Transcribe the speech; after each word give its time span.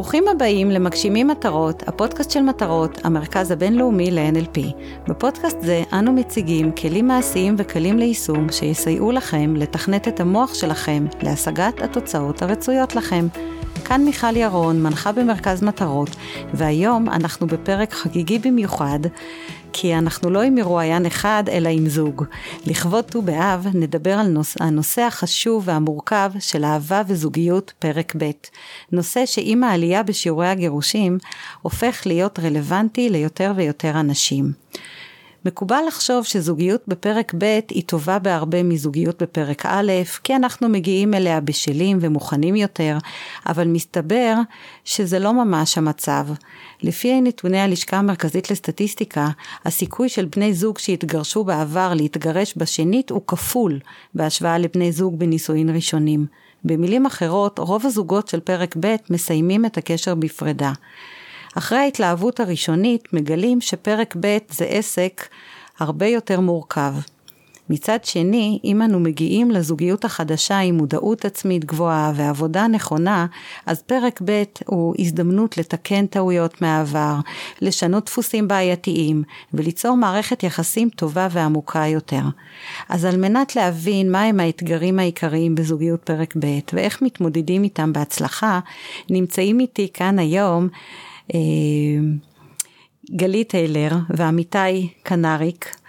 ברוכים 0.00 0.28
הבאים 0.28 0.70
למגשימים 0.70 1.28
מטרות, 1.28 1.88
הפודקאסט 1.88 2.30
של 2.30 2.42
מטרות, 2.42 3.04
המרכז 3.04 3.50
הבינלאומי 3.50 4.10
ל-NLP. 4.10 4.60
בפודקאסט 5.08 5.56
זה 5.60 5.82
אנו 5.92 6.12
מציגים 6.12 6.72
כלים 6.72 7.08
מעשיים 7.08 7.54
וקלים 7.58 7.98
ליישום 7.98 8.52
שיסייעו 8.52 9.12
לכם 9.12 9.56
לתכנת 9.56 10.08
את 10.08 10.20
המוח 10.20 10.54
שלכם 10.54 11.06
להשגת 11.22 11.82
התוצאות 11.82 12.42
הרצויות 12.42 12.96
לכם. 12.96 13.26
כאן 13.84 14.04
מיכל 14.04 14.36
ירון, 14.36 14.82
מנחה 14.82 15.12
במרכז 15.12 15.62
מטרות, 15.62 16.16
והיום 16.54 17.08
אנחנו 17.08 17.46
בפרק 17.46 17.92
חגיגי 17.92 18.38
במיוחד, 18.38 18.98
כי 19.72 19.94
אנחנו 19.94 20.30
לא 20.30 20.42
עם 20.42 20.54
מרואיין 20.54 21.06
אחד, 21.06 21.44
אלא 21.48 21.68
עם 21.68 21.88
זוג. 21.88 22.24
לכבוד 22.66 23.04
ט"ו 23.04 23.22
באב 23.22 23.66
נדבר 23.74 24.12
על 24.12 24.26
נוס, 24.26 24.56
הנושא 24.60 25.02
החשוב 25.02 25.62
והמורכב 25.66 26.30
של 26.38 26.64
אהבה 26.64 27.02
וזוגיות, 27.06 27.72
פרק 27.78 28.14
ב'. 28.18 28.30
נושא 28.92 29.26
שעם 29.26 29.64
העלייה 29.64 30.02
בשיעורי 30.02 30.48
הגירושים, 30.48 31.18
הופך 31.62 32.02
להיות 32.06 32.38
רלוונטי 32.38 33.10
ליותר 33.10 33.52
ויותר 33.56 34.00
אנשים. 34.00 34.52
מקובל 35.44 35.80
לחשוב 35.88 36.24
שזוגיות 36.24 36.80
בפרק 36.88 37.34
ב' 37.38 37.58
היא 37.68 37.82
טובה 37.86 38.18
בהרבה 38.18 38.62
מזוגיות 38.62 39.22
בפרק 39.22 39.66
א', 39.66 39.92
כי 40.24 40.36
אנחנו 40.36 40.68
מגיעים 40.68 41.14
אליה 41.14 41.40
בשלים 41.40 41.98
ומוכנים 42.00 42.56
יותר, 42.56 42.98
אבל 43.46 43.68
מסתבר 43.68 44.34
שזה 44.84 45.18
לא 45.18 45.32
ממש 45.44 45.78
המצב. 45.78 46.26
לפי 46.82 47.20
נתוני 47.20 47.60
הלשכה 47.60 47.96
המרכזית 47.96 48.50
לסטטיסטיקה, 48.50 49.28
הסיכוי 49.64 50.08
של 50.08 50.24
בני 50.24 50.54
זוג 50.54 50.78
שהתגרשו 50.78 51.44
בעבר 51.44 51.94
להתגרש 51.94 52.54
בשנית 52.56 53.10
הוא 53.10 53.22
כפול 53.26 53.78
בהשוואה 54.14 54.58
לבני 54.58 54.92
זוג 54.92 55.18
בנישואין 55.18 55.70
ראשונים. 55.70 56.26
במילים 56.64 57.06
אחרות, 57.06 57.58
רוב 57.58 57.86
הזוגות 57.86 58.28
של 58.28 58.40
פרק 58.40 58.76
ב' 58.80 58.96
מסיימים 59.10 59.64
את 59.64 59.78
הקשר 59.78 60.14
בפרידה. 60.14 60.72
אחרי 61.54 61.78
ההתלהבות 61.78 62.40
הראשונית 62.40 63.12
מגלים 63.12 63.60
שפרק 63.60 64.16
ב' 64.20 64.38
זה 64.50 64.64
עסק 64.64 65.28
הרבה 65.78 66.06
יותר 66.06 66.40
מורכב. 66.40 66.92
מצד 67.70 68.04
שני, 68.04 68.58
אם 68.64 68.82
אנו 68.82 69.00
מגיעים 69.00 69.50
לזוגיות 69.50 70.04
החדשה 70.04 70.58
עם 70.58 70.76
מודעות 70.76 71.24
עצמית 71.24 71.64
גבוהה 71.64 72.12
ועבודה 72.14 72.66
נכונה, 72.66 73.26
אז 73.66 73.82
פרק 73.82 74.20
ב' 74.24 74.42
הוא 74.66 74.94
הזדמנות 74.98 75.58
לתקן 75.58 76.06
טעויות 76.06 76.62
מהעבר, 76.62 77.14
לשנות 77.60 78.04
דפוסים 78.06 78.48
בעייתיים 78.48 79.22
וליצור 79.54 79.96
מערכת 79.96 80.42
יחסים 80.42 80.88
טובה 80.88 81.28
ועמוקה 81.30 81.86
יותר. 81.86 82.22
אז 82.88 83.04
על 83.04 83.16
מנת 83.16 83.56
להבין 83.56 84.12
מהם 84.12 84.40
האתגרים 84.40 84.98
העיקריים 84.98 85.54
בזוגיות 85.54 86.00
פרק 86.02 86.34
ב' 86.40 86.58
ואיך 86.72 87.02
מתמודדים 87.02 87.64
איתם 87.64 87.92
בהצלחה, 87.92 88.60
נמצאים 89.10 89.60
איתי 89.60 89.88
כאן 89.94 90.18
היום 90.18 90.68
גלית 93.16 93.48
טיילר 93.48 93.92
ועמיתי 94.10 94.88
קנריק. 95.02 95.79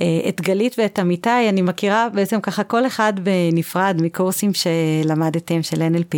אה, 0.00 0.28
את 0.28 0.40
גלית 0.40 0.74
ואת 0.78 0.98
עמיתי 0.98 1.48
אני 1.48 1.62
מכירה 1.62 2.08
בעצם 2.14 2.40
ככה 2.40 2.64
כל 2.64 2.86
אחד 2.86 3.12
בנפרד 3.22 3.96
מקורסים 4.02 4.50
שלמדתם 4.54 5.62
של 5.62 5.82
NLP 5.82 6.16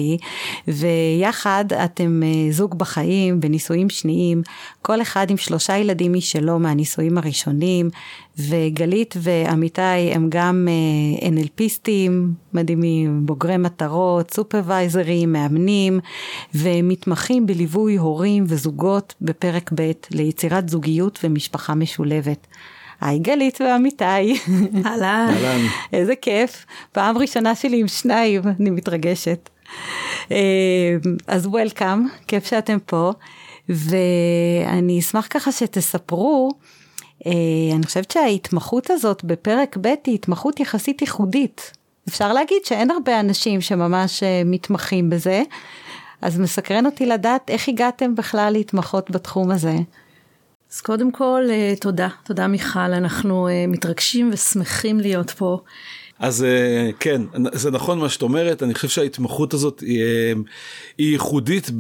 ויחד 0.69 1.65
אתם 1.85 2.23
אה, 2.23 2.53
זוג 2.53 2.79
בחיים 2.79 3.41
בנישואים 3.41 3.91
שניים 3.91 4.43
כל 4.83 5.03
אחד 5.03 5.31
עם 5.31 5.37
שלושה 5.37 5.77
ילדים 5.77 6.13
משלו 6.13 6.59
מהנישואים 6.59 7.19
הראשונים 7.19 7.91
וגלית 8.39 9.15
ועמיתי 9.17 10.13
הם 10.13 10.27
גם 10.29 10.69
אה, 10.69 11.29
NLPיסטים 11.29 12.13
מדהימים, 12.53 13.27
בוגרי 13.27 13.57
מטרות, 13.57 14.31
סופרוויזרים, 14.31 15.33
מאמנים 15.33 16.01
ומתמחים 16.55 17.47
בליווי 17.47 17.97
הורים 17.97 18.45
וזוגות 18.47 19.15
בפרק 19.21 19.71
ב' 19.75 19.93
ליצירת 20.11 20.69
זוגיות 20.69 21.19
ומשפחה 21.25 21.75
משולבת. 21.75 22.47
היי 23.01 23.19
גלית 23.19 23.61
ואמיתי. 23.61 24.39
אהלן. 24.87 25.35
איזה 25.93 26.17
כיף. 26.17 26.67
פעם 26.93 27.19
ראשונה 27.19 27.55
שלי 27.55 27.81
עם 27.81 27.89
שניים, 27.89 28.43
אני 28.61 28.71
מתרגשת. 28.71 29.49
אה, 30.31 30.97
אז 31.27 31.47
וולקאם, 31.47 32.07
כיף 32.27 32.47
שאתם 32.47 32.79
פה, 32.87 33.13
ואני 33.69 34.99
אשמח 34.99 35.27
ככה 35.31 35.53
שתספרו, 35.53 36.51
אה, 37.27 37.33
אני 37.75 37.87
חושבת 37.87 38.11
שההתמחות 38.11 38.91
הזאת 38.91 39.25
בפרק 39.25 39.77
ב' 39.81 39.87
היא 40.07 40.15
התמחות 40.15 40.61
יחסית 40.61 41.01
ייחודית. 41.01 41.73
אפשר 42.09 42.33
להגיד 42.33 42.65
שאין 42.65 42.91
הרבה 42.91 43.21
אנשים 43.21 43.61
שממש 43.61 44.23
אה, 44.23 44.43
מתמחים 44.45 45.11
בזה, 45.11 45.43
אז 46.23 46.39
מסקרן 46.39 46.87
אותי 46.87 47.07
לדעת 47.07 47.51
איך 47.51 47.69
הגעתם 47.69 48.15
בכלל 48.15 48.53
להתמחות 48.53 49.11
בתחום 49.11 49.51
הזה. 49.51 49.77
אז 50.73 50.81
קודם 50.81 51.13
כל, 51.13 51.43
אה, 51.51 51.75
תודה, 51.81 52.09
תודה 52.25 52.47
מיכל, 52.47 52.79
אנחנו 52.81 53.49
אה, 53.49 53.65
מתרגשים 53.69 54.31
ושמחים 54.33 55.01
להיות 55.01 55.31
פה. 55.31 55.61
אז 56.19 56.45
אה, 56.45 56.91
כן, 57.01 57.23
זה 57.53 57.71
נכון 57.71 57.99
מה 57.99 58.09
שאת 58.09 58.23
אומרת, 58.23 58.63
אני 58.63 58.75
חושב 58.75 58.89
שההתמחות 58.89 59.55
הזאת 59.55 59.81
היא, 59.81 60.03
היא 60.99 61.13
ייחודית 61.13 61.71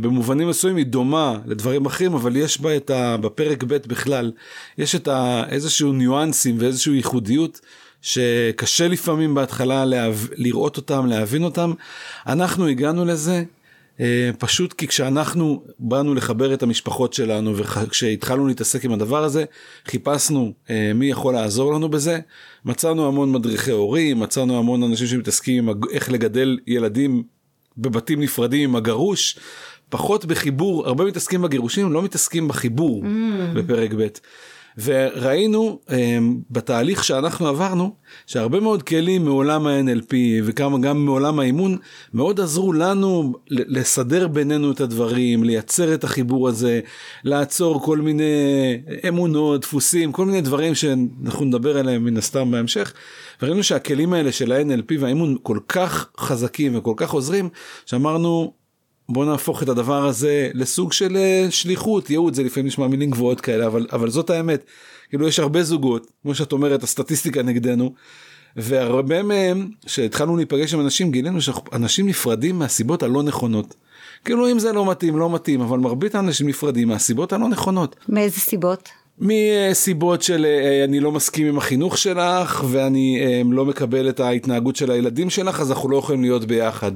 במובנים 0.00 0.48
מסוימים, 0.48 0.76
היא 0.76 0.86
דומה 0.86 1.38
לדברים 1.46 1.86
אחרים, 1.86 2.14
אבל 2.14 2.36
יש 2.36 2.60
בה 2.60 2.76
את 2.76 2.90
ה... 2.90 3.16
בפרק 3.16 3.64
ב' 3.64 3.74
בכלל, 3.74 4.32
יש 4.78 4.94
את 4.94 5.08
ה... 5.08 5.44
איזשהו 5.48 5.92
ניואנסים 5.92 6.56
ואיזושהי 6.58 6.94
ייחודיות. 6.94 7.60
שקשה 8.02 8.88
לפעמים 8.88 9.34
בהתחלה 9.34 9.84
להב... 9.84 10.26
לראות 10.36 10.76
אותם, 10.76 11.06
להבין 11.06 11.44
אותם. 11.44 11.72
אנחנו 12.26 12.66
הגענו 12.66 13.04
לזה 13.04 13.42
פשוט 14.38 14.72
כי 14.72 14.88
כשאנחנו 14.88 15.62
באנו 15.78 16.14
לחבר 16.14 16.54
את 16.54 16.62
המשפחות 16.62 17.12
שלנו 17.12 17.56
וכשהתחלנו 17.56 18.46
להתעסק 18.46 18.84
עם 18.84 18.92
הדבר 18.92 19.24
הזה 19.24 19.44
חיפשנו 19.86 20.52
אה, 20.70 20.92
מי 20.94 21.10
יכול 21.10 21.34
לעזור 21.34 21.72
לנו 21.74 21.88
בזה 21.88 22.18
מצאנו 22.64 23.08
המון 23.08 23.32
מדריכי 23.32 23.70
הורים 23.70 24.20
מצאנו 24.20 24.58
המון 24.58 24.82
אנשים 24.82 25.06
שמתעסקים 25.06 25.68
עם 25.68 25.80
איך 25.92 26.10
לגדל 26.10 26.58
ילדים 26.66 27.22
בבתים 27.78 28.20
נפרדים 28.20 28.70
עם 28.70 28.76
הגרוש 28.76 29.38
פחות 29.88 30.24
בחיבור 30.24 30.86
הרבה 30.86 31.04
מתעסקים 31.04 31.42
בגירושים 31.42 31.92
לא 31.92 32.02
מתעסקים 32.02 32.48
בחיבור 32.48 33.02
mm. 33.02 33.58
בפרק 33.58 33.90
ב'. 33.92 34.06
וראינו 34.82 35.78
um, 35.88 35.92
בתהליך 36.50 37.04
שאנחנו 37.04 37.46
עברנו 37.46 37.94
שהרבה 38.26 38.60
מאוד 38.60 38.82
כלים 38.82 39.24
מעולם 39.24 39.66
ה-NLP 39.66 40.14
וכמה 40.44 40.78
גם 40.78 41.04
מעולם 41.04 41.40
האימון 41.40 41.76
מאוד 42.14 42.40
עזרו 42.40 42.72
לנו 42.72 43.32
לסדר 43.50 44.28
בינינו 44.28 44.72
את 44.72 44.80
הדברים, 44.80 45.44
לייצר 45.44 45.94
את 45.94 46.04
החיבור 46.04 46.48
הזה, 46.48 46.80
לעצור 47.24 47.82
כל 47.82 47.98
מיני 47.98 48.24
אמונות, 49.08 49.60
דפוסים, 49.60 50.12
כל 50.12 50.24
מיני 50.24 50.40
דברים 50.40 50.74
שאנחנו 50.74 51.44
נדבר 51.44 51.78
עליהם 51.78 52.04
מן 52.04 52.16
הסתם 52.16 52.50
בהמשך. 52.50 52.92
וראינו 53.42 53.62
שהכלים 53.62 54.12
האלה 54.12 54.32
של 54.32 54.52
ה-NLP 54.52 54.94
והאימון 55.00 55.36
כל 55.42 55.58
כך 55.68 56.08
חזקים 56.18 56.78
וכל 56.78 56.94
כך 56.96 57.10
עוזרים 57.10 57.48
שאמרנו 57.86 58.57
בוא 59.08 59.24
נהפוך 59.24 59.62
את 59.62 59.68
הדבר 59.68 60.06
הזה 60.06 60.50
לסוג 60.54 60.92
של 60.92 61.16
אה, 61.16 61.46
שליחות 61.50 62.10
ייעוד 62.10 62.34
זה 62.34 62.42
לפעמים 62.42 62.66
נשמע 62.66 62.86
מילים 62.86 63.10
גבוהות 63.10 63.40
כאלה 63.40 63.66
אבל 63.66 63.86
אבל 63.92 64.10
זאת 64.10 64.30
האמת 64.30 64.64
כאילו 65.08 65.28
יש 65.28 65.38
הרבה 65.38 65.62
זוגות 65.62 66.06
כמו 66.22 66.34
שאת 66.34 66.52
אומרת 66.52 66.82
הסטטיסטיקה 66.82 67.42
נגדנו. 67.42 67.94
והרבה 68.56 69.22
מהם 69.22 69.68
שהתחלנו 69.86 70.36
להיפגש 70.36 70.74
עם 70.74 70.80
אנשים 70.80 71.10
גילינו 71.10 71.40
שאנשים 71.40 72.08
נפרדים 72.08 72.58
מהסיבות 72.58 73.02
הלא 73.02 73.22
נכונות. 73.22 73.74
כאילו 74.24 74.50
אם 74.50 74.58
זה 74.58 74.72
לא 74.72 74.90
מתאים 74.90 75.18
לא 75.18 75.30
מתאים 75.30 75.60
אבל 75.60 75.78
מרבית 75.78 76.14
האנשים 76.14 76.48
נפרדים 76.48 76.88
מהסיבות 76.88 77.32
הלא 77.32 77.48
נכונות. 77.48 77.96
מאיזה 78.08 78.40
סיבות? 78.40 78.88
מסיבות 79.20 80.22
של 80.22 80.46
אה, 80.46 80.84
אני 80.84 81.00
לא 81.00 81.12
מסכים 81.12 81.46
עם 81.46 81.58
החינוך 81.58 81.98
שלך 81.98 82.64
ואני 82.70 83.18
אה, 83.20 83.42
לא 83.50 83.64
מקבל 83.64 84.08
את 84.08 84.20
ההתנהגות 84.20 84.76
של 84.76 84.90
הילדים 84.90 85.30
שלך 85.30 85.60
אז 85.60 85.70
אנחנו 85.70 85.88
לא 85.88 85.96
יכולים 85.96 86.22
להיות 86.22 86.44
ביחד. 86.44 86.92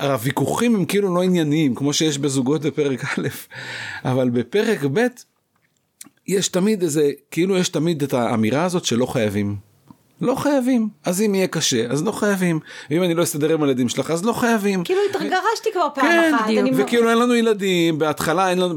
הוויכוחים 0.00 0.74
הם 0.74 0.84
כאילו 0.84 1.14
לא 1.14 1.22
ענייניים 1.22 1.74
כמו 1.74 1.92
שיש 1.92 2.18
בזוגות 2.18 2.62
בפרק 2.62 3.04
א', 3.04 3.28
אבל 4.04 4.30
בפרק 4.30 4.84
ב' 4.92 5.06
יש 6.26 6.48
תמיד 6.48 6.82
איזה, 6.82 7.10
כאילו 7.30 7.56
יש 7.56 7.68
תמיד 7.68 8.02
את 8.02 8.12
האמירה 8.12 8.64
הזאת 8.64 8.84
שלא 8.84 9.06
חייבים. 9.06 9.69
לא 10.20 10.34
חייבים. 10.34 10.88
אז 11.04 11.22
אם 11.22 11.34
יהיה 11.34 11.46
קשה, 11.46 11.86
אז 11.90 12.04
לא 12.04 12.12
חייבים. 12.12 12.60
ואם 12.90 13.02
אני 13.02 13.14
לא 13.14 13.22
אסתדר 13.22 13.54
עם 13.54 13.62
הילדים 13.62 13.88
שלך, 13.88 14.10
אז 14.10 14.24
לא 14.24 14.32
חייבים. 14.32 14.84
כאילו 14.84 15.00
התגרשתי 15.10 15.68
כבר 15.72 15.88
פעם 15.94 16.04
כן, 16.04 16.34
אחת. 16.34 16.46
כן, 16.46 16.64
וכאילו 16.76 17.10
אין 17.10 17.18
לנו 17.18 17.34
ילדים, 17.34 17.98
בהתחלה 17.98 18.50
אין 18.50 18.58
לנו, 18.58 18.74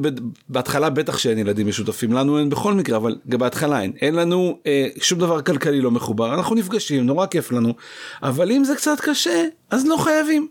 בהתחלה 0.50 0.90
בטח 0.90 1.18
שאין 1.18 1.38
ילדים 1.38 1.68
משותפים, 1.68 2.14
לנו 2.14 2.40
אין 2.40 2.50
בכל 2.50 2.74
מקרה, 2.74 2.98
אבל 2.98 3.16
גם 3.30 3.40
בהתחלה 3.40 3.82
אין. 3.82 3.94
אין 4.02 4.16
לנו 4.16 4.58
אה, 4.68 4.88
שום 5.02 5.20
דבר 5.20 5.42
כלכלי 5.42 5.82
לא 5.82 5.92
מחובר, 5.92 6.34
אנחנו 6.34 6.56
נפגשים, 6.56 7.06
נורא 7.06 7.26
כיף 7.26 7.52
לנו, 7.52 7.74
אבל 8.24 8.52
אם 8.52 8.64
זה 8.64 8.76
קצת 8.76 9.00
קשה, 9.00 9.46
אז 9.70 9.88
לא 9.88 9.98
חייבים. 9.98 10.48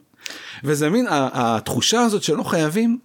וזה 0.64 0.90
מין, 0.90 1.06
התחושה 1.10 2.00
הזאת 2.00 2.22
שלא 2.22 2.42
חייבים, 2.42 2.98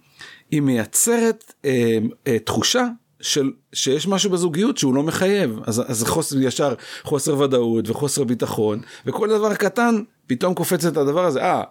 היא 0.50 0.60
מייצרת 0.60 1.52
אה, 1.64 1.98
אה, 2.26 2.38
תחושה 2.38 2.86
של 3.20 3.50
שיש 3.72 4.08
משהו 4.08 4.30
בזוגיות 4.30 4.78
שהוא 4.78 4.94
לא 4.94 5.02
מחייב 5.02 5.60
אז 5.66 5.82
אז 5.86 6.04
חוסר 6.04 6.38
ישר 6.38 6.74
חוסר 7.02 7.38
ודאות 7.38 7.88
וחוסר 7.88 8.24
ביטחון 8.24 8.80
וכל 9.06 9.28
דבר 9.28 9.54
קטן 9.54 10.02
פתאום 10.26 10.54
קופץ 10.54 10.84
את 10.84 10.96
הדבר 10.96 11.24
הזה 11.24 11.42
אה 11.42 11.62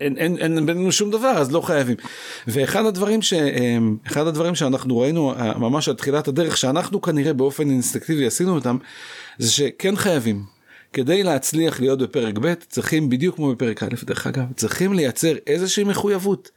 אין, 0.00 0.16
אין, 0.16 0.36
אין 0.38 0.66
בינינו 0.66 0.92
שום 0.92 1.10
דבר 1.10 1.28
אז 1.28 1.52
לא 1.52 1.60
חייבים. 1.60 1.96
ואחד 2.46 2.86
הדברים 2.86 3.22
ש... 3.22 3.34
אחד 4.06 4.26
הדברים 4.26 4.54
שאנחנו 4.54 4.98
ראינו 4.98 5.34
ממש 5.56 5.88
על 5.88 5.94
תחילת 5.94 6.28
הדרך 6.28 6.56
שאנחנו 6.56 7.00
כנראה 7.00 7.32
באופן 7.32 7.70
אינסטקטיבי 7.70 8.26
עשינו 8.26 8.54
אותם 8.54 8.76
זה 9.38 9.50
שכן 9.50 9.96
חייבים. 9.96 10.44
כדי 10.92 11.22
להצליח 11.22 11.80
להיות 11.80 11.98
בפרק 11.98 12.38
ב' 12.38 12.54
צריכים 12.54 13.08
בדיוק 13.08 13.36
כמו 13.36 13.52
בפרק 13.52 13.82
א' 13.82 13.86
דרך 14.04 14.26
אגב 14.26 14.44
צריכים 14.56 14.92
לייצר 14.92 15.34
איזושהי 15.46 15.84
מחויבות 15.84 16.50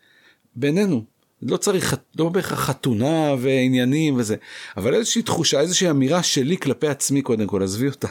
בינינו 0.56 1.04
לא 1.42 1.58
צריך 1.58 1.96
לא 2.20 2.30
בהכרח 2.30 2.60
חתונה 2.60 3.36
ועניינים 3.40 4.16
וזה 4.18 4.36
אבל 4.78 4.94
איזושהי 4.94 5.22
תחושה 5.22 5.60
איזושהי 5.60 5.90
אמירה 5.90 6.24
שלי 6.24 6.58
כלפי 6.58 6.88
עצמי 6.88 7.22
קודם 7.22 7.48
כל 7.48 7.64
עזבי 7.64 7.88
אותה 7.88 8.08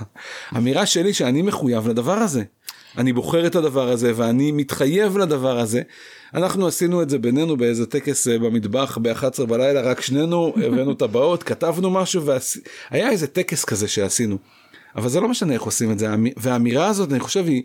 אמירה 0.56 0.86
שלי 0.86 1.14
שאני 1.14 1.42
מחויב 1.42 1.88
לדבר 1.88 2.18
הזה 2.18 2.42
אני 2.98 3.12
בוחר 3.12 3.46
את 3.46 3.56
הדבר 3.56 3.88
הזה 3.88 4.12
ואני 4.16 4.52
מתחייב 4.52 5.18
לדבר 5.18 5.58
הזה. 5.58 5.82
אנחנו 6.34 6.66
עשינו 6.66 7.02
את 7.02 7.10
זה 7.10 7.18
בינינו 7.18 7.56
באיזה 7.56 7.86
טקס 7.86 8.28
אה, 8.28 8.38
במטבח 8.38 8.98
ב-11 9.02 9.46
בלילה 9.46 9.80
רק 9.80 10.00
שנינו 10.00 10.54
הבאנו 10.66 10.94
טבעות 10.94 11.42
כתבנו 11.42 11.90
משהו 11.90 12.22
והיה 12.24 13.10
איזה 13.10 13.26
טקס 13.26 13.64
כזה 13.64 13.88
שעשינו. 13.88 14.38
אבל 14.96 15.08
זה 15.08 15.20
לא 15.20 15.28
משנה 15.28 15.52
איך 15.52 15.62
עושים 15.62 15.92
את 15.92 15.98
זה 15.98 16.08
והאמירה 16.36 16.86
הזאת 16.86 17.12
אני 17.12 17.20
חושב 17.20 17.46
היא, 17.46 17.62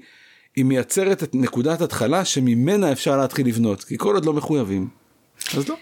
היא 0.55 0.65
מייצרת 0.65 1.23
את 1.23 1.35
נקודת 1.35 1.81
התחלה 1.81 2.25
שממנה 2.25 2.91
אפשר 2.91 3.17
להתחיל 3.17 3.47
לבנות 3.47 3.83
כי 3.83 3.97
כל 3.97 4.15
עוד 4.15 4.25
לא 4.25 4.33
מחויבים 4.33 4.87
אז 5.57 5.69
לא. 5.69 5.75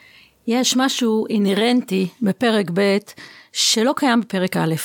יש 0.48 0.78
משהו 0.78 1.28
אינהרנטי 1.30 2.08
בפרק 2.22 2.72
ב' 2.74 2.98
שלא 3.54 3.94
קיים 3.96 4.22
בפרק 4.22 4.58
א', 4.58 4.76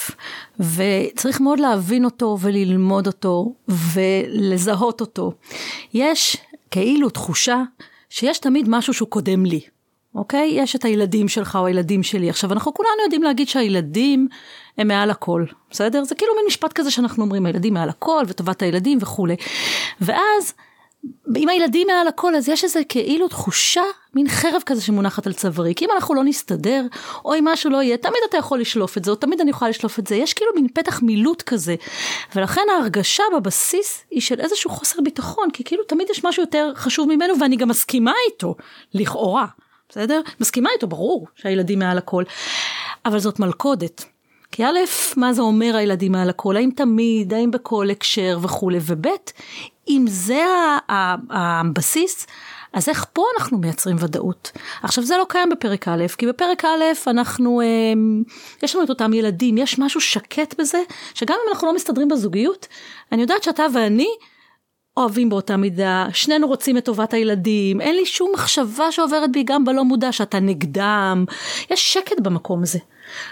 וצריך 0.60 1.40
מאוד 1.40 1.60
להבין 1.60 2.04
אותו 2.04 2.38
וללמוד 2.40 3.06
אותו 3.06 3.54
ולזהות 3.68 5.00
אותו. 5.00 5.32
יש 5.94 6.36
כאילו 6.70 7.10
תחושה 7.10 7.62
שיש 8.10 8.38
תמיד 8.38 8.68
משהו 8.68 8.94
שהוא 8.94 9.08
קודם 9.08 9.46
לי. 9.46 9.60
אוקיי? 10.14 10.50
יש 10.52 10.76
את 10.76 10.84
הילדים 10.84 11.28
שלך 11.28 11.56
או 11.60 11.66
הילדים 11.66 12.02
שלי. 12.02 12.30
עכשיו, 12.30 12.52
אנחנו 12.52 12.74
כולנו 12.74 13.02
יודעים 13.04 13.22
להגיד 13.22 13.48
שהילדים 13.48 14.28
הם 14.78 14.88
מעל 14.88 15.10
הכל, 15.10 15.44
בסדר? 15.70 16.04
זה 16.04 16.14
כאילו 16.14 16.32
מין 16.36 16.44
משפט 16.46 16.72
כזה 16.72 16.90
שאנחנו 16.90 17.24
אומרים, 17.24 17.46
הילדים 17.46 17.74
מעל 17.74 17.88
הכל 17.88 18.24
וטובת 18.28 18.62
הילדים 18.62 18.98
וכולי. 19.00 19.36
ואז 20.00 20.54
אם 21.36 21.48
הילדים 21.48 21.86
מעל 21.86 22.08
הכל 22.08 22.34
אז 22.34 22.48
יש 22.48 22.64
איזה 22.64 22.80
כאילו 22.88 23.28
תחושה 23.28 23.82
מין 24.14 24.28
חרב 24.28 24.62
כזה 24.66 24.82
שמונחת 24.82 25.26
על 25.26 25.32
צווארי 25.32 25.74
כי 25.74 25.84
אם 25.84 25.90
אנחנו 25.94 26.14
לא 26.14 26.24
נסתדר 26.24 26.86
או 27.24 27.34
אם 27.34 27.44
משהו 27.44 27.70
לא 27.70 27.82
יהיה 27.82 27.96
תמיד 27.96 28.20
אתה 28.28 28.36
יכול 28.36 28.60
לשלוף 28.60 28.98
את 28.98 29.04
זה 29.04 29.10
או 29.10 29.16
תמיד 29.16 29.40
אני 29.40 29.50
יכולה 29.50 29.68
לשלוף 29.68 29.98
את 29.98 30.06
זה. 30.06 30.16
יש 30.16 30.34
כאילו 30.34 30.50
מין 30.54 30.68
פתח 30.74 31.02
מילוט 31.02 31.42
כזה. 31.42 31.74
ולכן 32.36 32.60
ההרגשה 32.76 33.22
בבסיס 33.36 34.04
היא 34.10 34.20
של 34.20 34.40
איזשהו 34.40 34.70
חוסר 34.70 35.00
ביטחון 35.04 35.50
כי 35.52 35.64
כאילו 35.64 35.84
תמיד 35.84 36.10
יש 36.10 36.24
משהו 36.24 36.42
יותר 36.42 36.72
חשוב 36.74 37.08
ממנו 37.08 37.34
ואני 37.40 37.56
גם 37.56 37.68
מסכימה 37.68 38.12
איתו 38.30 38.54
לכאורה 38.94 39.46
בסדר? 39.88 40.20
מסכימה 40.40 40.70
איתו 40.74 40.86
ברור 40.86 41.26
שהילדים 41.34 41.78
מעל 41.78 41.98
הכל. 41.98 42.24
אבל 43.04 43.18
זאת 43.18 43.38
מלכודת. 43.38 44.04
כי 44.52 44.64
א', 44.64 44.78
מה 45.16 45.32
זה 45.32 45.42
אומר 45.42 45.76
הילדים 45.76 46.12
מעל 46.12 46.30
הכל, 46.30 46.56
האם 46.56 46.70
תמיד, 46.76 47.34
האם 47.34 47.50
בכל 47.50 47.90
הקשר 47.90 48.38
וכולי, 48.42 48.78
וב', 48.86 49.06
אם 49.88 50.04
זה 50.08 50.44
הבסיס, 51.30 52.26
אז 52.72 52.88
איך 52.88 53.06
פה 53.12 53.24
אנחנו 53.38 53.58
מייצרים 53.58 53.96
ודאות? 54.00 54.52
עכשיו 54.82 55.04
זה 55.04 55.16
לא 55.16 55.26
קיים 55.28 55.48
בפרק 55.50 55.88
א', 55.88 56.04
כי 56.18 56.26
בפרק 56.26 56.64
א' 56.64 57.10
אנחנו, 57.10 57.60
אה, 57.60 57.66
יש 58.62 58.74
לנו 58.74 58.84
את 58.84 58.88
אותם 58.88 59.12
ילדים, 59.12 59.58
יש 59.58 59.78
משהו 59.78 60.00
שקט 60.00 60.60
בזה, 60.60 60.82
שגם 61.14 61.36
אם 61.44 61.52
אנחנו 61.52 61.66
לא 61.66 61.74
מסתדרים 61.74 62.08
בזוגיות, 62.08 62.66
אני 63.12 63.22
יודעת 63.22 63.42
שאתה 63.42 63.66
ואני 63.74 64.08
אוהבים 64.96 65.28
באותה 65.28 65.56
מידה, 65.56 66.06
שנינו 66.12 66.46
רוצים 66.46 66.76
את 66.76 66.84
טובת 66.84 67.14
הילדים, 67.14 67.80
אין 67.80 67.94
לי 67.94 68.06
שום 68.06 68.30
מחשבה 68.34 68.92
שעוברת 68.92 69.32
בי 69.32 69.42
גם 69.42 69.64
בלא 69.64 69.84
מודע 69.84 70.12
שאתה 70.12 70.40
נגדם, 70.40 71.24
יש 71.70 71.92
שקט 71.92 72.20
במקום 72.20 72.62
הזה. 72.62 72.78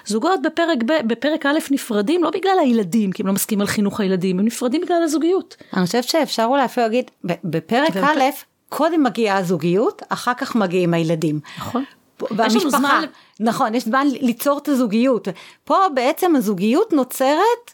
זוגות 0.06 0.42
בפרק, 0.42 0.78
ב, 0.86 0.92
בפרק 1.06 1.46
א' 1.46 1.58
נפרדים 1.70 2.24
לא 2.24 2.30
בגלל 2.30 2.58
הילדים, 2.60 3.12
כי 3.12 3.22
הם 3.22 3.26
לא 3.26 3.32
מסכימים 3.32 3.60
על 3.60 3.66
חינוך 3.66 4.00
הילדים, 4.00 4.38
הם 4.38 4.44
נפרדים 4.44 4.80
בגלל 4.80 5.02
הזוגיות. 5.02 5.56
אני 5.76 5.86
חושבת 5.86 6.04
שאפשר 6.04 6.44
אולי 6.44 6.64
אפילו 6.64 6.86
להגיד, 6.86 7.10
בפרק 7.24 7.96
א', 7.96 8.20
קודם 8.68 9.02
מגיעה 9.02 9.38
הזוגיות, 9.38 10.02
אחר 10.08 10.34
כך 10.34 10.56
מגיעים 10.56 10.94
הילדים. 10.94 11.40
נכון. 11.58 11.84
במשפחה, 12.30 13.00
נכון, 13.40 13.74
יש 13.74 13.84
זמן 13.84 14.06
ליצור 14.20 14.58
את 14.58 14.68
הזוגיות. 14.68 15.28
פה 15.64 15.76
בעצם 15.94 16.36
הזוגיות 16.36 16.92
נוצרת 16.92 17.70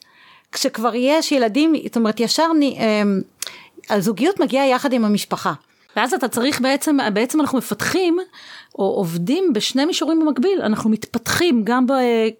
כשכבר 0.52 0.94
יש 0.94 1.32
ילדים, 1.32 1.72
זאת 1.86 1.96
אומרת 1.96 2.20
ישר, 2.20 2.46
אמ, 2.62 3.20
הזוגיות 3.90 4.40
מגיעה 4.40 4.66
יחד 4.66 4.92
עם 4.92 5.04
המשפחה. 5.04 5.52
ואז 5.96 6.14
אתה 6.14 6.28
צריך 6.28 6.60
בעצם, 6.60 6.96
בעצם 7.12 7.40
אנחנו 7.40 7.58
מפתחים 7.58 8.18
או 8.81 8.85
עובדים 8.85 9.53
בשני 9.53 9.85
מישורים 9.85 10.21
במקביל, 10.21 10.62
אנחנו 10.62 10.91
מתפתחים 10.91 11.65
גם 11.65 11.87
ב- 11.87 11.93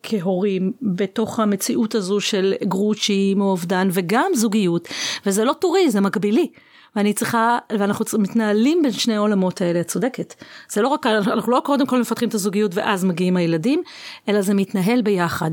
כהורים 0.03 0.73
בתוך 0.83 1.41
המציאות 1.41 1.95
הזו 1.95 2.21
של 2.21 2.55
גרושים 2.65 3.41
או 3.41 3.47
אובדן 3.47 3.89
וגם 3.93 4.31
זוגיות, 4.35 4.89
וזה 5.27 5.45
לא 5.45 5.53
טורי, 5.53 5.91
זה 5.91 6.01
מקבילי. 6.01 6.51
ואני 6.97 7.13
צריכה, 7.13 7.59
ואנחנו 7.79 8.05
מתנהלים 8.19 8.83
בין 8.83 8.93
שני 8.93 9.17
העולמות 9.17 9.61
האלה, 9.61 9.81
את 9.81 9.89
צודקת. 9.89 10.35
זה 10.69 10.83
לא 10.83 10.89
רק, 10.89 11.07
אנחנו 11.07 11.53
לא 11.53 11.63
קודם 11.65 11.87
כל 11.87 12.01
מפתחים 12.01 12.29
את 12.29 12.35
הזוגיות 12.35 12.75
ואז 12.75 13.05
מגיעים 13.05 13.37
הילדים, 13.37 13.83
אלא 14.29 14.43
זה 14.43 14.55
מתנהל 14.55 15.03
ביחד. 15.03 15.51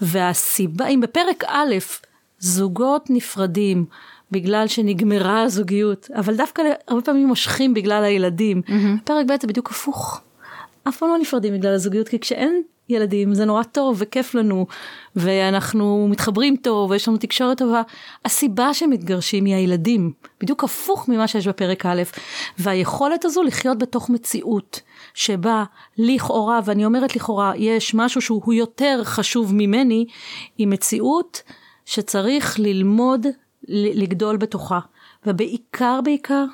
והסיבה, 0.00 0.86
אם 0.86 1.00
בפרק 1.00 1.44
א', 1.46 1.74
זוגות 2.38 3.06
נפרדים, 3.10 3.84
בגלל 4.32 4.66
שנגמרה 4.66 5.42
הזוגיות, 5.42 6.08
אבל 6.14 6.36
דווקא 6.36 6.62
הרבה 6.88 7.02
פעמים 7.02 7.28
מושכים 7.28 7.74
בגלל 7.74 8.04
הילדים. 8.04 8.62
Mm-hmm. 8.66 9.04
פרק 9.04 9.26
ב' 9.26 9.40
זה 9.42 9.46
בדיוק 9.46 9.70
הפוך. 9.70 10.20
אף 10.88 10.96
פעם 10.96 11.08
לא 11.08 11.18
נפרדים 11.18 11.54
בגלל 11.54 11.74
הזוגיות, 11.74 12.08
כי 12.08 12.18
כשאין 12.18 12.62
ילדים 12.88 13.34
זה 13.34 13.44
נורא 13.44 13.62
טוב 13.62 13.96
וכיף 13.98 14.34
לנו, 14.34 14.66
ואנחנו 15.16 16.08
מתחברים 16.10 16.56
טוב 16.56 16.90
ויש 16.90 17.08
לנו 17.08 17.16
תקשורת 17.16 17.58
טובה. 17.58 17.82
הסיבה 18.24 18.74
שמתגרשים 18.74 19.44
היא 19.44 19.54
הילדים, 19.54 20.12
בדיוק 20.40 20.64
הפוך 20.64 21.08
ממה 21.08 21.28
שיש 21.28 21.48
בפרק 21.48 21.86
א', 21.86 22.02
והיכולת 22.58 23.24
הזו 23.24 23.42
לחיות 23.42 23.78
בתוך 23.78 24.10
מציאות 24.10 24.80
שבה 25.14 25.64
לכאורה, 25.98 26.60
ואני 26.64 26.84
אומרת 26.84 27.16
לכאורה, 27.16 27.52
יש 27.56 27.94
משהו 27.94 28.20
שהוא 28.20 28.54
יותר 28.54 29.00
חשוב 29.04 29.54
ממני, 29.54 30.06
היא 30.58 30.66
מציאות 30.66 31.42
שצריך 31.84 32.60
ללמוד 32.60 33.26
לגדול 33.68 34.36
בתוכה, 34.36 34.80
ובעיקר 35.26 36.00
בעיקר 36.04 36.44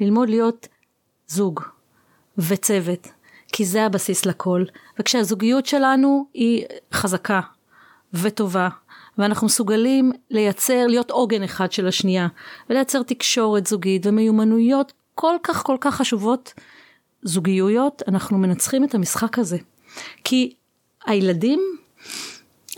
ללמוד 0.00 0.28
להיות 0.28 0.68
זוג 1.26 1.60
וצוות, 2.38 3.08
כי 3.52 3.64
זה 3.64 3.84
הבסיס 3.84 4.26
לכל. 4.26 4.64
וכשהזוגיות 4.98 5.66
שלנו 5.66 6.26
היא 6.34 6.64
חזקה 6.92 7.40
וטובה, 8.14 8.68
ואנחנו 9.18 9.46
מסוגלים 9.46 10.12
לייצר, 10.30 10.86
להיות 10.86 11.10
עוגן 11.10 11.42
אחד 11.42 11.72
של 11.72 11.86
השנייה, 11.86 12.28
ולייצר 12.70 13.02
תקשורת 13.02 13.66
זוגית 13.66 14.06
ומיומנויות 14.06 14.92
כל 15.14 15.34
כך 15.42 15.62
כל 15.62 15.76
כך 15.80 15.94
חשובות, 15.94 16.54
זוגיות, 17.22 18.02
אנחנו 18.08 18.38
מנצחים 18.38 18.84
את 18.84 18.94
המשחק 18.94 19.38
הזה. 19.38 19.58
כי 20.24 20.54
הילדים 21.06 21.60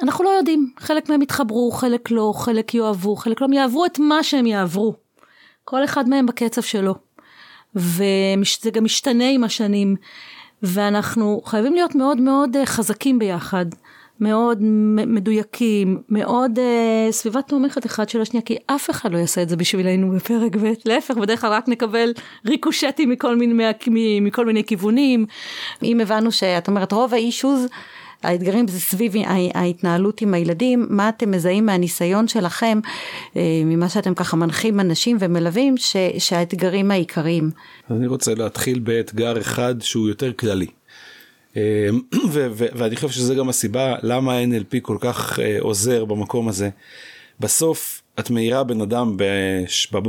אנחנו 0.02 0.24
לא 0.24 0.30
יודעים, 0.30 0.72
חלק 0.78 1.08
מהם 1.08 1.22
יתחברו, 1.22 1.70
חלק 1.70 2.10
לא, 2.10 2.32
חלק 2.36 2.74
יאהבו, 2.74 3.16
חלק 3.16 3.40
לא, 3.40 3.46
הם 3.46 3.52
יעברו 3.52 3.86
את 3.86 3.98
מה 3.98 4.22
שהם 4.22 4.46
יעברו. 4.46 4.94
כל 5.64 5.84
אחד 5.84 6.08
מהם 6.08 6.26
בקצב 6.26 6.62
שלו. 6.62 6.94
וזה 7.74 8.70
גם 8.72 8.84
משתנה 8.84 9.28
עם 9.30 9.44
השנים, 9.44 9.96
ואנחנו 10.62 11.40
חייבים 11.44 11.74
להיות 11.74 11.94
מאוד 11.94 12.20
מאוד 12.20 12.56
אה, 12.56 12.66
חזקים 12.66 13.18
ביחד, 13.18 13.66
מאוד 14.20 14.58
מדויקים, 15.06 16.02
מאוד 16.08 16.58
uh, 16.58 17.12
סביבה 17.12 17.42
תומכת 17.42 17.86
אחד 17.86 18.08
של 18.08 18.20
השנייה, 18.20 18.42
כי 18.42 18.56
אף 18.66 18.90
אחד 18.90 19.12
לא 19.12 19.18
יעשה 19.18 19.42
את 19.42 19.48
זה 19.48 19.56
בשבילנו 19.56 20.10
בפרק 20.10 20.56
ב', 20.56 20.72
להפך, 20.84 21.16
בדרך 21.16 21.40
כלל 21.40 21.52
רק 21.52 21.68
נקבל 21.68 22.12
ריקושטים 22.46 23.10
מכל 23.10 23.36
מיני, 23.36 24.20
מכל 24.20 24.46
מיני 24.46 24.64
כיוונים. 24.64 25.26
אם 25.82 26.00
הבנו 26.00 26.32
שאת 26.32 26.68
אומרת 26.68 26.92
רוב 26.92 27.14
האישוז 27.14 27.66
האתגרים 28.22 28.68
זה 28.68 28.80
סביב 28.80 29.12
ההתנהלות 29.54 30.20
עם 30.20 30.34
הילדים, 30.34 30.86
מה 30.90 31.08
אתם 31.08 31.30
מזהים 31.30 31.66
מהניסיון 31.66 32.28
שלכם, 32.28 32.80
אה, 33.36 33.62
ממה 33.64 33.88
שאתם 33.88 34.14
ככה 34.14 34.36
מנחים 34.36 34.80
אנשים 34.80 35.16
ומלווים, 35.20 35.76
ש, 35.76 35.96
שהאתגרים 36.18 36.90
העיקריים. 36.90 37.50
אני 37.90 38.06
רוצה 38.06 38.34
להתחיל 38.34 38.78
באתגר 38.78 39.40
אחד 39.40 39.74
שהוא 39.80 40.08
יותר 40.08 40.32
כללי. 40.32 40.66
אה, 41.56 41.88
ואני 42.52 42.96
חושב 42.96 43.08
שזה 43.08 43.34
גם 43.34 43.48
הסיבה 43.48 43.94
למה 44.02 44.42
NLP 44.42 44.80
כל 44.82 44.96
כך 45.00 45.38
אה, 45.38 45.56
עוזר 45.60 46.04
במקום 46.04 46.48
הזה. 46.48 46.70
בסוף 47.40 48.02
את 48.20 48.30
מאירה 48.30 48.64
בן 48.64 48.80
אדם 48.80 49.16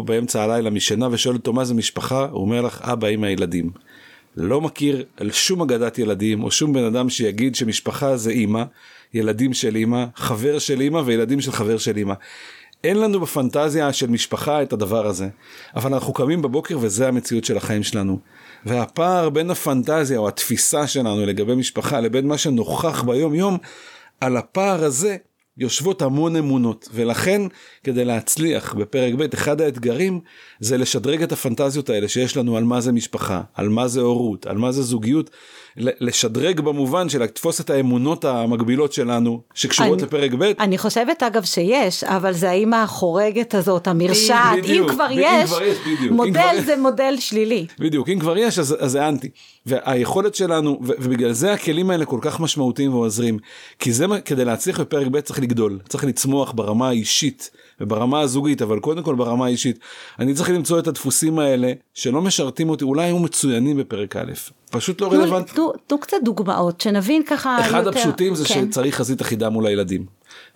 באמצע 0.05 0.43
הלילה 0.43 0.69
משינה 0.69 1.07
ושואלת 1.11 1.39
אותו 1.39 1.53
מה 1.53 1.65
זה 1.65 1.73
משפחה, 1.73 2.27
הוא 2.31 2.41
אומר 2.41 2.61
לך 2.61 2.81
אבא 2.81 3.07
עם 3.07 3.23
הילדים. 3.23 3.71
לא 4.37 4.61
מכיר 4.61 5.05
על 5.17 5.31
שום 5.31 5.61
אגדת 5.61 5.99
ילדים 5.99 6.43
או 6.43 6.51
שום 6.51 6.73
בן 6.73 6.83
אדם 6.83 7.09
שיגיד 7.09 7.55
שמשפחה 7.55 8.17
זה 8.17 8.31
אימא, 8.31 8.63
ילדים 9.13 9.53
של 9.53 9.75
אימא, 9.75 10.05
חבר 10.15 10.59
של 10.59 10.81
אימא 10.81 11.01
וילדים 11.05 11.41
של 11.41 11.51
חבר 11.51 11.77
של 11.77 11.97
אימא. 11.97 12.13
אין 12.83 12.99
לנו 12.99 13.19
בפנטזיה 13.19 13.93
של 13.93 14.09
משפחה 14.09 14.61
את 14.61 14.73
הדבר 14.73 15.07
הזה, 15.07 15.29
אבל 15.75 15.93
אנחנו 15.93 16.13
קמים 16.13 16.41
בבוקר 16.41 16.77
וזה 16.81 17.07
המציאות 17.07 17.45
של 17.45 17.57
החיים 17.57 17.83
שלנו. 17.83 18.19
והפער 18.65 19.29
בין 19.29 19.51
הפנטזיה 19.51 20.17
או 20.19 20.27
התפיסה 20.27 20.87
שלנו 20.87 21.25
לגבי 21.25 21.55
משפחה 21.55 21.99
לבין 21.99 22.27
מה 22.27 22.37
שנוכח 22.37 23.03
ביום 23.03 23.35
יום, 23.35 23.57
על 24.21 24.37
הפער 24.37 24.83
הזה 24.83 25.17
יושבות 25.61 26.01
המון 26.01 26.35
אמונות, 26.35 26.89
ולכן 26.93 27.41
כדי 27.83 28.05
להצליח 28.05 28.73
בפרק 28.73 29.13
ב', 29.13 29.33
אחד 29.33 29.61
האתגרים 29.61 30.19
זה 30.59 30.77
לשדרג 30.77 31.23
את 31.23 31.31
הפנטזיות 31.31 31.89
האלה 31.89 32.07
שיש 32.07 32.37
לנו 32.37 32.57
על 32.57 32.63
מה 32.63 32.81
זה 32.81 32.91
משפחה, 32.91 33.41
על 33.53 33.69
מה 33.69 33.87
זה 33.87 34.01
הורות, 34.01 34.45
על 34.45 34.57
מה 34.57 34.71
זה 34.71 34.81
זוגיות, 34.81 35.29
לשדרג 35.77 36.59
במובן 36.59 37.09
של 37.09 37.23
לתפוס 37.23 37.61
את 37.61 37.69
האמונות 37.69 38.25
המקבילות 38.25 38.93
שלנו 38.93 39.41
שקשורות 39.53 39.99
אני, 39.99 40.07
לפרק 40.07 40.31
ב'. 40.33 40.43
אני 40.59 40.77
חושבת 40.77 41.23
אגב 41.23 41.43
שיש, 41.43 42.03
אבל 42.03 42.33
זה 42.33 42.49
האמא 42.49 42.75
החורגת 42.75 43.55
הזאת, 43.55 43.87
המרשעת, 43.87 44.65
אם 44.65 44.83
כבר 44.89 45.07
יש, 45.11 45.51
מודל. 46.11 46.61
זה 46.65 46.77
מודל 46.77 47.15
שלילי. 47.19 47.65
בדיוק, 47.79 48.09
אם 48.09 48.19
כבר 48.19 48.37
יש 48.37 48.59
אז, 48.59 48.75
אז 48.79 48.91
זה 48.91 49.07
אנטי. 49.07 49.29
והיכולת 49.65 50.35
שלנו, 50.35 50.79
ו- 50.83 50.93
ובגלל 50.99 51.31
זה 51.31 51.53
הכלים 51.53 51.89
האלה 51.89 52.05
כל 52.05 52.19
כך 52.21 52.39
משמעותיים 52.39 52.93
ועוזרים, 52.93 53.37
כי 53.79 53.93
זה 53.93 54.05
כדי 54.25 54.45
להצליח 54.45 54.79
בפרק 54.79 55.07
ב' 55.07 55.19
צריך 55.19 55.39
לגדול, 55.39 55.79
צריך 55.89 56.03
לצמוח 56.05 56.51
ברמה 56.51 56.87
האישית. 56.87 57.51
וברמה 57.81 58.19
הזוגית, 58.19 58.61
אבל 58.61 58.79
קודם 58.79 59.03
כל 59.03 59.15
ברמה 59.15 59.45
האישית. 59.45 59.79
אני 60.19 60.33
צריך 60.33 60.49
למצוא 60.49 60.79
את 60.79 60.87
הדפוסים 60.87 61.39
האלה 61.39 61.71
שלא 61.93 62.21
משרתים 62.21 62.69
אותי, 62.69 62.83
אולי 62.83 63.05
היו 63.05 63.19
מצוינים 63.19 63.77
בפרק 63.77 64.15
א', 64.15 64.31
פשוט 64.71 65.01
לא 65.01 65.11
רלוונטי. 65.11 65.53
תנו, 65.53 65.71
תנו 65.87 65.97
קצת 65.97 66.17
דוגמאות, 66.23 66.81
שנבין 66.81 67.23
ככה 67.23 67.59
אחד 67.59 67.83
יותר, 67.85 67.99
הפשוטים 67.99 68.35
זה 68.35 68.45
כן. 68.45 68.67
שצריך 68.67 68.95
חזית 68.95 69.21
אחידה 69.21 69.49
מול 69.49 69.67
הילדים. 69.67 70.05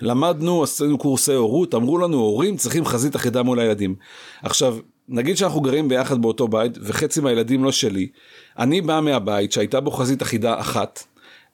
למדנו, 0.01 0.63
עשינו 0.63 0.97
קורסי 0.97 1.33
הורות, 1.33 1.75
אמרו 1.75 1.97
לנו 1.97 2.17
הורים 2.17 2.57
צריכים 2.57 2.85
חזית 2.85 3.15
אחידה 3.15 3.43
מול 3.43 3.59
הילדים. 3.59 3.95
עכשיו, 4.43 4.77
נגיד 5.09 5.37
שאנחנו 5.37 5.61
גרים 5.61 5.87
ביחד 5.87 6.21
באותו 6.21 6.47
בית 6.47 6.77
וחצי 6.81 7.21
מהילדים 7.21 7.63
לא 7.63 7.71
שלי, 7.71 8.07
אני 8.59 8.81
בא 8.81 8.99
מהבית 9.03 9.51
שהייתה 9.51 9.79
בו 9.79 9.91
חזית 9.91 10.21
אחידה 10.21 10.59
אחת, 10.59 11.03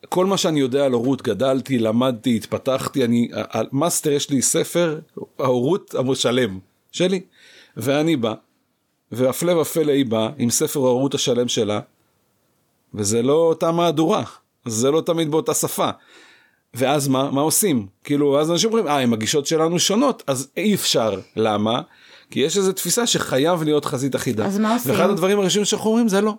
כל 0.09 0.25
מה 0.25 0.37
שאני 0.37 0.59
יודע 0.59 0.85
על 0.85 0.91
הורות, 0.91 1.21
גדלתי, 1.21 1.79
למדתי, 1.79 2.35
התפתחתי, 2.35 3.05
אני, 3.05 3.29
על 3.33 3.67
מאסטר 3.71 4.11
יש 4.11 4.29
לי 4.29 4.41
ספר, 4.41 4.99
ההורות 5.39 5.95
השלם 5.95 6.59
שלי, 6.91 7.21
ואני 7.77 8.15
בא, 8.15 8.33
והפלא 9.11 9.51
ופלא 9.51 9.91
היא 9.91 10.05
באה 10.05 10.29
עם 10.37 10.49
ספר 10.49 10.79
ההורות 10.79 11.13
השלם 11.13 11.47
שלה, 11.47 11.79
וזה 12.93 13.21
לא 13.21 13.33
אותה 13.33 13.71
מהדורה, 13.71 14.23
זה 14.65 14.91
לא 14.91 15.01
תמיד 15.01 15.31
באותה 15.31 15.53
שפה. 15.53 15.89
ואז 16.73 17.07
מה, 17.07 17.31
מה 17.31 17.41
עושים? 17.41 17.87
כאילו, 18.03 18.39
אז 18.39 18.51
אנשים 18.51 18.69
אומרים, 18.69 18.87
אה, 18.87 18.99
הם 18.99 19.13
הגישות 19.13 19.45
שלנו 19.45 19.79
שונות, 19.79 20.23
אז 20.27 20.47
אי 20.57 20.75
אפשר. 20.75 21.19
למה? 21.35 21.81
כי 22.31 22.39
יש 22.39 22.57
איזו 22.57 22.71
תפיסה 22.71 23.07
שחייב 23.07 23.63
להיות 23.63 23.85
חזית 23.85 24.15
אחידה. 24.15 24.45
אז 24.45 24.59
מה 24.59 24.73
עושים? 24.73 24.91
ואחד 24.91 25.09
הדברים 25.09 25.39
הראשונים 25.39 25.65
שאנחנו 25.65 25.89
אומרים 25.89 26.07
זה 26.07 26.21
לא. 26.21 26.33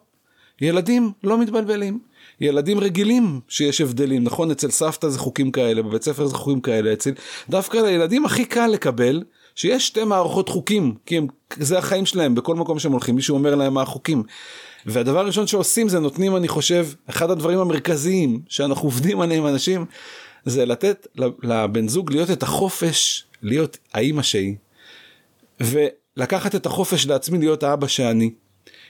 ילדים 0.60 1.12
לא 1.24 1.38
מתבלבלים. 1.38 1.98
ילדים 2.42 2.80
רגילים 2.80 3.40
שיש 3.48 3.80
הבדלים, 3.80 4.24
נכון? 4.24 4.50
אצל 4.50 4.70
סבתא 4.70 5.08
זה 5.08 5.18
חוקים 5.18 5.50
כאלה, 5.50 5.82
בבית 5.82 6.02
ספר 6.02 6.26
זה 6.26 6.34
חוקים 6.34 6.60
כאלה, 6.60 6.92
אצל... 6.92 7.10
דווקא 7.48 7.76
לילדים 7.76 8.24
הכי 8.24 8.44
קל 8.44 8.66
לקבל 8.66 9.22
שיש 9.54 9.86
שתי 9.86 10.04
מערכות 10.04 10.48
חוקים, 10.48 10.94
כי 11.06 11.18
הם, 11.18 11.26
זה 11.58 11.78
החיים 11.78 12.06
שלהם, 12.06 12.34
בכל 12.34 12.54
מקום 12.54 12.78
שהם 12.78 12.92
הולכים, 12.92 13.14
מישהו 13.14 13.34
אומר 13.34 13.54
להם 13.54 13.74
מה 13.74 13.82
החוקים. 13.82 14.22
והדבר 14.86 15.18
הראשון 15.18 15.46
שעושים 15.46 15.88
זה 15.88 16.00
נותנים, 16.00 16.36
אני 16.36 16.48
חושב, 16.48 16.86
אחד 17.10 17.30
הדברים 17.30 17.58
המרכזיים 17.58 18.40
שאנחנו 18.48 18.88
עובדים 18.88 19.20
עליהם 19.20 19.46
אנשים, 19.46 19.84
זה 20.44 20.64
לתת 20.64 21.06
לבן 21.42 21.88
זוג 21.88 22.12
להיות 22.12 22.30
את 22.30 22.42
החופש 22.42 23.24
להיות 23.42 23.78
האימא 23.94 24.22
שהיא. 24.22 24.54
ולקחת 25.60 26.54
את 26.54 26.66
החופש 26.66 27.06
לעצמי 27.06 27.38
להיות 27.38 27.62
האבא 27.62 27.86
שאני. 27.86 28.30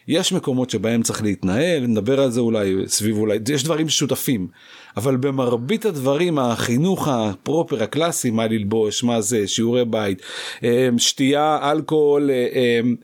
יש 0.08 0.32
מקומות 0.32 0.70
שבהם 0.70 1.02
צריך 1.02 1.22
להתנהל, 1.22 1.86
נדבר 1.86 2.20
על 2.20 2.30
זה 2.30 2.40
אולי 2.40 2.74
סביב 2.86 3.18
אולי, 3.18 3.38
יש 3.54 3.64
דברים 3.64 3.88
שותפים, 3.88 4.48
אבל 4.96 5.16
במרבית 5.16 5.84
הדברים 5.84 6.38
החינוך 6.38 7.08
הפרופר 7.08 7.82
הקלאסי, 7.82 8.30
מה 8.30 8.46
ללבוש, 8.46 9.04
מה 9.04 9.20
זה, 9.20 9.48
שיעורי 9.48 9.84
בית, 9.84 10.22
אמ, 10.62 10.98
שתייה, 10.98 11.70
אלכוהול, 11.72 12.30
אמ, 12.30 12.96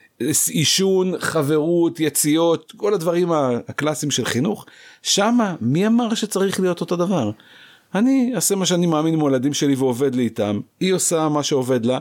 עישון, 0.48 1.14
חברות, 1.18 2.00
יציאות, 2.00 2.72
כל 2.76 2.94
הדברים 2.94 3.32
הקלאסיים 3.68 4.10
של 4.10 4.24
חינוך, 4.24 4.66
שמה 5.02 5.54
מי 5.60 5.86
אמר 5.86 6.14
שצריך 6.14 6.60
להיות 6.60 6.80
אותו 6.80 6.96
דבר? 6.96 7.30
אני 7.94 8.32
אעשה 8.34 8.54
מה 8.54 8.66
שאני 8.66 8.86
מאמין 8.86 9.14
עם 9.14 9.26
הילדים 9.26 9.54
שלי 9.54 9.74
ועובד 9.74 10.14
לי 10.14 10.22
איתם, 10.22 10.60
היא 10.80 10.92
עושה 10.92 11.28
מה 11.28 11.42
שעובד 11.42 11.86
לה. 11.86 11.98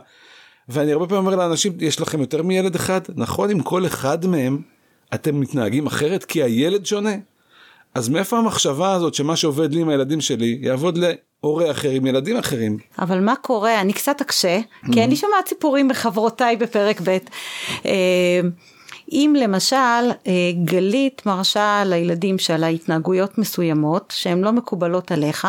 ואני 0.69 0.91
הרבה 0.91 1.07
פעמים 1.07 1.25
אומר 1.25 1.35
לאנשים, 1.35 1.73
יש 1.79 2.01
לכם 2.01 2.19
יותר 2.19 2.43
מילד 2.43 2.75
אחד? 2.75 3.01
נכון, 3.15 3.49
עם 3.49 3.61
כל 3.61 3.85
אחד 3.85 4.25
מהם 4.25 4.61
אתם 5.13 5.39
מתנהגים 5.39 5.87
אחרת 5.87 6.25
כי 6.25 6.43
הילד 6.43 6.85
שונה? 6.85 7.15
אז 7.95 8.09
מאיפה 8.09 8.37
המחשבה 8.37 8.93
הזאת 8.93 9.13
שמה 9.13 9.35
שעובד 9.35 9.73
לי 9.73 9.81
עם 9.81 9.89
הילדים 9.89 10.21
שלי 10.21 10.59
יעבוד 10.61 10.97
להורה 10.97 11.71
אחר 11.71 11.89
עם 11.89 12.05
ילדים 12.05 12.37
אחרים? 12.37 12.77
אבל 12.99 13.19
מה 13.19 13.35
קורה? 13.35 13.81
אני 13.81 13.93
קצת 13.93 14.21
אקשה, 14.21 14.59
כי 14.91 15.03
אני 15.03 15.15
שומעת 15.15 15.47
סיפורים 15.47 15.87
בחברותיי 15.87 16.55
בפרק 16.55 17.01
ב'. 17.01 17.17
אה, 17.85 18.41
אם 19.11 19.35
למשל 19.39 19.75
אה, 19.75 20.33
גלית 20.63 21.25
מרשה 21.25 21.83
לילדים 21.85 22.37
שלה 22.37 22.67
התנהגויות 22.67 23.37
מסוימות 23.37 24.13
שהן 24.17 24.41
לא 24.41 24.51
מקובלות 24.51 25.11
עליך, 25.11 25.47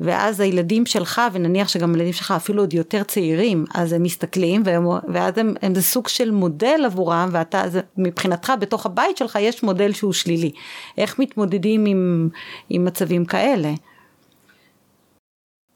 ואז 0.00 0.40
הילדים 0.40 0.86
שלך, 0.86 1.22
ונניח 1.32 1.68
שגם 1.68 1.94
הילדים 1.94 2.12
שלך 2.12 2.30
אפילו 2.30 2.62
עוד 2.62 2.74
יותר 2.74 3.02
צעירים, 3.02 3.64
אז 3.74 3.92
הם 3.92 4.02
מסתכלים, 4.02 4.62
והם, 4.64 4.86
ואז 5.08 5.38
הם, 5.38 5.54
הם 5.62 5.74
זה 5.74 5.82
סוג 5.82 6.08
של 6.08 6.30
מודל 6.30 6.82
עבורם, 6.84 7.28
ואתה, 7.32 7.62
זה, 7.68 7.80
מבחינתך 7.96 8.52
בתוך 8.60 8.86
הבית 8.86 9.16
שלך 9.16 9.38
יש 9.40 9.62
מודל 9.62 9.92
שהוא 9.92 10.12
שלילי. 10.12 10.50
איך 10.98 11.18
מתמודדים 11.18 11.86
עם, 11.86 12.28
עם 12.68 12.84
מצבים 12.84 13.24
כאלה? 13.24 13.72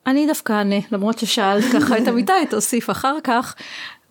אני 0.07 0.27
דווקא 0.27 0.53
אענה, 0.53 0.77
למרות 0.93 1.19
ששאלת 1.19 1.65
ככה 1.75 1.99
את 1.99 2.09
אמיתי, 2.09 2.33
תוסיף 2.51 2.91
אחר 2.91 3.17
כך. 3.25 3.55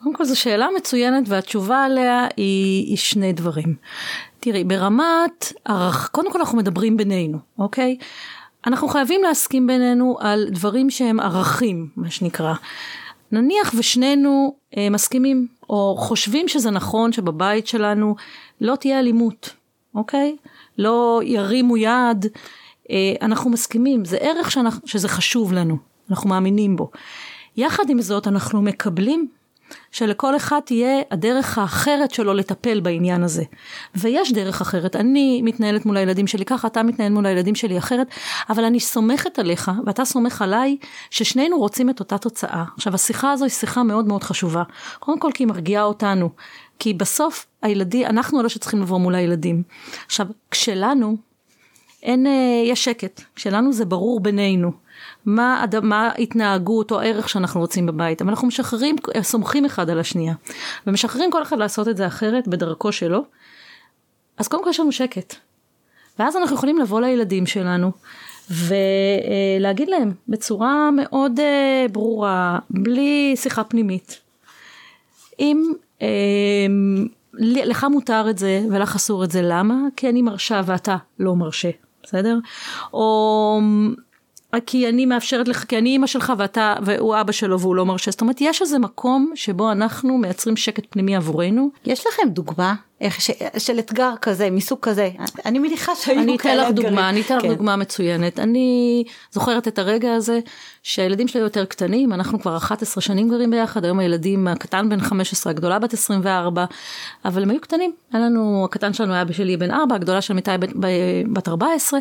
קודם 0.03 0.15
כל 0.15 0.25
זו 0.25 0.39
שאלה 0.39 0.67
מצוינת 0.77 1.23
והתשובה 1.27 1.85
עליה 1.85 2.27
היא, 2.37 2.87
היא 2.87 2.97
שני 2.97 3.33
דברים. 3.33 3.75
תראי, 4.39 4.63
ברמת, 4.63 5.53
קודם 6.11 6.31
כל 6.31 6.39
אנחנו 6.39 6.57
מדברים 6.57 6.97
בינינו, 6.97 7.37
אוקיי? 7.59 7.97
אנחנו 8.67 8.87
חייבים 8.87 9.23
להסכים 9.23 9.67
בינינו 9.67 10.17
על 10.19 10.47
דברים 10.51 10.89
שהם 10.89 11.19
ערכים, 11.19 11.89
מה 11.95 12.11
שנקרא. 12.11 12.53
נניח 13.31 13.73
ושנינו 13.77 14.55
אה, 14.77 14.89
מסכימים, 14.89 15.47
או 15.69 15.95
חושבים 15.97 16.47
שזה 16.47 16.71
נכון 16.71 17.11
שבבית 17.11 17.67
שלנו 17.67 18.15
לא 18.61 18.75
תהיה 18.75 18.99
אלימות, 18.99 19.49
אוקיי? 19.95 20.35
לא 20.77 21.21
ירימו 21.23 21.77
יד, 21.77 22.25
אה, 22.89 23.13
אנחנו 23.21 23.49
מסכימים, 23.49 24.05
זה 24.05 24.17
ערך 24.17 24.51
שאנחנו, 24.51 24.87
שזה 24.87 25.07
חשוב 25.07 25.53
לנו, 25.53 25.77
אנחנו 26.09 26.29
מאמינים 26.29 26.75
בו. 26.75 26.91
יחד 27.57 27.89
עם 27.89 28.01
זאת 28.01 28.27
אנחנו 28.27 28.61
מקבלים 28.61 29.27
שלכל 29.91 30.35
אחד 30.35 30.59
תהיה 30.65 31.01
הדרך 31.11 31.57
האחרת 31.57 32.11
שלו 32.11 32.33
לטפל 32.33 32.79
בעניין 32.79 33.23
הזה. 33.23 33.43
ויש 33.95 34.33
דרך 34.33 34.61
אחרת, 34.61 34.95
אני 34.95 35.41
מתנהלת 35.41 35.85
מול 35.85 35.97
הילדים 35.97 36.27
שלי 36.27 36.45
ככה, 36.45 36.67
אתה 36.67 36.83
מתנהל 36.83 37.11
מול 37.11 37.25
הילדים 37.25 37.55
שלי 37.55 37.77
אחרת, 37.77 38.07
אבל 38.49 38.63
אני 38.63 38.79
סומכת 38.79 39.39
עליך, 39.39 39.71
ואתה 39.85 40.05
סומך 40.05 40.41
עליי, 40.41 40.77
ששנינו 41.09 41.57
רוצים 41.57 41.89
את 41.89 41.99
אותה 41.99 42.17
תוצאה. 42.17 42.63
עכשיו 42.75 42.95
השיחה 42.95 43.31
הזו 43.31 43.45
היא 43.45 43.51
שיחה 43.51 43.83
מאוד 43.83 44.07
מאוד 44.07 44.23
חשובה. 44.23 44.63
קודם 44.99 45.19
כל 45.19 45.29
כי 45.33 45.43
היא 45.43 45.47
מרגיעה 45.47 45.83
אותנו, 45.83 46.29
כי 46.79 46.93
בסוף 46.93 47.45
הילדים, 47.61 48.05
אנחנו 48.05 48.41
אלה 48.41 48.49
שצריכים 48.49 48.81
לבוא 48.81 48.97
מול 48.99 49.15
הילדים. 49.15 49.63
עכשיו, 50.05 50.27
כשלנו, 50.51 51.17
אין, 52.03 52.27
אה, 52.27 52.63
יש 52.65 52.83
שקט, 52.83 53.21
כשלנו 53.35 53.73
זה 53.73 53.85
ברור 53.85 54.19
בינינו. 54.19 54.71
מה, 55.25 55.65
מה 55.83 56.09
ההתנהגות 56.17 56.91
או 56.91 56.99
הערך 56.99 57.29
שאנחנו 57.29 57.59
רוצים 57.59 57.85
בבית, 57.85 58.21
אבל 58.21 58.29
אנחנו 58.29 58.47
משחררים, 58.47 58.95
סומכים 59.21 59.65
אחד 59.65 59.89
על 59.89 59.99
השנייה, 59.99 60.33
ומשחררים 60.87 61.31
כל 61.31 61.43
אחד 61.43 61.57
לעשות 61.57 61.87
את 61.87 61.97
זה 61.97 62.07
אחרת 62.07 62.47
בדרכו 62.47 62.91
שלו, 62.91 63.25
אז 64.37 64.47
קודם 64.47 64.63
כל 64.63 64.69
יש 64.69 64.79
לנו 64.79 64.91
שקט. 64.91 65.35
ואז 66.19 66.35
אנחנו 66.35 66.55
יכולים 66.55 66.77
לבוא 66.77 67.01
לילדים 67.01 67.45
שלנו 67.45 67.91
ולהגיד 68.49 69.89
להם 69.89 70.13
בצורה 70.27 70.89
מאוד 70.91 71.39
אה, 71.39 71.85
ברורה, 71.91 72.59
בלי 72.69 73.33
שיחה 73.35 73.63
פנימית, 73.63 74.19
אם 75.39 75.71
אה, 76.01 76.07
לך 77.33 77.83
מותר 77.91 78.29
את 78.29 78.37
זה 78.37 78.61
ולך 78.71 78.95
אסור 78.95 79.23
את 79.23 79.31
זה, 79.31 79.41
למה? 79.43 79.75
כי 79.95 80.09
אני 80.09 80.21
מרשה 80.21 80.61
ואתה 80.65 80.97
לא 81.19 81.35
מרשה, 81.35 81.69
בסדר? 82.03 82.37
או 82.93 83.59
כי 84.65 84.89
אני 84.89 85.05
מאפשרת 85.05 85.47
לך, 85.47 85.63
כי 85.63 85.77
אני 85.77 85.89
אימא 85.89 86.07
שלך 86.07 86.33
ואתה, 86.37 86.75
והוא 86.81 87.21
אבא 87.21 87.31
שלו 87.31 87.59
והוא 87.59 87.75
לא 87.75 87.85
מרשה. 87.85 88.11
זאת 88.11 88.21
אומרת, 88.21 88.41
יש 88.41 88.61
איזה 88.61 88.79
מקום 88.79 89.31
שבו 89.35 89.71
אנחנו 89.71 90.17
מייצרים 90.17 90.57
שקט 90.57 90.83
פנימי 90.89 91.15
עבורנו. 91.15 91.69
יש 91.85 92.07
לכם 92.07 92.29
דוגמה 92.29 92.73
ש, 93.09 93.31
של 93.57 93.79
אתגר 93.79 94.13
כזה, 94.21 94.49
מסוג 94.49 94.79
כזה. 94.81 95.09
אני 95.45 95.59
מניחה 95.59 95.95
שהיו 95.95 96.19
אני 96.19 96.35
אתן 96.35 96.43
כאלה 96.43 96.63
לך 96.63 96.69
אתגרים. 96.69 96.89
דוגמה, 96.89 97.09
אני 97.09 97.21
אתן 97.21 97.37
לך 97.37 97.41
כן. 97.41 97.49
דוגמה 97.49 97.75
מצוינת. 97.75 98.39
אני 98.39 99.03
זוכרת 99.31 99.67
את 99.67 99.79
הרגע 99.79 100.13
הזה 100.13 100.39
שהילדים 100.83 101.27
שלי 101.27 101.41
יותר 101.41 101.65
קטנים, 101.65 102.13
אנחנו 102.13 102.39
כבר 102.41 102.57
11 102.57 103.01
שנים 103.01 103.29
גרים 103.29 103.51
ביחד, 103.51 103.85
היום 103.85 103.99
הילדים, 103.99 104.47
הקטן 104.47 104.89
בן 104.89 105.01
15, 105.01 105.51
הגדולה 105.51 105.79
בת 105.79 105.93
24, 105.93 106.65
אבל 107.25 107.43
הם 107.43 107.49
היו 107.49 107.61
קטנים. 107.61 107.91
היה 108.13 108.25
לנו, 108.25 108.65
הקטן 108.65 108.93
שלנו 108.93 109.13
היה 109.13 109.25
בשלי 109.25 109.57
בן 109.57 109.71
4, 109.71 109.95
הגדולה 109.95 110.21
של 110.21 110.33
מיטה 110.33 110.55
בת 111.33 111.47
14, 111.47 111.99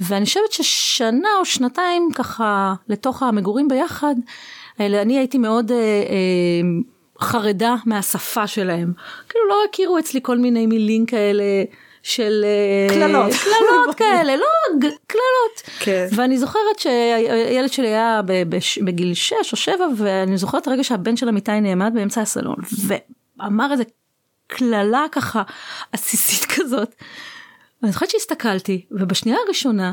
ואני 0.00 0.24
חושבת 0.24 0.52
ששנה 0.52 1.28
או 1.40 1.44
שנתיים 1.44 2.08
ככה 2.14 2.74
לתוך 2.88 3.22
המגורים 3.22 3.68
ביחד, 3.68 4.14
אני 4.80 5.18
הייתי 5.18 5.38
מאוד 5.38 5.70
אה, 5.70 5.76
אה, 5.76 6.60
חרדה 7.24 7.74
מהשפה 7.86 8.46
שלהם. 8.46 8.92
כאילו 9.28 9.48
לא 9.48 9.56
הכירו 9.68 9.98
אצלי 9.98 10.20
כל 10.22 10.38
מיני 10.38 10.66
מילים 10.66 11.06
כאלה. 11.06 11.44
של 12.04 12.44
אה, 12.44 12.94
קללות. 12.94 13.32
קללות 13.32 13.94
כאלה, 14.00 14.36
לא 14.36 14.46
קללות. 15.06 15.62
כן. 15.78 16.06
ואני 16.12 16.38
זוכרת 16.38 16.78
שהילד 16.78 17.72
שלי 17.72 17.86
היה 17.88 18.20
בגיל 18.84 19.14
6 19.14 19.32
או 19.52 19.56
7 19.56 19.86
ואני 19.96 20.36
זוכרת 20.36 20.68
רגע 20.68 20.84
שהבן 20.84 21.16
של 21.16 21.28
אמיתי 21.28 21.60
נעמד 21.60 21.92
באמצע 21.94 22.20
הסלון 22.20 22.56
ואמר 22.86 23.72
איזה 23.72 23.84
קללה 24.46 25.04
ככה 25.12 25.42
עסיסית 25.92 26.44
כזאת. 26.56 26.94
ואני 27.82 27.92
זוכרת 27.92 28.10
שהסתכלתי 28.10 28.86
ובשנייה 28.90 29.38
הראשונה 29.46 29.92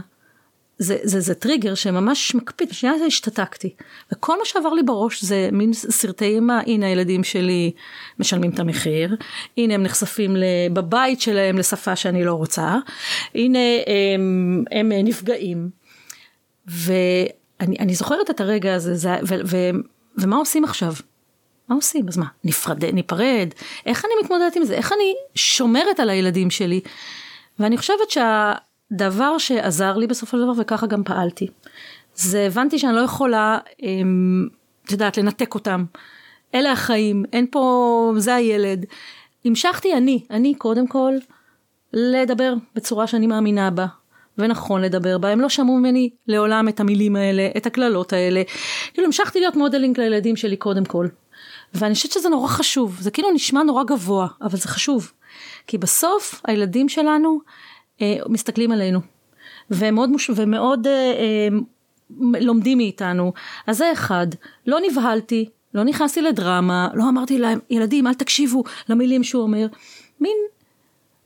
זה, 0.81 0.97
זה, 1.03 1.19
זה 1.19 1.35
טריגר 1.35 1.75
שממש 1.75 2.35
מקפיד, 2.35 2.69
בשנייה 2.69 2.95
השתתקתי. 3.07 3.73
וכל 4.11 4.39
מה 4.39 4.45
שעבר 4.45 4.73
לי 4.73 4.83
בראש 4.83 5.23
זה 5.23 5.49
מין 5.51 5.73
סרטי 5.73 6.25
אימה, 6.25 6.61
הנה 6.67 6.87
הילדים 6.87 7.23
שלי 7.23 7.71
משלמים 8.19 8.51
את 8.51 8.59
המחיר, 8.59 9.15
הנה 9.57 9.73
הם 9.73 9.83
נחשפים 9.83 10.35
בבית 10.73 11.21
שלהם 11.21 11.57
לשפה 11.57 11.95
שאני 11.95 12.25
לא 12.25 12.33
רוצה, 12.33 12.75
הנה 13.35 13.59
הם, 13.87 14.63
הם 14.71 14.91
נפגעים. 14.91 15.69
ואני 16.67 17.75
אני 17.79 17.95
זוכרת 17.95 18.29
את 18.29 18.41
הרגע 18.41 18.75
הזה, 18.75 18.95
זה, 18.95 19.15
ו, 19.27 19.35
ו, 19.45 19.57
ומה 20.17 20.35
עושים 20.35 20.63
עכשיו? 20.63 20.93
מה 21.67 21.75
עושים? 21.75 22.07
אז 22.07 22.17
מה, 22.17 22.25
נפרד, 22.43 22.85
ניפרד? 22.85 23.49
איך 23.85 24.05
אני 24.05 24.13
מתמודדת 24.23 24.55
עם 24.55 24.63
זה? 24.63 24.73
איך 24.73 24.93
אני 24.93 25.13
שומרת 25.35 25.99
על 25.99 26.09
הילדים 26.09 26.49
שלי? 26.49 26.81
ואני 27.59 27.77
חושבת 27.77 28.11
שהדבר 28.91 29.37
שעזר 29.37 29.97
לי 29.97 30.07
בסופו 30.07 30.37
של 30.37 30.43
דבר, 30.43 30.53
וככה 30.57 30.87
גם 30.87 31.03
פעלתי, 31.03 31.47
זה 32.15 32.45
הבנתי 32.45 32.79
שאני 32.79 32.95
לא 32.95 33.01
יכולה, 33.01 33.57
אמ, 33.83 34.47
את 34.85 34.91
יודעת, 34.91 35.17
לנתק 35.17 35.55
אותם. 35.55 35.85
אלה 36.55 36.71
החיים, 36.71 37.23
אין 37.33 37.45
פה, 37.51 38.13
זה 38.17 38.35
הילד. 38.35 38.85
המשכתי 39.45 39.93
אני, 39.93 40.23
אני 40.29 40.55
קודם 40.55 40.87
כל, 40.87 41.13
לדבר 41.93 42.53
בצורה 42.75 43.07
שאני 43.07 43.27
מאמינה 43.27 43.71
בה. 43.71 43.85
ונכון 44.37 44.81
לדבר 44.81 45.17
בה, 45.17 45.29
הם 45.29 45.41
לא 45.41 45.49
שמעו 45.49 45.77
ממני 45.77 46.09
לעולם 46.27 46.69
את 46.69 46.79
המילים 46.79 47.15
האלה, 47.15 47.49
את 47.57 47.65
הקללות 47.65 48.13
האלה. 48.13 48.41
כאילו 48.93 49.05
המשכתי 49.05 49.39
להיות 49.39 49.55
modeling 49.55 49.99
לילדים 49.99 50.35
שלי 50.35 50.57
קודם 50.57 50.85
כל. 50.85 51.07
ואני 51.73 51.93
חושבת 51.93 52.11
שזה 52.11 52.29
נורא 52.29 52.47
חשוב, 52.47 52.97
זה 53.01 53.11
כאילו 53.11 53.31
נשמע 53.31 53.63
נורא 53.63 53.83
גבוה, 53.83 54.27
אבל 54.41 54.57
זה 54.57 54.67
חשוב. 54.67 55.11
כי 55.67 55.77
בסוף 55.77 56.41
הילדים 56.47 56.89
שלנו 56.89 57.39
מסתכלים 58.29 58.71
עלינו, 58.71 58.99
והם 59.69 59.95
מאוד, 59.95 60.09
מוש... 60.09 60.29
ומאוד 60.35 60.87
אה, 60.87 60.93
אה, 60.93 61.47
לומדים 62.39 62.77
מאיתנו. 62.77 63.33
אז 63.67 63.77
זה 63.77 63.91
אחד, 63.91 64.27
לא 64.67 64.77
נבהלתי, 64.89 65.49
לא 65.73 65.83
נכנסתי 65.83 66.21
לדרמה, 66.21 66.89
לא 66.93 67.09
אמרתי 67.09 67.37
להם, 67.37 67.59
ילדים 67.69 68.07
אל 68.07 68.13
תקשיבו 68.13 68.63
למילים 68.89 69.23
שהוא 69.23 69.43
אומר. 69.43 69.67
מין, 70.19 70.37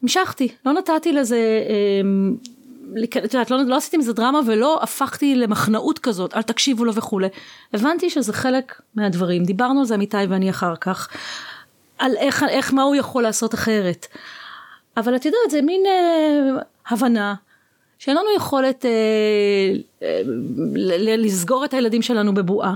המשכתי, 0.04 0.48
לא 0.66 0.74
נתתי 0.74 1.14
לזה... 1.14 1.38
אה, 1.70 2.02
את 3.04 3.34
יודעת, 3.34 3.52
לא, 3.52 3.64
לא 3.64 3.76
עשיתי 3.76 3.98
מזה 3.98 4.14
דרמה 4.14 4.40
ולא 4.46 4.80
הפכתי 4.84 5.36
למחנאות 5.36 6.00
כזאת, 6.00 6.34
אל 6.36 6.42
תקשיבו 6.42 6.86
לו 6.86 6.94
וכולי. 6.94 7.28
הבנתי 7.74 8.10
שזה 8.10 8.34
חלק 8.34 8.82
מהדברים, 8.96 9.44
דיברנו 9.44 9.80
על 9.80 9.86
זה 9.86 9.96
אמיתי 9.96 10.18
ואני 10.30 10.50
אחר 10.50 10.76
כך, 10.76 11.10
על 11.98 12.12
איך, 12.18 12.44
איך, 12.50 12.74
מה 12.74 12.84
הוא 12.84 12.96
יכול 12.96 13.24
לעשות 13.24 13.54
אחרת. 13.54 14.08
אבל 14.98 15.16
את 15.16 15.26
יודעת, 15.26 15.52
זה 15.52 15.62
מין 15.62 15.84
אה, 15.86 16.62
הבנה 16.88 17.36
שאין 18.00 18.18
לנו 18.18 18.28
יכולת 18.38 18.86
אה, 18.86 18.92
אה, 20.04 20.22
לסגור 21.18 21.66
את 21.66 21.74
הילדים 21.74 22.02
שלנו 22.02 22.34
בבועה. 22.34 22.76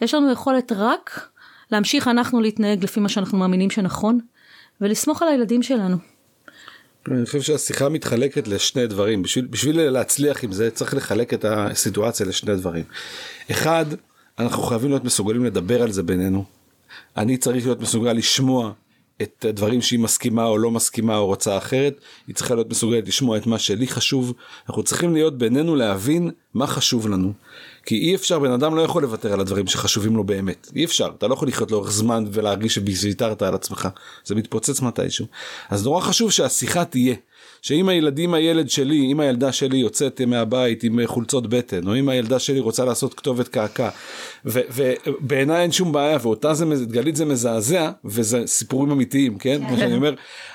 יש 0.00 0.14
לנו 0.14 0.32
יכולת 0.32 0.72
רק 0.76 1.28
להמשיך 1.70 2.08
אנחנו 2.08 2.40
להתנהג 2.40 2.84
לפי 2.84 3.00
מה 3.00 3.08
שאנחנו 3.08 3.38
מאמינים 3.38 3.70
שנכון, 3.70 4.20
ולסמוך 4.80 5.22
על 5.22 5.28
הילדים 5.28 5.62
שלנו. 5.62 5.96
אני 7.08 7.26
חושב 7.26 7.40
שהשיחה 7.40 7.88
מתחלקת 7.88 8.48
לשני 8.48 8.86
דברים 8.86 9.22
בשביל, 9.22 9.46
בשביל 9.46 9.90
להצליח 9.90 10.44
עם 10.44 10.52
זה 10.52 10.70
צריך 10.70 10.94
לחלק 10.94 11.34
את 11.34 11.44
הסיטואציה 11.44 12.26
לשני 12.26 12.56
דברים. 12.56 12.84
אחד 13.50 13.86
אנחנו 14.38 14.62
חייבים 14.62 14.90
להיות 14.90 15.04
מסוגלים 15.04 15.44
לדבר 15.44 15.82
על 15.82 15.92
זה 15.92 16.02
בינינו. 16.02 16.44
אני 17.16 17.36
צריך 17.36 17.64
להיות 17.64 17.80
מסוגל 17.80 18.12
לשמוע 18.12 18.72
את 19.22 19.44
הדברים 19.44 19.82
שהיא 19.82 19.98
מסכימה 19.98 20.44
או 20.44 20.58
לא 20.58 20.70
מסכימה 20.70 21.16
או 21.16 21.26
רוצה 21.26 21.58
אחרת. 21.58 22.00
היא 22.26 22.34
צריכה 22.34 22.54
להיות 22.54 22.70
מסוגלת 22.70 23.08
לשמוע 23.08 23.36
את 23.36 23.46
מה 23.46 23.58
שלי 23.58 23.86
חשוב. 23.86 24.32
אנחנו 24.68 24.82
צריכים 24.82 25.14
להיות 25.14 25.38
בינינו 25.38 25.76
להבין 25.76 26.30
מה 26.54 26.66
חשוב 26.66 27.08
לנו. 27.08 27.32
כי 27.86 27.98
אי 27.98 28.14
אפשר 28.14 28.38
בן 28.38 28.50
אדם 28.50 28.74
לא 28.74 28.82
יכול 28.82 29.02
לוותר 29.02 29.32
על 29.32 29.40
הדברים 29.40 29.66
שחשובים 29.66 30.16
לו 30.16 30.24
באמת. 30.24 30.70
אי 30.76 30.84
אפשר. 30.84 31.10
אתה 31.18 31.26
לא 31.28 31.34
יכול 31.34 31.48
לחיות 31.48 31.70
לאורך 31.70 31.92
זמן 31.92 32.24
ולהרגיש 32.32 32.74
שוויתרת 32.74 33.42
על 33.42 33.54
עצמך. 33.54 33.88
זה 34.24 34.34
מתפוצץ 34.34 34.80
מתישהו. 34.80 35.26
אז 35.70 35.84
נורא 35.84 36.00
חשוב 36.00 36.30
שהשיחה 36.30 36.84
תהיה 36.84 37.14
שאם 37.62 37.88
הילדים 37.88 38.34
הילד 38.34 38.70
שלי 38.70 39.12
אם 39.12 39.20
הילדה 39.20 39.52
שלי 39.52 39.76
יוצאת 39.76 40.20
מהבית 40.20 40.84
עם 40.84 41.06
חולצות 41.06 41.46
בטן 41.46 41.88
או 41.88 41.96
אם 41.96 42.08
הילדה 42.08 42.38
שלי 42.38 42.60
רוצה 42.60 42.84
לעשות 42.84 43.14
כתובת 43.14 43.48
קעקע 43.48 43.88
ובעיניי 44.44 45.62
אין 45.62 45.72
שום 45.72 45.92
בעיה 45.92 46.18
ואותה 46.22 46.54
זה 46.54 46.64
גלית 46.84 47.16
זה 47.16 47.24
מזעזע 47.24 47.90
וזה 48.04 48.42
סיפורים 48.46 48.90
אמיתיים 48.90 49.38
כן 49.38 49.62
מה 49.62 49.76
שאני 49.76 49.94
אומר 49.94 50.14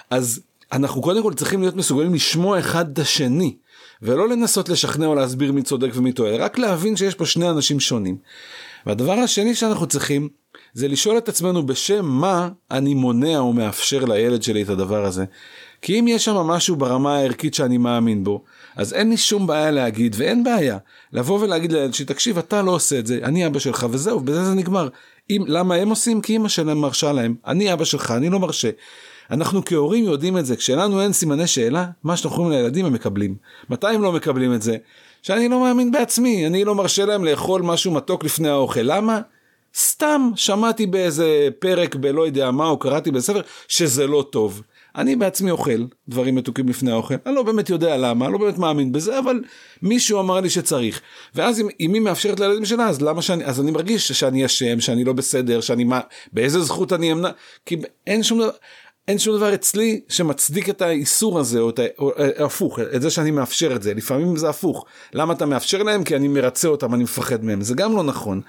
אז 0.10 0.42
אנחנו 0.72 1.02
קודם 1.02 1.24
כל 1.24 1.34
צריכים 1.34 1.62
להיות 1.62 1.76
מסוגלים 1.76 2.14
לשמוע 2.14 2.60
אחד 2.60 2.92
את 2.92 3.00
השני. 3.00 3.56
ולא 4.02 4.30
לנסות 4.30 4.70
לשכנע 4.70 5.06
או 5.06 5.16
להסביר 5.16 5.52
מי 5.52 5.64
צודק 5.64 5.90
ומי 5.94 6.12
טועה, 6.12 6.36
רק 6.36 6.58
להבין 6.58 6.96
שיש 6.96 7.16
פה 7.16 7.26
שני 7.26 7.50
אנשים 7.50 7.80
שונים. 7.80 8.18
והדבר 8.86 9.12
השני 9.12 9.56
שאנחנו 9.56 9.88
צריכים 9.88 10.30
זה 10.74 10.88
לשאול 10.88 11.18
את 11.18 11.30
עצמנו 11.30 11.66
בשם 11.66 12.06
מה 12.06 12.50
אני 12.72 12.94
מונע 12.94 13.38
או 13.38 13.54
מאפשר 13.54 14.06
לילד 14.06 14.44
שלי 14.44 14.62
את 14.62 14.70
הדבר 14.70 15.06
הזה. 15.06 15.26
כי 15.88 16.00
אם 16.00 16.08
יש 16.08 16.26
שם 16.26 16.36
משהו 16.36 16.76
ברמה 16.76 17.18
הערכית 17.18 17.54
שאני 17.54 17.78
מאמין 17.78 18.24
בו, 18.24 18.44
אז 18.76 18.94
אין 18.94 19.10
לי 19.10 19.18
שום 19.18 19.48
בעיה 19.48 19.72
להגיד, 19.72 20.16
ואין 20.20 20.44
בעיה 20.44 20.78
לבוא 21.14 21.40
ולהגיד 21.40 21.72
לילד 21.72 21.94
שלי, 21.94 22.06
תקשיב, 22.06 22.38
אתה 22.38 22.62
לא 22.62 22.72
עושה 22.72 23.00
את 23.00 23.08
זה, 23.08 23.20
אני 23.24 23.48
אבא 23.48 23.60
שלך, 23.60 23.88
וזהו, 23.92 24.20
בזה 24.20 24.46
זה 24.46 24.54
נגמר. 24.54 24.88
אם, 25.30 25.44
למה 25.48 25.76
הם 25.76 25.90
עושים? 25.90 26.22
כי 26.22 26.36
אמא 26.36 26.50
שלהם 26.50 26.78
מרשה 26.78 27.12
להם, 27.12 27.36
אני 27.46 27.74
אבא 27.74 27.86
שלך, 27.86 28.12
אני 28.12 28.30
לא 28.30 28.40
מרשה. 28.40 28.70
אנחנו 29.32 29.66
כהורים 29.66 30.06
יודעים 30.06 30.38
את 30.38 30.46
זה, 30.46 30.56
כשלנו 30.56 31.02
אין 31.02 31.14
סימני 31.14 31.48
שאלה, 31.48 31.86
מה 32.04 32.18
שאנחנו 32.18 32.38
אומרים 32.38 32.60
לילדים 32.60 32.86
הם 32.86 32.94
מקבלים. 32.94 33.36
מתי 33.70 33.88
הם 33.88 34.02
לא 34.02 34.12
מקבלים 34.12 34.54
את 34.54 34.62
זה? 34.62 34.78
שאני 35.22 35.50
לא 35.50 35.60
מאמין 35.60 35.92
בעצמי, 35.92 36.48
אני 36.48 36.66
לא 36.66 36.76
מרשה 36.76 37.06
להם 37.06 37.26
לאכול 37.26 37.62
משהו 37.62 37.92
מתוק 37.92 38.24
לפני 38.24 38.50
האוכל. 38.50 38.82
למה? 38.84 39.22
סתם 39.76 40.30
שמעתי 40.36 40.86
באיזה 40.86 41.48
פרק 41.60 41.96
בלא 41.96 42.26
יודע 42.26 42.52
מה, 42.52 42.68
או 42.68 42.80
קראתי 42.80 43.12
בספר, 43.12 43.42
שזה 43.68 44.08
לא 44.08 44.26
טוב. 44.30 44.62
אני 44.98 45.16
בעצמי 45.16 45.52
אוכל 45.52 45.86
דברים 46.08 46.36
מתוקים 46.36 46.70
לפני 46.70 46.92
האוכל, 46.92 47.16
אני 47.26 47.36
לא 47.36 47.44
באמת 47.44 47.70
יודע 47.70 47.98
למה, 47.98 48.26
אני 48.26 48.34
לא 48.34 48.40
באמת 48.40 48.58
מאמין 48.58 48.92
בזה, 48.92 49.20
אבל 49.20 49.44
מישהו 49.82 50.20
אמר 50.20 50.40
לי 50.40 50.50
שצריך. 50.50 51.02
ואז 51.36 51.60
אם, 51.60 51.68
היא 51.80 52.02
מאפשרת 52.02 52.40
לילדים 52.40 52.66
שלה, 52.66 52.88
אז 52.88 53.02
למה 53.02 53.22
שאני, 53.22 53.46
אז 53.46 53.62
אני 53.62 53.72
מרגיש 53.72 54.12
שאני 54.12 54.46
אשם, 54.46 54.80
שאני 54.80 55.04
לא 55.04 55.14
בסדר, 55.14 55.62
שאני 55.62 55.84
מה, 55.84 56.00
באיזה 56.34 56.62
זכות 56.62 56.94
אני 56.94 57.12
אמנע, 57.12 57.30
כי 57.66 57.78
אין 58.08 58.24
שום 58.24 58.40
דבר. 58.40 58.50
אין 59.08 59.20
שום 59.20 59.36
דבר 59.36 59.54
אצלי 59.54 60.02
שמצדיק 60.10 60.70
את 60.70 60.82
האיסור 60.82 61.40
הזה 61.40 61.60
או, 61.60 61.70
את, 61.70 61.80
או, 62.00 62.12
או 62.40 62.46
הפוך 62.46 62.80
את 62.96 63.02
זה 63.02 63.10
שאני 63.10 63.32
מאפשר 63.32 63.76
את 63.76 63.84
זה 63.84 63.94
לפעמים 63.94 64.36
זה 64.36 64.50
הפוך 64.50 64.86
למה 65.14 65.34
אתה 65.34 65.46
מאפשר 65.46 65.84
להם 65.84 66.04
כי 66.04 66.16
אני 66.16 66.28
מרצה 66.28 66.68
אותם 66.68 66.94
אני 66.94 67.04
מפחד 67.04 67.44
מהם 67.44 67.62
זה 67.62 67.74
גם 67.76 67.96
לא 67.96 68.04
נכון. 68.04 68.42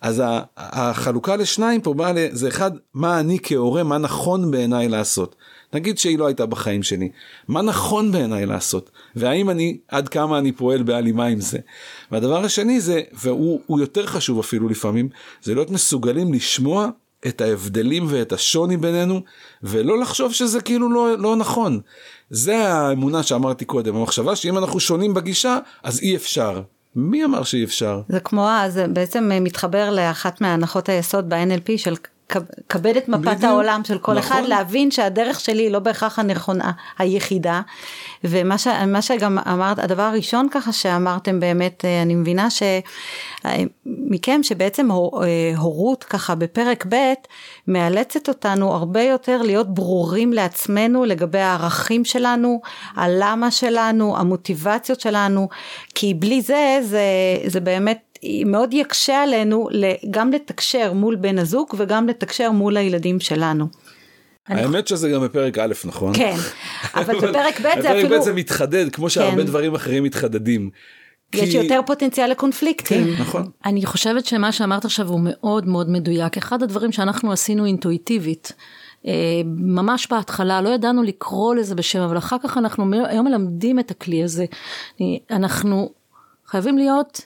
אז 0.00 0.22
החלוקה 0.56 1.36
לשניים 1.36 1.80
פה 1.80 1.94
באה 1.94 2.12
זה 2.32 2.48
אחד 2.48 2.70
מה 2.94 3.20
אני 3.20 3.38
כהורה 3.42 3.82
מה 3.82 3.98
נכון 3.98 4.50
בעיניי 4.50 4.88
לעשות. 4.88 5.36
נגיד 5.76 5.98
שהיא 5.98 6.18
לא 6.18 6.26
הייתה 6.26 6.46
בחיים 6.46 6.82
שלי 6.82 7.08
מה 7.48 7.62
נכון 7.62 8.12
בעיניי 8.12 8.46
לעשות 8.46 8.90
והאם 9.16 9.50
אני 9.50 9.78
עד 9.88 10.08
כמה 10.08 10.38
אני 10.38 10.52
פועל 10.52 10.82
בהלימה 10.82 11.26
עם 11.26 11.40
זה. 11.40 11.58
והדבר 12.10 12.44
השני 12.44 12.80
זה 12.80 13.00
והוא 13.12 13.80
יותר 13.80 14.06
חשוב 14.06 14.38
אפילו 14.38 14.68
לפעמים 14.68 15.08
זה 15.42 15.54
להיות 15.54 15.70
מסוגלים 15.70 16.32
לשמוע 16.32 16.88
את 17.26 17.40
ההבדלים 17.40 18.06
ואת 18.08 18.32
השוני 18.32 18.76
בינינו 18.76 19.20
ולא 19.62 19.98
לחשוב 19.98 20.32
שזה 20.32 20.60
כאילו 20.60 20.92
לא, 20.92 21.18
לא 21.18 21.36
נכון. 21.36 21.80
זה 22.30 22.68
האמונה 22.68 23.22
שאמרתי 23.22 23.64
קודם 23.64 23.96
המחשבה 23.96 24.36
שאם 24.36 24.58
אנחנו 24.58 24.80
שונים 24.80 25.14
בגישה 25.14 25.58
אז 25.82 26.00
אי 26.00 26.16
אפשר. 26.16 26.62
מי 26.96 27.24
אמר 27.24 27.42
שאי 27.42 27.64
אפשר? 27.64 28.00
זה 28.08 28.20
כמו 28.20 28.48
זה 28.68 28.88
בעצם 28.88 29.30
מתחבר 29.40 29.90
לאחת 29.90 30.40
מהנחות 30.40 30.88
היסוד 30.88 31.28
ב-NLP 31.28 31.72
של 31.76 31.96
כבד 32.68 32.96
את 32.96 33.08
מפת 33.08 33.20
בדיוק. 33.20 33.44
העולם 33.44 33.80
של 33.84 33.98
כל 33.98 34.18
אחד, 34.18 34.36
נכון. 34.38 34.50
להבין 34.50 34.90
שהדרך 34.90 35.40
שלי 35.40 35.62
היא 35.62 35.70
לא 35.70 35.78
בהכרח 35.78 36.18
הנכונה, 36.18 36.72
היחידה. 36.98 37.60
ומה 38.24 38.58
ש, 38.58 38.68
שגם 39.00 39.38
אמרת, 39.38 39.78
הדבר 39.78 40.02
הראשון 40.02 40.48
ככה 40.50 40.72
שאמרתם 40.72 41.40
באמת, 41.40 41.84
אה, 41.84 42.02
אני 42.02 42.14
מבינה 42.14 42.48
שמכם 42.50 44.42
שבעצם 44.42 44.90
הור- 44.90 45.24
אה, 45.24 45.52
הורות 45.56 46.04
ככה 46.04 46.34
בפרק 46.34 46.86
ב' 46.88 47.12
מאלצת 47.68 48.28
אותנו 48.28 48.72
הרבה 48.72 49.02
יותר 49.02 49.42
להיות 49.42 49.74
ברורים 49.74 50.32
לעצמנו 50.32 51.04
לגבי 51.04 51.38
הערכים 51.38 52.04
שלנו, 52.04 52.60
הלמה 52.96 53.50
שלנו, 53.50 54.16
המוטיבציות 54.18 55.00
שלנו, 55.00 55.48
כי 55.94 56.14
בלי 56.14 56.40
זה, 56.40 56.78
זה, 56.82 57.02
זה 57.46 57.60
באמת 57.60 58.05
מאוד 58.46 58.74
יקשה 58.74 59.22
עלינו 59.22 59.68
גם 60.10 60.30
לתקשר 60.32 60.92
מול 60.92 61.16
בן 61.16 61.38
הזוג 61.38 61.74
וגם 61.76 62.08
לתקשר 62.08 62.50
מול 62.50 62.76
הילדים 62.76 63.20
שלנו. 63.20 63.66
האמת 64.48 64.88
שזה 64.88 65.10
גם 65.10 65.20
בפרק 65.24 65.58
א' 65.58 65.72
נכון? 65.84 66.12
כן, 66.16 66.36
אבל 66.94 67.18
בפרק 67.18 67.60
ב' 67.60 67.62
זה 67.62 67.68
בפרק 67.80 67.86
אפילו, 67.86 68.18
ב' 68.18 68.22
זה 68.22 68.32
מתחדד 68.32 68.92
כמו 68.92 69.10
שהרבה 69.10 69.36
כן. 69.36 69.42
דברים 69.46 69.74
אחרים 69.74 70.02
מתחדדים. 70.04 70.70
יש 71.34 71.50
כי- 71.50 71.56
יותר 71.56 71.80
פוטנציאל 71.86 72.30
לקונפליקטים. 72.30 73.04
כן, 73.16 73.22
נכון. 73.22 73.50
אני 73.64 73.86
חושבת 73.86 74.26
שמה 74.26 74.52
שאמרת 74.52 74.84
עכשיו 74.84 75.08
הוא 75.08 75.20
מאוד 75.22 75.66
מאוד 75.66 75.90
מדויק. 75.90 76.36
אחד 76.36 76.62
הדברים 76.62 76.92
שאנחנו 76.92 77.32
עשינו 77.32 77.64
אינטואיטיבית, 77.66 78.52
אה, 79.06 79.12
ממש 79.46 80.06
בהתחלה, 80.10 80.60
לא 80.60 80.68
ידענו 80.68 81.02
לקרוא 81.02 81.54
לזה 81.54 81.74
בשם, 81.74 82.00
אבל 82.00 82.18
אחר 82.18 82.36
כך 82.42 82.58
אנחנו 82.58 83.06
היום 83.06 83.26
מלמדים 83.26 83.78
את 83.78 83.90
הכלי 83.90 84.24
הזה. 84.24 84.44
אני- 85.00 85.20
אנחנו 85.30 85.90
חייבים 86.46 86.78
להיות 86.78 87.20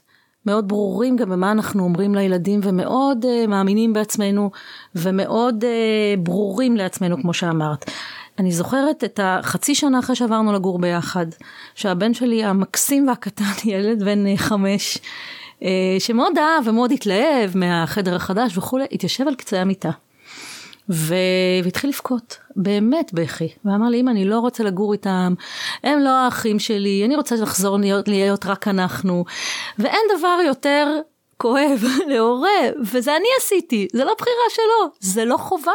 מאוד 0.51 0.69
ברורים 0.69 1.17
גם 1.17 1.31
במה 1.31 1.53
אנחנו 1.53 1.85
אומרים 1.85 2.15
לילדים 2.15 2.61
ומאוד 2.63 3.25
uh, 3.25 3.47
מאמינים 3.47 3.93
בעצמנו 3.93 4.51
ומאוד 4.95 5.65
uh, 5.65 6.21
ברורים 6.21 6.77
לעצמנו 6.77 7.23
כמו 7.23 7.35
שאמרת. 7.35 7.91
אני 8.39 8.53
זוכרת 8.53 9.05
את 9.05 9.21
החצי 9.23 9.75
שנה 9.75 9.99
אחרי 9.99 10.17
שעברנו 10.17 10.53
לגור 10.53 10.79
ביחד, 10.79 11.27
שהבן 11.75 12.15
שלי 12.15 12.45
המקסים 12.45 13.09
והקטן, 13.09 13.45
ילד 13.71 14.03
בן 14.03 14.27
אה, 14.27 14.37
חמש, 14.37 14.99
אה, 15.63 15.97
שמאוד 15.99 16.39
אהב 16.39 16.69
ומאוד 16.69 16.93
התלהב 16.93 17.51
מהחדר 17.55 18.17
החדש 18.17 18.59
וכולי, 18.59 18.85
התיישב 18.93 19.29
על 19.29 19.35
קצה 19.35 19.61
המיטה. 19.61 19.91
והתחיל 20.91 21.91
לבכות, 21.91 22.39
באמת 22.57 23.13
בכי, 23.13 23.49
ואמר 23.65 23.89
לי, 23.89 24.01
אמא, 24.01 24.11
אני 24.11 24.25
לא 24.25 24.39
רוצה 24.39 24.65
לגור 24.65 24.93
איתם, 24.93 25.35
הם 25.83 25.99
לא 26.01 26.11
האחים 26.11 26.59
שלי, 26.59 27.03
אני 27.05 27.17
רוצה 27.17 27.37
לחזור 27.37 27.79
להיות, 27.79 28.09
להיות 28.09 28.47
רק 28.47 28.69
אנחנו, 28.69 29.25
ואין 29.79 30.01
דבר 30.19 30.39
יותר 30.47 31.01
כואב 31.37 31.85
להורה, 32.11 32.61
וזה 32.93 33.17
אני 33.17 33.29
עשיתי, 33.39 33.89
זה 33.93 34.05
לא 34.05 34.15
בחירה 34.19 34.45
שלו, 34.51 34.91
זה 35.01 35.25
לא 35.25 35.37
חובה. 35.37 35.73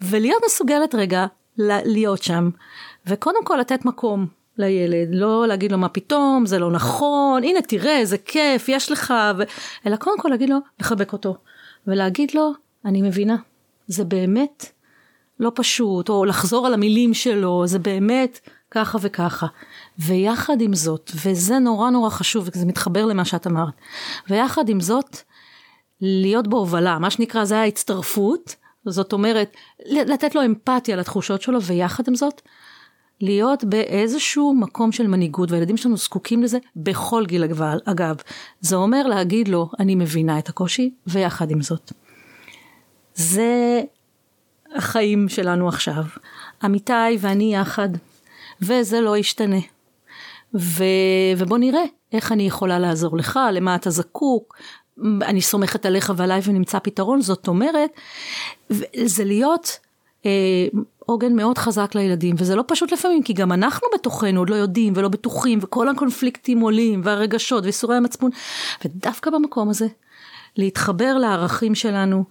ולהיות 0.00 0.42
מסוגלת 0.46 0.94
רגע 0.94 1.26
להיות 1.58 2.22
שם, 2.22 2.50
וקודם 3.06 3.44
כל 3.44 3.56
לתת 3.56 3.84
מקום 3.84 4.26
לילד, 4.58 5.08
לא 5.10 5.48
להגיד 5.48 5.72
לו 5.72 5.78
מה 5.78 5.88
פתאום, 5.88 6.46
זה 6.46 6.58
לא 6.58 6.70
נכון, 6.70 7.44
הנה 7.44 7.62
תראה, 7.62 7.98
איזה 7.98 8.18
כיף, 8.18 8.68
יש 8.68 8.92
לך, 8.92 9.14
ו... 9.38 9.42
אלא 9.86 9.96
קודם 9.96 10.18
כל 10.18 10.28
להגיד 10.28 10.50
לו, 10.50 10.56
לחבק 10.80 11.12
אותו, 11.12 11.36
ולהגיד 11.86 12.34
לו, 12.34 12.52
אני 12.84 13.02
מבינה, 13.02 13.36
זה 13.86 14.04
באמת 14.04 14.66
לא 15.40 15.52
פשוט, 15.54 16.08
או 16.08 16.24
לחזור 16.24 16.66
על 16.66 16.74
המילים 16.74 17.14
שלו, 17.14 17.62
זה 17.66 17.78
באמת 17.78 18.40
ככה 18.70 18.98
וככה. 19.00 19.46
ויחד 19.98 20.60
עם 20.60 20.74
זאת, 20.74 21.10
וזה 21.24 21.58
נורא 21.58 21.90
נורא 21.90 22.10
חשוב, 22.10 22.48
וזה 22.54 22.66
מתחבר 22.66 23.06
למה 23.06 23.24
שאת 23.24 23.46
אמרת, 23.46 23.74
ויחד 24.28 24.68
עם 24.68 24.80
זאת, 24.80 25.16
להיות 26.00 26.48
בהובלה, 26.48 26.98
מה 26.98 27.10
שנקרא 27.10 27.44
זה 27.44 27.58
ההצטרפות, 27.58 28.56
זאת 28.86 29.12
אומרת, 29.12 29.56
לתת 29.86 30.34
לו 30.34 30.44
אמפתיה 30.44 30.96
לתחושות 30.96 31.42
שלו, 31.42 31.62
ויחד 31.62 32.08
עם 32.08 32.14
זאת, 32.14 32.40
להיות 33.20 33.64
באיזשהו 33.64 34.54
מקום 34.54 34.92
של 34.92 35.06
מנהיגות, 35.06 35.50
והילדים 35.50 35.76
שלנו 35.76 35.96
זקוקים 35.96 36.42
לזה 36.42 36.58
בכל 36.76 37.26
גיל 37.26 37.44
אגב. 37.84 38.16
זה 38.60 38.76
אומר 38.76 39.06
להגיד 39.06 39.48
לו, 39.48 39.70
אני 39.78 39.94
מבינה 39.94 40.38
את 40.38 40.48
הקושי, 40.48 40.94
ויחד 41.06 41.50
עם 41.50 41.62
זאת. 41.62 41.92
זה 43.14 43.82
החיים 44.76 45.28
שלנו 45.28 45.68
עכשיו. 45.68 46.04
אמיתי 46.64 46.92
ואני 47.20 47.54
יחד, 47.54 47.88
וזה 48.62 49.00
לא 49.00 49.16
ישתנה. 49.16 49.60
ו... 50.54 50.84
ובוא 51.36 51.58
נראה 51.58 51.82
איך 52.12 52.32
אני 52.32 52.42
יכולה 52.46 52.78
לעזור 52.78 53.16
לך, 53.16 53.40
למה 53.52 53.74
אתה 53.74 53.90
זקוק, 53.90 54.56
אני 55.22 55.40
סומכת 55.40 55.86
עליך 55.86 56.12
ועליי 56.16 56.40
ונמצא 56.44 56.78
פתרון, 56.78 57.20
זאת 57.20 57.48
אומרת, 57.48 57.90
זה 59.04 59.24
להיות 59.24 59.78
אה, 60.26 60.30
עוגן 60.98 61.36
מאוד 61.36 61.58
חזק 61.58 61.94
לילדים, 61.94 62.34
וזה 62.38 62.56
לא 62.56 62.64
פשוט 62.66 62.92
לפעמים, 62.92 63.22
כי 63.22 63.32
גם 63.32 63.52
אנחנו 63.52 63.88
בתוכנו 63.94 64.40
עוד 64.40 64.50
לא 64.50 64.54
יודעים 64.54 64.92
ולא 64.96 65.08
בטוחים, 65.08 65.58
וכל 65.62 65.88
הקונפליקטים 65.88 66.60
עולים, 66.60 67.00
והרגשות 67.04 67.64
ואיסורי 67.64 67.96
המצפון, 67.96 68.30
ודווקא 68.84 69.30
במקום 69.30 69.68
הזה, 69.68 69.86
להתחבר 70.56 71.18
לערכים 71.18 71.74
שלנו, 71.74 72.24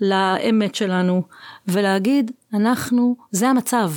לאמת 0.00 0.74
שלנו, 0.74 1.22
ולהגיד, 1.68 2.30
אנחנו, 2.54 3.16
זה 3.30 3.48
המצב. 3.48 3.90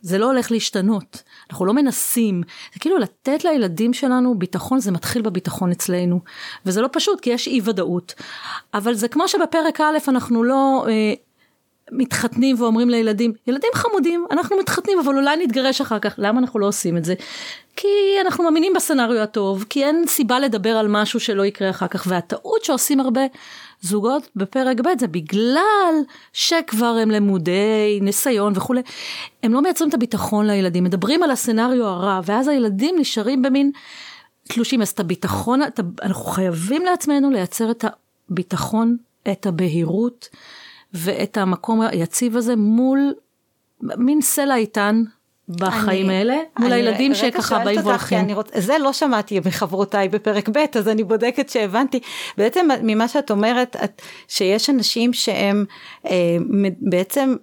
זה 0.00 0.18
לא 0.18 0.26
הולך 0.26 0.50
להשתנות, 0.52 1.22
אנחנו 1.50 1.66
לא 1.66 1.72
מנסים, 1.72 2.42
זה 2.74 2.80
כאילו 2.80 2.98
לתת 2.98 3.44
לילדים 3.44 3.92
שלנו 3.92 4.38
ביטחון, 4.38 4.80
זה 4.80 4.92
מתחיל 4.92 5.22
בביטחון 5.22 5.70
אצלנו, 5.70 6.20
וזה 6.66 6.80
לא 6.80 6.88
פשוט 6.92 7.20
כי 7.20 7.30
יש 7.30 7.46
אי 7.46 7.60
ודאות, 7.64 8.14
אבל 8.74 8.94
זה 8.94 9.08
כמו 9.08 9.28
שבפרק 9.28 9.80
א' 9.80 9.98
אנחנו 10.08 10.42
לא 10.42 10.86
אה, 10.88 11.14
מתחתנים 11.92 12.62
ואומרים 12.62 12.90
לילדים, 12.90 13.32
ילדים 13.46 13.70
חמודים, 13.74 14.26
אנחנו 14.30 14.56
מתחתנים 14.58 14.98
אבל 14.98 15.16
אולי 15.16 15.36
נתגרש 15.36 15.80
אחר 15.80 15.98
כך, 15.98 16.14
למה 16.18 16.40
אנחנו 16.40 16.60
לא 16.60 16.66
עושים 16.66 16.96
את 16.96 17.04
זה? 17.04 17.14
כי 17.76 17.88
אנחנו 18.20 18.44
מאמינים 18.44 18.72
בסצנריו 18.76 19.22
הטוב, 19.22 19.64
כי 19.70 19.84
אין 19.84 20.04
סיבה 20.06 20.40
לדבר 20.40 20.76
על 20.76 20.86
משהו 20.88 21.20
שלא 21.20 21.44
יקרה 21.44 21.70
אחר 21.70 21.88
כך, 21.88 22.06
והטעות 22.08 22.64
שעושים 22.64 23.00
הרבה 23.00 23.20
זוגות 23.80 24.28
בפרק 24.36 24.80
ב' 24.80 24.88
זה 24.98 25.06
בגלל 25.08 25.94
שכבר 26.32 26.96
הם 27.02 27.10
למודי 27.10 27.98
ניסיון 28.02 28.52
וכולי, 28.56 28.80
הם 29.42 29.52
לא 29.52 29.62
מייצרים 29.62 29.88
את 29.88 29.94
הביטחון 29.94 30.46
לילדים, 30.46 30.84
מדברים 30.84 31.22
על 31.22 31.30
הסצנריו 31.30 31.84
הרע, 31.84 32.20
ואז 32.24 32.48
הילדים 32.48 32.94
נשארים 32.98 33.42
במין 33.42 33.70
תלושים, 34.44 34.82
אז 34.82 34.88
את 34.88 35.00
הביטחון, 35.00 35.62
את, 35.62 35.80
אנחנו 36.02 36.24
חייבים 36.24 36.84
לעצמנו 36.84 37.30
לייצר 37.30 37.70
את 37.70 37.84
הביטחון, 38.30 38.96
את 39.32 39.46
הבהירות 39.46 40.28
ואת 40.94 41.36
המקום 41.36 41.80
היציב 41.80 42.36
הזה 42.36 42.56
מול 42.56 43.14
מין 43.82 44.20
סלע 44.20 44.56
איתן 44.56 45.02
בחיים 45.48 46.10
האלה, 46.10 46.36
מול 46.58 46.72
הילדים 46.72 47.14
שככה 47.14 47.64
באים 47.64 47.80
והולכים. 47.84 48.30
רוצ... 48.30 48.50
זה 48.54 48.78
לא 48.78 48.92
שמעתי 48.92 49.40
מחברותיי 49.46 50.08
בפרק 50.08 50.48
ב', 50.48 50.58
אז 50.74 50.88
אני 50.88 51.04
בודקת 51.04 51.48
שהבנתי. 51.48 52.00
בעצם 52.38 52.68
ממה 52.82 53.08
שאת 53.08 53.30
אומרת, 53.30 53.76
את, 53.84 54.02
שיש 54.28 54.70
אנשים 54.70 55.12
שהם 55.12 55.64
אה, 56.06 56.36
בעצם 56.80 57.34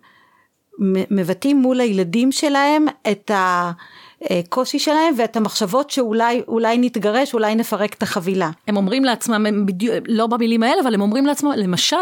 מבטאים 1.12 1.58
מול 1.58 1.82
הילדים 1.82 2.32
שלהם 2.32 2.86
את 3.12 3.32
הקושי 3.34 4.80
שלהם 4.80 5.14
ואת 5.18 5.38
המחשבות 5.38 5.90
שאולי 5.90 6.42
אולי 6.48 6.78
נתגרש, 6.78 7.34
אולי 7.34 7.56
נפרק 7.56 7.94
את 7.94 8.04
החבילה. 8.04 8.50
הם 8.68 8.78
אומרים 8.78 9.04
לעצמם, 9.06 9.46
הם 9.46 9.66
בדיוק, 9.66 9.96
לא 10.08 10.28
במילים 10.28 10.64
האלה, 10.64 10.82
אבל 10.82 10.94
הם 10.94 11.02
אומרים 11.02 11.26
לעצמם, 11.26 11.52
למשל, 11.58 11.98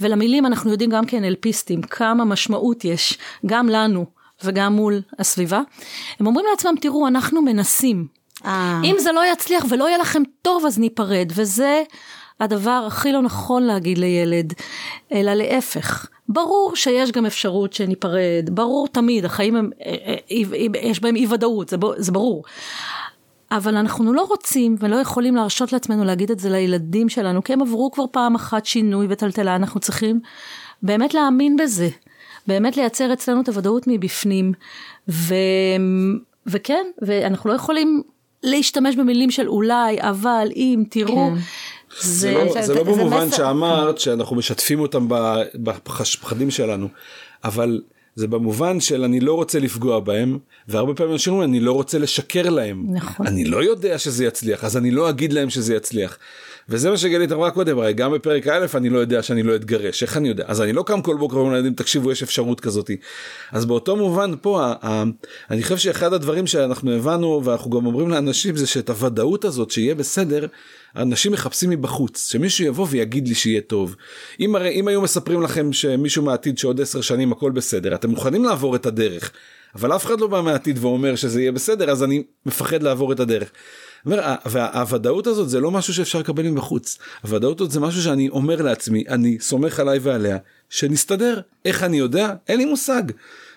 ולמילים 0.00 0.46
אנחנו 0.46 0.70
יודעים 0.70 0.90
גם 0.90 1.06
כאנלפיסטים, 1.06 1.82
כמה 1.82 2.24
משמעות 2.24 2.84
יש, 2.84 3.18
גם 3.46 3.68
לנו. 3.68 4.06
וגם 4.44 4.72
מול 4.72 5.00
הסביבה, 5.18 5.60
הם 6.20 6.26
אומרים 6.26 6.46
לעצמם, 6.50 6.74
תראו, 6.80 7.06
אנחנו 7.06 7.42
מנסים. 7.42 8.06
אה. 8.44 8.80
אם 8.84 8.96
זה 8.98 9.12
לא 9.12 9.32
יצליח 9.32 9.64
ולא 9.70 9.88
יהיה 9.88 9.98
לכם 9.98 10.22
טוב, 10.42 10.66
אז 10.66 10.78
ניפרד. 10.78 11.32
וזה 11.34 11.82
הדבר 12.40 12.84
הכי 12.86 13.12
לא 13.12 13.22
נכון 13.22 13.62
להגיד 13.62 13.98
לילד, 13.98 14.52
אלא 15.12 15.34
להפך. 15.34 16.08
ברור 16.28 16.76
שיש 16.76 17.12
גם 17.12 17.26
אפשרות 17.26 17.72
שניפרד, 17.72 18.50
ברור 18.50 18.88
תמיד, 18.88 19.24
החיים 19.24 19.56
הם, 19.56 19.70
יש 20.82 21.00
בהם 21.00 21.16
אי 21.16 21.26
ודאות, 21.30 21.68
זה, 21.68 21.76
זה 21.96 22.12
ברור. 22.12 22.44
אבל 23.50 23.76
אנחנו 23.76 24.12
לא 24.12 24.22
רוצים 24.22 24.76
ולא 24.78 24.96
יכולים 24.96 25.36
להרשות 25.36 25.72
לעצמנו 25.72 26.04
להגיד 26.04 26.30
את 26.30 26.38
זה 26.38 26.50
לילדים 26.50 27.08
שלנו, 27.08 27.44
כי 27.44 27.52
הם 27.52 27.62
עברו 27.62 27.90
כבר 27.90 28.04
פעם 28.10 28.34
אחת 28.34 28.66
שינוי 28.66 29.06
וטלטלה, 29.10 29.56
אנחנו 29.56 29.80
צריכים 29.80 30.20
באמת 30.82 31.14
להאמין 31.14 31.56
בזה. 31.56 31.88
באמת 32.46 32.76
לייצר 32.76 33.12
אצלנו 33.12 33.40
את 33.40 33.48
הוודאות 33.48 33.84
מבפנים, 33.86 34.52
ו... 35.08 35.34
וכן, 36.46 36.86
ואנחנו 37.02 37.50
לא 37.50 37.54
יכולים 37.54 38.02
להשתמש 38.42 38.96
במילים 38.96 39.30
של 39.30 39.48
אולי, 39.48 39.96
אבל, 40.00 40.48
אם, 40.56 40.84
תראו. 40.90 41.30
כן. 41.34 41.40
זה, 42.00 42.08
זה 42.08 42.32
לא, 42.32 42.52
זה, 42.52 42.62
זה 42.62 42.74
לא 42.74 42.82
במובן 42.82 43.26
מסע... 43.26 43.36
שאמרת 43.36 43.98
שאנחנו 43.98 44.36
משתפים 44.36 44.80
אותם 44.80 45.08
בפחדים 45.54 46.50
שלנו, 46.50 46.88
אבל 47.44 47.80
זה 48.14 48.26
במובן 48.26 48.80
של 48.80 49.04
אני 49.04 49.20
לא 49.20 49.34
רוצה 49.34 49.58
לפגוע 49.58 50.00
בהם, 50.00 50.38
והרבה 50.68 50.94
פעמים 50.94 51.12
אנשים 51.12 51.32
אומרים 51.32 51.50
אני 51.50 51.60
לא 51.60 51.72
רוצה 51.72 51.98
לשקר 51.98 52.50
להם. 52.50 52.86
נכון. 52.88 53.26
אני 53.26 53.44
לא 53.44 53.64
יודע 53.64 53.98
שזה 53.98 54.24
יצליח, 54.24 54.64
אז 54.64 54.76
אני 54.76 54.90
לא 54.90 55.08
אגיד 55.08 55.32
להם 55.32 55.50
שזה 55.50 55.74
יצליח. 55.74 56.18
וזה 56.68 56.90
מה 56.90 56.96
שגלית 56.96 57.32
אמרה 57.32 57.50
קודם, 57.50 57.78
הרי 57.78 57.92
גם 57.92 58.12
בפרק 58.12 58.46
א' 58.46 58.66
אני 58.74 58.88
לא 58.88 58.98
יודע 58.98 59.22
שאני 59.22 59.42
לא 59.42 59.56
אתגרש, 59.56 60.02
איך 60.02 60.16
אני 60.16 60.28
יודע? 60.28 60.44
אז 60.46 60.62
אני 60.62 60.72
לא 60.72 60.82
קם 60.82 61.02
כל 61.02 61.16
בוקר 61.16 61.36
ואומר 61.36 61.52
לילדים 61.52 61.74
תקשיבו 61.74 62.12
יש 62.12 62.22
אפשרות 62.22 62.60
כזאת. 62.60 62.90
אז 63.52 63.64
באותו 63.64 63.96
מובן 63.96 64.32
פה, 64.40 64.72
אני 65.50 65.62
חושב 65.62 65.76
שאחד 65.76 66.12
הדברים 66.12 66.46
שאנחנו 66.46 66.92
הבנו 66.92 67.42
ואנחנו 67.44 67.70
גם 67.70 67.86
אומרים 67.86 68.08
לאנשים 68.08 68.56
זה 68.56 68.66
שאת 68.66 68.90
הוודאות 68.90 69.44
הזאת 69.44 69.70
שיהיה 69.70 69.94
בסדר, 69.94 70.46
אנשים 70.96 71.32
מחפשים 71.32 71.70
מבחוץ, 71.70 72.30
שמישהו 72.32 72.64
יבוא 72.64 72.86
ויגיד 72.90 73.28
לי 73.28 73.34
שיהיה 73.34 73.60
טוב. 73.60 73.96
אם 74.40 74.56
הרי 74.56 74.70
אם 74.70 74.88
היו 74.88 75.00
מספרים 75.00 75.42
לכם 75.42 75.72
שמישהו 75.72 76.22
מהעתיד 76.22 76.58
שעוד 76.58 76.80
עשר 76.80 77.00
שנים 77.00 77.32
הכל 77.32 77.50
בסדר, 77.50 77.94
אתם 77.94 78.10
מוכנים 78.10 78.44
לעבור 78.44 78.76
את 78.76 78.86
הדרך. 78.86 79.32
אבל 79.74 79.96
אף 79.96 80.06
אחד 80.06 80.20
לא 80.20 80.26
בא 80.26 80.40
מהעתיד 80.40 80.78
ואומר 80.80 81.16
שזה 81.16 81.40
יהיה 81.40 81.52
בסדר 81.52 81.90
אז 81.90 82.02
אני 82.02 82.22
מפחד 82.46 82.82
לעבור 82.82 83.12
את 83.12 83.20
הדרך. 83.20 83.50
והוודאות 84.46 85.26
הזאת 85.26 85.48
זה 85.48 85.60
לא 85.60 85.70
משהו 85.70 85.94
שאפשר 85.94 86.18
לקבל 86.18 86.48
מבחוץ. 86.48 86.98
הוודאות 87.22 87.60
הזאת 87.60 87.72
זה 87.72 87.80
משהו 87.80 88.02
שאני 88.02 88.28
אומר 88.28 88.62
לעצמי, 88.62 89.04
אני 89.08 89.38
סומך 89.40 89.80
עליי 89.80 89.98
ועליה, 89.98 90.38
שנסתדר. 90.70 91.40
איך 91.64 91.82
אני 91.82 91.96
יודע? 91.96 92.34
אין 92.48 92.58
לי 92.58 92.64
מושג. 92.64 93.02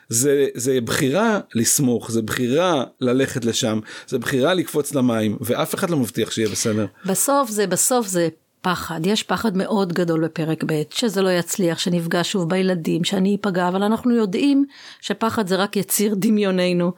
זה, 0.10 0.48
זה 0.54 0.82
בחירה 0.82 1.40
לסמוך, 1.56 2.12
זה 2.12 2.22
בחירה 2.22 2.84
ללכת 3.02 3.46
לשם, 3.46 3.80
זה 4.08 4.18
בחירה 4.20 4.54
לקפוץ 4.54 4.96
למים, 4.96 5.38
ואף 5.42 5.76
אחד 5.76 5.90
לא 5.90 5.98
מבטיח 5.98 6.32
שיהיה 6.32 6.50
בסדר. 6.50 6.86
בסוף 7.06 7.50
זה, 7.50 7.68
בסוף 7.68 8.08
זה 8.08 8.28
פחד. 8.62 9.06
יש 9.06 9.24
פחד 9.24 9.58
מאוד 9.58 9.94
גדול 9.94 10.26
בפרק 10.26 10.64
ב', 10.66 10.82
שזה 10.90 11.22
לא 11.22 11.30
יצליח, 11.30 11.80
שנפגע 11.80 12.24
שוב 12.24 12.50
בילדים, 12.50 13.04
שאני 13.04 13.38
אפגע, 13.42 13.68
אבל 13.68 13.84
אנחנו 13.84 14.16
יודעים 14.16 14.66
שפחד 15.02 15.48
זה 15.48 15.56
רק 15.56 15.76
יציר 15.76 16.16
דמיוננו, 16.18 16.92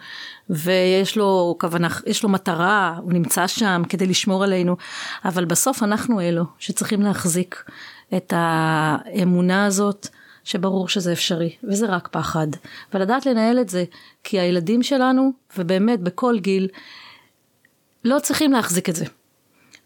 ויש 0.49 1.17
לו 1.17 1.55
כוונה, 1.59 1.87
יש 2.05 2.23
לו 2.23 2.29
מטרה, 2.29 2.99
הוא 3.03 3.13
נמצא 3.13 3.47
שם 3.47 3.81
כדי 3.89 4.05
לשמור 4.05 4.43
עלינו, 4.43 4.77
אבל 5.25 5.45
בסוף 5.45 5.83
אנחנו 5.83 6.21
אלו 6.21 6.43
שצריכים 6.59 7.01
להחזיק 7.01 7.63
את 8.17 8.33
האמונה 8.35 9.65
הזאת. 9.65 10.07
שברור 10.43 10.89
שזה 10.89 11.13
אפשרי, 11.13 11.55
וזה 11.63 11.85
רק 11.85 12.07
פחד. 12.11 12.47
ולדעת 12.93 13.25
לנהל 13.25 13.59
את 13.59 13.69
זה, 13.69 13.83
כי 14.23 14.39
הילדים 14.39 14.83
שלנו, 14.83 15.31
ובאמת 15.57 15.99
בכל 15.99 16.39
גיל, 16.39 16.67
לא 18.05 18.19
צריכים 18.19 18.51
להחזיק 18.51 18.89
את 18.89 18.95
זה. 18.95 19.05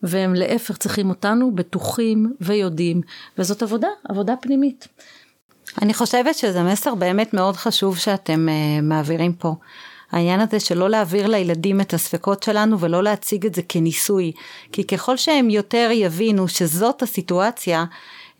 והם 0.04 0.34
להפך 0.34 0.78
צריכים 0.78 1.10
אותנו 1.10 1.52
בטוחים 1.56 2.34
ויודעים, 2.42 3.02
וזאת 3.38 3.64
עבודה, 3.64 3.88
עבודה 4.10 4.36
פנימית. 4.42 4.88
אני 5.82 5.94
חושבת 5.94 6.36
שזה 6.36 6.64
מסר 6.64 6.96
באמת 6.96 7.34
מאוד 7.34 7.56
חשוב 7.56 7.98
שאתם 7.98 8.48
uh, 8.50 8.82
מעבירים 8.82 9.34
פה. 9.34 9.56
העניין 10.12 10.40
הזה 10.40 10.60
של 10.60 10.78
לא 10.78 10.90
להעביר 10.90 11.28
לילדים 11.28 11.82
את 11.82 11.94
הספקות 11.94 12.44
שלנו 12.44 12.80
ולא 12.80 13.04
להציג 13.04 13.46
את 13.46 13.56
זה 13.56 13.62
כניסוי. 13.62 14.32
כי 14.72 14.84
ככל 14.84 15.18
שהם 15.18 15.50
יותר 15.50 15.90
יבינו 15.94 16.48
שזאת 16.48 17.02
הסיטואציה, 17.02 17.86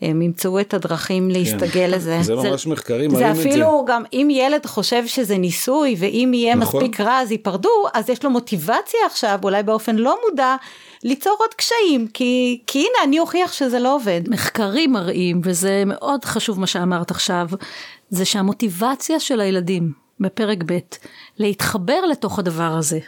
הם 0.00 0.22
ימצאו 0.22 0.60
את 0.60 0.74
הדרכים 0.74 1.30
להסתגל 1.30 1.90
לזה. 1.94 2.18
זה 2.22 2.34
ממש 2.34 2.66
מחקרים 2.66 3.10
זה 3.10 3.16
מראים 3.16 3.30
את 3.30 3.36
זה. 3.36 3.48
אפילו 3.48 3.84
גם 3.86 4.02
אם 4.12 4.28
ילד 4.30 4.66
חושב 4.66 5.06
שזה 5.06 5.38
ניסוי 5.38 5.96
ואם 5.98 6.30
יהיה 6.34 6.54
נכון. 6.54 6.80
מספיק 6.80 7.00
רע 7.00 7.18
אז 7.20 7.30
ייפרדו, 7.30 7.84
אז 7.94 8.10
יש 8.10 8.24
לו 8.24 8.30
מוטיבציה 8.30 9.00
עכשיו, 9.06 9.38
אולי 9.44 9.62
באופן 9.62 9.96
לא 9.96 10.18
מודע, 10.28 10.56
ליצור 11.04 11.36
עוד 11.38 11.54
קשיים, 11.54 12.08
כי, 12.08 12.62
כי 12.66 12.78
הנה 12.78 13.04
אני 13.04 13.18
אוכיח 13.18 13.52
שזה 13.52 13.78
לא 13.78 13.94
עובד. 13.94 14.20
מחקרים 14.28 14.92
מראים, 14.92 15.40
וזה 15.44 15.82
מאוד 15.86 16.24
חשוב 16.24 16.60
מה 16.60 16.66
שאמרת 16.66 17.10
עכשיו, 17.10 17.48
זה 18.10 18.24
שהמוטיבציה 18.24 19.20
של 19.20 19.40
הילדים 19.40 19.92
בפרק 20.20 20.58
ב' 20.66 20.78
להתחבר 21.38 22.06
לתוך 22.06 22.38
הדבר 22.38 22.74
הזה, 22.78 22.98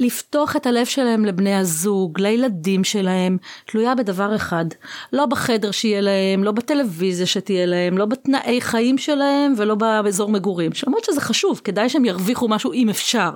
לפתוח 0.00 0.56
את 0.56 0.66
הלב 0.66 0.86
שלהם 0.86 1.24
לבני 1.24 1.54
הזוג, 1.54 2.20
לילדים 2.20 2.84
שלהם, 2.84 3.36
תלויה 3.66 3.94
בדבר 3.94 4.36
אחד. 4.36 4.64
לא 5.12 5.26
בחדר 5.26 5.70
שיהיה 5.70 6.00
להם, 6.00 6.44
לא 6.44 6.52
בטלוויזיה 6.52 7.26
שתהיה 7.26 7.66
להם, 7.66 7.98
לא 7.98 8.04
בתנאי 8.04 8.60
חיים 8.60 8.98
שלהם 8.98 9.54
ולא 9.56 9.74
באזור 9.74 10.28
מגורים. 10.28 10.70
למרות 10.86 11.04
שזה 11.04 11.20
חשוב, 11.20 11.60
כדאי 11.64 11.88
שהם 11.88 12.04
ירוויחו 12.04 12.48
משהו 12.48 12.72
אם 12.72 12.88
אפשר. 12.88 13.30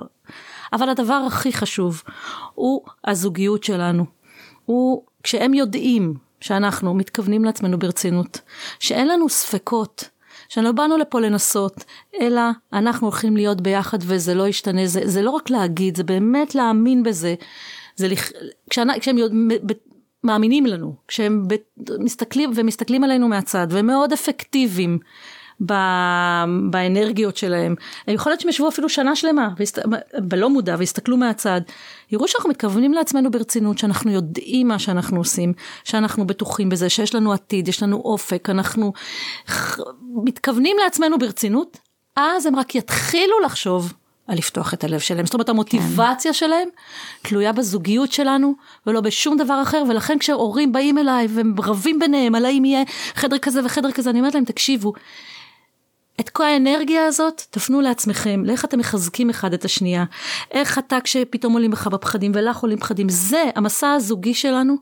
אבל 0.73 0.89
הדבר 0.89 1.23
הכי 1.27 1.53
חשוב 1.53 2.03
הוא 2.53 2.81
הזוגיות 3.07 3.63
שלנו. 3.63 4.05
הוא 4.65 5.03
כשהם 5.23 5.53
יודעים 5.53 6.13
שאנחנו 6.41 6.93
מתכוונים 6.93 7.45
לעצמנו 7.45 7.79
ברצינות, 7.79 8.41
שאין 8.79 9.07
לנו 9.07 9.29
ספקות, 9.29 10.09
שלא 10.49 10.71
באנו 10.71 10.97
לפה 10.97 11.19
לנסות, 11.19 11.83
אלא 12.21 12.41
אנחנו 12.73 13.07
הולכים 13.07 13.35
להיות 13.37 13.61
ביחד 13.61 13.97
וזה 14.01 14.33
לא 14.33 14.47
ישתנה, 14.47 14.87
זה, 14.87 15.01
זה 15.03 15.21
לא 15.21 15.31
רק 15.31 15.49
להגיד, 15.49 15.97
זה 15.97 16.03
באמת 16.03 16.55
להאמין 16.55 17.03
בזה. 17.03 17.35
זה 17.95 18.07
לכ... 18.07 18.31
כשאנ... 18.69 18.99
כשהם 18.99 19.17
יודע... 19.17 19.35
מאמינים 20.25 20.65
לנו, 20.65 20.95
כשהם 21.07 21.47
ב... 21.47 21.55
מסתכלים 21.99 22.51
ומסתכלים 22.55 23.03
עלינו 23.03 23.27
מהצד 23.27 23.67
והם 23.69 23.87
מאוד 23.87 24.13
אפקטיביים. 24.13 24.99
באנרגיות 26.69 27.37
שלהם. 27.37 27.75
יכול 28.07 28.31
להיות 28.31 28.41
שהם 28.41 28.49
ישבו 28.49 28.67
אפילו 28.67 28.89
שנה 28.89 29.15
שלמה, 29.15 29.49
והסת... 29.57 29.79
בלא 30.19 30.49
מודע, 30.49 30.75
והסתכלו 30.79 31.17
מהצד. 31.17 31.61
יראו 32.11 32.27
שאנחנו 32.27 32.49
מתכוונים 32.49 32.93
לעצמנו 32.93 33.31
ברצינות, 33.31 33.77
שאנחנו 33.77 34.11
יודעים 34.11 34.67
מה 34.67 34.79
שאנחנו 34.79 35.17
עושים, 35.17 35.53
שאנחנו 35.83 36.27
בטוחים 36.27 36.69
בזה, 36.69 36.89
שיש 36.89 37.15
לנו 37.15 37.33
עתיד, 37.33 37.67
יש 37.67 37.83
לנו 37.83 37.97
אופק, 37.97 38.49
אנחנו 38.49 38.93
מתכוונים 40.23 40.77
לעצמנו 40.83 41.19
ברצינות, 41.19 41.77
אז 42.15 42.45
הם 42.45 42.55
רק 42.55 42.75
יתחילו 42.75 43.39
לחשוב 43.45 43.93
על 44.27 44.37
לפתוח 44.37 44.73
את 44.73 44.83
הלב 44.83 44.99
שלהם. 44.99 45.25
זאת 45.25 45.33
אומרת, 45.33 45.49
המוטיבציה 45.49 46.31
כן. 46.31 46.33
שלהם 46.33 46.67
תלויה 47.21 47.51
בזוגיות 47.51 48.11
שלנו, 48.11 48.55
ולא 48.87 49.01
בשום 49.01 49.37
דבר 49.37 49.61
אחר, 49.61 49.83
ולכן 49.89 50.19
כשהורים 50.19 50.71
באים 50.71 50.97
אליי 50.97 51.27
והם 51.29 51.55
רבים 51.63 51.99
ביניהם 51.99 52.35
על 52.35 52.45
האם 52.45 52.65
יהיה 52.65 52.83
חדר 53.15 53.37
כזה 53.37 53.65
וחדר 53.65 53.91
כזה, 53.91 54.09
אני 54.09 54.19
אומרת 54.19 54.35
להם, 54.35 54.45
תקשיבו, 54.45 54.93
את 56.19 56.29
כל 56.29 56.43
האנרגיה 56.43 57.05
הזאת 57.05 57.41
תפנו 57.49 57.81
לעצמכם, 57.81 58.45
לאיך 58.45 58.65
אתם 58.65 58.79
מחזקים 58.79 59.29
אחד 59.29 59.53
את 59.53 59.65
השנייה, 59.65 60.03
איך 60.51 60.79
אתה 60.79 60.97
כשפתאום 61.03 61.53
עולים 61.53 61.71
לך 61.71 61.87
בפחדים 61.87 62.31
ולך 62.35 62.57
עולים 62.59 62.77
פחדים, 62.79 63.09
זה 63.09 63.43
המסע 63.55 63.91
הזוגי 63.91 64.33
שלנו, 64.33 64.75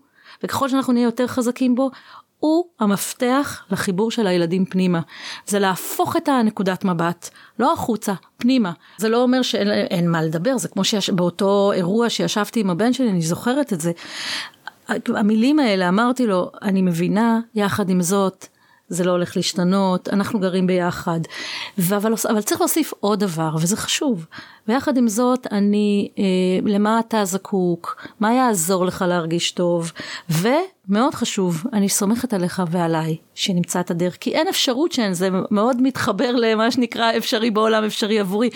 וככל 0.44 0.70
שאנחנו 0.70 0.94
נהיה 0.94 1.04
יותר 1.04 1.28
חזקים 1.28 1.76
בו, 1.76 1.92
הוא 2.40 2.66
המפתח 2.80 3.64
לחיבור 3.72 4.12
של 4.12 4.28
הילדים 4.28 4.66
פנימה. 4.66 5.00
זה 5.48 5.60
להפוך 5.60 6.18
את 6.18 6.30
הנקודת 6.30 6.86
מבט, 6.86 7.30
לא 7.60 7.74
החוצה, 7.74 8.14
פנימה. 8.38 8.72
זה 8.98 9.10
לא 9.10 9.22
אומר 9.24 9.42
שאין 9.42 10.12
מה 10.12 10.24
לדבר, 10.24 10.58
זה 10.58 10.68
כמו 10.68 10.84
שבאותו 10.84 11.72
אירוע 11.72 12.10
שישבתי 12.10 12.60
עם 12.60 12.70
הבן 12.70 12.94
שלי, 12.94 13.10
אני 13.10 13.22
זוכרת 13.22 13.74
את 13.74 13.82
זה. 13.82 13.92
המילים 15.08 15.60
האלה, 15.60 15.90
אמרתי 15.90 16.28
לו, 16.28 16.52
אני 16.62 16.82
מבינה, 16.82 17.40
יחד 17.56 17.90
עם 17.90 18.02
זאת, 18.02 18.48
זה 18.90 19.04
לא 19.04 19.12
הולך 19.12 19.38
להשתנות, 19.38 20.10
אנחנו 20.10 20.40
גרים 20.40 20.68
ביחד. 20.68 21.20
אבל, 21.80 22.14
אבל 22.30 22.42
צריך 22.42 22.62
להוסיף 22.62 22.94
עוד 23.00 23.20
דבר, 23.20 23.56
וזה 23.62 23.78
חשוב. 23.78 24.26
ויחד 24.68 24.98
עם 24.98 25.08
זאת, 25.08 25.48
אני, 25.52 26.10
אה, 26.20 26.24
למה 26.72 27.00
אתה 27.00 27.26
זקוק? 27.26 28.08
מה 28.20 28.34
יעזור 28.34 28.86
לך 28.86 29.06
להרגיש 29.08 29.52
טוב? 29.52 29.92
ומאוד 30.30 31.16
חשוב, 31.16 31.64
אני 31.74 31.90
סומכת 31.90 32.34
עליך 32.34 32.62
ועליי, 32.72 33.18
שנמצא 33.36 33.80
את 33.80 33.92
הדרך, 33.92 34.18
כי 34.20 34.36
אין 34.36 34.48
אפשרות 34.48 34.92
שאין, 34.92 35.14
זה 35.14 35.30
מאוד 35.52 35.82
מתחבר 35.82 36.32
למה 36.32 36.72
שנקרא 36.72 37.18
אפשרי 37.18 37.52
בעולם, 37.52 37.84
אפשרי 37.84 38.20
עבורי. 38.20 38.50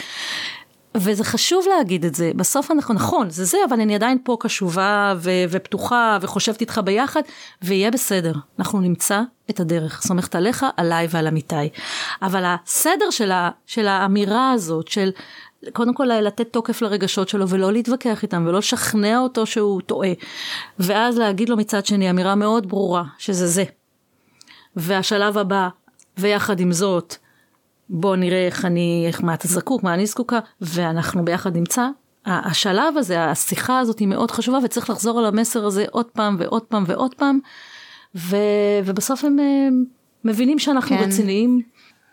וזה 0.96 1.24
חשוב 1.24 1.66
להגיד 1.78 2.06
את 2.06 2.16
זה, 2.16 2.32
בסוף 2.36 2.72
אנחנו, 2.72 2.94
נכון, 2.94 3.30
זה 3.30 3.46
זה, 3.46 3.58
אבל 3.70 3.82
אני 3.82 3.96
עדיין 3.96 4.18
פה 4.24 4.38
קשובה 4.40 5.14
ו- 5.18 5.44
ופתוחה 5.50 6.18
וחושבת 6.22 6.62
איתך 6.62 6.82
ביחד, 6.84 7.22
ויהיה 7.62 7.92
בסדר, 7.92 8.34
אנחנו 8.60 8.80
נמצא 8.80 9.22
את 9.50 9.60
הדרך, 9.60 10.02
סומכת 10.02 10.36
עליך, 10.36 10.66
עליי 10.78 11.08
ועל 11.10 11.28
עמיתי. 11.28 11.56
אבל 12.22 12.44
הסדר 12.46 13.10
של, 13.10 13.32
ה- 13.32 13.50
של 13.66 13.88
האמירה 13.88 14.52
הזאת, 14.52 14.88
של 14.88 15.10
קודם 15.74 15.94
כל 15.94 16.06
לתת 16.06 16.48
תוקף 16.52 16.82
לרגשות 16.82 17.30
שלו 17.30 17.50
ולא 17.50 17.74
להתווכח 17.74 18.24
איתם 18.24 18.46
ולא 18.48 18.58
לשכנע 18.58 19.20
אותו 19.20 19.46
שהוא 19.46 19.82
טועה, 19.82 20.12
ואז 20.80 21.18
להגיד 21.18 21.50
לו 21.50 21.58
מצד 21.58 21.86
שני 21.86 22.10
אמירה 22.10 22.36
מאוד 22.36 22.70
ברורה, 22.70 23.04
שזה 23.18 23.48
זה. 23.48 23.64
והשלב 24.76 25.38
הבא, 25.38 25.68
ויחד 26.18 26.60
עם 26.60 26.72
זאת, 26.72 27.16
בוא 27.90 28.16
נראה 28.16 28.46
איך 28.46 28.66
אני, 28.66 29.04
איך, 29.08 29.22
מה 29.24 29.34
אתה 29.34 29.48
זקוק, 29.48 29.84
מה 29.84 29.94
אני 29.94 30.06
זקוקה, 30.06 30.40
ואנחנו 30.62 31.26
ביחד 31.26 31.58
נמצא. 31.58 31.88
השלב 32.26 32.98
הזה, 32.98 33.26
השיחה 33.26 33.80
הזאת 33.80 34.00
היא 34.00 34.08
מאוד 34.08 34.32
חשובה 34.32 34.60
וצריך 34.64 34.90
לחזור 34.90 35.20
על 35.20 35.26
המסר 35.26 35.66
הזה 35.66 35.86
עוד 35.92 36.06
פעם 36.06 36.36
ועוד 36.40 36.64
פעם 36.64 36.84
ועוד 36.88 37.16
פעם, 37.16 37.40
ו, 38.16 38.38
ובסוף 38.86 39.24
הם 39.24 39.38
מבינים 40.24 40.60
שאנחנו 40.60 40.98
כן. 40.98 41.04
רציניים. 41.04 41.62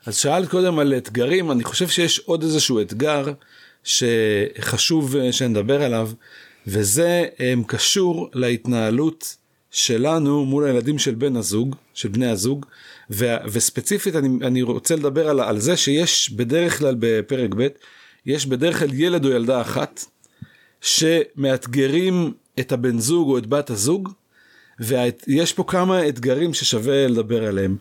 אז 0.07 0.17
שאלת 0.17 0.49
קודם 0.49 0.79
על 0.79 0.95
אתגרים, 0.97 1.51
אני 1.51 1.65
חושב 1.65 1.89
שיש 1.89 2.19
עוד 2.19 2.43
איזשהו 2.43 2.81
אתגר 2.81 3.33
שחשוב 3.85 5.17
שנדבר 5.31 5.83
עליו, 5.83 6.11
וזה 6.67 7.25
קשור 7.67 8.31
להתנהלות 8.35 9.37
שלנו 9.71 10.45
מול 10.45 10.65
הילדים 10.65 10.99
של 10.99 11.15
בן 11.15 11.37
הזוג, 11.37 11.77
של 11.95 12.09
בני 12.09 12.27
הזוג, 12.27 12.67
ו, 13.11 13.35
וספציפית 13.47 14.17
אני, 14.17 14.47
אני 14.47 14.63
רוצה 14.63 14.97
לדבר 14.97 15.29
על, 15.29 15.41
על 15.41 15.61
זה 15.61 15.77
שיש 15.77 16.31
בדרך 16.31 16.79
כלל 16.79 16.95
בפרק 16.99 17.51
ב', 17.57 17.69
יש 18.27 18.47
בדרך 18.47 18.79
כלל 18.79 18.95
ילד 18.95 19.25
או 19.25 19.31
ילדה 19.31 19.61
אחת, 19.61 20.05
שמאתגרים 20.81 22.33
את 22.61 22.73
הבן 22.73 22.99
זוג 22.99 23.29
או 23.29 23.39
את 23.39 23.47
בת 23.47 23.71
הזוג, 23.71 24.13
ויש 24.81 25.53
פה 25.53 25.65
כמה 25.67 26.09
אתגרים 26.09 26.55
ששווה 26.55 27.09
לדבר 27.09 27.47
עליהם. 27.47 27.77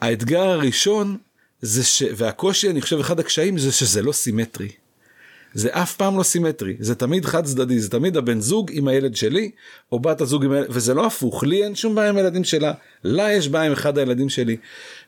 האתגר 0.00 0.42
הראשון 0.42 1.16
זה 1.60 1.84
ש... 1.84 2.02
והקושי, 2.16 2.70
אני 2.70 2.80
חושב, 2.80 2.98
אחד 2.98 3.20
הקשיים 3.20 3.58
זה 3.58 3.72
שזה 3.72 4.02
לא 4.02 4.12
סימטרי. 4.12 4.68
זה 5.54 5.68
אף 5.72 5.96
פעם 5.96 6.18
לא 6.18 6.22
סימטרי, 6.22 6.76
זה 6.78 6.94
תמיד 6.94 7.24
חד 7.24 7.44
צדדי, 7.44 7.80
זה 7.80 7.90
תמיד 7.90 8.16
הבן 8.16 8.40
זוג 8.40 8.70
עם 8.74 8.88
הילד 8.88 9.16
שלי, 9.16 9.50
או 9.92 10.00
בת 10.00 10.20
הזוג 10.20 10.44
עם 10.44 10.52
הילד, 10.52 10.66
וזה 10.70 10.94
לא 10.94 11.06
הפוך, 11.06 11.44
לי 11.44 11.64
אין 11.64 11.74
שום 11.74 11.94
בעיה 11.94 12.08
עם 12.08 12.16
הילדים 12.16 12.44
שלה, 12.44 12.72
לה 13.04 13.32
יש 13.32 13.48
בעיה 13.48 13.64
עם 13.64 13.72
אחד 13.72 13.98
הילדים 13.98 14.28
שלי. 14.28 14.56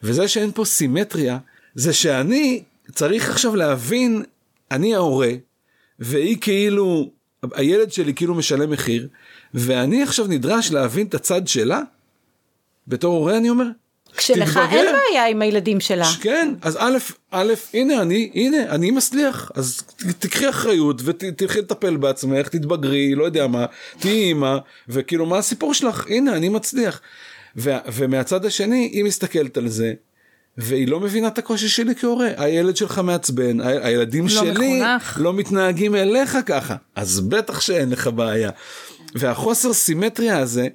וזה 0.02 0.28
שאין 0.28 0.52
פה 0.52 0.64
סימטריה, 0.64 1.38
זה 1.74 1.92
שאני 1.92 2.62
צריך 2.92 3.30
עכשיו 3.30 3.56
להבין, 3.56 4.22
אני 4.70 4.94
ההורה, 4.94 5.32
והיא 5.98 6.36
כאילו, 6.40 7.10
הילד 7.54 7.92
שלי 7.92 8.14
כאילו 8.14 8.34
משלם 8.34 8.70
מחיר, 8.70 9.08
ואני 9.54 10.02
עכשיו 10.02 10.26
נדרש 10.26 10.70
להבין 10.70 11.06
את 11.06 11.14
הצד 11.14 11.48
שלה, 11.48 11.80
בתור 12.88 13.16
הורה 13.16 13.36
אני 13.36 13.50
אומר, 13.50 13.66
כשלך. 14.16 14.60
אין 14.72 14.86
בעיה 15.10 15.26
עם 15.26 15.42
הילדים 15.42 15.80
שלה. 15.80 16.08
כן, 16.20 16.54
אז 16.62 16.76
א', 16.80 16.96
א', 17.30 17.52
הנה 17.74 18.02
אני, 18.02 18.30
הנה, 18.34 18.56
אני 18.68 18.90
מצליח, 18.90 19.50
אז 19.54 19.82
תקחי 20.18 20.48
אחריות 20.48 21.00
ותלכי 21.04 21.58
לטפל 21.58 21.96
בעצמך, 21.96 22.48
תתבגרי, 22.48 23.14
לא 23.14 23.24
יודע 23.24 23.46
מה, 23.46 23.66
תהיי 23.98 24.22
אימא, 24.24 24.56
וכאילו 24.88 25.26
מה 25.26 25.38
הסיפור 25.38 25.74
שלך, 25.74 26.06
הנה 26.08 26.32
אני 26.36 26.48
מצליח. 26.48 27.00
ו- 27.56 27.76
ומהצד 27.92 28.44
השני, 28.44 28.90
היא 28.92 29.04
מסתכלת 29.04 29.56
על 29.56 29.68
זה, 29.68 29.92
והיא 30.58 30.88
לא 30.88 31.00
מבינה 31.00 31.28
את 31.28 31.38
הקושי 31.38 31.68
שלי 31.68 31.94
כהורה, 31.94 32.28
הילד 32.36 32.76
שלך 32.76 32.98
מעצבן, 32.98 33.60
ה- 33.60 33.86
הילדים 33.86 34.24
לא 34.24 34.30
שלי 34.30 34.50
מחונך. 34.80 35.16
לא 35.20 35.32
מתנהגים 35.32 35.94
אליך 35.94 36.38
ככה, 36.46 36.76
אז 36.96 37.20
בטח 37.20 37.60
שאין 37.60 37.90
לך 37.90 38.06
בעיה. 38.14 38.50
והחוסר 39.14 39.72
סימטריה 39.72 40.38
הזה, 40.38 40.68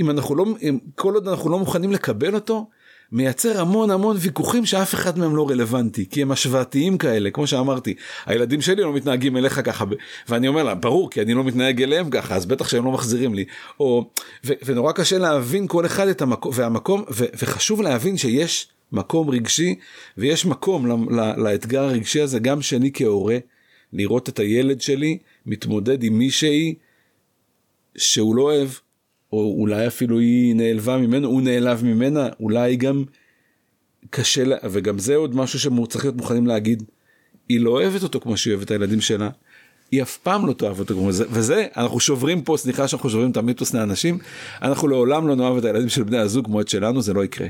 אם 0.00 0.10
אנחנו 0.10 0.34
לא, 0.34 0.44
אם 0.62 0.78
כל 0.94 1.14
עוד 1.14 1.28
אנחנו 1.28 1.50
לא 1.50 1.58
מוכנים 1.58 1.92
לקבל 1.92 2.34
אותו, 2.34 2.66
מייצר 3.12 3.60
המון 3.60 3.90
המון 3.90 4.16
ויכוחים 4.20 4.66
שאף 4.66 4.94
אחד 4.94 5.18
מהם 5.18 5.36
לא 5.36 5.50
רלוונטי, 5.50 6.06
כי 6.10 6.22
הם 6.22 6.32
השוואתיים 6.32 6.98
כאלה, 6.98 7.30
כמו 7.30 7.46
שאמרתי, 7.46 7.94
הילדים 8.26 8.60
שלי 8.60 8.82
לא 8.82 8.92
מתנהגים 8.92 9.36
אליך 9.36 9.60
ככה, 9.64 9.84
ואני 10.28 10.48
אומר 10.48 10.62
לה, 10.62 10.74
ברור, 10.74 11.10
כי 11.10 11.22
אני 11.22 11.34
לא 11.34 11.44
מתנהג 11.44 11.82
אליהם 11.82 12.10
ככה, 12.10 12.34
אז 12.36 12.46
בטח 12.46 12.68
שהם 12.68 12.84
לא 12.84 12.92
מחזירים 12.92 13.34
לי. 13.34 13.44
או, 13.80 14.10
ו, 14.46 14.52
ונורא 14.64 14.92
קשה 14.92 15.18
להבין 15.18 15.66
כל 15.66 15.86
אחד 15.86 16.08
את 16.08 16.22
המקום, 16.22 16.52
והמקום, 16.54 17.04
ו, 17.10 17.24
וחשוב 17.42 17.82
להבין 17.82 18.16
שיש 18.16 18.68
מקום 18.92 19.30
רגשי, 19.30 19.74
ויש 20.18 20.46
מקום 20.46 20.86
ל, 20.86 21.20
ל, 21.20 21.42
לאתגר 21.42 21.82
הרגשי 21.82 22.20
הזה, 22.20 22.38
גם 22.38 22.62
שלי 22.62 22.90
כהורה, 22.94 23.38
לראות 23.92 24.28
את 24.28 24.38
הילד 24.38 24.80
שלי 24.80 25.18
מתמודד 25.46 26.02
עם 26.02 26.18
מישהי 26.18 26.74
שהוא 27.96 28.36
לא 28.36 28.42
אוהב, 28.42 28.68
או 29.32 29.54
אולי 29.58 29.86
אפילו 29.86 30.18
היא 30.18 30.54
נעלבה 30.54 30.96
ממנו, 30.96 31.28
הוא 31.28 31.42
נעלב 31.42 31.84
ממנה, 31.84 32.28
אולי 32.40 32.76
גם 32.76 33.04
קשה 34.10 34.44
לה, 34.44 34.56
וגם 34.70 34.98
זה 34.98 35.16
עוד 35.16 35.36
משהו 35.36 35.58
שצריך 35.58 36.04
להיות 36.04 36.16
מוכנים 36.16 36.46
להגיד, 36.46 36.82
היא 37.48 37.60
לא 37.60 37.70
אוהבת 37.70 38.02
אותו 38.02 38.20
כמו 38.20 38.36
שהיא 38.36 38.54
אוהבת 38.54 38.66
את 38.66 38.70
הילדים 38.70 39.00
שלה, 39.00 39.28
היא 39.90 40.02
אף 40.02 40.16
פעם 40.16 40.46
לא 40.46 40.52
תאהב 40.52 40.78
אותו 40.78 40.94
כמו 40.94 41.12
זה, 41.12 41.24
וזה, 41.30 41.66
אנחנו 41.76 42.00
שוברים 42.00 42.42
פה, 42.42 42.56
סליחה 42.56 42.88
שאנחנו 42.88 43.10
שוברים 43.10 43.30
את 43.30 43.36
המיתוס 43.36 43.74
לאנשים, 43.74 44.18
אנחנו 44.62 44.88
לעולם 44.88 45.28
לא 45.28 45.34
נאהב 45.34 45.56
את 45.56 45.64
הילדים 45.64 45.88
של 45.88 46.02
בני 46.02 46.18
הזוג 46.18 46.44
כמו 46.44 46.60
את 46.60 46.68
שלנו, 46.68 47.02
זה 47.02 47.12
לא 47.12 47.24
יקרה. 47.24 47.48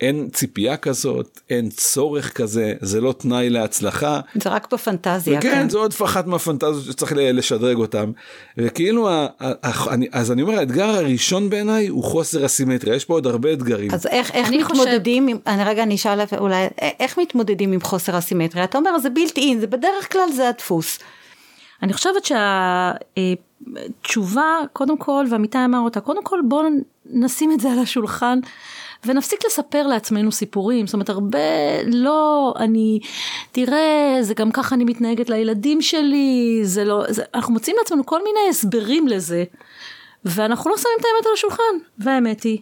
אין 0.00 0.28
ציפייה 0.32 0.76
כזאת, 0.76 1.40
אין 1.50 1.68
צורך 1.70 2.32
כזה, 2.32 2.74
זה 2.80 3.00
לא 3.00 3.12
תנאי 3.12 3.50
להצלחה. 3.50 4.20
זה 4.42 4.50
רק 4.50 4.72
בפנטזיה. 4.72 5.38
וכן, 5.38 5.70
זו 5.70 5.78
עוד 5.78 5.94
אחת 6.04 6.26
מהפנטזיות 6.26 6.84
שצריך 6.84 7.12
לשדרג 7.16 7.76
אותם. 7.76 8.12
וכאילו, 8.56 9.08
אז 10.12 10.32
אני 10.32 10.42
אומר, 10.42 10.58
האתגר 10.58 10.88
הראשון 10.88 11.50
בעיניי 11.50 11.88
הוא 11.88 12.04
חוסר 12.04 12.44
הסימטריה, 12.44 12.96
יש 12.96 13.04
פה 13.04 13.14
עוד 13.14 13.26
הרבה 13.26 13.52
אתגרים. 13.52 13.90
אז 13.94 14.06
איך, 14.06 14.30
איך 14.30 14.48
אני 14.48 14.58
מתמודדים 14.58 15.28
עם, 15.28 15.38
אני 15.46 15.64
רגע 15.64 15.82
אני 15.82 15.94
אשאל 15.94 16.20
אולי, 16.38 16.66
איך 17.00 17.18
מתמודדים 17.18 17.72
עם 17.72 17.80
חוסר 17.80 18.16
הסימטריה? 18.16 18.64
אתה 18.64 18.78
אומר 18.78 18.98
זה 18.98 19.10
בלתי 19.10 19.40
אין, 19.40 19.60
זה 19.60 19.66
בדרך 19.66 20.12
כלל 20.12 20.32
זה 20.32 20.48
הדפוס. 20.48 20.98
אני 21.82 21.92
חושבת 21.92 22.28
שהתשובה, 24.04 24.58
קודם 24.72 24.98
כל, 24.98 25.24
ועמיתי 25.30 25.58
אמר 25.64 25.78
אותה, 25.78 26.00
קודם 26.00 26.24
כל 26.24 26.40
בואו 26.48 26.68
נשים 27.10 27.52
את 27.52 27.60
זה 27.60 27.72
על 27.72 27.78
השולחן. 27.78 28.38
ונפסיק 29.06 29.46
לספר 29.46 29.86
לעצמנו 29.86 30.32
סיפורים, 30.32 30.86
זאת 30.86 30.94
אומרת 30.94 31.08
הרבה 31.08 31.38
לא, 31.86 32.54
אני, 32.58 33.00
תראה, 33.52 34.18
זה 34.20 34.34
גם 34.34 34.50
ככה 34.50 34.74
אני 34.74 34.84
מתנהגת 34.84 35.30
לילדים 35.30 35.82
שלי, 35.82 36.60
זה 36.62 36.84
לא, 36.84 37.04
זה, 37.08 37.22
אנחנו 37.34 37.52
מוצאים 37.52 37.76
לעצמנו 37.78 38.06
כל 38.06 38.24
מיני 38.24 38.40
הסברים 38.50 39.08
לזה, 39.08 39.44
ואנחנו 40.24 40.70
לא 40.70 40.76
שמים 40.76 40.94
את 41.00 41.04
האמת 41.04 41.26
על 41.26 41.32
השולחן, 41.32 41.62
והאמת 41.98 42.42
היא, 42.42 42.58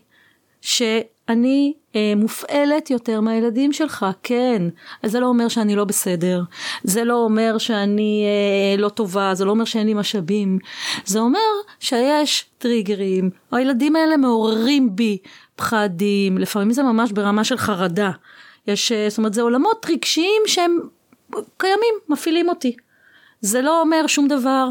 שאני 0.60 1.72
מופעלת 2.16 2.90
יותר 2.90 3.20
מהילדים 3.20 3.72
שלך, 3.72 4.06
כן. 4.22 4.62
אז 5.02 5.12
זה 5.12 5.20
לא 5.20 5.26
אומר 5.26 5.48
שאני 5.48 5.76
לא 5.76 5.84
בסדר, 5.84 6.42
זה 6.84 7.04
לא 7.04 7.14
אומר 7.14 7.58
שאני 7.58 8.24
אה, 8.26 8.82
לא 8.82 8.88
טובה, 8.88 9.34
זה 9.34 9.44
לא 9.44 9.50
אומר 9.50 9.64
שאין 9.64 9.86
לי 9.86 9.94
משאבים, 9.94 10.58
זה 11.04 11.18
אומר 11.18 11.38
שיש 11.80 12.44
טריגרים, 12.58 13.30
הילדים 13.52 13.96
האלה 13.96 14.16
מעוררים 14.16 14.96
בי 14.96 15.18
פחדים, 15.56 16.38
לפעמים 16.38 16.70
זה 16.70 16.82
ממש 16.82 17.12
ברמה 17.12 17.44
של 17.44 17.56
חרדה. 17.56 18.10
יש, 18.66 18.92
אה, 18.92 19.06
זאת 19.08 19.18
אומרת, 19.18 19.34
זה 19.34 19.42
עולמות 19.42 19.86
רגשיים 19.90 20.42
שהם 20.46 20.78
קיימים, 21.56 21.94
מפעילים 22.08 22.48
אותי. 22.48 22.76
זה 23.40 23.62
לא 23.62 23.80
אומר 23.80 24.06
שום 24.06 24.28
דבר. 24.28 24.68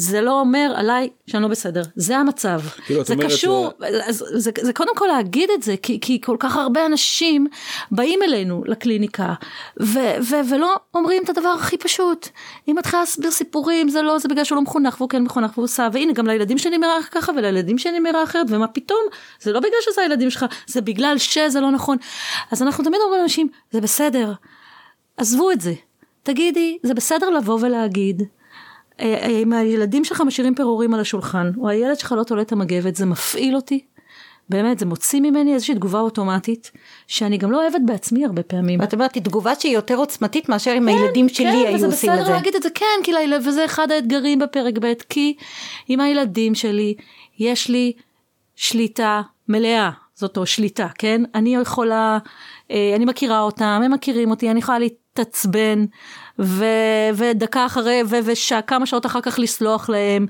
זה 0.00 0.20
לא 0.20 0.40
אומר 0.40 0.72
עליי 0.76 1.08
שאני 1.26 1.42
לא 1.42 1.48
בסדר, 1.48 1.82
זה 1.96 2.16
המצב. 2.16 2.60
כאילו, 2.86 3.04
זה 3.04 3.14
קשור, 3.16 3.70
זה, 4.08 4.38
זה, 4.38 4.50
זה 4.60 4.72
קודם 4.72 4.96
כל 4.96 5.06
להגיד 5.06 5.50
את 5.54 5.62
זה, 5.62 5.74
כי, 5.82 5.98
כי 6.00 6.20
כל 6.20 6.36
כך 6.40 6.56
הרבה 6.56 6.86
אנשים 6.86 7.46
באים 7.90 8.22
אלינו 8.22 8.62
לקליניקה, 8.66 9.34
ו, 9.82 9.98
ו, 10.22 10.34
ולא 10.50 10.76
אומרים 10.94 11.22
את 11.24 11.28
הדבר 11.28 11.48
הכי 11.48 11.76
פשוט. 11.76 12.28
אם 12.68 12.78
את 12.78 12.90
מתחילה 12.90 13.02
להסביר 13.02 13.30
סיפורים, 13.30 13.88
זה 13.88 14.02
לא, 14.02 14.18
זה 14.18 14.28
בגלל 14.28 14.44
שהוא 14.44 14.56
לא 14.56 14.62
מחונך, 14.62 15.00
והוא 15.00 15.08
כן 15.08 15.22
מחונך, 15.22 15.50
והוא 15.54 15.64
עושה, 15.64 15.88
והנה 15.92 16.12
גם 16.12 16.26
לילדים 16.26 16.58
שלי 16.58 16.78
נראה 16.78 17.02
ככה, 17.10 17.32
ולילדים 17.36 17.78
שלי 17.78 18.00
נראה 18.00 18.22
אחרת, 18.22 18.46
ומה 18.48 18.66
פתאום, 18.66 19.00
זה 19.40 19.52
לא 19.52 19.60
בגלל 19.60 19.78
שזה 19.80 20.00
הילדים 20.00 20.30
שלך, 20.30 20.44
זה 20.66 20.80
בגלל 20.80 21.18
שזה 21.18 21.60
לא 21.60 21.70
נכון. 21.70 21.96
אז 22.50 22.62
אנחנו 22.62 22.84
תמיד 22.84 23.00
אומרים 23.04 23.20
לאנשים, 23.20 23.48
זה 23.70 23.80
בסדר, 23.80 24.32
עזבו 25.16 25.50
את 25.50 25.60
זה. 25.60 25.72
תגידי, 26.22 26.78
זה 26.82 26.94
בסדר 26.94 27.30
לבוא 27.30 27.58
ולהגיד, 27.60 28.22
אם 29.28 29.52
הילדים 29.52 30.04
שלך 30.04 30.20
משאירים 30.20 30.54
פירורים 30.54 30.94
על 30.94 31.00
השולחן, 31.00 31.50
או 31.58 31.68
הילד 31.68 31.98
שלך 31.98 32.12
לא 32.12 32.22
תולה 32.22 32.42
את 32.42 32.52
המגבת, 32.52 32.96
זה 32.96 33.06
מפעיל 33.06 33.56
אותי. 33.56 33.84
באמת, 34.48 34.78
זה 34.78 34.86
מוציא 34.86 35.20
ממני 35.20 35.54
איזושהי 35.54 35.74
תגובה 35.74 36.00
אוטומטית, 36.00 36.70
שאני 37.06 37.38
גם 37.38 37.50
לא 37.50 37.62
אוהבת 37.62 37.80
בעצמי 37.84 38.24
הרבה 38.24 38.42
פעמים. 38.42 38.80
ואת 38.80 38.94
אומרת, 38.94 39.14
היא 39.14 39.22
תגובה 39.22 39.52
שהיא 39.54 39.74
יותר 39.74 39.96
עוצמתית 39.96 40.48
מאשר 40.48 40.74
אם 40.76 40.88
הילדים 40.88 41.28
שלי 41.28 41.44
כן, 41.44 41.66
היו 41.66 41.74
וזה 41.74 41.86
עושים 41.86 42.10
את 42.10 42.14
בסדר 42.14 42.26
זה. 42.26 42.32
להגיד 42.32 42.54
את 42.54 42.62
זה, 42.62 42.70
כן, 42.70 42.86
כי 43.04 43.12
לילד, 43.12 43.46
וזה 43.46 43.64
אחד 43.64 43.90
האתגרים 43.90 44.38
בפרק 44.38 44.74
ב', 44.80 44.92
כי 45.08 45.36
עם 45.88 46.00
הילדים 46.00 46.54
שלי, 46.54 46.94
יש 47.38 47.68
לי 47.68 47.92
שליטה 48.56 49.22
מלאה, 49.48 49.90
זאת 50.14 50.36
או 50.36 50.46
שליטה, 50.46 50.88
כן? 50.98 51.22
אני 51.34 51.56
יכולה, 51.56 52.18
אה, 52.70 52.92
אני 52.96 53.04
מכירה 53.04 53.40
אותם, 53.40 53.80
הם 53.84 53.92
מכירים 53.92 54.30
אותי, 54.30 54.50
אני 54.50 54.58
יכולה 54.58 54.78
להתעצבן, 54.78 55.84
ו, 56.40 56.64
ודקה 57.14 57.66
אחרי, 57.66 58.02
ו, 58.06 58.16
וכמה 58.24 58.86
שעות 58.86 59.06
אחר 59.06 59.20
כך 59.20 59.38
לסלוח 59.38 59.90
להם, 59.90 60.26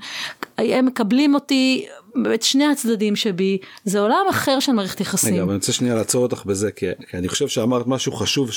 הם 0.57 0.85
מקבלים 0.85 1.35
אותי, 1.35 1.85
את 2.33 2.41
שני 2.41 2.65
הצדדים 2.65 3.15
שבי, 3.15 3.57
זה 3.85 3.99
עולם 3.99 4.25
אחר 4.29 4.59
של 4.59 4.71
מערכת 4.71 5.01
יחסים. 5.01 5.33
רגע, 5.33 5.43
אבל 5.43 5.51
אני 5.51 5.57
רוצה 5.57 5.73
שנייה 5.73 5.95
לעצור 5.95 6.23
אותך 6.23 6.45
בזה, 6.45 6.71
כי, 6.71 6.85
כי 7.09 7.17
אני 7.17 7.29
חושב 7.29 7.47
שאמרת 7.47 7.87
משהו 7.87 8.11
חשוב 8.11 8.49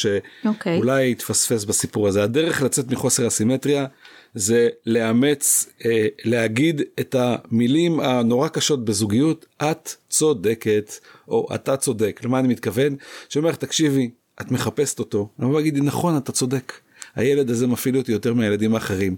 אוקיי. 0.44 0.76
שאולי 0.78 1.10
התפספס 1.10 1.64
בסיפור 1.64 2.08
הזה. 2.08 2.22
הדרך 2.22 2.62
לצאת 2.62 2.90
מחוסר 2.90 3.26
הסימטריה 3.26 3.86
זה 4.34 4.68
לאמץ, 4.86 5.66
אה, 5.84 6.06
להגיד 6.24 6.82
את 7.00 7.16
המילים 7.18 8.00
הנורא 8.00 8.48
קשות 8.48 8.84
בזוגיות, 8.84 9.46
את 9.62 9.90
צודקת, 10.08 10.92
או 11.28 11.48
אתה 11.54 11.76
צודק. 11.76 12.20
למה 12.24 12.38
אני 12.38 12.48
מתכוון? 12.48 12.96
שאומר 13.28 13.48
לך, 13.48 13.56
תקשיבי, 13.56 14.10
את 14.40 14.50
מחפשת 14.50 14.98
אותו. 14.98 15.28
אני 15.38 15.46
אומר 15.46 15.56
להגיד, 15.56 15.78
נכון, 15.82 16.16
אתה 16.16 16.32
צודק. 16.32 16.72
הילד 17.16 17.50
הזה 17.50 17.66
מפעיל 17.66 17.96
אותי 17.96 18.12
יותר 18.12 18.34
מהילדים 18.34 18.74
האחרים. 18.74 19.16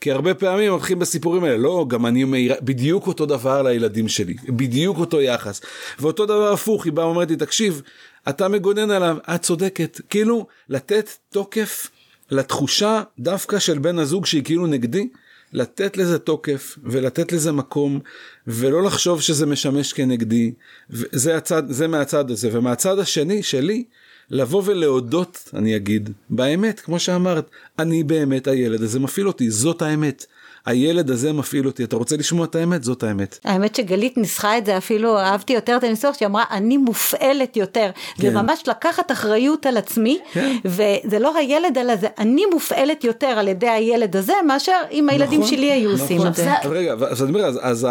כי 0.00 0.12
הרבה 0.12 0.34
פעמים 0.34 0.72
הולכים 0.72 0.98
בסיפורים 0.98 1.44
האלה, 1.44 1.56
לא, 1.56 1.86
גם 1.88 2.06
אני 2.06 2.24
מעירה, 2.24 2.56
בדיוק 2.62 3.06
אותו 3.06 3.26
דבר 3.26 3.62
לילדים 3.62 4.08
שלי, 4.08 4.34
בדיוק 4.48 4.98
אותו 4.98 5.20
יחס. 5.20 5.60
ואותו 5.98 6.26
דבר 6.26 6.52
הפוך, 6.52 6.84
היא 6.84 6.92
באה 6.92 7.06
ואומרת 7.06 7.30
לי, 7.30 7.36
תקשיב, 7.36 7.82
אתה 8.28 8.48
מגונן 8.48 8.90
עליו, 8.90 9.16
את 9.34 9.42
צודקת. 9.42 10.00
כאילו, 10.10 10.46
לתת 10.68 11.10
תוקף 11.30 11.90
לתחושה 12.30 13.02
דווקא 13.18 13.58
של 13.58 13.78
בן 13.78 13.98
הזוג 13.98 14.26
שהיא 14.26 14.44
כאילו 14.44 14.66
נגדי, 14.66 15.08
לתת 15.52 15.96
לזה 15.96 16.18
תוקף 16.18 16.78
ולתת 16.82 17.32
לזה 17.32 17.52
מקום 17.52 18.00
ולא 18.46 18.82
לחשוב 18.82 19.20
שזה 19.20 19.46
משמש 19.46 19.92
כנגדי 19.92 20.52
זה 20.90 21.36
הצד 21.36 21.62
זה 21.68 21.88
מהצד 21.88 22.30
הזה 22.30 22.48
ומהצד 22.52 22.98
השני 22.98 23.42
שלי 23.42 23.84
לבוא 24.30 24.62
ולהודות 24.64 25.50
אני 25.54 25.76
אגיד 25.76 26.10
באמת 26.30 26.80
כמו 26.80 26.98
שאמרת 26.98 27.50
אני 27.78 28.02
באמת 28.02 28.46
הילד 28.46 28.82
הזה 28.82 29.00
מפעיל 29.00 29.26
אותי 29.26 29.50
זאת 29.50 29.82
האמת. 29.82 30.26
הילד 30.66 31.10
הזה 31.10 31.32
מפעיל 31.32 31.66
אותי, 31.66 31.84
אתה 31.84 31.96
רוצה 31.96 32.16
לשמוע 32.16 32.44
את 32.44 32.54
האמת? 32.54 32.84
זאת 32.84 33.02
האמת. 33.02 33.38
האמת 33.44 33.74
שגלית 33.74 34.16
ניסחה 34.16 34.58
את 34.58 34.66
זה 34.66 34.76
אפילו, 34.76 35.18
אהבתי 35.18 35.52
יותר 35.52 35.76
את 35.76 35.84
הניסוח, 35.84 36.16
שהיא 36.18 36.26
אמרה, 36.26 36.44
אני 36.50 36.76
מופעלת 36.76 37.56
יותר. 37.56 37.90
כן. 37.94 38.22
זה 38.22 38.30
ממש 38.30 38.62
לקחת 38.66 39.12
אחריות 39.12 39.66
על 39.66 39.76
עצמי, 39.76 40.18
כן. 40.32 40.56
וזה 40.64 41.18
לא 41.18 41.36
הילד, 41.36 41.78
אלא 41.78 41.96
זה 41.96 42.06
אני 42.18 42.42
מופעלת 42.52 43.04
יותר 43.04 43.26
על 43.26 43.48
ידי 43.48 43.68
הילד 43.68 44.16
הזה, 44.16 44.32
מאשר 44.46 44.80
אם 44.90 45.08
הילדים 45.08 45.40
נכון, 45.40 45.56
שלי 45.56 45.72
היו 45.72 45.92
נכון. 45.92 46.00
עושים 46.00 46.26
את 46.26 46.34
זה. 46.34 46.52
רגע, 46.64 46.92
אז 46.92 47.22
אני 47.22 47.30
אומר, 47.30 47.44
אז, 47.44 47.58
אז 47.62 47.86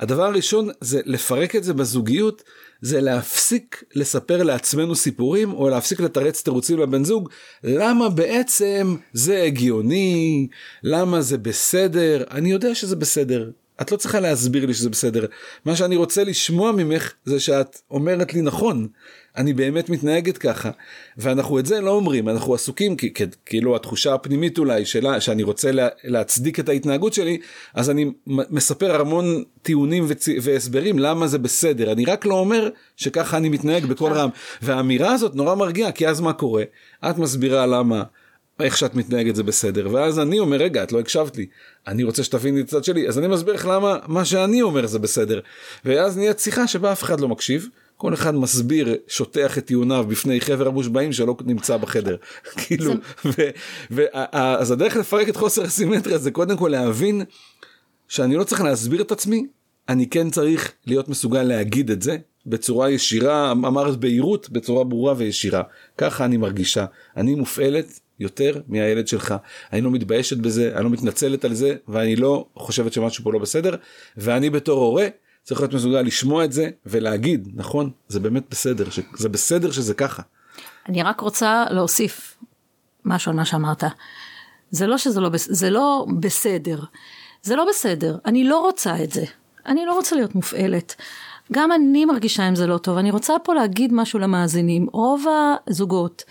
הדבר 0.00 0.24
הראשון 0.24 0.68
זה 0.80 1.00
לפרק 1.04 1.56
את 1.56 1.64
זה 1.64 1.74
בזוגיות. 1.74 2.42
זה 2.82 3.00
להפסיק 3.00 3.84
לספר 3.94 4.42
לעצמנו 4.42 4.94
סיפורים 4.94 5.52
או 5.52 5.68
להפסיק 5.68 6.00
לתרץ 6.00 6.42
תירוצים 6.42 6.78
לבן 6.78 7.04
זוג 7.04 7.28
למה 7.64 8.08
בעצם 8.08 8.96
זה 9.12 9.42
הגיוני? 9.42 10.48
למה 10.82 11.20
זה 11.20 11.38
בסדר? 11.38 12.24
אני 12.30 12.50
יודע 12.50 12.74
שזה 12.74 12.96
בסדר. 12.96 13.50
את 13.80 13.92
לא 13.92 13.96
צריכה 13.96 14.20
להסביר 14.20 14.66
לי 14.66 14.74
שזה 14.74 14.90
בסדר. 14.90 15.26
מה 15.64 15.76
שאני 15.76 15.96
רוצה 15.96 16.24
לשמוע 16.24 16.72
ממך 16.72 17.12
זה 17.24 17.40
שאת 17.40 17.80
אומרת 17.90 18.34
לי 18.34 18.42
נכון 18.42 18.88
אני 19.36 19.52
באמת 19.52 19.88
מתנהגת 19.88 20.38
ככה. 20.38 20.70
ואנחנו 21.16 21.58
את 21.58 21.66
זה 21.66 21.80
לא 21.80 21.90
אומרים 21.90 22.28
אנחנו 22.28 22.54
עסוקים 22.54 22.96
כי, 22.96 23.14
כי 23.14 23.24
כאילו 23.46 23.76
התחושה 23.76 24.14
הפנימית 24.14 24.58
אולי 24.58 24.84
שלה 24.84 25.20
שאני 25.20 25.42
רוצה 25.42 25.72
לה, 25.72 25.88
להצדיק 26.04 26.60
את 26.60 26.68
ההתנהגות 26.68 27.12
שלי 27.12 27.38
אז 27.74 27.90
אני 27.90 28.10
מספר 28.26 29.00
המון 29.00 29.44
טיעונים 29.62 30.04
וצ... 30.08 30.28
והסברים 30.42 30.98
למה 30.98 31.26
זה 31.26 31.38
בסדר. 31.38 31.92
אני 31.92 32.04
רק 32.04 32.26
לא 32.26 32.34
אומר 32.34 32.68
שככה 32.96 33.36
אני 33.36 33.48
מתנהג 33.48 33.84
בקול 33.84 34.12
רם. 34.12 34.28
והאמירה 34.62 35.12
הזאת 35.12 35.34
נורא 35.34 35.54
מרגיעה 35.54 35.92
כי 35.92 36.08
אז 36.08 36.20
מה 36.20 36.32
קורה? 36.32 36.62
את 37.10 37.18
מסבירה 37.18 37.66
למה. 37.66 38.02
איך 38.60 38.76
שאת 38.76 38.94
מתנהגת 38.94 39.34
זה 39.34 39.42
בסדר 39.42 39.88
ואז 39.92 40.18
אני 40.18 40.38
אומר 40.38 40.56
רגע 40.56 40.82
את 40.82 40.92
לא 40.92 41.00
הקשבת 41.00 41.36
לי. 41.36 41.46
אני 41.86 42.04
רוצה 42.04 42.24
שתביני 42.24 42.60
את 42.60 42.68
הצד 42.68 42.84
שלי. 42.84 43.08
אז 43.08 43.18
אני 43.18 43.28
מסביר 43.28 43.54
לך 43.54 43.66
למה 43.66 43.98
מה 44.06 44.24
שאני 44.24 44.62
אומר 44.62 44.86
זה 44.86 44.98
בסדר. 44.98 45.40
ואז 45.84 46.16
נהיית 46.16 46.38
שיחה 46.38 46.66
שבה 46.66 46.92
אף 46.92 47.02
אחד 47.02 47.20
לא 47.20 47.28
מקשיב 47.28 47.68
כל 48.00 48.14
אחד 48.14 48.34
מסביר, 48.34 48.96
שוטח 49.08 49.58
את 49.58 49.66
טיעוניו 49.66 50.06
בפני 50.08 50.40
חבר 50.40 50.66
המושבעים 50.68 51.12
שלא 51.12 51.36
נמצא 51.44 51.76
בחדר. 51.76 52.16
כאילו, 52.66 52.92
אז 54.32 54.70
הדרך 54.70 54.96
לפרק 54.96 55.28
את 55.28 55.36
חוסר 55.36 55.62
הסימטריה 55.62 56.18
זה 56.18 56.30
קודם 56.30 56.56
כל 56.56 56.68
להבין 56.68 57.22
שאני 58.08 58.36
לא 58.36 58.44
צריך 58.44 58.60
להסביר 58.60 59.02
את 59.02 59.12
עצמי, 59.12 59.46
אני 59.88 60.06
כן 60.06 60.30
צריך 60.30 60.72
להיות 60.86 61.08
מסוגל 61.08 61.42
להגיד 61.42 61.90
את 61.90 62.02
זה 62.02 62.16
בצורה 62.46 62.90
ישירה, 62.90 63.52
אמרת 63.52 63.96
בהירות, 63.96 64.50
בצורה 64.50 64.84
ברורה 64.84 65.14
וישירה. 65.16 65.62
ככה 65.98 66.24
אני 66.24 66.36
מרגישה. 66.36 66.84
אני 67.16 67.34
מופעלת 67.34 68.00
יותר 68.20 68.60
מהילד 68.68 69.08
שלך. 69.08 69.34
אני 69.72 69.80
לא 69.80 69.90
מתביישת 69.90 70.36
בזה, 70.36 70.72
אני 70.74 70.84
לא 70.84 70.90
מתנצלת 70.90 71.44
על 71.44 71.54
זה, 71.54 71.76
ואני 71.88 72.16
לא 72.16 72.46
חושבת 72.56 72.92
שמשהו 72.92 73.24
פה 73.24 73.32
לא 73.32 73.38
בסדר, 73.38 73.74
ואני 74.16 74.50
בתור 74.50 74.80
הורה, 74.80 75.06
צריך 75.42 75.60
להיות 75.60 75.74
מסוגל 75.74 76.02
לשמוע 76.02 76.44
את 76.44 76.52
זה 76.52 76.70
ולהגיד 76.86 77.48
נכון 77.54 77.90
זה 78.08 78.20
באמת 78.20 78.44
בסדר 78.50 78.84
זה 79.16 79.28
בסדר 79.28 79.70
שזה 79.70 79.94
ככה. 79.94 80.22
אני 80.88 81.02
רק 81.02 81.20
רוצה 81.20 81.64
להוסיף 81.70 82.36
משהו 83.04 83.30
על 83.30 83.36
מה 83.36 83.44
שאמרת. 83.44 83.84
זה 84.70 84.86
לא 84.86 84.98
שזה 84.98 85.20
לא, 85.20 85.30
זה 85.34 85.70
לא 85.70 86.06
בסדר. 86.20 86.80
זה 87.42 87.56
לא 87.56 87.66
בסדר. 87.68 88.16
אני 88.26 88.44
לא 88.44 88.60
רוצה 88.60 89.04
את 89.04 89.12
זה. 89.12 89.24
אני 89.66 89.86
לא 89.86 89.94
רוצה 89.94 90.16
להיות 90.16 90.34
מופעלת. 90.34 90.94
גם 91.52 91.72
אני 91.72 92.04
מרגישה 92.04 92.46
עם 92.46 92.54
זה 92.54 92.66
לא 92.66 92.78
טוב. 92.78 92.98
אני 92.98 93.10
רוצה 93.10 93.34
פה 93.44 93.54
להגיד 93.54 93.92
משהו 93.92 94.18
למאזינים. 94.18 94.86
רוב 94.92 95.24
הזוגות 95.66 96.24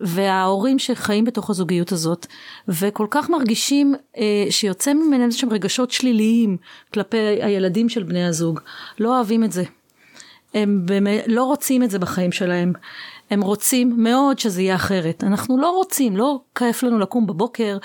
וההורים 0.00 0.78
שחיים 0.78 1.24
בתוך 1.24 1.50
הזוגיות 1.50 1.92
הזאת 1.92 2.26
וכל 2.68 3.06
כך 3.10 3.30
מרגישים 3.30 3.94
אה, 4.16 4.46
שיוצא 4.50 4.92
ממנו 4.94 5.24
איזה 5.24 5.38
שהם 5.38 5.52
רגשות 5.52 5.90
שליליים 5.90 6.56
כלפי 6.94 7.16
הילדים 7.18 7.88
של 7.88 8.02
בני 8.02 8.24
הזוג. 8.24 8.60
לא 8.98 9.16
אוהבים 9.16 9.44
את 9.44 9.52
זה. 9.52 9.64
הם 10.54 10.82
באמת 10.84 11.24
לא 11.26 11.44
רוצים 11.44 11.82
את 11.82 11.90
זה 11.90 11.98
בחיים 11.98 12.32
שלהם 12.32 12.72
הם 13.30 13.40
רוצים 13.40 13.94
מאוד 13.96 14.38
שזה 14.38 14.62
יהיה 14.62 14.74
אחרת. 14.74 15.24
אנחנו 15.24 15.58
לא 15.58 15.70
רוצים, 15.70 16.16
לא 16.16 16.40
כיף 16.54 16.82
לנו 16.82 16.98
לקום 16.98 17.26
בבוקר 17.26 17.78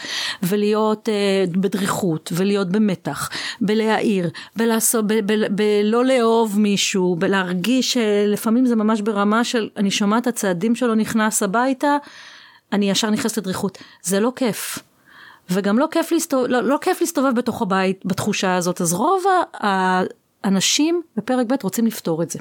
ולהיות 0.44 1.10
אה, 1.10 1.46
בדריכות 1.52 2.30
ולהיות 2.36 2.70
במתח, 2.70 3.30
בלהעיר, 3.62 4.30
בלעשות, 4.56 5.06
בלא 5.52 6.06
לאהוב 6.06 6.60
מישהו, 6.60 7.16
בלהרגיש 7.16 7.94
שלפעמים 7.94 8.66
זה 8.66 8.76
ממש 8.76 9.02
ברמה 9.02 9.44
של 9.44 9.70
אני 9.78 9.92
שומעת 9.92 10.28
הצעדים 10.28 10.76
שלו 10.76 10.96
נכנס 10.96 11.44
הביתה, 11.44 11.98
אני 12.74 12.90
ישר 12.90 13.10
נכנסת 13.10 13.38
לדריכות. 13.38 13.78
זה 14.02 14.20
לא 14.20 14.32
כיף. 14.36 14.80
וגם 15.50 15.80
לא 15.80 15.88
כיף, 15.92 16.12
להסתובב, 16.12 16.48
לא, 16.48 16.64
לא 16.64 16.78
כיף 16.82 17.02
להסתובב 17.02 17.36
בתוך 17.36 17.62
הבית 17.62 18.06
בתחושה 18.06 18.56
הזאת, 18.56 18.82
אז 18.82 18.94
רוב 18.94 19.24
האנשים 19.54 21.02
בפרק 21.18 21.48
ב' 21.48 21.54
רוצים 21.64 21.86
לפתור 21.86 22.24
את 22.24 22.30
זה. 22.30 22.40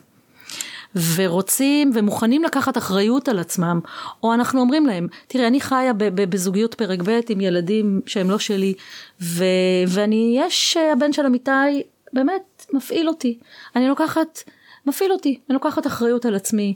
ורוצים 0.96 1.90
ומוכנים 1.94 2.44
לקחת 2.44 2.78
אחריות 2.78 3.28
על 3.28 3.38
עצמם, 3.38 3.80
או 4.22 4.34
אנחנו 4.34 4.60
אומרים 4.60 4.86
להם, 4.86 5.06
תראה 5.26 5.46
אני 5.46 5.60
חיה 5.60 5.92
בזוגיות 5.98 6.74
פרק 6.74 7.02
ב' 7.02 7.20
עם 7.28 7.40
ילדים 7.40 8.00
שהם 8.06 8.30
לא 8.30 8.38
שלי, 8.38 8.74
ו- 9.22 9.44
ואני, 9.88 10.36
יש, 10.38 10.76
הבן 10.76 11.12
של 11.12 11.26
אמיתי 11.26 11.82
באמת 12.12 12.66
מפעיל 12.72 13.08
אותי, 13.08 13.38
אני 13.76 13.88
לוקחת, 13.88 14.38
מפעיל 14.86 15.12
אותי, 15.12 15.40
אני 15.48 15.54
לוקחת 15.54 15.86
אחריות 15.86 16.26
על 16.26 16.34
עצמי, 16.34 16.74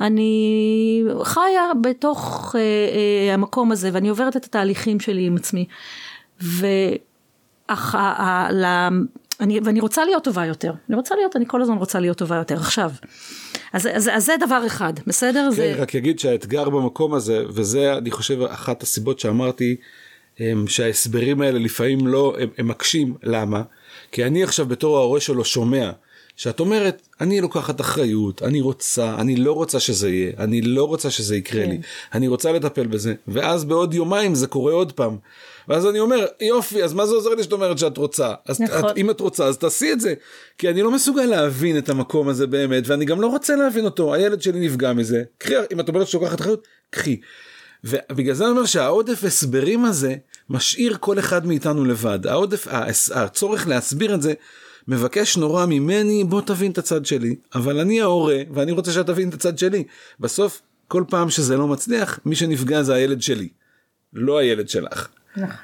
אני 0.00 1.02
חיה 1.22 1.72
בתוך 1.80 2.54
אה, 2.58 2.60
אה, 2.60 3.34
המקום 3.34 3.72
הזה 3.72 3.90
ואני 3.92 4.08
עוברת 4.08 4.36
את 4.36 4.44
התהליכים 4.44 5.00
שלי 5.00 5.26
עם 5.26 5.36
עצמי. 5.36 5.66
ה, 7.68 7.98
ה, 7.98 8.48
אני, 9.40 9.60
ואני 9.64 9.80
רוצה 9.80 10.04
להיות 10.04 10.24
טובה 10.24 10.46
יותר, 10.46 10.72
אני 10.88 10.96
רוצה 10.96 11.14
להיות, 11.14 11.36
אני 11.36 11.44
כל 11.48 11.62
הזמן 11.62 11.76
רוצה 11.76 12.00
להיות 12.00 12.18
טובה 12.18 12.36
יותר. 12.36 12.54
עכשיו, 12.54 12.90
אז, 13.72 13.88
אז, 13.92 14.10
אז 14.12 14.24
זה 14.24 14.34
דבר 14.46 14.66
אחד, 14.66 14.92
בסדר? 15.06 15.48
כן, 15.50 15.56
זה... 15.56 15.74
רק 15.78 15.96
אגיד 15.96 16.18
שהאתגר 16.18 16.70
במקום 16.70 17.14
הזה, 17.14 17.44
וזה 17.48 17.98
אני 17.98 18.10
חושב 18.10 18.42
אחת 18.42 18.82
הסיבות 18.82 19.20
שאמרתי, 19.20 19.76
הם, 20.38 20.68
שההסברים 20.68 21.40
האלה 21.40 21.58
לפעמים 21.58 22.06
לא, 22.06 22.36
הם, 22.40 22.48
הם 22.58 22.68
מקשים, 22.68 23.14
למה? 23.22 23.62
כי 24.12 24.24
אני 24.24 24.42
עכשיו 24.42 24.66
בתור 24.66 24.96
ההורה 24.98 25.20
שלו 25.20 25.44
שומע 25.44 25.90
שאת 26.36 26.60
אומרת, 26.60 27.08
אני 27.20 27.40
לוקחת 27.40 27.80
אחריות, 27.80 28.42
אני 28.42 28.60
רוצה, 28.60 29.14
אני 29.18 29.36
לא 29.36 29.52
רוצה 29.52 29.80
שזה 29.80 30.10
יהיה, 30.10 30.32
אני 30.38 30.62
לא 30.62 30.84
רוצה 30.84 31.10
שזה 31.10 31.36
יקרה 31.36 31.64
כן. 31.64 31.70
לי, 31.70 31.78
אני 32.14 32.28
רוצה 32.28 32.52
לטפל 32.52 32.86
בזה, 32.86 33.14
ואז 33.28 33.64
בעוד 33.64 33.94
יומיים 33.94 34.34
זה 34.34 34.46
קורה 34.46 34.72
עוד 34.72 34.92
פעם. 34.92 35.16
ואז 35.68 35.86
אני 35.86 36.00
אומר, 36.00 36.26
יופי, 36.40 36.84
אז 36.84 36.92
מה 36.92 37.06
זה 37.06 37.14
עוזר 37.14 37.30
לי 37.30 37.42
שאת 37.42 37.52
אומרת 37.52 37.78
שאת 37.78 37.96
רוצה? 37.96 38.34
אז 38.46 38.60
נכון. 38.60 38.90
את, 38.90 38.96
אם 38.96 39.10
את 39.10 39.20
רוצה, 39.20 39.46
אז 39.46 39.58
תעשי 39.58 39.92
את 39.92 40.00
זה. 40.00 40.14
כי 40.58 40.68
אני 40.68 40.82
לא 40.82 40.90
מסוגל 40.90 41.24
להבין 41.24 41.78
את 41.78 41.88
המקום 41.88 42.28
הזה 42.28 42.46
באמת, 42.46 42.88
ואני 42.88 43.04
גם 43.04 43.20
לא 43.20 43.26
רוצה 43.26 43.56
להבין 43.56 43.84
אותו, 43.84 44.14
הילד 44.14 44.42
שלי 44.42 44.66
נפגע 44.66 44.92
מזה. 44.92 45.22
קחי, 45.38 45.54
אם 45.72 45.80
את 45.80 45.88
אומרת 45.88 46.08
שלוקחת 46.08 46.40
אחריות, 46.40 46.66
קחי. 46.90 47.20
ובגלל 47.84 48.34
זה 48.34 48.44
אני 48.44 48.50
אומר 48.50 48.64
שהעודף 48.64 49.24
הסברים 49.24 49.84
הזה 49.84 50.14
משאיר 50.50 50.96
כל 51.00 51.18
אחד 51.18 51.46
מאיתנו 51.46 51.84
לבד. 51.84 52.26
העודף, 52.26 52.66
הצורך 53.14 53.68
להסביר 53.68 54.14
את 54.14 54.22
זה, 54.22 54.32
מבקש 54.88 55.36
נורא 55.36 55.66
ממני 55.66 56.24
בוא 56.24 56.40
תבין 56.40 56.70
את 56.70 56.78
הצד 56.78 57.06
שלי 57.06 57.36
אבל 57.54 57.80
אני 57.80 58.00
ההורה 58.00 58.38
ואני 58.54 58.72
רוצה 58.72 58.92
שאתה 58.92 59.12
תבין 59.12 59.28
את 59.28 59.34
הצד 59.34 59.58
שלי 59.58 59.84
בסוף 60.20 60.62
כל 60.88 61.04
פעם 61.08 61.30
שזה 61.30 61.56
לא 61.56 61.66
מצליח 61.66 62.18
מי 62.24 62.36
שנפגע 62.36 62.82
זה 62.82 62.94
הילד 62.94 63.22
שלי 63.22 63.48
לא 64.12 64.38
הילד 64.38 64.68
שלך. 64.68 65.08
נכון. 65.36 65.56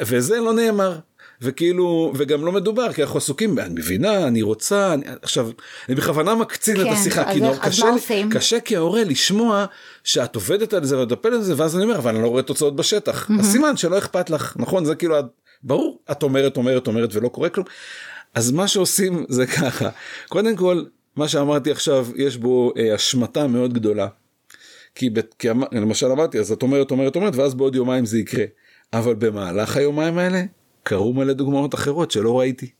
וזה 0.00 0.40
לא 0.40 0.54
נאמר. 0.54 0.98
וכאילו 1.42 2.12
וגם 2.16 2.44
לא 2.44 2.52
מדובר 2.52 2.92
כי 2.92 3.02
אנחנו 3.02 3.18
עסוקים 3.18 3.58
אני 3.58 3.74
מבינה 3.74 4.26
אני 4.26 4.42
רוצה 4.42 4.94
אני, 4.94 5.04
עכשיו 5.22 5.50
אני 5.88 5.94
בכוונה 5.96 6.34
מקצין 6.34 6.76
כן, 6.76 6.82
את 6.82 6.92
השיחה 6.92 7.32
כי 7.32 7.40
נורא 7.40 7.56
קשה 7.56 7.86
לי, 7.90 8.24
קשה 8.30 8.60
כהורה 8.60 9.04
לשמוע 9.04 9.64
שאת 10.04 10.34
עובדת 10.34 10.72
על 10.72 10.84
זה 10.84 10.98
ומטפלת 10.98 11.32
על 11.32 11.42
זה 11.42 11.54
ואז 11.56 11.76
אני 11.76 11.84
אומר 11.84 11.98
אבל 11.98 12.14
אני 12.14 12.22
לא 12.22 12.28
רואה 12.28 12.42
תוצאות 12.42 12.76
בשטח 12.76 13.30
mm-hmm. 13.30 13.40
הסימן 13.40 13.76
שלא 13.76 13.98
אכפת 13.98 14.30
לך 14.30 14.56
נכון 14.56 14.84
זה 14.84 14.94
כאילו 14.94 15.16
ברור 15.62 16.02
את 16.10 16.22
אומרת 16.22 16.56
אומרת 16.56 16.86
אומרת 16.86 17.14
ולא 17.14 17.28
קורה 17.28 17.48
כלום 17.48 17.66
אז 18.34 18.50
מה 18.50 18.68
שעושים 18.68 19.24
זה 19.28 19.46
ככה 19.46 19.88
קודם 20.28 20.56
כל 20.56 20.84
מה 21.16 21.28
שאמרתי 21.28 21.70
עכשיו 21.70 22.06
יש 22.16 22.36
בו 22.36 22.72
אה, 22.78 22.94
השמטה 22.94 23.46
מאוד 23.46 23.72
גדולה. 23.72 24.08
כי, 24.96 25.10
כי 25.38 25.48
למשל 25.72 26.06
אמרתי 26.06 26.38
אז 26.38 26.52
את 26.52 26.62
אומרת 26.62 26.90
אומרת 26.90 27.16
אומרת 27.16 27.36
ואז 27.36 27.54
בעוד 27.54 27.74
יומיים 27.74 28.06
זה 28.06 28.18
יקרה. 28.18 28.44
אבל 28.92 29.14
במהלך 29.14 29.76
היומיים 29.76 30.18
האלה 30.18 30.42
קרו 30.82 31.12
מלא 31.12 31.32
דוגמאות 31.32 31.74
אחרות 31.74 32.10
שלא 32.10 32.38
ראיתי. 32.38 32.70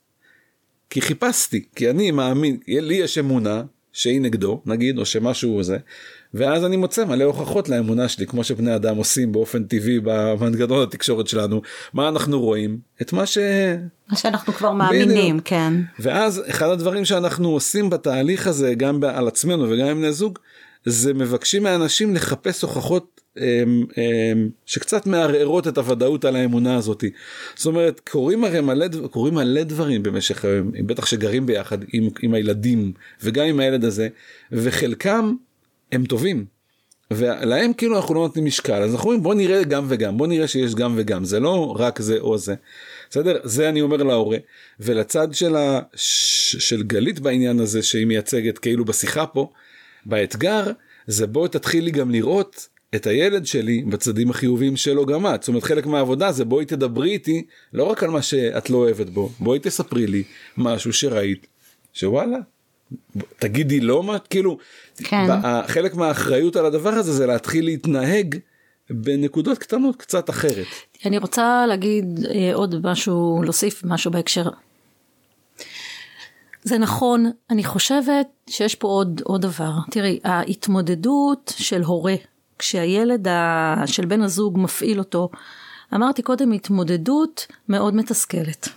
כי 0.91 1.01
חיפשתי 1.01 1.65
כי 1.77 1.91
אני 1.91 2.11
מאמין 2.11 2.59
לי 2.69 2.95
יש 2.95 3.19
אמונה 3.19 3.63
שהיא 3.93 4.21
נגדו 4.21 4.63
נגיד 4.67 4.99
או 4.99 5.05
שמשהו 5.05 5.63
זה 5.63 5.79
ואז 6.35 6.65
אני 6.65 6.77
מוצא 6.77 7.05
מלא 7.05 7.25
הוכחות 7.25 7.69
לאמונה 7.69 8.09
שלי 8.09 8.27
כמו 8.27 8.45
שבני 8.45 8.77
אדם 8.77 8.97
עושים 8.97 9.33
באופן 9.33 9.65
טבעי 9.65 10.01
במנגנון 10.03 10.83
התקשורת 10.83 11.27
שלנו 11.27 11.63
מה 11.93 12.09
אנחנו 12.09 12.41
רואים 12.41 12.79
את 13.03 13.13
מה 13.13 13.27
ש... 13.27 13.39
מה 14.11 14.17
שאנחנו 14.17 14.53
כבר 14.53 14.73
מאמינים 14.73 15.41
כן 15.41 15.73
ואז 15.99 16.43
אחד 16.49 16.69
הדברים 16.69 17.05
שאנחנו 17.05 17.49
עושים 17.49 17.91
בתהליך 17.91 18.47
הזה 18.47 18.75
גם 18.75 19.05
על 19.05 19.29
עצמנו 19.29 19.71
וגם 19.71 19.87
עם 19.87 19.99
בני 19.99 20.13
זוג 20.13 20.39
זה 20.87 21.15
מבקשים 21.15 21.63
מאנשים 21.63 22.15
לחפש 22.15 22.63
הוכחות 22.63 23.21
הם, 23.37 23.87
הם, 23.97 24.51
שקצת 24.67 25.07
מערערות 25.07 25.69
את 25.69 25.79
הוודאות 25.79 26.25
על 26.25 26.37
האמונה 26.37 26.77
הזאת. 26.77 27.05
זאת 27.57 27.67
אומרת 27.67 28.01
קורים 28.11 28.45
הרי 28.45 28.61
מלא, 28.61 28.87
קורים 29.11 29.35
מלא 29.35 29.63
דברים 29.63 30.03
במשך 30.03 30.45
היום, 30.45 30.73
בטח 30.87 31.07
שגרים 31.07 31.47
ביחד 31.47 31.79
עם, 31.93 32.09
עם 32.23 32.35
הילדים 32.35 32.93
וגם 33.23 33.47
עם 33.47 33.61
הילד 33.61 33.85
הזה 33.85 34.09
וחלקם 34.53 35.35
הם 35.93 36.05
טובים. 36.05 36.45
ולהם 37.11 37.73
כאילו 37.73 37.97
אנחנו 37.97 38.15
לא 38.15 38.21
נותנים 38.21 38.45
משקל 38.45 38.83
אז 38.83 38.95
אנחנו 38.95 39.05
אומרים 39.05 39.23
בוא 39.23 39.35
נראה 39.35 39.65
גם 39.65 39.85
וגם 39.89 40.19
בוא 40.19 40.27
נראה 40.27 40.49
שיש 40.49 40.75
גם 40.75 40.95
וגם 40.97 41.25
זה 41.25 41.41
לא 41.41 41.77
רק 41.79 42.01
זה 42.01 42.19
או 42.19 42.39
זה. 42.39 42.55
בסדר 43.11 43.39
זה 43.45 43.69
אני 43.69 43.81
אומר 43.81 43.97
להורה 43.97 44.39
ולצד 44.81 45.29
של, 45.33 45.57
ה, 45.57 45.81
של 46.59 46.83
גלית 46.83 47.21
בעניין 47.21 47.61
הזה 47.61 47.83
שהיא 47.83 48.07
מייצגת 48.07 48.59
כאילו 48.59 48.85
בשיחה 48.85 49.27
פה 49.27 49.51
באתגר 50.07 50.65
זה 51.07 51.27
בוא 51.27 51.49
תתחילי 51.49 51.91
גם 51.91 52.11
לראות 52.11 52.69
את 52.95 53.07
הילד 53.07 53.47
שלי 53.47 53.83
בצדדים 53.89 54.31
החיוביים 54.31 54.77
שלו 54.77 55.07
גם 55.07 55.27
את. 55.27 55.43
זאת 55.43 55.49
אומרת 55.49 55.63
חלק 55.63 55.87
מהעבודה 55.87 56.33
זה 56.33 56.45
בואי 56.45 56.65
תדברי 56.65 57.11
איתי 57.11 57.47
לא 57.73 57.85
רק 57.85 58.03
על 58.03 58.11
מה 58.11 58.23
שאת 58.23 58.71
לא 58.71 58.77
אוהבת 58.77 59.11
בו 59.11 59.31
בואי 59.41 59.59
תספרי 59.59 60.07
לי 60.07 60.23
משהו 60.57 60.93
שראית 60.93 61.47
שוואלה 61.93 62.39
תגידי 63.39 63.81
לא 63.81 64.03
מה 64.03 64.19
כאילו 64.19 64.59
כן. 65.05 65.27
חלק 65.67 65.95
מהאחריות 65.95 66.57
על 66.57 66.67
הדבר 66.67 66.91
הזה 66.91 67.13
זה 67.13 67.27
להתחיל 67.27 67.65
להתנהג 67.65 68.37
בנקודות 68.91 69.59
קטנות 69.59 69.97
קצת 69.97 70.31
אחרת. 70.31 70.67
אני 71.05 71.19
רוצה 71.19 71.65
להגיד 71.69 72.05
אה, 72.35 72.55
עוד 72.55 72.87
משהו 72.87 73.41
להוסיף 73.43 73.83
משהו 73.85 74.11
בהקשר 74.11 74.49
זה 76.67 76.79
נכון, 76.79 77.31
אני 77.51 77.65
חושבת 77.65 78.27
שיש 78.51 78.75
פה 78.75 78.89
עוד, 78.89 79.21
עוד 79.25 79.43
דבר. 79.43 79.73
תראי, 79.91 80.19
ההתמודדות 80.25 81.53
של 81.57 81.83
הורה, 81.83 82.15
כשהילד 82.59 83.29
ה, 83.29 83.75
של 83.87 84.07
בן 84.07 84.23
הזוג 84.23 84.59
מפעיל 84.59 84.99
אותו, 84.99 85.29
אמרתי 85.95 86.23
קודם, 86.23 86.53
התמודדות 86.53 87.47
מאוד 87.69 87.95
מתסכלת. 87.95 88.69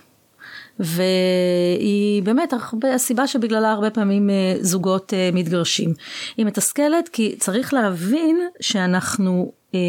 והיא 0.78 2.22
באמת 2.22 2.52
הרבה, 2.52 2.94
הסיבה 2.94 3.26
שבגללה 3.26 3.72
הרבה 3.72 3.90
פעמים 3.90 4.30
אה, 4.30 4.54
זוגות 4.60 5.14
אה, 5.14 5.30
מתגרשים. 5.32 5.94
היא 6.36 6.46
מתסכלת 6.46 7.08
כי 7.08 7.36
צריך 7.38 7.74
להבין 7.74 8.40
שאנחנו 8.60 9.52
אה, 9.74 9.80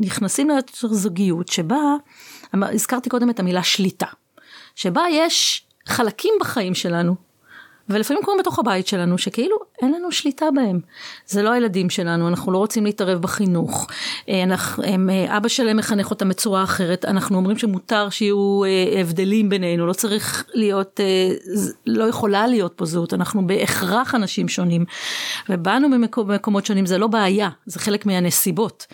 נכנסים 0.00 0.48
זוגיות 0.90 1.48
שבה, 1.48 1.94
הזכרתי 2.52 3.10
קודם 3.10 3.30
את 3.30 3.40
המילה 3.40 3.62
שליטה, 3.62 4.06
שבה 4.74 5.02
יש 5.10 5.66
חלקים 5.86 6.34
בחיים 6.40 6.74
שלנו 6.74 7.29
ולפעמים 7.90 8.22
קורים 8.24 8.40
בתוך 8.40 8.58
הבית 8.58 8.86
שלנו 8.86 9.18
שכאילו 9.18 9.56
אין 9.82 9.92
לנו 9.92 10.12
שליטה 10.12 10.46
בהם. 10.54 10.80
זה 11.26 11.42
לא 11.42 11.50
הילדים 11.50 11.90
שלנו, 11.90 12.28
אנחנו 12.28 12.52
לא 12.52 12.58
רוצים 12.58 12.84
להתערב 12.84 13.22
בחינוך. 13.22 13.86
אה, 14.28 14.42
אנחנו, 14.42 14.84
הם, 14.84 15.10
אה, 15.10 15.36
אבא 15.36 15.48
שלהם 15.48 15.76
מחנך 15.76 16.10
אותם 16.10 16.28
בצורה 16.28 16.62
אחרת, 16.62 17.04
אנחנו 17.04 17.36
אומרים 17.36 17.58
שמותר 17.58 18.10
שיהיו 18.10 18.62
אה, 18.64 19.00
הבדלים 19.00 19.48
בינינו, 19.48 19.86
לא 19.86 19.92
צריך 19.92 20.44
להיות, 20.54 21.00
לא 21.86 22.04
יכולה 22.04 22.46
להיות 22.46 22.72
פה 22.76 22.84
זהות, 22.84 23.14
אנחנו 23.14 23.46
בהכרח 23.46 24.14
אנשים 24.14 24.48
שונים. 24.48 24.84
ובאנו 25.48 25.88
במקומות 26.16 26.66
שונים, 26.66 26.86
זה 26.86 26.98
לא 26.98 27.06
בעיה, 27.06 27.48
זה 27.66 27.78
חלק 27.78 28.06
מהנסיבות. 28.06 28.86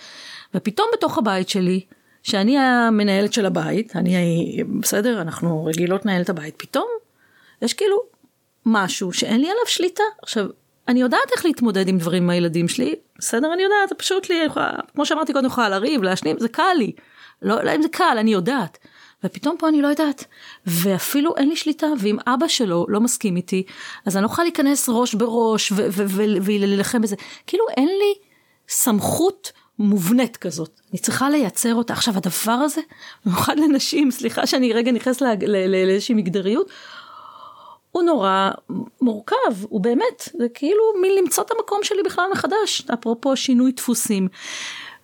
ופתאום 0.54 0.88
בתוך 0.92 1.18
הבית 1.18 1.48
שלי, 1.48 1.80
שאני 2.22 2.58
המנהלת 2.58 3.32
של 3.32 3.46
הבית, 3.46 3.96
אני, 3.96 4.62
בסדר, 4.80 5.20
אנחנו 5.20 5.64
רגילות 5.64 6.04
לנהל 6.06 6.22
את 6.22 6.30
הבית, 6.30 6.54
פתאום 6.56 6.86
יש 7.62 7.74
כאילו 7.74 7.96
משהו 8.66 9.12
שאין 9.12 9.40
לי 9.40 9.46
עליו 9.46 9.66
שליטה. 9.66 10.02
עכשיו, 10.22 10.46
אני 10.88 11.00
יודעת 11.00 11.32
איך 11.36 11.44
להתמודד 11.44 11.88
עם 11.88 11.98
דברים 11.98 12.22
עם 12.22 12.30
הילדים 12.30 12.68
שלי, 12.68 12.94
בסדר? 13.18 13.52
אני 13.52 13.62
יודעת, 13.62 13.88
זה 13.88 13.94
פשוט 13.94 14.30
לי, 14.30 14.42
יכולה, 14.46 14.70
כמו 14.94 15.06
שאמרתי 15.06 15.32
קודם, 15.32 15.46
יכולה 15.46 15.68
לריב, 15.68 16.02
להשנים, 16.02 16.36
זה 16.38 16.48
קל 16.48 16.74
לי. 16.78 16.92
לא, 17.42 17.62
לא 17.64 17.74
אם 17.74 17.82
זה 17.82 17.88
קל, 17.88 18.16
אני 18.18 18.32
יודעת. 18.32 18.78
ופתאום 19.24 19.56
פה 19.58 19.68
אני 19.68 19.82
לא 19.82 19.88
יודעת. 19.88 20.24
ואפילו 20.66 21.36
אין 21.36 21.48
לי 21.48 21.56
שליטה, 21.56 21.86
ואם 21.98 22.16
אבא 22.26 22.48
שלו 22.48 22.86
לא 22.88 23.00
מסכים 23.00 23.36
איתי, 23.36 23.62
אז 24.06 24.16
אני 24.16 24.22
לא 24.22 24.26
יכולה 24.26 24.44
להיכנס 24.44 24.88
ראש 24.88 25.14
בראש 25.14 25.72
ולהילחם 26.42 27.02
בזה. 27.02 27.16
כאילו 27.46 27.64
אין 27.76 27.88
לי 27.88 28.14
סמכות 28.68 29.52
מובנית 29.78 30.36
כזאת. 30.36 30.80
אני 30.92 30.98
צריכה 30.98 31.30
לייצר 31.30 31.74
אותה. 31.74 31.92
עכשיו 31.92 32.14
הדבר 32.16 32.52
הזה, 32.52 32.80
במיוחד 33.24 33.58
לנשים, 33.58 34.10
סליחה 34.10 34.46
שאני 34.46 34.72
רגע 34.72 34.92
נכנסת 34.92 35.22
לאיזושהי 35.46 36.14
מגדריות, 36.14 36.70
הוא 37.96 38.02
נורא 38.02 38.50
מורכב, 39.00 39.64
הוא 39.68 39.80
באמת, 39.80 40.28
זה 40.38 40.46
כאילו 40.54 40.82
מין 41.00 41.12
למצוא 41.18 41.44
את 41.44 41.50
המקום 41.50 41.80
שלי 41.82 42.02
בכלל 42.02 42.24
מחדש, 42.32 42.82
אפרופו 42.94 43.36
שינוי 43.36 43.72
דפוסים. 43.72 44.28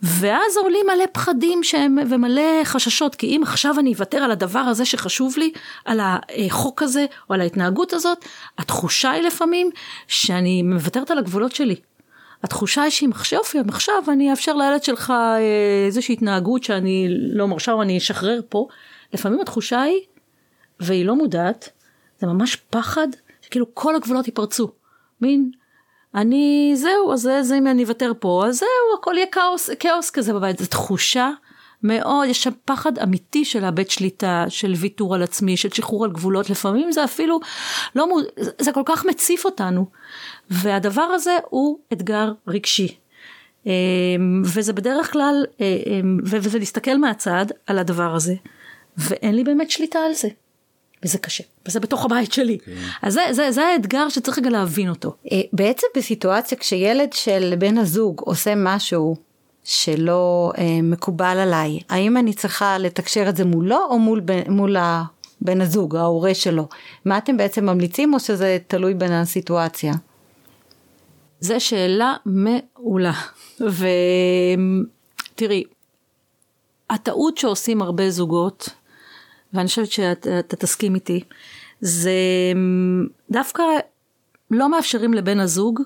ואז 0.02 0.56
עולים 0.56 0.86
מלא 0.86 1.04
פחדים 1.12 1.62
שהם, 1.62 1.98
ומלא 2.10 2.64
חששות, 2.64 3.14
כי 3.14 3.26
אם 3.26 3.42
עכשיו 3.42 3.74
אני 3.78 3.92
אוותר 3.92 4.18
על 4.18 4.30
הדבר 4.30 4.58
הזה 4.58 4.84
שחשוב 4.84 5.34
לי, 5.36 5.52
על 5.84 6.00
החוק 6.02 6.82
הזה, 6.82 7.06
או 7.30 7.34
על 7.34 7.40
ההתנהגות 7.40 7.92
הזאת, 7.92 8.24
התחושה 8.58 9.10
היא 9.10 9.22
לפעמים 9.22 9.70
שאני 10.08 10.62
מוותרת 10.62 11.10
על 11.10 11.18
הגבולות 11.18 11.52
שלי. 11.54 11.76
התחושה 12.42 12.82
היא 12.82 12.90
שאם 12.90 13.10
עכשיו, 13.12 13.40
עכשיו 13.68 14.02
אני 14.08 14.30
אאפשר 14.30 14.54
לילד 14.54 14.82
שלך 14.82 15.10
אה, 15.10 15.38
איזושהי 15.86 16.12
התנהגות 16.12 16.64
שאני 16.64 17.06
לא 17.10 17.48
מרשה 17.48 17.72
או 17.72 17.82
אני 17.82 17.98
אשחרר 17.98 18.40
פה, 18.48 18.66
לפעמים 19.12 19.40
התחושה 19.40 19.82
היא, 19.82 20.00
והיא 20.80 21.04
לא 21.04 21.16
מודעת, 21.16 21.68
זה 22.22 22.26
ממש 22.26 22.56
פחד 22.56 23.08
שכאילו 23.40 23.66
כל 23.74 23.96
הגבולות 23.96 24.26
ייפרצו. 24.26 24.68
מין, 25.20 25.50
אני, 26.14 26.72
זהו, 26.74 27.12
אז 27.12 27.28
זה, 27.42 27.58
אם 27.58 27.66
אני 27.66 27.82
אוותר 27.82 28.12
פה, 28.18 28.44
אז 28.46 28.58
זהו, 28.58 28.98
הכל 28.98 29.14
יהיה 29.16 29.26
כאוס, 29.26 29.70
כאוס 29.80 30.10
כזה 30.10 30.32
בבית. 30.32 30.58
זו 30.58 30.66
תחושה 30.66 31.30
מאוד, 31.82 32.28
יש 32.28 32.42
שם 32.42 32.50
פחד 32.64 32.98
אמיתי 32.98 33.44
של 33.44 33.60
לאבד 33.60 33.90
שליטה, 33.90 34.44
של 34.48 34.72
ויתור 34.76 35.14
על 35.14 35.22
עצמי, 35.22 35.56
של 35.56 35.70
שחרור 35.70 36.04
על 36.04 36.10
גבולות, 36.10 36.50
לפעמים 36.50 36.92
זה 36.92 37.04
אפילו 37.04 37.40
לא, 37.94 38.06
זה 38.58 38.72
כל 38.72 38.82
כך 38.84 39.06
מציף 39.06 39.44
אותנו. 39.44 39.86
והדבר 40.50 41.02
הזה 41.02 41.38
הוא 41.50 41.78
אתגר 41.92 42.32
רגשי. 42.48 42.96
אמ, 43.66 44.42
וזה 44.44 44.72
בדרך 44.72 45.12
כלל, 45.12 45.44
אה, 45.60 45.76
אמ, 45.86 46.18
וזה 46.24 46.58
להסתכל 46.58 46.98
מהצד 46.98 47.46
על 47.66 47.78
הדבר 47.78 48.14
הזה, 48.14 48.34
ואין 48.96 49.34
לי 49.34 49.44
באמת 49.44 49.70
שליטה 49.70 49.98
על 49.98 50.14
זה. 50.14 50.28
וזה 51.04 51.18
קשה, 51.18 51.44
וזה 51.68 51.80
בתוך 51.80 52.04
הבית 52.04 52.32
שלי. 52.32 52.58
כן. 52.58 52.72
אז 53.02 53.14
זה, 53.14 53.22
זה, 53.30 53.50
זה 53.50 53.66
האתגר 53.66 54.08
שצריך 54.08 54.38
רגע 54.38 54.50
להבין 54.50 54.88
אותו. 54.88 55.14
אה, 55.32 55.40
בעצם 55.52 55.86
בסיטואציה 55.96 56.58
כשילד 56.58 57.12
של 57.12 57.54
בן 57.58 57.78
הזוג 57.78 58.20
עושה 58.20 58.52
משהו 58.56 59.16
שלא 59.64 60.52
אה, 60.58 60.64
מקובל 60.82 61.38
עליי, 61.38 61.80
האם 61.88 62.16
אני 62.16 62.32
צריכה 62.32 62.78
לתקשר 62.78 63.28
את 63.28 63.36
זה 63.36 63.44
מולו 63.44 63.78
או 63.90 63.98
מול, 63.98 64.20
מול 64.48 64.76
בן 65.40 65.60
הזוג, 65.60 65.96
ההורה 65.96 66.34
שלו? 66.34 66.68
מה 67.04 67.18
אתם 67.18 67.36
בעצם 67.36 67.66
ממליצים 67.66 68.14
או 68.14 68.20
שזה 68.20 68.58
תלוי 68.66 68.94
בין 68.94 69.12
הסיטואציה? 69.12 69.92
זו 71.40 71.54
שאלה 71.58 72.14
מעולה. 72.26 73.12
ותראי, 75.34 75.64
הטעות 76.90 77.38
שעושים 77.38 77.82
הרבה 77.82 78.10
זוגות 78.10 78.68
ואני 79.54 79.68
חושבת 79.68 79.92
שאתה 79.92 80.56
תסכים 80.56 80.94
איתי, 80.94 81.20
זה 81.80 82.12
דווקא 83.30 83.62
לא 84.50 84.70
מאפשרים 84.70 85.14
לבן 85.14 85.40
הזוג 85.40 85.80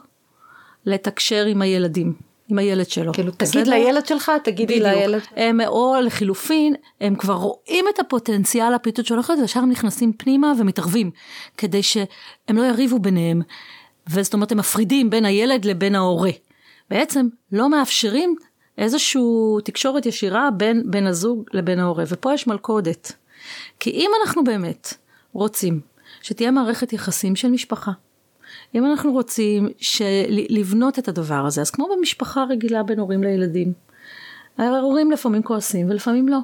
לתקשר 0.86 1.44
עם 1.44 1.62
הילדים. 1.62 2.14
עם 2.48 2.58
הילד 2.58 2.88
שלו. 2.88 3.12
כאילו 3.12 3.32
תגיד 3.36 3.66
לילד 3.66 4.06
שלך, 4.06 4.32
תגידי 4.44 4.80
לילד. 4.80 5.20
הם, 5.36 5.60
או 5.60 5.94
לחילופין, 6.02 6.74
הם 7.00 7.14
כבר 7.14 7.34
רואים 7.34 7.84
את 7.94 7.98
הפוטנציאל 7.98 8.74
הפיתות 8.74 9.06
של 9.06 9.20
אחרת, 9.20 9.38
וישר 9.38 9.60
הם 9.60 9.70
נכנסים 9.70 10.12
פנימה 10.12 10.52
ומתערבים, 10.58 11.10
כדי 11.56 11.82
שהם 11.82 12.56
לא 12.56 12.62
יריבו 12.62 12.98
ביניהם. 12.98 13.42
וזאת 14.10 14.34
אומרת, 14.34 14.52
הם 14.52 14.58
מפרידים 14.58 15.10
בין 15.10 15.24
הילד 15.24 15.64
לבין 15.64 15.94
ההורה. 15.94 16.30
בעצם 16.90 17.28
לא 17.52 17.70
מאפשרים 17.70 18.36
איזושהי 18.78 19.22
תקשורת 19.64 20.06
ישירה 20.06 20.48
בין 20.56 20.82
בן 20.86 21.06
הזוג 21.06 21.44
לבין 21.52 21.78
ההורה, 21.78 22.04
ופה 22.08 22.34
יש 22.34 22.46
מלכודת. 22.46 23.12
כי 23.80 23.90
אם 23.90 24.10
אנחנו 24.22 24.44
באמת 24.44 24.94
רוצים 25.32 25.80
שתהיה 26.22 26.50
מערכת 26.50 26.92
יחסים 26.92 27.36
של 27.36 27.48
משפחה, 27.48 27.92
אם 28.74 28.86
אנחנו 28.86 29.12
רוצים 29.12 29.68
לבנות 30.48 30.98
את 30.98 31.08
הדבר 31.08 31.46
הזה, 31.46 31.60
אז 31.60 31.70
כמו 31.70 31.88
במשפחה 31.96 32.44
רגילה 32.44 32.82
בין 32.82 32.98
הורים 32.98 33.22
לילדים, 33.22 33.72
ההורים 34.58 35.10
לפעמים 35.10 35.42
כועסים 35.42 35.90
ולפעמים 35.90 36.28
לא. 36.28 36.38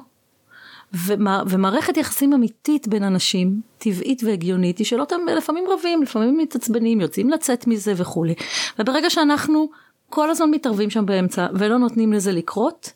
ומערכת 1.47 1.97
יחסים 1.97 2.33
אמיתית 2.33 2.87
בין 2.87 3.03
אנשים, 3.03 3.61
טבעית 3.77 4.23
והגיונית, 4.23 4.77
היא 4.77 4.85
שלא 4.85 5.05
תמיד, 5.05 5.37
לפעמים 5.37 5.63
רבים, 5.69 6.03
לפעמים 6.03 6.37
מתעצבנים, 6.37 7.01
יוצאים 7.01 7.29
לצאת 7.29 7.67
מזה 7.67 7.93
וכולי. 7.95 8.33
וברגע 8.79 9.09
שאנחנו 9.09 9.69
כל 10.09 10.29
הזמן 10.29 10.51
מתערבים 10.51 10.89
שם 10.89 11.05
באמצע 11.05 11.47
ולא 11.53 11.77
נותנים 11.77 12.13
לזה 12.13 12.31
לקרות, 12.31 12.91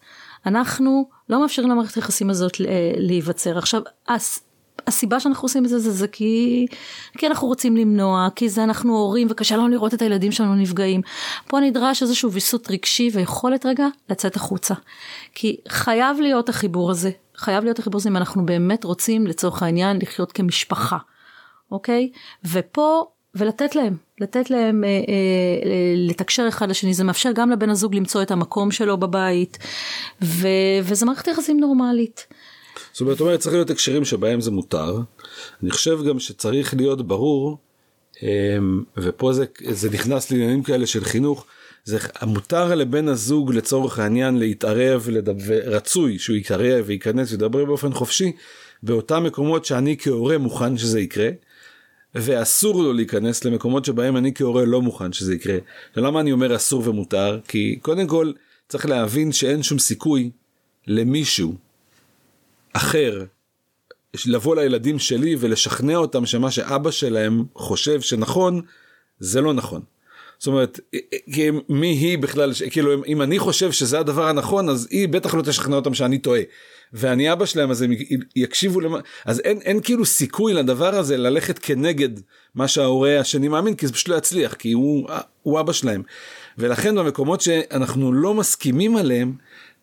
אנחנו 0.48 1.10
לא 1.30 1.42
מאפשרים 1.42 1.70
למערכת 1.70 1.96
היחסים 1.96 2.30
הזאת 2.30 2.52
להיווצר. 2.98 3.58
עכשיו, 3.58 3.82
הסיבה 4.88 5.20
שאנחנו 5.20 5.46
עושים 5.46 5.66
את 5.66 5.70
זה 5.70 5.80
זה, 5.80 5.92
זה 5.92 6.08
כי, 6.08 6.66
כי 7.18 7.28
אנחנו 7.28 7.48
רוצים 7.48 7.78
למנוע, 7.78 8.28
כי 8.36 8.50
זה 8.50 8.64
אנחנו 8.64 8.98
הורים 8.98 9.28
וקשה 9.30 9.58
לנו 9.58 9.68
לראות 9.68 9.94
את 9.94 10.02
הילדים 10.02 10.32
שלנו 10.32 10.56
נפגעים. 10.56 11.02
פה 11.48 11.60
נדרש 11.60 12.02
איזשהו 12.02 12.32
ויסות 12.32 12.72
רגשי 12.72 13.10
ויכולת 13.14 13.66
רגע 13.66 13.88
לצאת 14.10 14.36
החוצה. 14.36 14.74
כי 15.34 15.58
חייב 15.68 16.20
להיות 16.20 16.50
החיבור 16.50 16.92
הזה, 16.92 17.12
חייב 17.38 17.64
להיות 17.64 17.80
החיבור 17.80 18.00
הזה 18.00 18.10
אם 18.10 18.18
אנחנו 18.18 18.46
באמת 18.46 18.84
רוצים 18.84 19.28
לצורך 19.28 19.64
העניין 19.64 20.00
לחיות 20.02 20.32
כמשפחה, 20.32 20.98
אוקיי? 21.72 22.12
ופה, 22.46 23.06
ולתת 23.38 23.76
להם, 23.76 23.96
לתת 24.20 24.50
להם 24.50 24.84
אה, 24.84 24.90
אה, 24.90 24.94
לתקשר 25.96 26.46
אחד 26.48 26.70
לשני, 26.70 26.94
זה 26.94 27.04
מאפשר 27.04 27.32
גם 27.36 27.52
לבן 27.52 27.70
הזוג 27.70 27.96
למצוא 27.96 28.22
את 28.22 28.32
המקום 28.32 28.72
שלו 28.72 28.98
בבית, 28.98 29.58
ו, 30.22 30.48
וזה 30.84 31.06
מערכת 31.06 31.28
יחסים 31.28 31.60
נורמלית. 31.60 32.28
זאת 32.94 33.20
אומרת, 33.20 33.40
צריך 33.40 33.56
להיות 33.56 33.70
הקשרים 33.70 34.06
שבהם 34.06 34.42
זה 34.42 34.52
מותר. 34.52 35.00
אני 35.64 35.72
חושב 35.72 36.00
גם 36.10 36.20
שצריך 36.20 36.74
להיות 36.74 37.08
ברור, 37.08 37.58
אמ, 38.24 38.84
ופה 38.98 39.34
זה, 39.34 39.46
זה 39.70 39.90
נכנס 39.90 40.32
לעניינים 40.32 40.64
כאלה 40.64 40.88
של 40.88 41.04
חינוך, 41.04 41.46
זה 41.86 41.98
מותר 42.24 42.76
לבן 42.76 43.08
הזוג 43.08 43.54
לצורך 43.54 44.00
העניין 44.00 44.38
להתערב, 44.38 45.08
לדבר, 45.12 45.60
רצוי 45.66 46.20
שהוא 46.20 46.36
יתערב 46.36 46.84
וייכנס 46.88 47.32
וידבר 47.32 47.66
באופן 47.66 47.94
חופשי, 47.94 48.32
באותם 48.84 49.24
מקומות 49.24 49.66
שאני 49.66 49.96
כהורה 50.00 50.38
מוכן 50.38 50.78
שזה 50.78 51.00
יקרה, 51.00 51.30
ואסור 52.16 52.84
לו 52.84 52.94
להיכנס 52.94 53.46
למקומות 53.46 53.86
שבהם 53.86 54.18
אני 54.18 54.34
כהורה 54.36 54.66
לא 54.66 54.82
מוכן 54.82 55.14
שזה 55.14 55.36
יקרה. 55.36 55.58
ולמה 55.98 56.20
אני 56.20 56.32
אומר 56.32 56.56
אסור 56.56 56.90
ומותר? 56.90 57.40
כי 57.48 57.80
קודם 57.82 58.08
כל 58.08 58.32
צריך 58.70 58.86
להבין 58.86 59.32
שאין 59.32 59.64
שום 59.64 59.80
סיכוי 59.80 60.30
למישהו 60.88 61.56
אחר 62.74 63.26
לבוא 64.26 64.56
לילדים 64.56 65.00
שלי 65.00 65.36
ולשכנע 65.40 65.96
אותם 65.96 66.26
שמה 66.26 66.52
שאבא 66.52 66.92
שלהם 66.92 67.44
חושב 67.56 68.02
שנכון 68.02 68.62
זה 69.20 69.42
לא 69.42 69.54
נכון. 69.54 69.82
זאת 70.40 70.48
אומרת 70.48 70.80
מי 71.70 71.88
היא 71.88 72.18
בכלל 72.18 72.52
כאילו 72.72 73.06
אם 73.06 73.22
אני 73.22 73.40
חושב 73.40 73.72
שזה 73.72 74.00
הדבר 74.00 74.28
הנכון 74.28 74.70
אז 74.70 74.88
היא 74.92 75.10
בטח 75.10 75.34
לא 75.34 75.42
תשכנע 75.42 75.76
אותם 75.76 75.94
שאני 75.94 76.18
טועה. 76.18 76.42
ואני 76.94 77.34
אבא 77.34 77.46
שלהם 77.46 77.72
אז 77.72 77.82
הם 77.82 77.92
יקשיבו 78.36 78.80
למה 78.80 79.00
אז 79.26 79.40
אין 79.40 79.62
אין 79.62 79.82
כאילו 79.82 80.06
סיכוי 80.06 80.54
לדבר 80.54 80.96
הזה 80.96 81.18
ללכת 81.18 81.60
כנגד 81.60 82.10
מה 82.56 82.68
שההורה 82.68 83.20
השני 83.20 83.48
מאמין 83.48 83.76
כי 83.76 83.88
זה 83.88 83.94
פשוט 83.94 84.08
לא 84.08 84.16
יצליח 84.16 84.54
כי 84.54 84.72
הוא 84.72 85.10
הוא 85.44 85.60
אבא 85.60 85.74
שלהם. 85.74 86.04
ולכן 86.58 86.96
במקומות 86.96 87.42
שאנחנו 87.42 88.14
לא 88.14 88.34
מסכימים 88.34 88.98
עליהם 88.98 89.34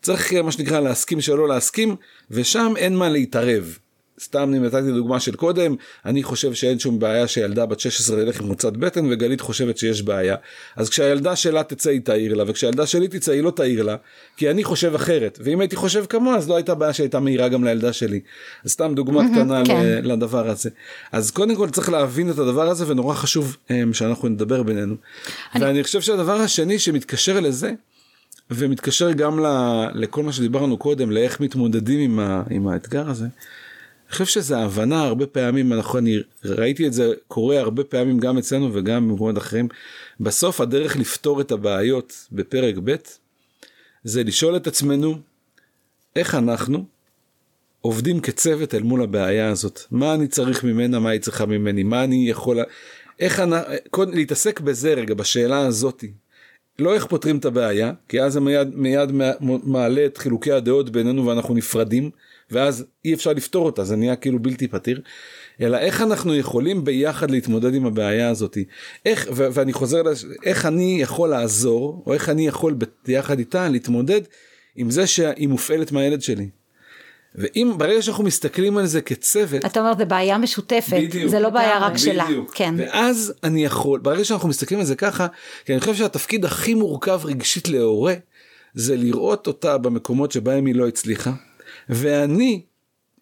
צריך 0.03 0.33
מה 0.33 0.53
שנקרא 0.53 0.81
להסכים 0.81 1.21
שלא 1.21 1.49
להסכים 1.49 1.97
ושם 2.31 2.73
אין 2.77 2.97
מה 2.97 3.09
להתערב. 3.09 3.79
סתם 4.21 4.55
נתתי 4.55 4.93
דוגמה 4.93 5.21
של 5.21 5.37
קודם 5.37 5.75
אני 6.05 6.23
חושב 6.23 6.55
שאין 6.55 6.79
שום 6.79 6.99
בעיה 6.99 7.29
שילדה 7.29 7.67
בת 7.67 7.81
16 7.81 8.17
תלך 8.17 8.41
עם 8.41 8.47
מוצת 8.47 8.73
בטן 8.73 9.13
וגלית 9.13 9.41
חושבת 9.41 9.79
שיש 9.79 10.03
בעיה 10.03 10.37
אז 10.77 10.89
כשהילדה 10.89 11.37
שלה 11.37 11.63
תצא 11.63 11.91
היא 11.91 12.01
תעיר 12.01 12.35
לה 12.35 12.45
וכשהילדה 12.47 12.87
שלי 12.87 13.09
תצא 13.09 13.33
היא 13.33 13.43
לא 13.43 13.51
תעיר 13.51 13.83
לה 13.83 13.97
כי 14.37 14.51
אני 14.51 14.65
חושב 14.65 14.95
אחרת 14.95 15.39
ואם 15.45 15.61
הייתי 15.61 15.77
חושב 15.77 16.05
כמוה 16.09 16.37
אז 16.37 16.49
לא 16.49 16.57
הייתה 16.57 16.75
בעיה 16.75 16.93
שהייתה 16.93 17.21
מהירה 17.21 17.49
גם 17.49 17.65
לילדה 17.65 17.93
שלי. 17.93 18.21
אז 18.65 18.71
סתם 18.71 18.93
דוגמה 18.95 19.23
קטנה 19.33 19.63
כן. 19.65 20.01
לדבר 20.05 20.49
הזה 20.49 20.71
אז 21.13 21.31
קודם 21.31 21.57
כל 21.57 21.71
צריך 21.71 21.89
להבין 21.89 22.31
את 22.31 22.39
הדבר 22.39 22.69
הזה 22.69 22.85
ונורא 22.89 23.15
חשוב 23.15 23.57
שאנחנו 23.93 24.29
נדבר 24.29 24.63
בינינו. 24.63 24.95
אני... 25.55 25.65
ואני 25.65 25.83
חושב 25.83 26.01
שהדבר 26.01 26.37
השני 26.37 26.79
שמתקשר 26.79 27.41
לזה 27.41 27.73
ומתקשר 28.51 29.13
גם 29.13 29.39
לכל 29.95 30.23
מה 30.23 30.33
שדיברנו 30.33 30.77
קודם 30.77 31.11
לאיך 31.11 31.41
מתמודדים 31.41 32.01
עם, 32.01 32.19
ה, 32.19 32.43
עם 32.51 32.69
האתגר 32.69 33.11
הזה. 33.11 33.27
אני 34.07 34.13
חושב 34.13 34.25
שזה 34.25 34.59
הבנה 34.59 35.03
הרבה 35.03 35.27
פעמים 35.27 35.73
אנחנו 35.73 35.99
אני 35.99 36.19
ראיתי 36.45 36.87
את 36.87 36.93
זה 36.93 37.13
קורה 37.29 37.61
הרבה 37.61 37.85
פעמים 37.85 38.19
גם 38.19 38.39
אצלנו 38.39 38.71
וגם 38.75 39.09
במקומות 39.09 39.39
אחרים. 39.39 39.69
בסוף 40.21 40.61
הדרך 40.61 40.97
לפתור 40.97 41.41
את 41.41 41.53
הבעיות 41.53 42.27
בפרק 42.33 42.75
ב' 42.85 42.95
זה 44.05 44.25
לשאול 44.25 44.57
את 44.57 44.67
עצמנו 44.67 45.19
איך 46.17 46.35
אנחנו 46.35 46.85
עובדים 47.81 48.21
כצוות 48.21 48.75
אל 48.75 48.83
מול 48.83 49.03
הבעיה 49.03 49.51
הזאת? 49.51 49.81
מה 49.91 50.15
אני 50.15 50.29
צריך 50.29 50.65
ממנה? 50.65 50.99
מה 50.99 51.11
היא 51.11 51.21
צריכה 51.21 51.47
ממני? 51.47 51.83
מה 51.83 52.05
אני 52.05 52.31
יכול 52.31 52.59
איך 53.21 53.41
אני 53.41 53.57
להתעסק 54.13 54.61
בזה 54.61 54.95
רגע 54.95 55.15
בשאלה 55.15 55.67
הזאתי 55.67 56.13
לא 56.79 56.95
איך 56.95 57.07
פותרים 57.07 57.39
את 57.39 57.45
הבעיה, 57.45 57.93
כי 58.09 58.23
אז 58.23 58.33
זה 58.33 58.41
מיד, 58.41 58.69
מיד 58.75 59.11
מעלה 59.65 60.07
את 60.07 60.19
חילוקי 60.19 60.53
הדעות 60.53 60.91
בינינו 60.91 61.27
ואנחנו 61.27 61.55
נפרדים, 61.55 62.11
ואז 62.51 62.85
אי 63.05 63.15
אפשר 63.15 63.33
לפתור 63.33 63.67
אותה, 63.67 63.85
זה 63.85 63.97
נהיה 63.97 64.17
כאילו 64.17 64.39
בלתי 64.39 64.69
פתיר, 64.69 65.01
אלא 65.61 65.77
איך 65.77 66.03
אנחנו 66.03 66.37
יכולים 66.37 66.85
ביחד 66.85 67.31
להתמודד 67.31 67.75
עם 67.75 67.87
הבעיה 67.87 68.31
הזאת, 68.31 68.59
איך, 69.07 69.29
ו- 69.33 69.47
ואני 69.53 69.73
חוזר, 69.73 70.03
לש... 70.03 70.25
איך 70.45 70.67
אני 70.67 70.97
יכול 71.01 71.29
לעזור, 71.29 72.03
או 72.07 72.15
איך 72.15 72.29
אני 72.29 72.47
יכול 72.47 72.77
ביחד 73.07 73.39
איתה 73.39 73.69
להתמודד 73.69 74.21
עם 74.77 74.91
זה 74.91 75.07
שהיא 75.07 75.49
מופעלת 75.49 75.93
מהילד 75.93 76.23
שלי. 76.23 76.49
ואם 77.35 77.73
ברגע 77.77 78.03
שאנחנו 78.03 78.25
מסתכלים 78.25 78.77
על 78.77 78.87
זה 78.87 79.01
כצוות 79.01 79.65
אתה 79.65 79.81
אומר 79.81 79.93
זה 79.99 80.05
בעיה 80.05 80.39
משותפת 80.39 80.97
בדיוק, 81.03 81.31
זה 81.31 81.41
לא 81.41 81.51
בעיה 81.51 81.79
רק 81.79 81.93
בדיוק. 81.93 82.05
שלה. 82.05 82.27
כן. 82.55 82.75
ואז 82.79 83.35
אני 83.45 83.65
יכול 83.65 84.01
ברגע 84.01 84.25
שאנחנו 84.25 84.49
מסתכלים 84.49 84.81
על 84.81 84.87
זה 84.87 84.97
ככה 84.97 85.27
כי 85.65 85.73
אני 85.73 85.81
חושב 85.81 85.95
שהתפקיד 85.95 86.45
הכי 86.45 86.75
מורכב 86.75 87.21
רגשית 87.25 87.69
להורה 87.69 88.15
זה 88.75 88.97
לראות 88.97 89.47
אותה 89.47 89.79
במקומות 89.79 90.33
שבהם 90.33 90.67
היא 90.67 90.75
לא 90.75 90.89
הצליחה 90.89 91.33
ואני 91.89 92.63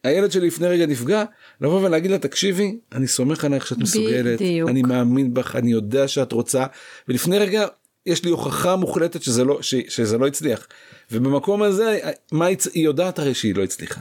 הילד 0.05 0.33
שלי 0.33 0.47
לפני 0.47 0.67
רגע 0.67 0.87
נפגע 0.87 1.25
לבוא 1.61 1.87
ולהגיד 1.87 2.11
לה 2.11 2.19
תקשיבי 2.19 2.79
אני 2.93 3.07
סומך 3.07 3.45
עלייך 3.45 3.67
שאת 3.67 3.79
מסוגלת 3.79 4.43
בדיוק. 4.43 4.71
אני 4.71 4.83
מאמין 4.83 5.35
בך 5.35 5.57
אני 5.57 5.73
יודע 5.73 6.09
שאת 6.09 6.33
רוצה 6.33 6.67
ולפני 7.09 7.39
רגע 7.39 7.67
יש 8.07 8.25
לי 8.25 8.31
הוכחה 8.31 8.77
מוחלטת 8.77 9.23
שזה 9.23 9.45
לא 9.45 9.63
ש, 9.63 9.75
שזה 9.89 10.19
לא 10.19 10.27
הצליח 10.27 10.67
ובמקום 11.11 11.63
הזה 11.63 11.99
מה 12.33 12.47
היא, 12.47 12.57
היא 12.75 12.85
יודעת 12.85 13.19
הרי 13.19 13.35
שהיא 13.35 13.55
לא 13.55 13.63
הצליחה. 13.63 14.01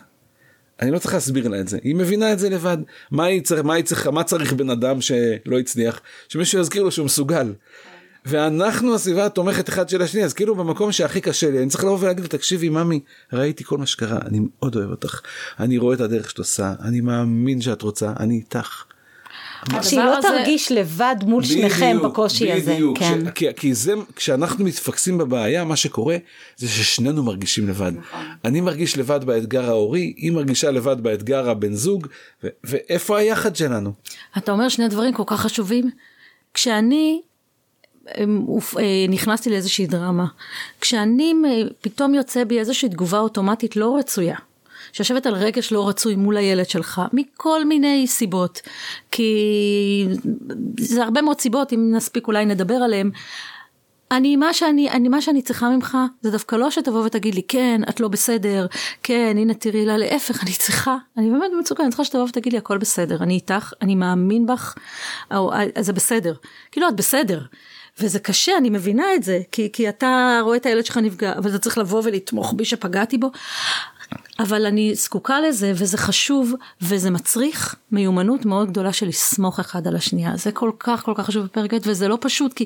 אני 0.82 0.92
לא 0.92 1.00
צריך 1.00 1.14
להסביר 1.14 1.48
לה 1.48 1.60
את 1.60 1.68
זה 1.68 1.80
היא 1.84 1.96
מבינה 1.96 2.34
את 2.34 2.40
זה 2.40 2.50
לבד 2.50 2.78
מה 3.12 3.26
היא 3.26 3.42
צריך 3.42 3.62
מה 3.62 3.74
היא 3.74 3.84
צריכה 3.84 4.12
מה 4.12 4.24
צריך 4.24 4.54
בן 4.54 4.70
אדם 4.70 5.02
שלא 5.02 5.60
הצליח 5.60 6.02
שמישהו 6.28 6.60
יזכיר 6.60 6.84
לו 6.84 6.92
שהוא 6.92 7.06
מסוגל. 7.06 7.54
ואנחנו 8.26 8.96
הסביבה 8.96 9.26
התומכת 9.26 9.70
אחד 9.70 9.90
של 9.90 10.02
השני 10.02 10.24
אז 10.24 10.34
כאילו 10.34 10.56
במקום 10.56 10.92
שהכי 10.92 11.22
קשה 11.22 11.52
לי 11.52 11.60
אני 11.60 11.70
צריך 11.70 11.84
לבוא 11.84 11.98
ולהגיד 12.00 12.26
תקשיבי 12.26 12.70
ממי 12.70 13.00
ראיתי 13.34 13.64
כל 13.64 13.78
מה 13.78 13.86
שקרה 13.86 14.20
אני 14.26 14.40
מאוד 14.40 14.76
אוהב 14.76 14.90
אותך 14.90 15.22
אני 15.60 15.78
רואה 15.78 15.96
את 15.96 16.02
הדרך 16.02 16.30
שאת 16.30 16.38
עושה 16.38 16.74
אני 16.82 17.02
מאמין 17.02 17.62
שאת 17.62 17.82
רוצה 17.82 18.14
אני 18.20 18.36
איתך. 18.36 18.84
שהיא 19.82 20.00
לא 20.00 20.18
הזה... 20.18 20.28
תרגיש 20.28 20.72
לבד 20.72 21.16
מול 21.24 21.44
בדיוק, 21.44 21.60
שניכם 21.60 21.98
בקושי 22.04 22.44
בדיוק, 22.44 22.62
הזה. 22.62 22.74
בדיוק, 22.74 22.98
כן. 22.98 23.32
כי, 23.32 23.46
כי 23.56 23.74
זה, 23.74 23.94
כשאנחנו 24.16 24.66
מתפקסים 24.66 25.18
בבעיה, 25.18 25.64
מה 25.64 25.76
שקורה 25.76 26.18
זה 26.58 26.68
ששנינו 26.68 27.24
מרגישים 27.24 27.68
לבד. 27.68 27.92
נכון. 27.98 28.26
אני 28.46 28.62
מרגיש 28.62 28.98
לבד 28.98 29.24
באתגר 29.24 29.66
ההורי, 29.66 30.14
היא 30.18 30.32
מרגישה 30.32 30.72
לבד 30.72 31.02
באתגר 31.02 31.50
הבן 31.50 31.74
זוג, 31.74 32.08
ו- 32.44 32.48
ואיפה 32.64 33.18
היחד 33.18 33.56
שלנו? 33.56 33.94
אתה 34.38 34.52
אומר 34.52 34.70
שני 34.70 34.88
דברים 34.88 35.14
כל 35.14 35.24
כך 35.26 35.42
חשובים. 35.42 35.90
כשאני 36.54 37.22
נכנסתי 39.10 39.50
לאיזושהי 39.50 39.88
דרמה, 39.88 40.26
כשאני 40.82 41.34
פתאום 41.82 42.14
יוצא 42.14 42.44
בי 42.44 42.60
איזושהי 42.60 42.90
תגובה 42.90 43.20
אוטומטית 43.20 43.76
לא 43.76 43.98
רצויה. 43.98 44.36
שיושבת 44.94 45.26
על 45.26 45.34
רגש 45.34 45.72
לא 45.72 45.90
רצוי 45.90 46.16
מול 46.16 46.38
הילד 46.38 46.70
שלך, 46.70 47.02
מכל 47.14 47.66
מיני 47.66 48.08
סיבות, 48.08 48.62
כי 49.12 50.08
זה 50.80 51.04
הרבה 51.04 51.22
מאוד 51.22 51.42
סיבות, 51.42 51.74
אם 51.74 51.92
נספיק 51.96 52.28
אולי 52.28 52.46
נדבר 52.46 52.76
עליהם. 52.76 53.12
אני 54.12 54.36
מה 54.36 54.54
שאני 54.54 54.90
אני 54.90 55.10
מה 55.10 55.22
שאני 55.22 55.42
צריכה 55.42 55.70
ממך 55.70 55.98
זה 56.22 56.32
דווקא 56.32 56.56
לא 56.56 56.72
שתבוא 56.72 57.06
ותגיד 57.06 57.36
לי 57.36 57.42
כן 57.48 57.82
את 57.90 58.00
לא 58.00 58.08
בסדר 58.08 58.68
כן 59.04 59.36
הנה 59.38 59.54
תראי 59.54 59.86
לה 59.86 59.98
להפך 59.98 60.44
אני 60.44 60.52
צריכה 60.52 60.98
אני 61.18 61.30
באמת 61.30 61.52
במצוקה 61.56 61.84
אני 61.84 61.90
צריכה 61.90 62.04
שתבוא 62.04 62.24
ותגיד 62.24 62.54
לי 62.54 62.58
הכל 62.60 62.78
בסדר 62.78 63.24
אני 63.24 63.34
איתך 63.34 63.74
אני 63.82 63.96
מאמין 63.96 64.46
בך 64.46 64.76
או, 65.36 65.52
זה 65.80 65.94
בסדר 65.94 66.34
כאילו 66.72 66.88
את 66.88 66.96
בסדר 66.96 67.42
וזה 68.00 68.20
קשה, 68.20 68.58
אני 68.58 68.70
מבינה 68.70 69.06
את 69.16 69.24
זה, 69.24 69.40
כי, 69.52 69.70
כי 69.74 69.90
אתה 69.90 70.40
רואה 70.44 70.58
את 70.58 70.66
הילד 70.66 70.86
שלך 70.86 70.98
נפגע, 70.98 71.34
אבל 71.38 71.50
אתה 71.50 71.60
צריך 71.60 71.78
לבוא 71.78 72.02
ולתמוך 72.06 72.54
בי 72.58 72.66
שפגעתי 72.66 73.18
בו. 73.18 73.32
אבל 74.40 74.66
אני 74.66 74.96
זקוקה 74.96 75.42
לזה 75.42 75.72
וזה 75.76 75.98
חשוב 75.98 76.54
וזה 76.82 77.10
מצריך 77.10 77.76
מיומנות 77.92 78.46
מאוד 78.46 78.70
גדולה 78.70 78.94
של 78.94 79.08
לסמוך 79.08 79.60
אחד 79.60 79.88
על 79.88 79.96
השנייה. 79.96 80.32
זה 80.36 80.52
כל 80.52 80.72
כך 80.80 81.04
כל 81.04 81.14
כך 81.16 81.26
חשוב 81.26 81.44
בפרק 81.44 81.74
ב' 81.74 81.78
וזה 81.84 82.08
לא 82.08 82.18
פשוט 82.22 82.54
כי 82.54 82.66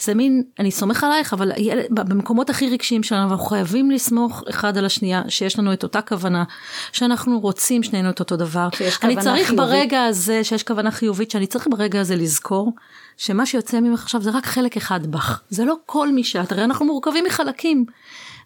זה 0.00 0.14
מין, 0.14 0.42
אני 0.58 0.70
סומך 0.70 1.04
עלייך 1.04 1.32
אבל 1.32 1.52
במקומות 1.90 2.50
הכי 2.50 2.70
רגשיים 2.70 3.02
שלנו 3.02 3.30
אנחנו 3.30 3.44
חייבים 3.44 3.90
לסמוך 3.90 4.42
אחד 4.50 4.78
על 4.78 4.84
השנייה 4.84 5.22
שיש 5.28 5.58
לנו 5.58 5.72
את 5.72 5.82
אותה 5.82 6.02
כוונה, 6.02 6.44
שאנחנו 6.92 7.40
רוצים 7.40 7.82
שנינו 7.82 8.10
את 8.10 8.20
אותו 8.20 8.36
דבר. 8.36 8.68
אני 9.02 9.16
צריך 9.16 9.48
חיובית. 9.48 9.66
ברגע 9.66 10.04
הזה, 10.04 10.44
שיש 10.44 10.62
כוונה 10.62 10.90
חיובית, 10.90 11.30
שאני 11.30 11.46
צריך 11.46 11.68
ברגע 11.70 12.00
הזה 12.00 12.16
לזכור 12.16 12.72
שמה 13.16 13.46
שיוצא 13.46 13.80
ממך 13.80 14.02
עכשיו 14.02 14.22
זה 14.22 14.30
רק 14.30 14.46
חלק 14.46 14.76
אחד 14.76 15.06
בך. 15.06 15.40
זה 15.50 15.64
לא 15.64 15.76
כל 15.86 16.12
מי 16.12 16.24
שאת, 16.24 16.52
הרי 16.52 16.64
אנחנו 16.64 16.86
מורכבים 16.86 17.24
מחלקים. 17.24 17.84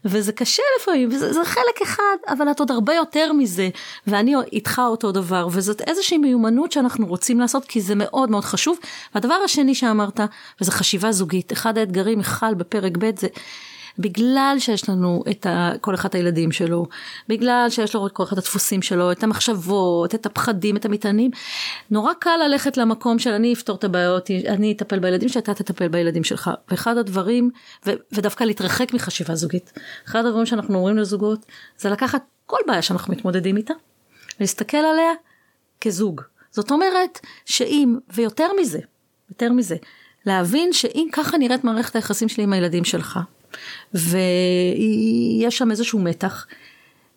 וזה 0.05 0.33
קשה 0.33 0.63
לפעמים, 0.81 1.09
וזה 1.09 1.33
זה 1.33 1.45
חלק 1.45 1.83
אחד, 1.83 2.17
אבל 2.29 2.51
את 2.51 2.61
עוד 2.61 2.71
הרבה 2.71 2.95
יותר 2.95 3.33
מזה, 3.33 3.69
ואני 4.07 4.35
איתך 4.53 4.83
אותו 4.87 5.13
דבר, 5.13 5.49
וזאת 5.53 5.81
איזושהי 5.81 6.19
מיומנות 6.19 6.73
שאנחנו 6.73 7.07
רוצים 7.07 7.41
לעשות, 7.41 7.65
כי 7.65 7.81
זה 7.81 7.95
מאוד 7.97 8.31
מאוד 8.31 8.45
חשוב. 8.45 8.79
והדבר 9.15 9.35
השני 9.45 9.75
שאמרת, 9.75 10.21
וזה 10.61 10.73
חשיבה 10.73 11.13
זוגית, 11.13 11.53
אחד 11.53 11.79
האתגרים, 11.79 12.19
מיכל, 12.19 12.55
בפרק 12.55 12.97
ב' 12.99 13.11
זה 13.17 13.29
בגלל 13.99 14.57
שיש 14.59 14.89
לנו 14.89 15.23
את 15.31 15.47
ה, 15.47 15.73
כל 15.81 15.95
אחד 15.95 16.09
הילדים 16.13 16.53
שלו, 16.53 16.87
בגלל 17.29 17.67
שיש 17.71 17.95
לו 17.95 18.09
כל 18.13 18.23
אחד 18.23 18.39
הדפוסים 18.39 18.83
שלו, 18.83 19.13
את 19.13 19.23
המחשבות, 19.23 20.15
את 20.15 20.27
הפחדים, 20.27 20.77
את 20.77 20.85
המטענים, 20.85 21.31
נורא 21.91 22.13
קל 22.19 22.37
ללכת 22.47 22.77
למקום 22.77 23.19
של 23.19 23.31
אני 23.31 23.53
אפתור 23.53 23.77
את 23.77 23.85
הבעיות, 23.85 24.31
אני 24.49 24.73
אטפל 24.73 24.99
בילדים 24.99 25.29
שאתה 25.29 25.55
תטפל 25.55 25.89
בילדים 25.89 26.25
שלך. 26.25 26.51
ואחד 26.71 26.97
הדברים, 26.97 27.51
ו, 27.87 27.91
ודווקא 28.13 28.45
להתרחק 28.45 28.95
מחשיבה 28.95 29.35
זוגית, 29.35 29.73
אחד 30.07 30.27
הדברים 30.27 30.47
שאנחנו 30.47 30.75
אומרים 30.75 30.99
לזוגות, 30.99 31.47
זה 31.79 31.91
לקחת 31.91 32.23
כל 32.47 32.59
בעיה 32.67 32.83
שאנחנו 32.83 33.13
מתמודדים 33.13 33.57
איתה, 33.57 33.75
ולהסתכל 34.39 34.77
עליה 34.77 35.13
כזוג. 35.81 36.21
זאת 36.51 36.71
אומרת 36.71 37.21
שאם, 37.45 37.97
ויותר 38.15 38.49
מזה, 38.61 38.79
יותר 39.31 39.53
מזה, 39.53 39.77
להבין 40.27 40.73
שאם 40.73 41.09
ככה 41.13 41.39
נראית 41.39 41.65
מערכת 41.65 41.97
היחסים 41.97 42.29
שלי 42.29 42.45
עם 42.45 42.53
הילדים 42.53 42.85
שלך, 42.85 43.19
ויש 43.95 45.59
שם 45.59 45.71
איזשהו 45.71 45.99
מתח. 45.99 46.47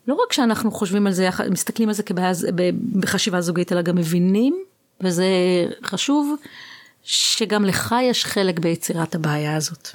לא 0.08 0.14
רק 0.14 0.32
שאנחנו 0.32 0.70
חושבים 0.70 1.06
על 1.06 1.12
זה, 1.12 1.28
מסתכלים 1.50 1.88
על 1.88 1.94
זה 1.94 2.02
כבעיה 2.02 2.32
בחשיבה 3.00 3.40
זוגית, 3.40 3.72
אלא 3.72 3.82
גם 3.82 3.96
מבינים, 3.96 4.64
וזה 5.00 5.26
חשוב, 5.84 6.36
שגם 7.02 7.64
לך 7.64 7.94
יש 8.02 8.24
חלק 8.24 8.58
ביצירת 8.58 9.14
הבעיה 9.14 9.56
הזאת. 9.56 9.88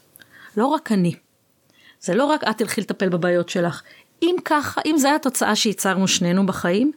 לא 0.57 0.65
רק 0.65 0.91
אני. 0.91 1.15
זה 1.99 2.15
לא 2.15 2.25
רק 2.25 2.43
את 2.43 2.57
תלכי 2.57 2.81
לטפל 2.81 3.09
בבעיות 3.09 3.49
שלך. 3.49 3.81
אם 4.21 4.35
ככה, 4.45 4.81
אם 4.85 4.97
זו 4.97 5.07
התוצאה 5.15 5.55
שייצרנו 5.55 6.07
שנינו 6.07 6.45
בחיים, 6.45 6.91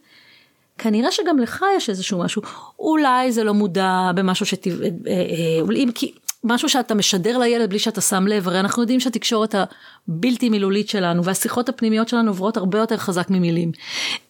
כנראה 0.77 1.11
שגם 1.11 1.39
לך 1.39 1.65
יש 1.77 1.89
איזשהו 1.89 2.19
משהו. 2.19 2.41
אולי 2.79 3.31
זה 3.31 3.43
לא 3.43 3.53
מודע 3.53 4.11
במשהו 4.15 4.45
שת... 4.45 4.67
אה, 4.67 4.73
אה, 5.07 5.75
אם 5.75 5.89
כי 5.95 6.13
משהו 6.43 6.69
שאתה 6.69 6.95
משדר 6.95 7.37
לילד 7.37 7.69
בלי 7.69 7.79
שאתה 7.79 8.01
שם 8.01 8.27
לב, 8.27 8.47
הרי 8.47 8.59
אנחנו 8.59 8.83
יודעים 8.83 8.99
שהתקשורת 8.99 9.55
הבלתי 9.55 10.49
מילולית 10.49 10.89
שלנו 10.89 11.23
והשיחות 11.23 11.69
הפנימיות 11.69 12.07
שלנו 12.07 12.29
עוברות 12.31 12.57
הרבה 12.57 12.77
יותר 12.77 12.97
חזק 12.97 13.29
ממילים. 13.29 13.71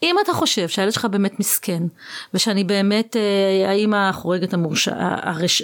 אם 0.03 0.15
אתה 0.23 0.33
חושב 0.33 0.67
שהילד 0.67 0.91
שלך 0.91 1.05
באמת 1.05 1.39
מסכן, 1.39 1.83
ושאני 2.33 2.63
באמת 2.63 3.15
אה, 3.15 3.69
האימא 3.69 4.09
החורגת 4.09 4.53
המורשע, 4.53 4.95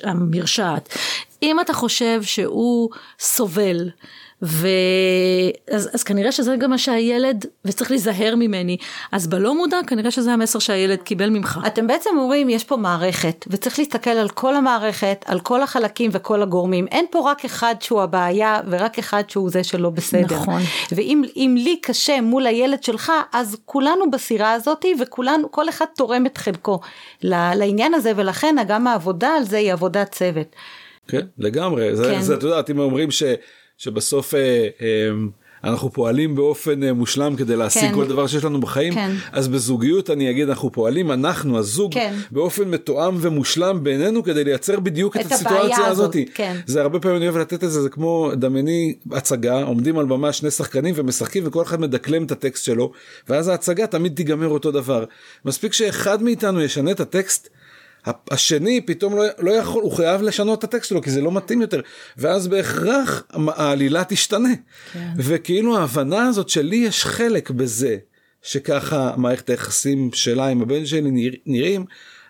המרשעת, 0.03 0.97
אם 1.43 1.59
אתה 1.59 1.73
חושב 1.73 2.23
שהוא 2.23 2.89
סובל, 3.19 3.89
ואז 4.41 5.89
אז 5.93 6.03
כנראה 6.03 6.31
שזה 6.31 6.55
גם 6.55 6.69
מה 6.69 6.77
שהילד, 6.77 7.45
וצריך 7.65 7.91
להיזהר 7.91 8.35
ממני, 8.35 8.77
אז 9.11 9.27
בלא 9.27 9.55
מודע 9.55 9.77
כנראה 9.87 10.11
שזה 10.11 10.33
המסר 10.33 10.59
שהילד 10.59 11.01
קיבל 11.01 11.29
ממך. 11.29 11.59
אתם 11.67 11.87
בעצם 11.87 12.09
אומרים 12.17 12.49
יש 12.49 12.63
פה 12.63 12.77
מערכת, 12.77 13.45
וצריך 13.47 13.79
להסתכל 13.79 14.09
על 14.09 14.29
כל 14.29 14.55
המערכת, 14.55 15.25
על 15.27 15.39
כל 15.39 15.63
החלקים 15.63 16.11
וכל 16.13 16.41
הגורמים. 16.41 16.87
אין 16.87 17.05
פה 17.11 17.31
רק 17.31 17.45
אחד 17.45 17.75
שהוא 17.79 18.01
הבעיה, 18.01 18.59
ורק 18.69 18.99
אחד 18.99 19.23
שהוא 19.27 19.49
זה 19.49 19.63
שלא 19.63 19.89
בסדר. 19.89 20.35
נכון. 20.35 20.61
ואם 20.91 21.55
לי 21.57 21.77
קשה 21.81 22.21
מול 22.21 22.47
הילד 22.47 22.83
שלך, 22.83 23.11
אז 23.33 23.57
כולנו 23.65 24.11
בסירה 24.11 24.51
הזאת, 24.51 24.85
וכולנו, 24.99 25.51
כל 25.51 25.69
אחד 25.69 25.85
תורם 25.95 26.25
את 26.25 26.37
חלקו 26.37 26.79
לעניין 27.23 27.93
הזה, 27.93 28.11
ולכן 28.15 28.55
גם 28.67 28.87
העבודה 28.87 29.29
על 29.29 29.43
זה 29.43 29.57
היא 29.57 29.73
עבודת 29.73 30.11
צוות. 30.11 30.55
כן, 31.07 31.25
לגמרי. 31.37 31.89
כן. 32.03 32.21
זה, 32.21 32.33
את 32.33 32.43
יודעת, 32.43 32.69
אם 32.69 32.79
אומרים 32.79 33.11
ש... 33.11 33.23
שבסוף 33.77 34.33
אה, 34.33 34.67
אה, 34.81 35.09
אנחנו 35.63 35.93
פועלים 35.93 36.35
באופן 36.35 36.83
אה, 36.83 36.93
מושלם 36.93 37.35
כדי 37.35 37.55
להשיג 37.55 37.81
כן. 37.81 37.93
כל 37.93 38.07
דבר 38.07 38.27
שיש 38.27 38.43
לנו 38.43 38.61
בחיים, 38.61 38.93
כן. 38.93 39.11
אז 39.31 39.47
בזוגיות 39.47 40.09
אני 40.09 40.29
אגיד 40.29 40.49
אנחנו 40.49 40.71
פועלים, 40.71 41.11
אנחנו 41.11 41.57
הזוג, 41.57 41.93
כן. 41.93 42.13
באופן 42.31 42.69
מתואם 42.69 43.17
ומושלם 43.21 43.83
בינינו 43.83 44.23
כדי 44.23 44.43
לייצר 44.43 44.79
בדיוק 44.79 45.17
את, 45.17 45.25
את 45.25 45.31
הסיטואציה 45.31 45.85
הזאת. 45.85 46.15
כן. 46.33 46.55
זה 46.65 46.81
הרבה 46.81 46.99
פעמים 46.99 47.17
אני 47.17 47.25
אוהב 47.25 47.37
לתת 47.37 47.63
את 47.63 47.71
זה, 47.71 47.81
זה 47.81 47.89
כמו 47.89 48.31
דמייני 48.35 48.95
הצגה, 49.11 49.63
עומדים 49.63 49.97
על 49.97 50.05
במה 50.05 50.33
שני 50.33 50.51
שחקנים 50.51 50.93
ומשחקים 50.97 51.43
וכל 51.47 51.61
אחד 51.61 51.81
מדקלם 51.81 52.23
את 52.23 52.31
הטקסט 52.31 52.65
שלו, 52.65 52.91
ואז 53.29 53.47
ההצגה 53.47 53.87
תמיד 53.87 54.15
תיגמר 54.15 54.47
אותו 54.47 54.71
דבר. 54.71 55.05
מספיק 55.45 55.73
שאחד 55.73 56.23
מאיתנו 56.23 56.61
ישנה 56.61 56.91
את 56.91 56.99
הטקסט. 56.99 57.49
השני 58.31 58.81
פתאום 58.81 59.15
לא, 59.15 59.23
לא 59.39 59.51
יכול, 59.51 59.83
הוא 59.83 59.91
חייב 59.91 60.21
לשנות 60.21 60.59
את 60.59 60.63
הטקסט 60.63 60.89
שלו 60.89 61.01
כי 61.01 61.11
זה 61.11 61.21
לא 61.21 61.31
מתאים 61.31 61.61
יותר, 61.61 61.81
ואז 62.17 62.47
בהכרח 62.47 63.23
העלילה 63.47 64.03
תשתנה. 64.03 64.53
כן. 64.93 65.09
וכאילו 65.17 65.77
ההבנה 65.77 66.27
הזאת 66.27 66.49
שלי 66.49 66.75
יש 66.75 67.05
חלק 67.05 67.49
בזה, 67.49 67.97
שככה 68.41 69.13
מערכת 69.17 69.49
היחסים 69.49 70.09
שלה 70.13 70.47
עם 70.47 70.61
הבן 70.61 70.85
שלי 70.85 71.11
נרא, 71.11 71.35
נראים, 71.45 71.85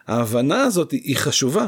ההבנה 0.08 0.62
הזאת 0.62 0.92
היא 0.92 1.18
חשובה. 1.18 1.68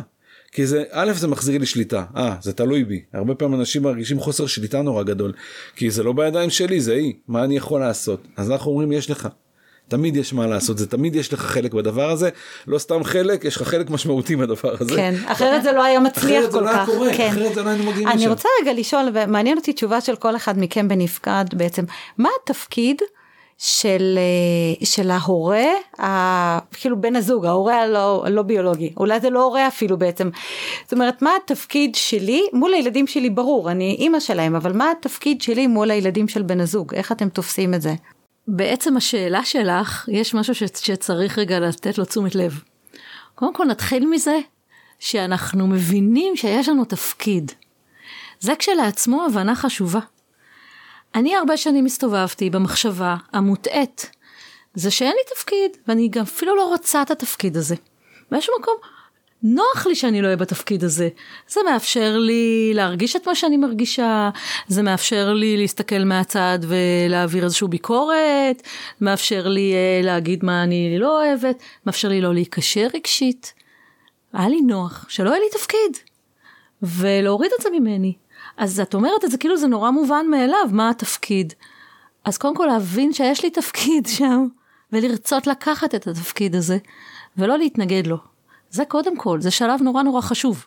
כי 0.51 0.67
זה, 0.67 0.83
א', 0.91 1.11
זה 1.13 1.27
מחזיר 1.27 1.57
לי 1.57 1.65
שליטה, 1.65 2.05
אה, 2.15 2.35
זה 2.41 2.53
תלוי 2.53 2.83
בי. 2.83 3.01
הרבה 3.13 3.35
פעמים 3.35 3.59
אנשים 3.59 3.83
מרגישים 3.83 4.19
חוסר 4.19 4.47
שליטה 4.47 4.81
נורא 4.81 5.03
גדול, 5.03 5.33
כי 5.75 5.91
זה 5.91 6.03
לא 6.03 6.13
בידיים 6.13 6.49
שלי, 6.49 6.81
זה 6.81 6.93
היא, 6.93 7.13
מה 7.27 7.43
אני 7.43 7.57
יכול 7.57 7.79
לעשות? 7.79 8.27
אז 8.37 8.51
אנחנו 8.51 8.71
אומרים, 8.71 8.91
יש 8.91 9.09
לך. 9.09 9.27
תמיד 9.89 10.15
יש 10.15 10.33
מה 10.33 10.47
לעשות, 10.47 10.77
זה 10.77 10.87
תמיד 10.87 11.15
יש 11.15 11.33
לך 11.33 11.39
חלק 11.41 11.73
בדבר 11.73 12.09
הזה, 12.09 12.29
לא 12.67 12.77
סתם 12.77 13.03
חלק, 13.03 13.45
יש 13.45 13.55
לך 13.55 13.67
חלק 13.67 13.89
משמעותי 13.89 14.35
בדבר 14.35 14.75
הזה. 14.79 14.95
כן, 14.95 15.15
אחרת 15.25 15.63
זה 15.63 15.71
לא 15.71 15.83
היה 15.83 15.99
מצליח 15.99 16.51
כל 16.51 16.51
כך. 16.51 16.51
אחרת 16.51 16.51
זה 16.51 16.61
לא 16.61 16.69
היה 16.69 16.85
קורה, 16.85 17.13
כן. 17.17 17.29
אחרת 17.31 17.53
זה 17.53 17.63
לא 17.63 17.69
היינו 17.69 17.83
מגיעים 17.83 18.07
לשם. 18.07 18.17
אני 18.17 18.27
רוצה 18.27 18.49
רגע 18.61 18.73
לשאול, 18.73 19.09
ומעניין 19.13 19.57
אותי 19.57 19.73
תשובה 19.73 20.01
של 20.01 20.15
כל 20.15 20.35
אחד 20.35 20.59
מכם 20.59 20.87
בנפקד 20.87 21.45
בעצם, 21.53 21.83
מה 22.17 22.29
התפקיד 22.43 23.01
של, 23.57 24.17
אה, 24.17 24.85
של 24.85 25.11
ההורה, 25.11 25.65
כאילו 26.71 27.01
בן 27.01 27.15
הזוג, 27.15 27.45
ההורה 27.45 27.81
הלא, 27.81 28.23
הלא 28.25 28.41
ביולוגי, 28.41 28.93
אולי 28.97 29.19
זה 29.19 29.29
לא 29.29 29.43
הורה 29.43 29.67
אפילו 29.67 29.97
בעצם. 29.97 30.29
זאת 30.83 30.93
אומרת, 30.93 31.21
מה 31.21 31.31
התפקיד 31.43 31.95
שלי 31.95 32.43
מול 32.53 32.73
הילדים 32.73 33.07
שלי, 33.07 33.29
ברור, 33.29 33.71
אני 33.71 33.95
אימא 33.99 34.19
שלהם, 34.19 34.55
אבל 34.55 34.73
מה 34.73 34.91
התפקיד 34.91 35.41
שלי 35.41 35.67
מול 35.67 35.91
הילדים 35.91 36.27
של 36.27 36.41
בן 36.41 36.59
הזוג? 36.59 36.95
איך 36.95 37.11
אתם 37.11 37.29
תופסים 37.29 37.73
את 37.73 37.81
זה? 37.81 37.93
בעצם 38.51 38.97
השאלה 38.97 39.45
שלך, 39.45 40.05
יש 40.11 40.33
משהו 40.33 40.55
ש, 40.55 40.63
שצריך 40.77 41.37
רגע 41.37 41.59
לתת 41.59 41.97
לו 41.97 42.05
תשומת 42.05 42.35
לב. 42.35 42.63
קודם 43.35 43.53
כל 43.53 43.65
נתחיל 43.65 44.07
מזה 44.09 44.39
שאנחנו 44.99 45.67
מבינים 45.67 46.35
שיש 46.35 46.69
לנו 46.69 46.85
תפקיד. 46.85 47.51
זה 48.39 48.55
כשלעצמו 48.55 49.25
הבנה 49.25 49.55
חשובה. 49.55 49.99
אני 51.15 51.35
הרבה 51.35 51.57
שנים 51.57 51.85
הסתובבתי 51.85 52.49
במחשבה 52.49 53.15
המוטעית, 53.33 54.11
זה 54.73 54.91
שאין 54.91 55.11
לי 55.11 55.35
תפקיד, 55.35 55.77
ואני 55.87 56.07
גם 56.07 56.21
אפילו 56.21 56.55
לא 56.55 56.67
רוצה 56.67 57.01
את 57.01 57.11
התפקיד 57.11 57.57
הזה. 57.57 57.75
באיזשהו 58.31 58.53
מקום, 58.59 58.75
נוח 59.43 59.87
לי 59.87 59.95
שאני 59.95 60.21
לא 60.21 60.25
אהיה 60.25 60.37
בתפקיד 60.37 60.83
הזה. 60.83 61.09
זה 61.47 61.61
מאפשר 61.71 62.17
לי 62.17 62.71
להרגיש 62.73 63.15
את 63.15 63.27
מה 63.27 63.35
שאני 63.35 63.57
מרגישה, 63.57 64.29
זה 64.67 64.83
מאפשר 64.83 65.33
לי 65.33 65.57
להסתכל 65.57 66.03
מהצד 66.03 66.59
ולהעביר 66.61 67.43
איזושהי 67.43 67.67
ביקורת, 67.67 68.61
מאפשר 69.01 69.47
לי 69.47 69.73
uh, 69.73 70.05
להגיד 70.05 70.45
מה 70.45 70.63
אני 70.63 70.99
לא 70.99 71.23
אוהבת, 71.23 71.63
מאפשר 71.85 72.07
לי 72.07 72.21
לא 72.21 72.33
להיקשר 72.33 72.87
רגשית. 72.93 73.53
היה 74.33 74.49
לי 74.49 74.61
נוח 74.61 75.05
שלא 75.09 75.29
יהיה 75.29 75.39
לי 75.39 75.49
תפקיד, 75.51 75.97
ולהוריד 76.81 77.51
את 77.59 77.63
זה 77.63 77.69
ממני. 77.79 78.13
אז 78.57 78.79
את 78.79 78.93
אומרת 78.93 79.25
את 79.25 79.31
זה 79.31 79.37
כאילו 79.37 79.57
זה 79.57 79.67
נורא 79.67 79.91
מובן 79.91 80.25
מאליו, 80.29 80.69
מה 80.71 80.89
התפקיד. 80.89 81.53
אז 82.25 82.37
קודם 82.37 82.55
כל 82.55 82.65
להבין 82.65 83.13
שיש 83.13 83.43
לי 83.43 83.49
תפקיד 83.49 84.07
שם, 84.07 84.47
ולרצות 84.91 85.47
לקחת 85.47 85.95
את 85.95 86.07
התפקיד 86.07 86.55
הזה, 86.55 86.77
ולא 87.37 87.57
להתנגד 87.57 88.07
לו. 88.07 88.17
זה 88.71 88.85
קודם 88.85 89.17
כל, 89.17 89.41
זה 89.41 89.51
שלב 89.51 89.81
נורא 89.81 90.03
נורא 90.03 90.21
חשוב. 90.21 90.65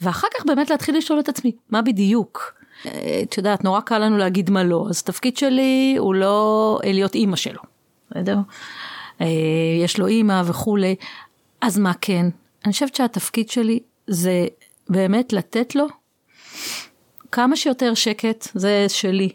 ואחר 0.00 0.28
כך 0.34 0.46
באמת 0.46 0.70
להתחיל 0.70 0.96
לשאול 0.96 1.20
את 1.20 1.28
עצמי, 1.28 1.52
מה 1.70 1.82
בדיוק? 1.82 2.54
אה, 2.86 3.20
את 3.22 3.38
יודעת, 3.38 3.64
נורא 3.64 3.80
קל 3.80 3.98
לנו 3.98 4.18
להגיד 4.18 4.50
מה 4.50 4.64
לא, 4.64 4.86
אז 4.90 4.98
התפקיד 4.98 5.36
שלי 5.36 5.96
הוא 5.98 6.14
לא 6.14 6.78
להיות 6.84 7.14
אימא 7.14 7.36
שלו, 7.36 7.60
בסדר? 8.10 8.38
אה, 9.20 9.26
יש 9.84 9.98
לו 9.98 10.06
אימא 10.06 10.42
וכולי, 10.44 10.94
אז 11.60 11.78
מה 11.78 11.92
כן? 12.00 12.26
אני 12.64 12.72
חושבת 12.72 12.94
שהתפקיד 12.94 13.48
שלי 13.48 13.80
זה 14.06 14.46
באמת 14.88 15.32
לתת 15.32 15.74
לו 15.74 15.86
כמה 17.32 17.56
שיותר 17.56 17.94
שקט, 17.94 18.48
זה 18.54 18.86
שלי, 18.88 19.28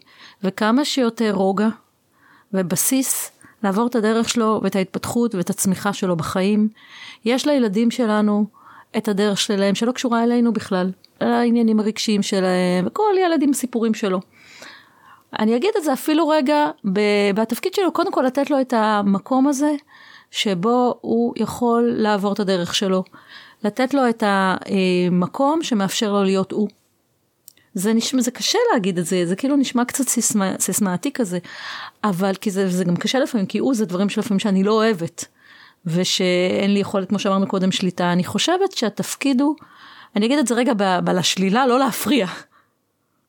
וכמה 0.43 0.85
שיותר 0.85 1.31
רוגע 1.31 1.67
ובסיס 2.53 3.31
לעבור 3.63 3.87
את 3.87 3.95
הדרך 3.95 4.29
שלו 4.29 4.59
ואת 4.63 4.75
ההתפתחות 4.75 5.35
ואת 5.35 5.49
הצמיחה 5.49 5.93
שלו 5.93 6.15
בחיים. 6.15 6.69
יש 7.25 7.47
לילדים 7.47 7.91
שלנו 7.91 8.45
את 8.97 9.07
הדרך 9.07 9.37
שלהם 9.37 9.75
שלא 9.75 9.91
קשורה 9.91 10.23
אלינו 10.23 10.53
בכלל, 10.53 10.91
העניינים 11.19 11.79
הרגשיים 11.79 12.23
שלהם, 12.23 12.87
וכל 12.87 13.13
ילד 13.25 13.41
עם 13.41 13.49
הסיפורים 13.49 13.93
שלו. 13.93 14.19
אני 15.39 15.55
אגיד 15.55 15.71
את 15.77 15.83
זה 15.83 15.93
אפילו 15.93 16.27
רגע, 16.27 16.69
בתפקיד 17.35 17.73
שלו, 17.73 17.91
קודם 17.91 18.11
כל 18.11 18.21
לתת 18.21 18.49
לו 18.49 18.61
את 18.61 18.73
המקום 18.73 19.47
הזה, 19.47 19.71
שבו 20.31 20.97
הוא 21.01 21.33
יכול 21.37 21.93
לעבור 21.97 22.33
את 22.33 22.39
הדרך 22.39 22.75
שלו. 22.75 23.03
לתת 23.63 23.93
לו 23.93 24.09
את 24.09 24.23
המקום 24.25 25.63
שמאפשר 25.63 26.13
לו 26.13 26.23
להיות 26.23 26.51
הוא. 26.51 26.69
זה 27.73 27.93
נשמע, 27.93 28.21
זה 28.21 28.31
קשה 28.31 28.59
להגיד 28.73 28.97
את 28.97 29.05
זה, 29.05 29.25
זה 29.25 29.35
כאילו 29.35 29.55
נשמע 29.55 29.85
קצת 29.85 30.07
סיסמה, 30.07 30.53
סיסמאתי 30.59 31.11
כזה, 31.11 31.39
אבל 32.03 32.33
כי 32.35 32.51
זה, 32.51 32.69
זה 32.69 32.83
גם 32.83 32.95
קשה 32.95 33.19
לפעמים, 33.19 33.45
כי 33.45 33.57
הוא 33.57 33.75
זה 33.75 33.85
דברים 33.85 34.09
שלפעמים 34.09 34.39
שאני 34.39 34.63
לא 34.63 34.71
אוהבת, 34.71 35.25
ושאין 35.85 36.73
לי 36.73 36.79
יכולת, 36.79 37.09
כמו 37.09 37.19
שאמרנו 37.19 37.47
קודם, 37.47 37.71
שליטה. 37.71 38.11
אני 38.11 38.23
חושבת 38.23 38.71
שהתפקיד 38.71 39.41
הוא, 39.41 39.55
אני 40.15 40.25
אגיד 40.25 40.39
את 40.39 40.47
זה 40.47 40.55
רגע 40.55 40.73
בלשלילה, 41.03 41.67
לא 41.67 41.79
להפריע, 41.79 42.27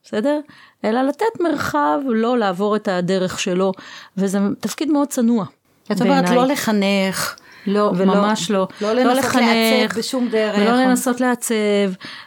בסדר? 0.05 0.41
אלא 0.85 1.03
לתת 1.03 1.41
מרחב, 1.41 1.99
לא 2.07 2.39
לעבור 2.39 2.77
את 2.77 2.89
הדרך 2.89 3.39
שלו, 3.41 3.73
וזה 4.17 4.39
תפקיד 4.61 4.91
מאוד 4.91 5.09
צנוע. 5.09 5.45
את 5.93 6.01
אומרת 6.01 6.31
לא 6.31 6.47
לחנך. 6.47 7.37
לא, 7.67 7.93
ולא, 7.97 8.15
ממש 8.15 8.51
לא. 8.51 8.69
לא 8.81 8.93
לנסות 8.93 9.07
לא 9.07 9.13
לחנך, 9.15 9.45
לעצב 9.83 9.99
בשום 9.99 10.29
דרך. 10.29 10.59
ולא 10.59 10.73
לנסות 10.73 11.21
לעצב, 11.21 11.55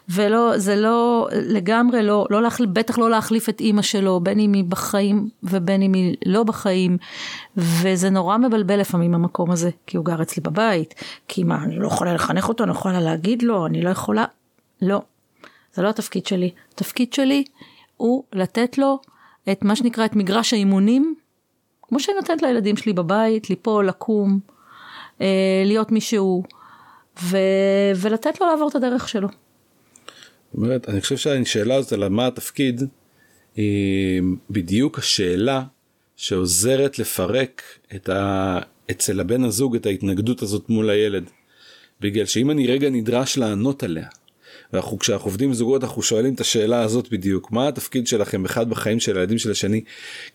ולא, 0.09 0.57
זה 0.57 0.75
לא, 0.75 1.27
לגמרי 1.31 2.03
לא, 2.03 2.27
לא 2.29 2.41
להחליף, 2.41 2.69
בטח 2.73 2.97
לא 2.97 3.09
להחליף 3.09 3.49
את 3.49 3.59
אימא 3.59 3.81
שלו, 3.81 4.19
בין 4.19 4.39
אם 4.39 4.53
היא 4.53 4.63
בחיים 4.63 5.29
ובין 5.43 5.81
אם 5.81 5.93
היא 5.93 6.15
לא 6.25 6.43
בחיים. 6.43 6.97
וזה 7.57 8.09
נורא 8.09 8.37
מבלבל 8.37 8.79
לפעמים 8.79 9.13
המקום 9.13 9.51
הזה, 9.51 9.69
כי 9.87 9.97
הוא 9.97 10.05
גר 10.05 10.21
אצלי 10.21 10.43
בבית, 10.43 10.93
כי 11.27 11.43
מה, 11.43 11.63
אני 11.63 11.75
לא 11.75 11.87
יכולה 11.87 12.13
לחנך 12.13 12.49
אותו, 12.49 12.63
אני 12.63 12.69
לא 12.69 12.75
יכולה 12.75 13.01
להגיד 13.01 13.43
לו, 13.43 13.65
אני 13.65 13.81
לא 13.81 13.89
יכולה, 13.89 14.25
לא. 14.81 15.01
זה 15.73 15.81
לא 15.81 15.89
התפקיד 15.89 16.25
שלי. 16.25 16.51
התפקיד 16.73 17.13
שלי 17.13 17.43
הוא 17.97 18.23
לתת 18.33 18.77
לו 18.77 18.99
את 19.51 19.63
מה 19.63 19.75
שנקרא 19.75 20.05
את 20.05 20.15
מגרש 20.15 20.53
האימונים, 20.53 21.15
כמו 21.81 21.99
שאני 21.99 22.15
נותנת 22.15 22.41
לילדים 22.41 22.77
שלי 22.77 22.93
בבית, 22.93 23.49
ליפול, 23.49 23.87
לקום, 23.87 24.39
אה, 25.21 25.63
להיות 25.65 25.91
מישהו, 25.91 26.43
ו... 27.23 27.37
ולתת 27.95 28.41
לו 28.41 28.47
לעבור 28.47 28.69
את 28.69 28.75
הדרך 28.75 29.09
שלו. 29.09 29.27
אומרת, 30.53 30.89
אני 30.89 31.01
חושב 31.01 31.17
שהשאלה 31.17 31.75
הזאת 31.75 31.93
על 31.93 32.07
מה 32.07 32.27
התפקיד, 32.27 32.83
היא 33.55 34.21
בדיוק 34.49 34.99
השאלה 34.99 35.63
שעוזרת 36.15 36.99
לפרק 36.99 37.61
את 37.95 38.09
ה... 38.09 38.59
אצל 38.91 39.19
הבן 39.19 39.43
הזוג 39.43 39.75
את 39.75 39.85
ההתנגדות 39.85 40.41
הזאת 40.41 40.69
מול 40.69 40.89
הילד. 40.89 41.29
בגלל 42.01 42.25
שאם 42.25 42.51
אני 42.51 42.67
רגע 42.67 42.89
נדרש 42.89 43.37
לענות 43.37 43.83
עליה, 43.83 44.07
ואנחנו 44.73 44.99
כשאנחנו 44.99 45.27
עובדים 45.27 45.53
זוגות 45.53 45.83
אנחנו 45.83 46.01
שואלים 46.01 46.33
את 46.33 46.39
השאלה 46.39 46.81
הזאת 46.81 47.09
בדיוק 47.09 47.51
מה 47.51 47.67
התפקיד 47.67 48.07
שלכם 48.07 48.45
אחד 48.45 48.69
בחיים 48.69 48.99
של 48.99 49.17
הילדים 49.17 49.37
של 49.37 49.51
השני 49.51 49.83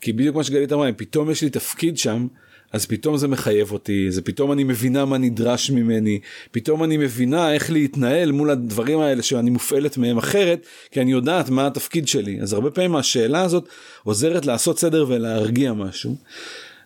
כי 0.01 0.13
בדיוק 0.13 0.37
מה 0.37 0.45
שגלית 0.45 0.73
אמרה 0.73 0.89
אם 0.89 0.95
פתאום 0.97 1.31
יש 1.31 1.43
לי 1.43 1.51
תפקיד 1.51 1.99
שם 1.99 2.27
אז 2.73 2.87
פתאום 2.87 3.17
זה 3.17 3.29
מחייב 3.29 3.73
אותי 3.73 4.11
זה 4.11 4.23
פתאום 4.23 4.53
אני 4.53 4.65
מבינה 4.65 5.05
מה 5.05 5.19
נדרש 5.19 5.71
ממני 5.71 6.21
פתאום 6.51 6.85
אני 6.85 6.97
מבינה 6.97 7.53
איך 7.53 7.71
להתנהל 7.71 8.33
מול 8.33 8.51
הדברים 8.51 8.99
האלה 9.01 9.23
שאני 9.23 9.51
מופעלת 9.51 9.97
מהם 9.99 10.19
אחרת 10.19 10.67
כי 10.91 11.01
אני 11.01 11.13
יודעת 11.13 11.51
מה 11.51 11.67
התפקיד 11.67 12.09
שלי 12.09 12.41
אז 12.41 12.53
הרבה 12.53 12.71
פעמים 12.71 12.97
השאלה 12.97 13.43
הזאת 13.43 13.69
עוזרת 14.03 14.47
לעשות 14.47 14.79
סדר 14.79 15.05
ולהרגיע 15.09 15.73
משהו. 15.73 16.17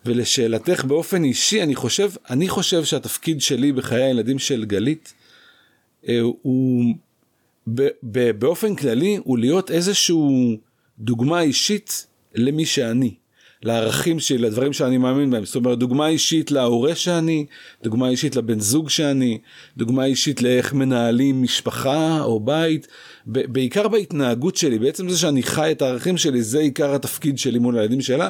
ולשאלתך 0.07 0.85
באופן 0.85 1.25
אישי 1.25 1.63
אני 1.63 1.75
חושב 1.75 2.11
אני 2.31 2.49
חושב 2.49 2.85
שהתפקיד 2.85 3.41
שלי 3.41 3.73
בחיי 3.73 4.03
הילדים 4.03 4.39
של 4.39 4.65
גלית 4.65 5.15
אה, 6.09 6.21
הוא 6.21 6.95
באופן 8.39 8.75
כללי 8.75 9.19
הוא 9.25 9.39
להיות 9.39 9.71
איזשהו 9.71 10.57
דוגמה 10.99 11.41
אישית 11.41 12.07
למי 12.35 12.67
שאני. 12.67 13.15
לערכים 13.65 14.21
שלי, 14.21 14.39
לדברים 14.39 14.73
שאני 14.73 14.99
מאמין 14.99 15.31
בהם. 15.31 15.45
זאת 15.45 15.57
אומרת, 15.57 15.79
דוגמה 15.79 16.09
אישית 16.09 16.51
להורה 16.51 16.95
שאני, 16.95 17.47
דוגמה 17.83 18.09
אישית 18.09 18.37
לבן 18.37 18.61
זוג 18.61 18.91
שאני, 18.91 19.39
דוגמה 19.77 20.05
אישית 20.05 20.43
לאיך 20.43 20.73
מנהלים 20.73 21.43
משפחה 21.43 22.21
או 22.21 22.41
בית, 22.41 22.87
בעיקר 23.27 23.89
בהתנהגות 23.89 24.57
שלי, 24.57 24.79
בעצם 24.79 25.09
זה 25.09 25.19
שאני 25.19 25.43
חי 25.43 25.73
את 25.73 25.83
הערכים 25.83 26.17
שלי, 26.17 26.43
זה 26.43 26.59
עיקר 26.59 26.95
התפקיד 26.95 27.39
שלי 27.39 27.59
מול 27.59 27.79
הילדים 27.79 28.01
שלה. 28.01 28.29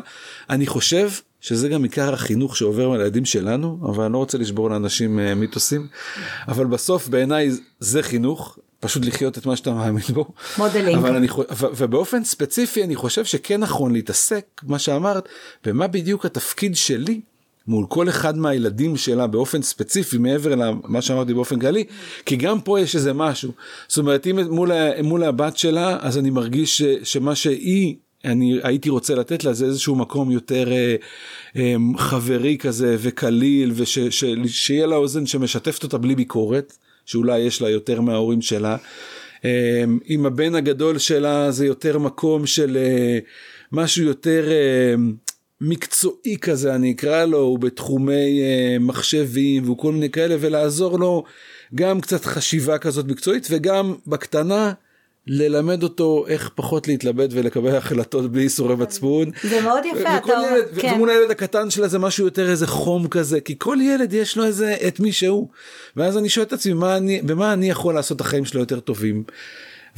אני 0.50 0.66
חושב 0.66 1.10
שזה 1.40 1.68
גם 1.68 1.82
עיקר 1.82 2.14
החינוך 2.14 2.56
שעובר 2.56 2.90
על 2.90 3.00
הילדים 3.00 3.24
שלנו, 3.24 3.78
אבל 3.82 4.04
אני 4.04 4.12
לא 4.12 4.18
רוצה 4.18 4.38
לשבור 4.38 4.70
לאנשים 4.70 5.18
אה, 5.18 5.34
מיתוסים, 5.34 5.86
אבל 6.48 6.66
בסוף 6.66 7.08
בעיניי 7.08 7.50
זה 7.80 8.02
חינוך, 8.02 8.58
פשוט 8.84 9.04
לחיות 9.04 9.38
את 9.38 9.46
מה 9.46 9.56
שאתה 9.56 9.72
מאמין 9.72 10.04
בו. 10.14 10.26
modeling. 10.58 10.98
אבל 10.98 11.16
אני, 11.16 11.26
ובאופן 11.76 12.24
ספציפי 12.24 12.84
אני 12.84 12.96
חושב 12.96 13.24
שכן 13.24 13.60
נכון 13.60 13.92
להתעסק, 13.92 14.44
מה 14.62 14.78
שאמרת, 14.78 15.28
במה 15.64 15.86
בדיוק 15.86 16.26
התפקיד 16.26 16.76
שלי 16.76 17.20
מול 17.66 17.86
כל 17.88 18.08
אחד 18.08 18.36
מהילדים 18.38 18.96
שלה 18.96 19.26
באופן 19.26 19.62
ספציפי 19.62 20.18
מעבר 20.18 20.54
למה 20.54 21.02
שאמרתי 21.02 21.34
באופן 21.34 21.58
כללי, 21.58 21.84
כי 22.26 22.36
גם 22.36 22.60
פה 22.60 22.80
יש 22.80 22.96
איזה 22.96 23.12
משהו. 23.12 23.52
זאת 23.88 23.98
אומרת, 23.98 24.26
אם 24.26 24.38
מול, 24.50 24.70
מול 25.02 25.24
הבת 25.24 25.56
שלה, 25.56 25.98
אז 26.00 26.18
אני 26.18 26.30
מרגיש 26.30 26.82
ש, 26.82 26.82
שמה 27.02 27.34
שהיא 27.34 27.94
אני 28.24 28.58
הייתי 28.62 28.90
רוצה 28.90 29.14
לתת 29.14 29.44
לה 29.44 29.52
זה 29.52 29.66
איזשהו 29.66 29.96
מקום 29.96 30.30
יותר 30.30 30.72
אה, 30.72 30.96
אה, 31.56 31.74
חברי 31.98 32.58
כזה 32.58 32.96
וקליל 32.98 33.72
ושיהיה 33.74 34.86
לה 34.86 34.96
אוזן 34.96 35.26
שמשתפת 35.26 35.82
אותה 35.82 35.98
בלי 35.98 36.14
ביקורת 36.14 36.76
שאולי 37.06 37.38
יש 37.38 37.62
לה 37.62 37.70
יותר 37.70 38.00
מההורים 38.00 38.42
שלה. 38.42 38.76
אמ, 39.44 39.98
עם 40.04 40.26
הבן 40.26 40.54
הגדול 40.54 40.98
שלה 40.98 41.50
זה 41.50 41.66
יותר 41.66 41.98
מקום 41.98 42.46
של 42.46 42.76
אה, 42.76 43.18
משהו 43.72 44.04
יותר 44.04 44.50
אה, 44.50 44.94
מקצועי 45.60 46.36
כזה 46.40 46.74
אני 46.74 46.92
אקרא 46.92 47.24
לו, 47.24 47.38
הוא 47.38 47.58
בתחומי 47.58 48.40
אה, 48.42 48.76
מחשבים 48.80 49.70
וכל 49.70 49.92
מיני 49.92 50.10
כאלה 50.10 50.36
ולעזור 50.40 50.98
לו 50.98 51.24
גם 51.74 52.00
קצת 52.00 52.24
חשיבה 52.24 52.78
כזאת 52.78 53.06
מקצועית 53.06 53.46
וגם 53.50 53.94
בקטנה 54.06 54.72
ללמד 55.26 55.82
אותו 55.82 56.24
איך 56.28 56.50
פחות 56.54 56.88
להתלבט 56.88 57.30
ולקבל 57.32 57.76
החלטות 57.76 58.32
בלי 58.32 58.42
ייסורי 58.42 58.76
מצפון. 58.76 59.30
זה 59.42 59.60
מאוד 59.60 59.82
יפה, 59.84 60.16
אתה 60.16 60.38
אומר, 60.38 60.60
כן. 60.80 60.92
ומול 60.94 61.10
הילד 61.10 61.30
הקטן 61.30 61.70
שלה 61.70 61.88
זה 61.88 61.98
משהו 61.98 62.24
יותר 62.24 62.50
איזה 62.50 62.66
חום 62.66 63.08
כזה, 63.08 63.40
כי 63.40 63.54
כל 63.58 63.78
ילד 63.82 64.12
יש 64.12 64.36
לו 64.36 64.44
איזה 64.44 64.76
את 64.88 65.00
מי 65.00 65.12
שהוא. 65.12 65.48
ואז 65.96 66.18
אני 66.18 66.28
שואל 66.28 66.46
את 66.46 66.52
עצמי, 66.52 66.72
מה 66.72 66.96
אני, 66.96 67.22
במה 67.22 67.52
אני 67.52 67.70
יכול 67.70 67.94
לעשות 67.94 68.16
את 68.16 68.20
החיים 68.20 68.44
שלו 68.44 68.60
יותר 68.60 68.80
טובים? 68.80 69.24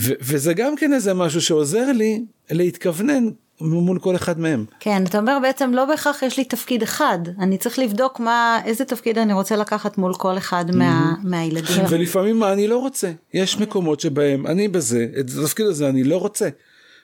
ו- 0.01 0.13
וזה 0.21 0.55
גם 0.55 0.77
כן 0.77 0.93
איזה 0.93 1.15
משהו 1.15 1.41
שעוזר 1.41 1.93
לי 1.93 2.25
להתכוונן 2.51 3.29
מול 3.61 3.99
כל 3.99 4.17
אחד 4.17 4.41
מהם. 4.41 4.65
כן, 4.81 5.05
אתה 5.07 5.19
אומר 5.19 5.39
בעצם 5.43 5.75
לא 5.75 5.85
בהכרח 5.85 6.23
יש 6.23 6.37
לי 6.39 6.45
תפקיד 6.45 6.83
אחד, 6.83 7.19
אני 7.41 7.59
צריך 7.59 7.79
לבדוק 7.79 8.21
מה, 8.21 8.61
איזה 8.65 8.85
תפקיד 8.85 9.19
אני 9.19 9.33
רוצה 9.33 9.57
לקחת 9.57 9.99
מול 9.99 10.15
כל 10.15 10.39
אחד 10.39 10.75
מה, 10.75 11.15
mm-hmm. 11.15 11.29
מהילדים. 11.29 11.85
ולפעמים 11.91 12.39
מה 12.39 12.53
אני 12.53 12.69
לא 12.69 12.79
רוצה, 12.79 13.13
יש 13.35 13.59
מקומות 13.59 14.01
שבהם 14.01 14.47
אני 14.47 14.69
בזה, 14.69 15.07
את 15.21 15.27
התפקיד 15.43 15.67
הזה 15.67 15.89
אני 15.89 16.05
לא 16.05 16.17
רוצה. 16.17 16.49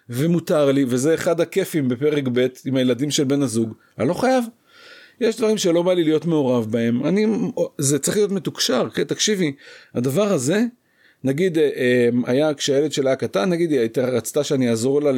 ומותר 0.08 0.72
לי, 0.72 0.84
וזה 0.88 1.14
אחד 1.14 1.40
הכיפים 1.40 1.88
בפרק 1.88 2.24
ב' 2.32 2.46
עם 2.64 2.76
הילדים 2.76 3.10
של 3.10 3.24
בן 3.24 3.42
הזוג, 3.42 3.72
אני 3.98 4.08
לא 4.08 4.14
חייב. 4.14 4.44
יש 5.20 5.36
דברים 5.36 5.58
שלא 5.58 5.82
בא 5.82 5.94
לי 5.94 6.04
להיות 6.04 6.26
מעורב 6.26 6.66
בהם, 6.70 7.06
אני, 7.06 7.26
זה 7.78 7.98
צריך 7.98 8.16
להיות 8.16 8.30
מתוקשר, 8.30 8.88
כן, 8.94 9.04
תקשיבי, 9.04 9.52
הדבר 9.94 10.32
הזה 10.32 10.64
נגיד 11.24 11.58
אה, 11.58 11.70
אה, 11.76 12.08
היה 12.26 12.54
כשהילד 12.54 12.92
שלה 12.92 13.10
היה 13.10 13.16
קטן 13.16 13.50
נגיד 13.50 13.70
היא 13.70 13.80
הייתה 13.80 14.06
רצתה 14.06 14.44
שאני 14.44 14.70
אעזור 14.70 15.02
לה 15.02 15.10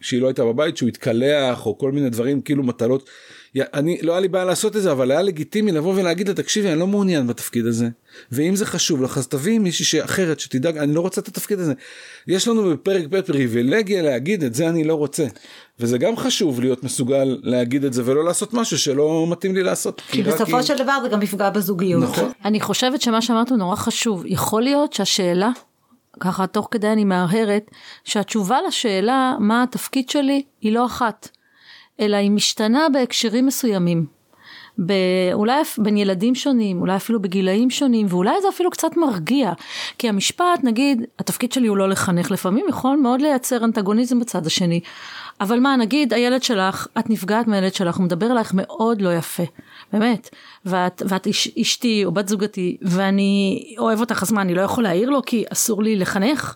שהיא 0.00 0.20
לא 0.22 0.26
הייתה 0.26 0.44
בבית 0.44 0.76
שהוא 0.76 0.88
יתקלח 0.88 1.66
או 1.66 1.78
כל 1.78 1.92
מיני 1.92 2.10
דברים 2.10 2.40
כאילו 2.40 2.62
מטלות 2.62 3.10
אני 3.56 3.98
לא 4.02 4.12
היה 4.12 4.20
לי 4.20 4.28
בעיה 4.28 4.44
לעשות 4.44 4.76
את 4.76 4.82
זה 4.82 4.92
אבל 4.92 5.10
היה 5.10 5.22
לגיטימי 5.22 5.72
לבוא 5.72 5.94
ולהגיד 5.96 6.28
לה 6.28 6.34
תקשיבי 6.34 6.68
אני 6.68 6.78
לא 6.78 6.86
מעוניין 6.86 7.26
בתפקיד 7.26 7.66
הזה 7.66 7.88
ואם 8.32 8.56
זה 8.56 8.66
חשוב 8.66 9.02
לך 9.02 9.18
אז 9.18 9.28
תביאי 9.28 9.58
מישהי 9.58 10.04
אחרת 10.04 10.40
שתדאג 10.40 10.78
אני 10.78 10.94
לא 10.94 11.00
רוצה 11.00 11.20
את 11.20 11.28
התפקיד 11.28 11.58
הזה. 11.58 11.72
יש 12.26 12.48
לנו 12.48 12.70
בפרק 12.70 13.04
ב' 13.10 13.20
פריבילגיה 13.20 14.02
להגיד 14.02 14.44
את 14.44 14.54
זה 14.54 14.68
אני 14.68 14.84
לא 14.84 14.94
רוצה 14.94 15.26
וזה 15.80 15.98
גם 15.98 16.16
חשוב 16.16 16.60
להיות 16.60 16.84
מסוגל 16.84 17.38
להגיד 17.42 17.84
את 17.84 17.92
זה 17.92 18.02
ולא 18.04 18.24
לעשות 18.24 18.54
משהו 18.54 18.78
שלא 18.78 19.26
מתאים 19.28 19.54
לי 19.54 19.62
לעשות. 19.62 20.00
כי 20.08 20.22
בסופו 20.22 20.62
של 20.62 20.78
דבר 20.78 20.98
זה 21.02 21.08
גם 21.08 21.22
יפגע 21.22 21.50
בזוגיות. 21.50 22.02
נכון. 22.02 22.32
אני 22.44 22.60
חושבת 22.60 23.02
שמה 23.02 23.22
שאמרת 23.22 23.50
הוא 23.50 23.58
נורא 23.58 23.76
חשוב 23.76 24.22
יכול 24.26 24.62
להיות 24.62 24.92
שהשאלה 24.92 25.50
ככה 26.20 26.46
תוך 26.46 26.68
כדי 26.70 26.88
אני 26.88 27.04
מהרהרת 27.04 27.70
שהתשובה 28.04 28.58
לשאלה 28.68 29.36
מה 29.40 29.62
התפקיד 29.62 30.10
שלי 30.10 30.42
היא 30.60 30.72
לא 30.72 30.86
אחת. 30.86 31.28
אלא 32.00 32.16
היא 32.16 32.30
משתנה 32.30 32.86
בהקשרים 32.92 33.46
מסוימים. 33.46 34.06
אולי 35.32 35.62
בין 35.78 35.96
ילדים 35.96 36.34
שונים, 36.34 36.80
אולי 36.80 36.96
אפילו 36.96 37.22
בגילאים 37.22 37.70
שונים, 37.70 38.06
ואולי 38.10 38.34
זה 38.42 38.48
אפילו 38.48 38.70
קצת 38.70 38.96
מרגיע. 38.96 39.52
כי 39.98 40.08
המשפט, 40.08 40.60
נגיד, 40.62 41.02
התפקיד 41.18 41.52
שלי 41.52 41.66
הוא 41.66 41.76
לא 41.76 41.88
לחנך, 41.88 42.30
לפעמים 42.30 42.66
יכול 42.68 42.96
מאוד 42.96 43.20
לייצר 43.20 43.64
אנטגוניזם 43.64 44.20
בצד 44.20 44.46
השני. 44.46 44.80
אבל 45.40 45.60
מה, 45.60 45.76
נגיד 45.76 46.12
הילד 46.12 46.42
שלך, 46.42 46.86
את 46.98 47.10
נפגעת 47.10 47.46
מהילד 47.46 47.74
שלך, 47.74 47.96
הוא 47.96 48.04
מדבר 48.04 48.32
אלייך 48.32 48.52
מאוד 48.54 49.00
לא 49.00 49.14
יפה, 49.14 49.42
באמת, 49.92 50.28
ואת, 50.64 51.02
ואת 51.08 51.26
אש, 51.26 51.48
אשתי 51.48 52.04
או 52.04 52.12
בת 52.12 52.28
זוגתי, 52.28 52.76
ואני 52.82 53.64
אוהב 53.78 54.00
אותך, 54.00 54.22
אז 54.22 54.32
מה, 54.32 54.42
אני 54.42 54.54
לא 54.54 54.62
יכול 54.62 54.84
להעיר 54.84 55.10
לו 55.10 55.22
כי 55.26 55.44
אסור 55.52 55.82
לי 55.82 55.96
לחנך? 55.96 56.54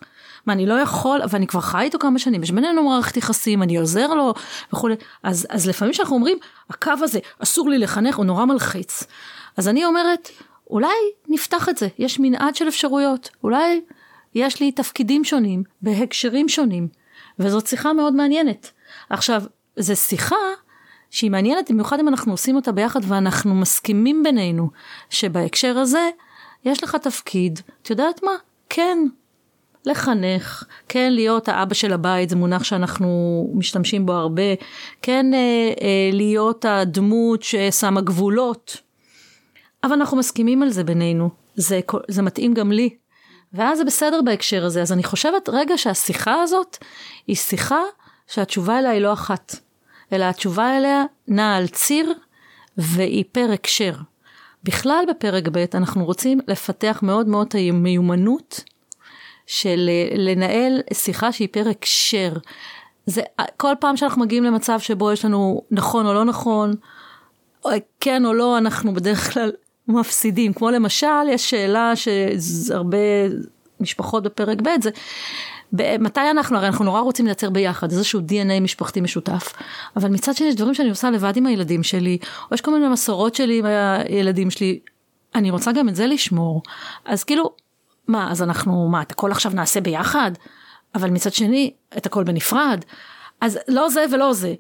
מה, 0.49 0.53
אני 0.53 0.67
לא 0.67 0.75
יכול, 0.75 1.21
ואני 1.31 1.47
כבר 1.47 1.61
חי 1.61 1.83
איתו 1.83 1.99
כמה 1.99 2.19
שנים, 2.19 2.43
יש 2.43 2.51
בינינו 2.51 2.83
מערכת 2.83 3.17
יחסים, 3.17 3.63
אני 3.63 3.77
עוזר 3.77 4.15
לו 4.15 4.35
וכולי, 4.73 4.95
אז, 5.23 5.47
אז 5.51 5.67
לפעמים 5.67 5.95
כשאנחנו 5.95 6.17
אומרים, 6.17 6.39
הקו 6.71 6.93
הזה, 7.03 7.19
אסור 7.39 7.69
לי 7.69 7.79
לחנך, 7.79 8.17
הוא 8.17 8.25
נורא 8.25 8.45
מלחיץ. 8.45 9.05
אז 9.57 9.69
אני 9.69 9.85
אומרת, 9.85 10.29
אולי 10.71 10.97
נפתח 11.29 11.69
את 11.69 11.77
זה, 11.77 11.89
יש 11.99 12.21
מנעד 12.21 12.55
של 12.55 12.69
אפשרויות, 12.69 13.31
אולי 13.45 13.81
יש 14.35 14.61
לי 14.61 14.73
תפקידים 14.73 15.25
שונים, 15.25 15.63
בהקשרים 15.83 16.49
שונים, 16.49 16.89
וזאת 17.39 17.67
שיחה 17.67 17.93
מאוד 17.93 18.15
מעניינת. 18.15 18.71
עכשיו, 19.11 19.43
זו 19.77 19.97
שיחה 19.97 20.37
שהיא 21.11 21.31
מעניינת 21.31 21.71
במיוחד 21.71 22.01
אם 22.01 22.09
אנחנו 22.09 22.33
עושים 22.33 22.57
אותה 22.57 22.73
ביחד 22.73 23.01
ואנחנו 23.03 23.55
מסכימים 23.55 24.23
בינינו 24.23 24.71
שבהקשר 25.11 25.79
הזה 25.79 26.09
יש 26.65 26.85
לך 26.85 26.97
תפקיד, 26.97 27.61
את 27.83 27.91
יודעת 27.91 28.23
מה? 28.23 28.33
כן, 28.69 28.99
לחנך, 29.87 30.65
כן 30.89 31.13
להיות 31.13 31.49
האבא 31.49 31.75
של 31.75 31.93
הבית, 31.93 32.29
זה 32.29 32.37
מונח 32.37 32.65
שאנחנו 32.65 33.51
משתמשים 33.55 34.07
בו 34.07 34.13
הרבה, 34.13 34.43
כן 35.03 35.35
אה, 35.35 35.39
אה, 35.81 36.11
להיות 36.13 36.65
הדמות 36.65 37.43
ששמה 37.43 38.01
גבולות, 38.01 38.77
אבל 39.85 39.93
אנחנו 39.93 40.17
מסכימים 40.17 40.63
על 40.63 40.71
זה 40.71 40.85
בינינו, 40.85 41.31
זה, 41.55 41.81
זה 42.09 42.23
מתאים 42.23 42.55
גם 42.55 42.73
לי, 42.73 42.91
ואז 43.53 43.79
זה 43.79 43.85
בסדר 43.85 44.21
בהקשר 44.25 44.65
הזה, 44.65 44.83
אז 44.83 44.93
אני 44.93 45.03
חושבת 45.03 45.49
רגע 45.53 45.79
שהשיחה 45.79 46.43
הזאת 46.43 46.77
היא 47.27 47.37
שיחה 47.37 47.81
שהתשובה 48.27 48.79
אליה 48.79 48.91
היא 48.91 49.01
לא 49.01 49.13
אחת, 49.13 49.57
אלא 50.13 50.25
התשובה 50.25 50.77
אליה 50.77 51.05
נעה 51.29 51.57
על 51.57 51.67
ציר 51.67 52.13
והיא 52.77 53.25
פר 53.33 53.51
הקשר. 53.55 53.93
בכלל 54.65 55.05
בפרק 55.09 55.49
ב' 55.49 55.65
אנחנו 55.75 56.05
רוצים 56.05 56.41
לפתח 56.49 57.01
מאוד 57.03 57.29
מאוד 57.29 57.47
את 57.47 57.55
המיומנות 57.55 58.65
של 59.49 59.89
אה, 59.89 60.17
לנהל 60.17 60.81
שיחה 60.93 61.33
שהיא 61.33 61.49
פר 61.51 61.69
הקשר. 61.69 62.33
זה 63.07 63.23
כל 63.57 63.73
פעם 63.81 63.97
שאנחנו 63.97 64.23
מגיעים 64.23 64.45
למצב 64.45 64.81
שבו 64.81 65.13
יש 65.13 65.25
לנו 65.25 65.63
נכון 65.71 66.07
או 66.07 66.15
לא 66.15 66.25
נכון, 66.25 66.75
או 67.65 67.71
כן 68.01 68.25
או 68.25 68.35
לא, 68.35 68.59
אנחנו 68.59 68.95
בדרך 68.95 69.33
כלל 69.33 69.53
מפסידים. 69.89 70.53
כמו 70.53 70.71
למשל, 70.71 71.29
יש 71.29 71.51
שאלה 71.51 71.93
שהרבה 71.97 72.99
משפחות 73.81 74.23
בפרק 74.23 74.59
ב' 74.63 74.69
זה 74.83 74.91
מתי 76.01 76.21
אנחנו, 76.31 76.57
הרי 76.57 76.67
אנחנו 76.67 76.85
נורא 76.85 77.01
רוצים 77.01 77.27
לייצר 77.27 77.51
ביחד 77.51 77.91
איזשהו 77.91 78.21
DNA 78.21 78.61
משפחתי 78.61 79.01
משותף, 79.01 79.53
אבל 79.97 80.09
מצד 80.09 80.37
שני 80.37 80.47
יש 80.47 80.55
דברים 80.55 80.75
שאני 80.75 80.89
עושה 80.89 81.11
לבד 81.11 81.37
עם 81.37 81.47
הילדים 81.47 81.83
שלי, 81.83 82.19
או 82.51 82.55
יש 82.55 82.61
כל 82.61 82.71
מיני 82.71 82.89
מסורות 82.89 83.35
שלי 83.35 83.59
עם 83.59 83.65
הילדים 83.65 84.51
שלי, 84.51 84.79
אני 85.35 85.51
רוצה 85.51 85.73
גם 85.73 85.89
את 85.89 85.97
זה 85.97 86.07
לשמור. 86.07 86.63
אז 87.05 87.25
כאילו, 87.25 87.51
מה, 88.09 88.31
אז 88.31 88.43
אנחנו, 88.43 88.89
מה, 88.89 89.03
את 89.03 89.13
הכל 89.13 89.31
עכשיו 89.31 89.53
נעשה 89.55 89.81
ביחד? 89.81 90.31
אבל 90.95 91.11
מצד 91.11 91.33
שני, 91.33 91.73
את 91.97 92.07
הכל 92.07 92.25
בנפרד. 92.25 92.85
אז 93.41 93.59
לא 93.69 93.89
זה 93.89 94.05
ולא 94.13 94.33
זה. 94.33 94.55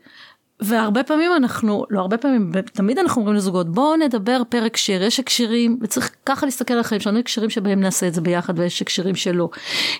והרבה 0.61 1.03
פעמים 1.03 1.30
אנחנו, 1.36 1.84
לא 1.90 2.01
הרבה 2.01 2.18
פעמים, 2.18 2.53
תמיד 2.72 2.99
אנחנו 2.99 3.20
אומרים 3.20 3.36
לזוגות, 3.36 3.68
בואו 3.68 3.96
נדבר 3.96 4.42
פר 4.49 4.64
הקשר, 4.64 5.03
יש 5.03 5.20
הקשרים, 5.20 5.78
וצריך 5.82 6.11
ככה 6.26 6.46
להסתכל 6.46 6.74
על 6.74 6.80
החיים 6.80 7.01
שלנו, 7.01 7.18
הקשרים 7.18 7.51
שבהם 7.51 7.80
נעשה 7.80 8.09
את 8.09 8.14
זה 8.14 8.20
ביחד 8.20 8.59
ויש 8.59 8.82
הקשרים 8.82 9.14
שלא. 9.14 9.49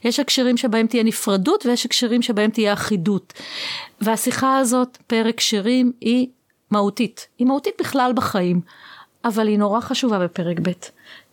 יש 0.05 0.21
הקשרים 0.21 0.57
שבהם 0.57 0.87
תהיה 0.87 1.03
נפרדות 1.03 1.67
ויש 1.67 1.87
הקשרים 1.87 2.23
שבהם 2.23 2.51
תהיה 2.51 2.73
אחידות. 2.73 3.33
והשיחה 4.01 4.59
הזאת 4.59 4.99
פר 5.07 5.25
הקשרים 5.29 5.93
היא 6.01 6.27
מהותית, 6.71 7.29
היא 7.39 7.47
מהותית 7.47 7.75
בכלל 7.81 8.13
בחיים, 8.15 8.61
אבל 9.25 9.49
היא 9.49 9.59
נורא 9.59 9.81
חשובה 9.81 10.19
בפרק 10.19 10.57
ב', 10.63 10.71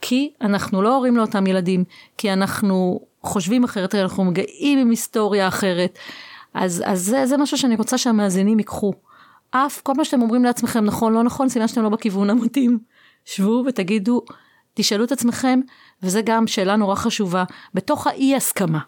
כי 0.08 0.32
אנחנו 0.41 0.82
לא 0.82 0.95
הורים 0.95 1.18
לאותם 1.18 1.47
ילדים, 1.47 1.84
כי 2.18 2.34
אנחנו 2.34 2.99
חושבים 3.24 3.64
אחרת, 3.64 3.95
אנחנו 3.95 4.24
מגעים 4.24 4.80
עם 4.80 4.89
היסטוריה 4.89 5.47
אחרת. 5.47 5.99
אז, 6.53 6.84
אז 6.86 7.06
זה, 7.06 7.26
זה 7.26 7.38
משהו 7.38 7.58
שאני 7.58 7.76
רוצה 7.76 7.97
שהמאזינים 7.97 8.60
ייקחו. 8.60 8.93
אף 9.51 9.82
כל 9.82 9.93
מה 9.97 10.06
שאתם 10.06 10.22
אומרים 10.22 10.43
לעצמכם 10.43 10.86
נכון 10.86 11.14
לא 11.14 11.24
נכון 11.24 11.49
סימן 11.49 11.68
שאתם 11.68 11.84
לא 11.84 11.89
בכיוון 11.89 12.30
המתאים. 12.30 12.80
שבו 13.26 13.64
ותגידו 13.68 14.22
תשאלו 14.74 15.03
את 15.03 15.12
עצמכם 15.12 15.60
וזה 16.03 16.22
גם 16.22 16.47
שאלה 16.47 16.76
נורא 16.76 16.95
חשובה 16.95 17.43
בתוך 17.74 18.08
האי 18.08 18.36
הסכמה. 18.36 18.80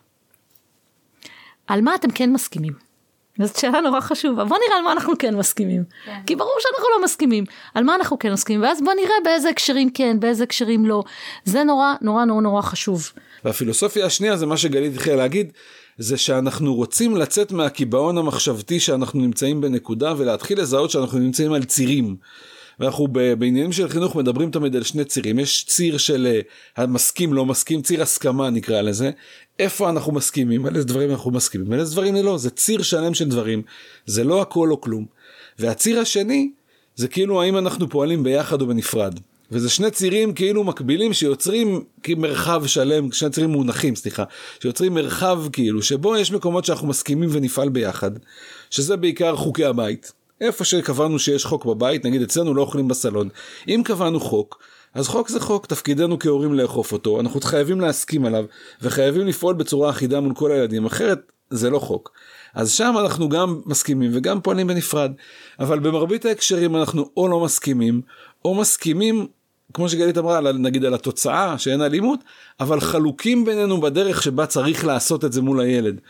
על 1.67 1.81
מה 1.81 1.95
אתם 1.95 2.11
כן 2.11 2.33
מסכימים? 2.33 2.86
זאת 3.45 3.55
שאלה 3.55 3.81
נורא 3.81 3.99
חשובה 3.99 4.45
בוא 4.45 4.57
נראה 4.67 4.77
על 4.77 4.83
מה 4.83 4.91
אנחנו 4.91 5.13
כן 5.19 5.35
מסכימים 5.35 5.83
כן. 6.05 6.11
כי 6.25 6.35
ברור 6.35 6.57
שאנחנו 6.59 6.85
לא 6.97 7.03
מסכימים 7.03 7.43
על 7.73 7.83
מה 7.83 7.95
אנחנו 7.95 8.19
כן 8.19 8.33
מסכימים 8.33 8.61
ואז 8.61 8.81
בוא 8.81 8.93
נראה 8.93 9.15
באיזה 9.23 9.49
הקשרים 9.49 9.89
כן 9.89 10.19
באיזה 10.19 10.43
הקשרים 10.43 10.85
לא 10.85 11.03
זה 11.45 11.63
נורא 11.63 11.93
נורא 12.01 12.25
נורא 12.25 12.41
נורא 12.41 12.61
חשוב. 12.61 13.11
והפילוסופיה 13.45 14.05
השנייה 14.05 14.37
זה 14.37 14.45
מה 14.45 14.57
שגלית 14.57 14.93
התחילה 14.95 15.15
להגיד 15.15 15.51
זה 15.97 16.17
שאנחנו 16.17 16.75
רוצים 16.75 17.17
לצאת 17.17 17.51
מהקיבעון 17.51 18.17
המחשבתי 18.17 18.79
שאנחנו 18.79 19.19
נמצאים 19.19 19.61
בנקודה 19.61 20.13
ולהתחיל 20.17 20.61
לזהות 20.61 20.89
שאנחנו 20.89 21.19
נמצאים 21.19 21.53
על 21.53 21.63
צירים. 21.63 22.15
ואנחנו 22.79 23.07
בעניינים 23.07 23.71
של 23.71 23.89
חינוך 23.89 24.15
מדברים 24.15 24.51
תמיד 24.51 24.75
על 24.75 24.83
שני 24.83 25.05
צירים. 25.05 25.39
יש 25.39 25.65
ציר 25.65 25.97
של 25.97 26.27
אה, 26.27 26.41
המסכים 26.83 27.33
לא 27.33 27.45
מסכים 27.45 27.81
ציר 27.81 28.01
הסכמה 28.01 28.49
נקרא 28.49 28.81
לזה. 28.81 29.11
איפה 29.59 29.89
אנחנו 29.89 30.11
מסכימים? 30.13 30.65
על 30.65 30.75
איזה 30.75 30.87
דברים 30.87 31.11
אנחנו 31.11 31.31
מסכימים? 31.31 31.73
על 31.73 31.79
איזה 31.79 31.91
דברים 31.91 32.15
לא. 32.15 32.37
זה 32.37 32.49
ציר 32.49 32.81
שלם 32.81 33.13
של 33.13 33.29
דברים. 33.29 33.61
זה 34.05 34.23
לא 34.23 34.41
הכל 34.41 34.71
או 34.71 34.81
כלום. 34.81 35.05
והציר 35.59 35.99
השני 35.99 36.51
זה 36.95 37.07
כאילו 37.07 37.41
האם 37.41 37.57
אנחנו 37.57 37.89
פועלים 37.89 38.23
ביחד 38.23 38.61
או 38.61 38.67
בנפרד. 38.67 39.19
וזה 39.51 39.69
שני 39.69 39.91
צירים 39.91 40.33
כאילו 40.33 40.63
מקבילים 40.63 41.13
שיוצרים 41.13 41.83
מרחב 42.09 42.65
שלם, 42.65 43.11
שני 43.11 43.29
צירים 43.29 43.49
מונחים 43.49 43.95
סליחה, 43.95 44.23
שיוצרים 44.61 44.93
מרחב 44.93 45.43
כאילו 45.51 45.81
שבו 45.81 46.17
יש 46.17 46.31
מקומות 46.31 46.65
שאנחנו 46.65 46.87
מסכימים 46.87 47.29
ונפעל 47.31 47.69
ביחד, 47.69 48.11
שזה 48.69 48.95
בעיקר 48.95 49.35
חוקי 49.35 49.65
הבית. 49.65 50.11
איפה 50.41 50.65
שקבענו 50.65 51.19
שיש 51.19 51.45
חוק 51.45 51.65
בבית, 51.65 52.05
נגיד 52.05 52.21
אצלנו 52.21 52.53
לא 52.53 52.61
אוכלים 52.61 52.87
בסלון, 52.87 53.29
אם 53.67 53.81
קבענו 53.85 54.19
חוק, 54.19 54.59
אז 54.93 55.07
חוק 55.07 55.29
זה 55.29 55.39
חוק, 55.39 55.65
תפקידנו 55.65 56.19
כהורים 56.19 56.53
לאכוף 56.53 56.91
אותו, 56.91 57.19
אנחנו 57.19 57.41
חייבים 57.41 57.81
להסכים 57.81 58.25
עליו, 58.25 58.45
וחייבים 58.81 59.27
לפעול 59.27 59.55
בצורה 59.55 59.89
אחידה 59.89 60.19
מול 60.19 60.33
כל 60.33 60.51
הילדים, 60.51 60.85
אחרת 60.85 61.31
זה 61.49 61.69
לא 61.69 61.79
חוק. 61.79 62.11
אז 62.53 62.71
שם 62.71 62.93
אנחנו 62.99 63.29
גם 63.29 63.61
מסכימים 63.65 64.11
וגם 64.13 64.41
פועלים 64.41 64.67
בנפרד, 64.67 65.11
אבל 65.59 65.79
במרבית 65.79 66.25
ההקשרים 66.25 66.75
אנחנו 66.75 67.09
או 67.17 67.27
לא 67.27 67.39
מסכימים, 67.39 68.01
או 68.45 68.55
מסכימים 68.55 69.27
כמו 69.73 69.89
שגלית 69.89 70.17
אמרה, 70.17 70.51
נגיד 70.51 70.85
על 70.85 70.93
התוצאה 70.93 71.57
שאין 71.57 71.81
אלימות, 71.81 72.19
אבל 72.59 72.79
חלוקים 72.79 73.45
בינינו 73.45 73.81
בדרך 73.81 74.23
שבה 74.23 74.45
צריך 74.45 74.85
לעשות 74.85 75.25
את 75.25 75.33
זה 75.33 75.41
מול 75.41 75.59
הילד. 75.59 76.01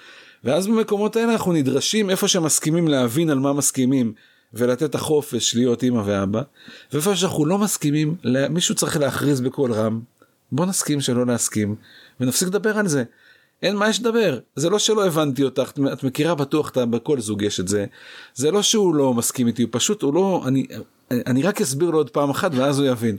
ואז 0.43 0.67
במקומות 0.67 1.15
האלה 1.15 1.31
אנחנו 1.31 1.53
נדרשים 1.53 2.09
איפה 2.09 2.27
שמסכימים 2.27 2.87
להבין 2.87 3.29
על 3.29 3.39
מה 3.39 3.53
מסכימים 3.53 4.13
ולתת 4.53 4.95
החופש 4.95 5.55
להיות 5.55 5.83
אמא 5.83 6.01
ואבא, 6.05 6.41
ואיפה 6.93 7.15
שאנחנו 7.15 7.45
לא 7.45 7.57
מסכימים, 7.57 8.15
מישהו 8.49 8.75
צריך 8.75 8.97
להכריז 8.97 9.41
בקול 9.41 9.73
רם, 9.73 10.01
בוא 10.51 10.65
נסכים 10.65 11.01
שלא 11.01 11.25
להסכים, 11.25 11.75
ונפסיק 12.19 12.47
לדבר 12.47 12.77
על 12.77 12.87
זה. 12.87 13.03
אין 13.63 13.75
מה 13.75 13.89
יש 13.89 13.99
לדבר 13.99 14.39
זה 14.55 14.69
לא 14.69 14.79
שלא 14.79 15.05
הבנתי 15.05 15.43
אותך 15.43 15.71
את 15.93 16.03
מכירה 16.03 16.35
בטוח 16.35 16.69
אתה 16.69 16.85
בכל 16.85 17.19
זוג 17.19 17.41
יש 17.41 17.59
את 17.59 17.67
זה 17.67 17.85
זה 18.35 18.51
לא 18.51 18.61
שהוא 18.61 18.95
לא 18.95 19.13
מסכים 19.13 19.47
איתי 19.47 19.63
הוא 19.63 19.69
פשוט 19.73 20.01
הוא 20.01 20.13
לא 20.13 20.43
אני 20.47 20.67
אני 21.11 21.43
רק 21.43 21.61
אסביר 21.61 21.89
לו 21.89 21.97
עוד 21.97 22.09
פעם 22.09 22.29
אחת 22.29 22.51
ואז 22.55 22.79
הוא 22.79 22.87
יבין. 22.87 23.17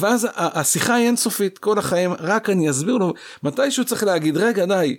ואז 0.00 0.28
השיחה 0.34 0.94
היא 0.94 1.06
אינסופית 1.06 1.58
כל 1.58 1.78
החיים 1.78 2.12
רק 2.20 2.50
אני 2.50 2.70
אסביר 2.70 2.94
לו 2.96 3.14
מתי 3.42 3.70
שהוא 3.70 3.84
צריך 3.84 4.04
להגיד 4.04 4.36
רגע 4.36 4.66
די. 4.66 4.96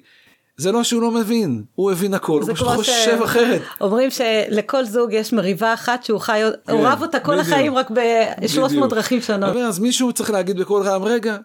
זה 0.58 0.72
לא 0.72 0.84
שהוא 0.84 1.02
לא 1.02 1.12
מבין 1.12 1.64
הוא 1.76 1.92
הבין 1.92 2.14
הכל 2.14 2.42
הוא 2.42 2.54
פשוט 2.54 2.68
חושב 2.68 3.18
ש... 3.20 3.24
אחרת. 3.24 3.62
אומרים 3.82 4.10
שלכל 4.12 4.86
זוג 4.86 5.14
יש 5.14 5.34
מריבה 5.34 5.74
אחת 5.74 6.04
שהוא 6.04 6.20
חי 6.20 6.42
כן, 6.68 6.74
הוא 6.74 6.88
רב 6.88 7.02
אותה 7.02 7.20
כל 7.20 7.32
בדיוק, 7.32 7.48
החיים 7.48 7.76
רק 7.76 7.92
ב-300 7.92 8.88
דרכים 8.90 9.22
שונות. 9.22 9.56
אז 9.56 9.80
מישהו 9.80 10.14
צריך 10.14 10.30
להגיד 10.30 10.60
בקול 10.60 10.84
רם 10.84 11.04
רגע 11.04 11.38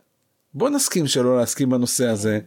בוא 0.54 0.70
נסכים 0.70 1.06
שלא 1.06 1.36
להסכים 1.36 1.70
בנושא 1.70 2.06
הזה 2.06 2.40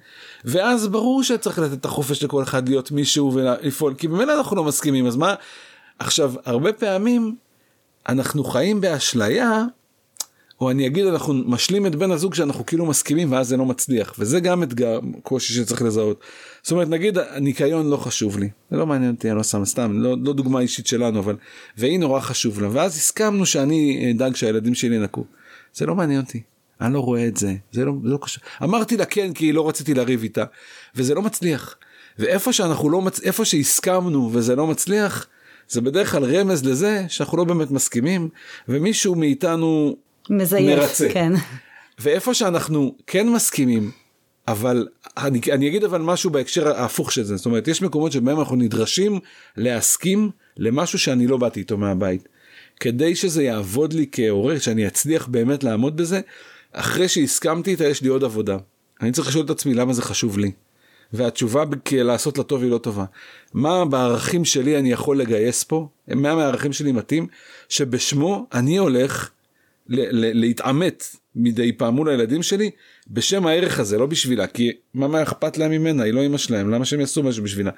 ואז 0.45 0.87
ברור 0.87 1.23
שצריך 1.23 1.59
לתת 1.59 1.73
את 1.73 1.85
החופש 1.85 2.23
לכל 2.23 2.43
אחד 2.43 2.69
להיות 2.69 2.91
מישהו 2.91 3.33
ולפעול 3.33 3.93
כי 3.93 4.07
ממילא 4.07 4.33
אנחנו 4.33 4.55
לא 4.55 4.63
מסכימים 4.63 5.07
אז 5.07 5.15
מה 5.15 5.35
עכשיו 5.99 6.33
הרבה 6.45 6.73
פעמים 6.73 7.35
אנחנו 8.09 8.43
חיים 8.43 8.81
באשליה 8.81 9.63
או 10.61 10.71
אני 10.71 10.87
אגיד 10.87 11.05
אנחנו 11.05 11.33
משלים 11.33 11.85
את 11.85 11.95
בן 11.95 12.11
הזוג 12.11 12.33
שאנחנו 12.33 12.65
כאילו 12.65 12.85
מסכימים 12.85 13.31
ואז 13.31 13.47
זה 13.47 13.57
לא 13.57 13.65
מצליח. 13.65 14.13
וזה 14.19 14.39
גם 14.39 14.63
אתגר 14.63 14.99
קושי 15.23 15.53
שצריך 15.53 15.81
לזהות. 15.81 16.19
זאת 16.63 16.71
אומרת 16.71 16.87
נגיד 16.87 17.17
הניקיון 17.17 17.89
לא 17.89 17.97
חשוב 17.97 18.39
לי. 18.39 18.49
זה 18.71 18.77
לא 18.77 18.85
מעניין 18.85 19.11
אותי 19.11 19.29
אני 19.29 19.37
לא 19.37 19.43
שם 19.43 19.65
סתם 19.65 20.01
לא, 20.01 20.15
לא 20.23 20.33
דוגמה 20.33 20.59
אישית 20.59 20.87
שלנו 20.87 21.19
אבל 21.19 21.35
והיא 21.77 21.99
נורא 21.99 22.19
חשוב 22.19 22.61
לה. 22.61 22.67
ואז 22.71 22.95
הסכמנו 22.95 23.45
שאני 23.45 24.11
אדאג 24.15 24.35
שהילדים 24.35 24.75
שלי 24.75 24.95
ינקו. 24.95 25.25
זה 25.73 25.85
לא 25.85 25.95
מעניין 25.95 26.21
אותי. 26.21 26.41
אני 26.81 26.93
לא 26.93 26.99
רואה 26.99 27.27
את 27.27 27.37
זה. 27.37 27.55
זה 27.71 27.85
לא, 27.85 27.93
זה 28.03 28.09
לא 28.09 28.19
קשור. 28.21 28.43
אמרתי 28.63 28.97
לה 28.97 29.05
כן 29.05 29.33
כי 29.33 29.51
לא 29.51 29.69
רציתי 29.69 29.93
לריב 29.93 30.23
איתה. 30.23 30.43
וזה 30.95 31.13
לא 31.13 31.21
מצליח. 31.21 31.75
ואיפה 32.19 32.53
שאנחנו 32.53 32.89
לא 32.89 33.01
מצ... 33.01 33.19
איפה 33.23 33.45
שהסכמנו 33.45 34.29
וזה 34.33 34.55
לא 34.55 34.67
מצליח 34.67 35.27
זה 35.69 35.81
בדרך 35.81 36.11
כלל 36.11 36.35
רמז 36.35 36.65
לזה 36.65 37.05
שאנחנו 37.07 37.37
לא 37.37 37.43
באמת 37.43 37.71
מסכימים 37.71 38.29
ומישהו 38.69 39.15
מאיתנו 39.15 39.95
מזייף, 40.29 40.79
מרצה. 40.79 41.09
כן. 41.13 41.33
ואיפה 41.99 42.33
שאנחנו 42.33 42.95
כן 43.07 43.29
מסכימים 43.29 43.91
אבל 44.47 44.87
אני, 45.17 45.39
אני 45.51 45.67
אגיד 45.67 45.83
אבל 45.83 46.01
משהו 46.01 46.29
בהקשר 46.29 46.67
ההפוך 46.67 47.11
של 47.11 47.23
זה 47.23 47.35
זאת 47.37 47.45
אומרת 47.45 47.67
יש 47.67 47.81
מקומות 47.81 48.11
שבהם 48.11 48.39
אנחנו 48.39 48.55
נדרשים 48.55 49.19
להסכים 49.57 50.29
למשהו 50.57 50.99
שאני 50.99 51.27
לא 51.27 51.37
באתי 51.37 51.59
איתו 51.59 51.77
מהבית. 51.77 52.27
כדי 52.79 53.15
שזה 53.15 53.43
יעבוד 53.43 53.93
לי 53.93 54.05
כהורה 54.11 54.59
שאני 54.59 54.87
אצליח 54.87 55.27
באמת 55.27 55.63
לעמוד 55.63 55.97
בזה 55.97 56.21
אחרי 56.71 57.07
שהסכמתי 57.07 57.71
איתה 57.71 57.87
יש 57.87 58.01
לי 58.01 58.07
עוד 58.07 58.23
עבודה. 58.23 58.57
אני 59.01 59.11
צריך 59.11 59.27
לשאול 59.27 59.45
את 59.45 59.49
עצמי 59.49 59.73
למה 59.73 59.93
זה 59.93 60.01
חשוב 60.01 60.37
לי. 60.37 60.51
והתשובה 61.13 61.63
לעשות 61.91 62.37
לטוב 62.37 62.63
היא 62.63 62.71
לא 62.71 62.77
טובה. 62.77 63.05
מה 63.53 63.85
בערכים 63.85 64.45
שלי 64.45 64.77
אני 64.77 64.91
יכול 64.91 65.19
לגייס 65.19 65.63
פה? 65.63 65.87
מה 66.07 66.35
מהערכים 66.35 66.73
שלי 66.73 66.91
מתאים? 66.91 67.27
שבשמו 67.69 68.47
אני 68.53 68.77
הולך 68.77 69.29
להתעמת 69.89 71.03
מדי 71.35 71.71
פעם 71.71 71.95
מול 71.95 72.09
הילדים 72.09 72.43
שלי 72.43 72.71
בשם 73.07 73.45
הערך 73.45 73.79
הזה 73.79 73.97
לא 73.97 74.05
בשבילה 74.05 74.47
כי 74.47 74.71
מה 74.93 75.07
מה 75.07 75.23
אכפת 75.23 75.57
להם 75.57 75.71
ממנה? 75.71 76.03
היא 76.03 76.13
לא 76.13 76.25
אמא 76.25 76.37
שלהם 76.37 76.69
למה 76.69 76.85
שהם 76.85 76.99
יעשו 76.99 77.23
משהו 77.23 77.43
בשבילה. 77.43 77.71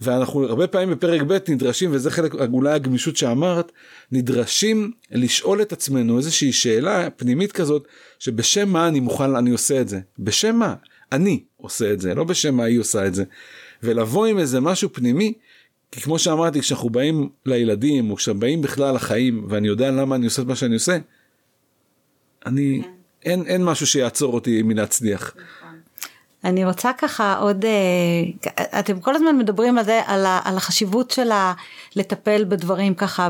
ואנחנו 0.00 0.44
הרבה 0.44 0.66
פעמים 0.66 0.90
בפרק 0.90 1.22
ב' 1.22 1.38
נדרשים 1.48 1.90
וזה 1.92 2.10
חלק 2.10 2.34
אולי 2.34 2.72
הגמישות 2.72 3.16
שאמרת 3.16 3.72
נדרשים 4.12 4.92
לשאול 5.10 5.62
את 5.62 5.72
עצמנו 5.72 6.18
איזושהי 6.18 6.52
שאלה 6.52 7.10
פנימית 7.10 7.52
כזאת 7.52 7.88
שבשם 8.18 8.68
מה 8.68 8.88
אני 8.88 9.00
מוכן 9.00 9.36
אני 9.36 9.50
עושה 9.50 9.80
את 9.80 9.88
זה? 9.88 10.00
בשם 10.18 10.56
מה? 10.56 10.74
אני 11.12 11.44
עושה 11.56 11.92
את 11.92 12.00
זה 12.00 12.14
לא 12.14 12.24
בשם 12.24 12.54
מה 12.54 12.64
היא 12.64 12.80
עושה 12.80 13.06
את 13.06 13.14
זה. 13.14 13.24
ולבוא 13.82 14.26
עם 14.26 14.38
איזה 14.38 14.60
משהו 14.60 14.92
פנימי 14.92 15.32
כי 15.92 16.00
כמו 16.00 16.18
שאמרתי 16.18 16.60
כשאנחנו 16.60 16.90
באים 16.90 17.28
לילדים 17.46 18.10
או 18.10 18.16
כשבאים 18.16 18.62
בכלל 18.62 18.94
לחיים 18.94 19.46
ואני 19.48 19.68
יודע 19.68 19.90
למה 19.90 20.16
אני 20.16 20.24
עושה 20.24 20.42
את 20.42 20.46
מה 20.46 20.56
שאני 20.56 20.74
עושה 20.74 20.96
אני, 22.46 22.80
כן. 22.82 22.90
אין, 23.24 23.46
אין 23.46 23.64
משהו 23.64 23.86
שיעצור 23.86 24.34
אותי 24.34 24.62
מלהצליח. 24.62 25.34
אני 26.44 26.64
רוצה 26.64 26.90
ככה 26.98 27.36
עוד, 27.38 27.64
אה, 27.64 28.78
אתם 28.78 29.00
כל 29.00 29.14
הזמן 29.16 29.38
מדברים 29.38 29.78
על 29.78 29.84
זה, 29.84 30.00
על, 30.06 30.26
ה, 30.26 30.40
על 30.44 30.56
החשיבות 30.56 31.10
של 31.10 31.32
ה, 31.32 31.52
לטפל 31.96 32.44
בדברים 32.44 32.94
ככה 32.94 33.28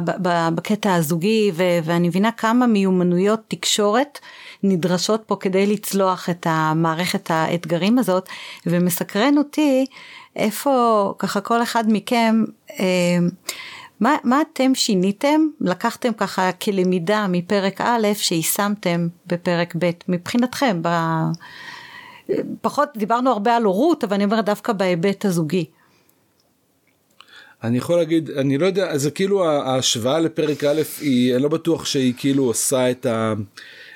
בקטע 0.55 0.95
הזוגי, 0.95 1.51
ו, 1.55 1.63
ואני 1.85 2.09
מבינה 2.09 2.33
כמה 2.33 2.67
מיומנויות 2.67 3.41
תקשורת 3.49 4.19
נדרשות 4.63 5.23
פה 5.27 5.37
כדי 5.41 5.67
לצלוח 5.67 6.31
את 6.31 6.47
המערכת 6.51 7.31
האתגרים 7.31 7.99
הזאת, 7.99 8.29
ומסקרן 8.67 9.39
אותי 9.39 9.87
איפה 10.37 11.15
ככה 11.19 11.41
כל 11.41 11.63
אחד 11.63 11.85
מכם, 11.89 12.45
אה, 12.81 13.19
מה, 14.01 14.17
מה 14.25 14.43
אתם 14.43 14.75
שיניתם, 14.75 15.41
לקחתם 15.61 16.13
ככה 16.13 16.53
כלמידה 16.53 17.27
מפרק 17.29 17.81
א' 17.81 18.09
שיישמתם 18.15 19.09
בפרק 19.27 19.75
ב' 19.79 19.91
מבחינתכם, 20.09 20.79
ב... 20.83 20.89
פחות 22.61 22.89
דיברנו 22.97 23.31
הרבה 23.31 23.57
על 23.57 23.63
הורות 23.63 24.05
אבל 24.05 24.15
אני 24.15 24.25
אומרת 24.25 24.45
דווקא 24.45 24.73
בהיבט 24.73 25.25
הזוגי. 25.25 25.65
אני 27.65 27.79
יכול 27.79 27.97
להגיד 27.97 28.31
אני 28.31 28.59
לא 28.59 28.67
יודע 28.67 28.99
זה 28.99 29.11
כאילו 29.11 29.45
ההשוואה 29.45 30.21
לפרק 30.21 30.65
א' 30.65 30.83
היא 31.01 31.35
אני 31.35 31.43
לא 31.43 31.49
בטוח 31.49 31.85
שהיא 31.85 32.15
כאילו 32.17 32.45
עושה 32.45 32.91
את 32.91 33.07
ה... 33.07 33.35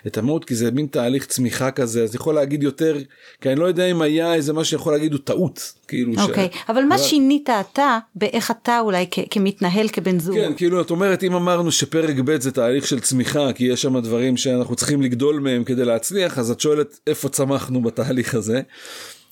את 0.07 0.19
המהות 0.19 0.45
כי 0.45 0.55
זה 0.55 0.71
מין 0.71 0.87
תהליך 0.87 1.27
צמיחה 1.27 1.71
כזה 1.71 2.03
אז 2.03 2.15
יכול 2.15 2.35
להגיד 2.35 2.63
יותר 2.63 2.97
כי 3.41 3.49
אני 3.49 3.61
לא 3.61 3.65
יודע 3.65 3.87
אם 3.87 4.03
היה 4.03 4.35
איזה 4.35 4.53
מה 4.53 4.65
שיכול 4.65 4.93
להגיד 4.93 5.13
הוא 5.13 5.21
טעות 5.25 5.73
כאילו 5.89 6.13
אוקיי 6.23 6.49
okay, 6.53 6.57
ש... 6.57 6.61
אבל 6.69 6.85
מה 6.85 6.95
אבל... 6.95 7.05
שינית 7.05 7.51
אתה 7.51 7.99
באיך 8.15 8.51
אתה 8.51 8.81
אולי 8.81 9.07
כ- 9.11 9.19
כמתנהל 9.31 9.89
כבן 9.89 10.19
זוג 10.19 10.37
כן 10.37 10.53
כאילו 10.57 10.81
את 10.81 10.91
אומרת 10.91 11.23
אם 11.23 11.35
אמרנו 11.35 11.73
שפרק 11.73 12.17
ב' 12.25 12.41
זה 12.41 12.53
תהליך 12.53 12.87
של 12.87 13.01
צמיחה 13.01 13.53
כי 13.53 13.65
יש 13.65 13.83
שם 13.83 13.99
דברים 13.99 14.37
שאנחנו 14.37 14.77
צריכים 14.77 15.03
לגדול 15.03 15.41
מהם 15.41 15.65
כדי 15.65 15.85
להצליח 15.85 16.39
אז 16.39 16.51
את 16.51 16.61
שואלת 16.61 17.01
איפה 17.07 17.29
צמחנו 17.29 17.83
בתהליך 17.83 18.35
הזה. 18.35 18.61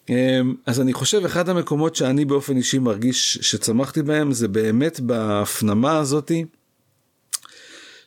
אמ, 0.08 0.54
אז 0.66 0.80
אני 0.80 0.92
חושב 0.92 1.24
אחד 1.24 1.48
המקומות 1.48 1.96
שאני 1.96 2.24
באופן 2.24 2.56
אישי 2.56 2.78
מרגיש 2.78 3.38
שצמחתי 3.42 4.02
בהם 4.02 4.32
זה 4.32 4.48
באמת 4.48 5.00
בהפנמה 5.00 5.98
הזאתי. 5.98 6.44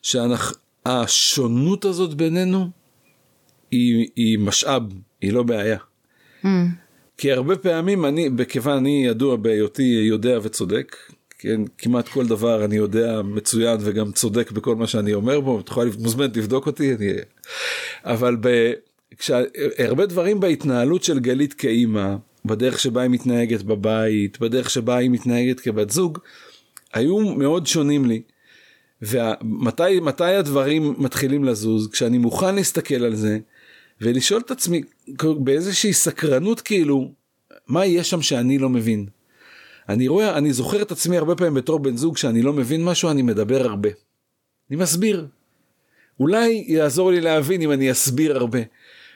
שאנחנו 0.01 0.55
השונות 0.85 1.85
הזאת 1.85 2.13
בינינו 2.13 2.69
היא, 3.71 4.07
היא 4.15 4.39
משאב, 4.39 4.83
היא 5.21 5.33
לא 5.33 5.43
בעיה. 5.43 5.77
Mm. 6.43 6.47
כי 7.17 7.31
הרבה 7.31 7.55
פעמים 7.55 8.05
אני, 8.05 8.29
בכיוון 8.29 8.77
אני 8.77 9.03
ידוע 9.07 9.35
בהיותי 9.35 10.03
יודע 10.07 10.39
וצודק, 10.43 10.95
כן, 11.39 11.61
כמעט 11.77 12.07
כל 12.07 12.27
דבר 12.27 12.65
אני 12.65 12.75
יודע 12.75 13.21
מצוין 13.21 13.77
וגם 13.81 14.11
צודק 14.11 14.51
בכל 14.51 14.75
מה 14.75 14.87
שאני 14.87 15.13
אומר 15.13 15.39
בו, 15.39 15.59
את 15.59 15.67
יכולה 15.67 15.91
מוזמנת 15.99 16.37
לבדוק 16.37 16.67
אותי, 16.67 16.95
אני... 16.95 17.11
אבל 18.03 18.37
ב... 18.41 18.71
כשה... 19.17 19.41
הרבה 19.77 20.05
דברים 20.05 20.39
בהתנהלות 20.39 21.03
של 21.03 21.19
גלית 21.19 21.53
כאימא, 21.53 22.15
בדרך 22.45 22.79
שבה 22.79 23.01
היא 23.01 23.09
מתנהגת 23.09 23.61
בבית, 23.61 24.39
בדרך 24.39 24.69
שבה 24.69 24.97
היא 24.97 25.09
מתנהגת 25.09 25.59
כבת 25.59 25.89
זוג, 25.89 26.17
היו 26.93 27.19
מאוד 27.19 27.67
שונים 27.67 28.05
לי. 28.05 28.21
ומתי 29.01 29.99
מתי 30.01 30.23
הדברים 30.23 30.95
מתחילים 30.97 31.43
לזוז 31.43 31.89
כשאני 31.91 32.17
מוכן 32.17 32.55
להסתכל 32.55 33.03
על 33.05 33.15
זה 33.15 33.39
ולשאול 34.01 34.41
את 34.45 34.51
עצמי 34.51 34.81
באיזושהי 35.39 35.93
סקרנות 35.93 36.61
כאילו 36.61 37.11
מה 37.67 37.85
יהיה 37.85 38.03
שם 38.03 38.21
שאני 38.21 38.57
לא 38.57 38.69
מבין. 38.69 39.05
אני 39.89 40.07
רואה 40.07 40.37
אני 40.37 40.53
זוכר 40.53 40.81
את 40.81 40.91
עצמי 40.91 41.17
הרבה 41.17 41.35
פעמים 41.35 41.53
בתור 41.53 41.79
בן 41.79 41.97
זוג 41.97 42.17
שאני 42.17 42.41
לא 42.41 42.53
מבין 42.53 42.85
משהו 42.85 43.09
אני 43.09 43.21
מדבר 43.21 43.65
הרבה. 43.65 43.89
אני 44.69 44.77
מסביר. 44.77 45.27
אולי 46.19 46.65
יעזור 46.67 47.11
לי 47.11 47.21
להבין 47.21 47.61
אם 47.61 47.71
אני 47.71 47.91
אסביר 47.91 48.37
הרבה. 48.37 48.59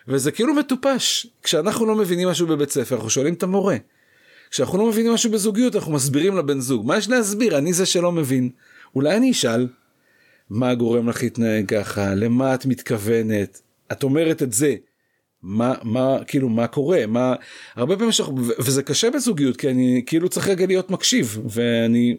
וזה 0.07 0.31
כאילו 0.31 0.53
מטופש 0.53 1.27
כשאנחנו 1.43 1.86
לא 1.86 1.95
מבינים 1.95 2.27
משהו 2.27 2.47
בבית 2.47 2.69
ספר 2.69 2.95
אנחנו 2.95 3.09
שואלים 3.09 3.33
את 3.33 3.43
המורה. 3.43 3.77
כשאנחנו 4.51 4.77
לא 4.77 4.86
מבינים 4.86 5.13
משהו 5.13 5.31
בזוגיות 5.31 5.75
אנחנו 5.75 5.91
מסבירים 5.91 6.38
לבן 6.38 6.59
זוג 6.59 6.86
מה 6.86 6.97
יש 6.97 7.09
להסביר 7.09 7.57
אני 7.57 7.73
זה 7.73 7.86
שלא 7.86 8.11
מבין. 8.11 8.49
אולי 8.95 9.17
אני 9.17 9.31
אשאל, 9.31 9.67
מה 10.49 10.75
גורם 10.75 11.09
לך 11.09 11.23
להתנהג 11.23 11.65
ככה, 11.67 12.15
למה 12.15 12.53
את 12.53 12.65
מתכוונת, 12.65 13.61
את 13.91 14.03
אומרת 14.03 14.43
את 14.43 14.53
זה, 14.53 14.75
מה, 15.43 15.73
מה, 15.83 16.17
כאילו, 16.27 16.49
מה 16.49 16.67
קורה, 16.67 17.05
מה, 17.07 17.35
הרבה 17.75 17.95
פעמים, 17.95 18.11
שאנחנו, 18.11 18.37
וזה 18.59 18.83
קשה 18.83 19.09
בזוגיות, 19.09 19.57
כי 19.57 19.69
אני 19.69 20.03
כאילו 20.05 20.29
צריך 20.29 20.47
רגע 20.47 20.65
להיות 20.65 20.91
מקשיב, 20.91 21.39
ואני 21.49 22.17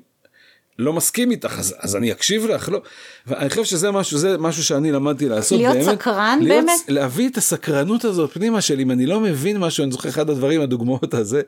לא 0.78 0.92
מסכים 0.92 1.30
איתך, 1.30 1.58
אז, 1.58 1.74
אז 1.78 1.96
אני 1.96 2.12
אקשיב 2.12 2.46
לך, 2.46 2.68
לא, 2.68 2.82
ואני 3.26 3.50
חושב 3.50 3.64
שזה 3.64 3.90
משהו, 3.90 4.18
זה 4.18 4.38
משהו 4.38 4.64
שאני 4.64 4.92
למדתי 4.92 5.28
לעשות, 5.28 5.58
להיות 5.58 5.76
באמת, 5.76 6.00
סקרן 6.00 6.38
להיות, 6.42 6.64
באמת, 6.64 6.80
להביא 6.88 7.28
את 7.28 7.36
הסקרנות 7.36 8.04
הזאת 8.04 8.32
פנימה 8.32 8.60
של 8.60 8.80
אם 8.80 8.90
אני 8.90 9.06
לא 9.06 9.20
מבין 9.20 9.58
משהו, 9.58 9.84
אני 9.84 9.92
זוכר 9.92 10.08
אחד 10.08 10.30
הדברים, 10.30 10.60
הדוגמאות 10.60 11.14
הזה, 11.14 11.42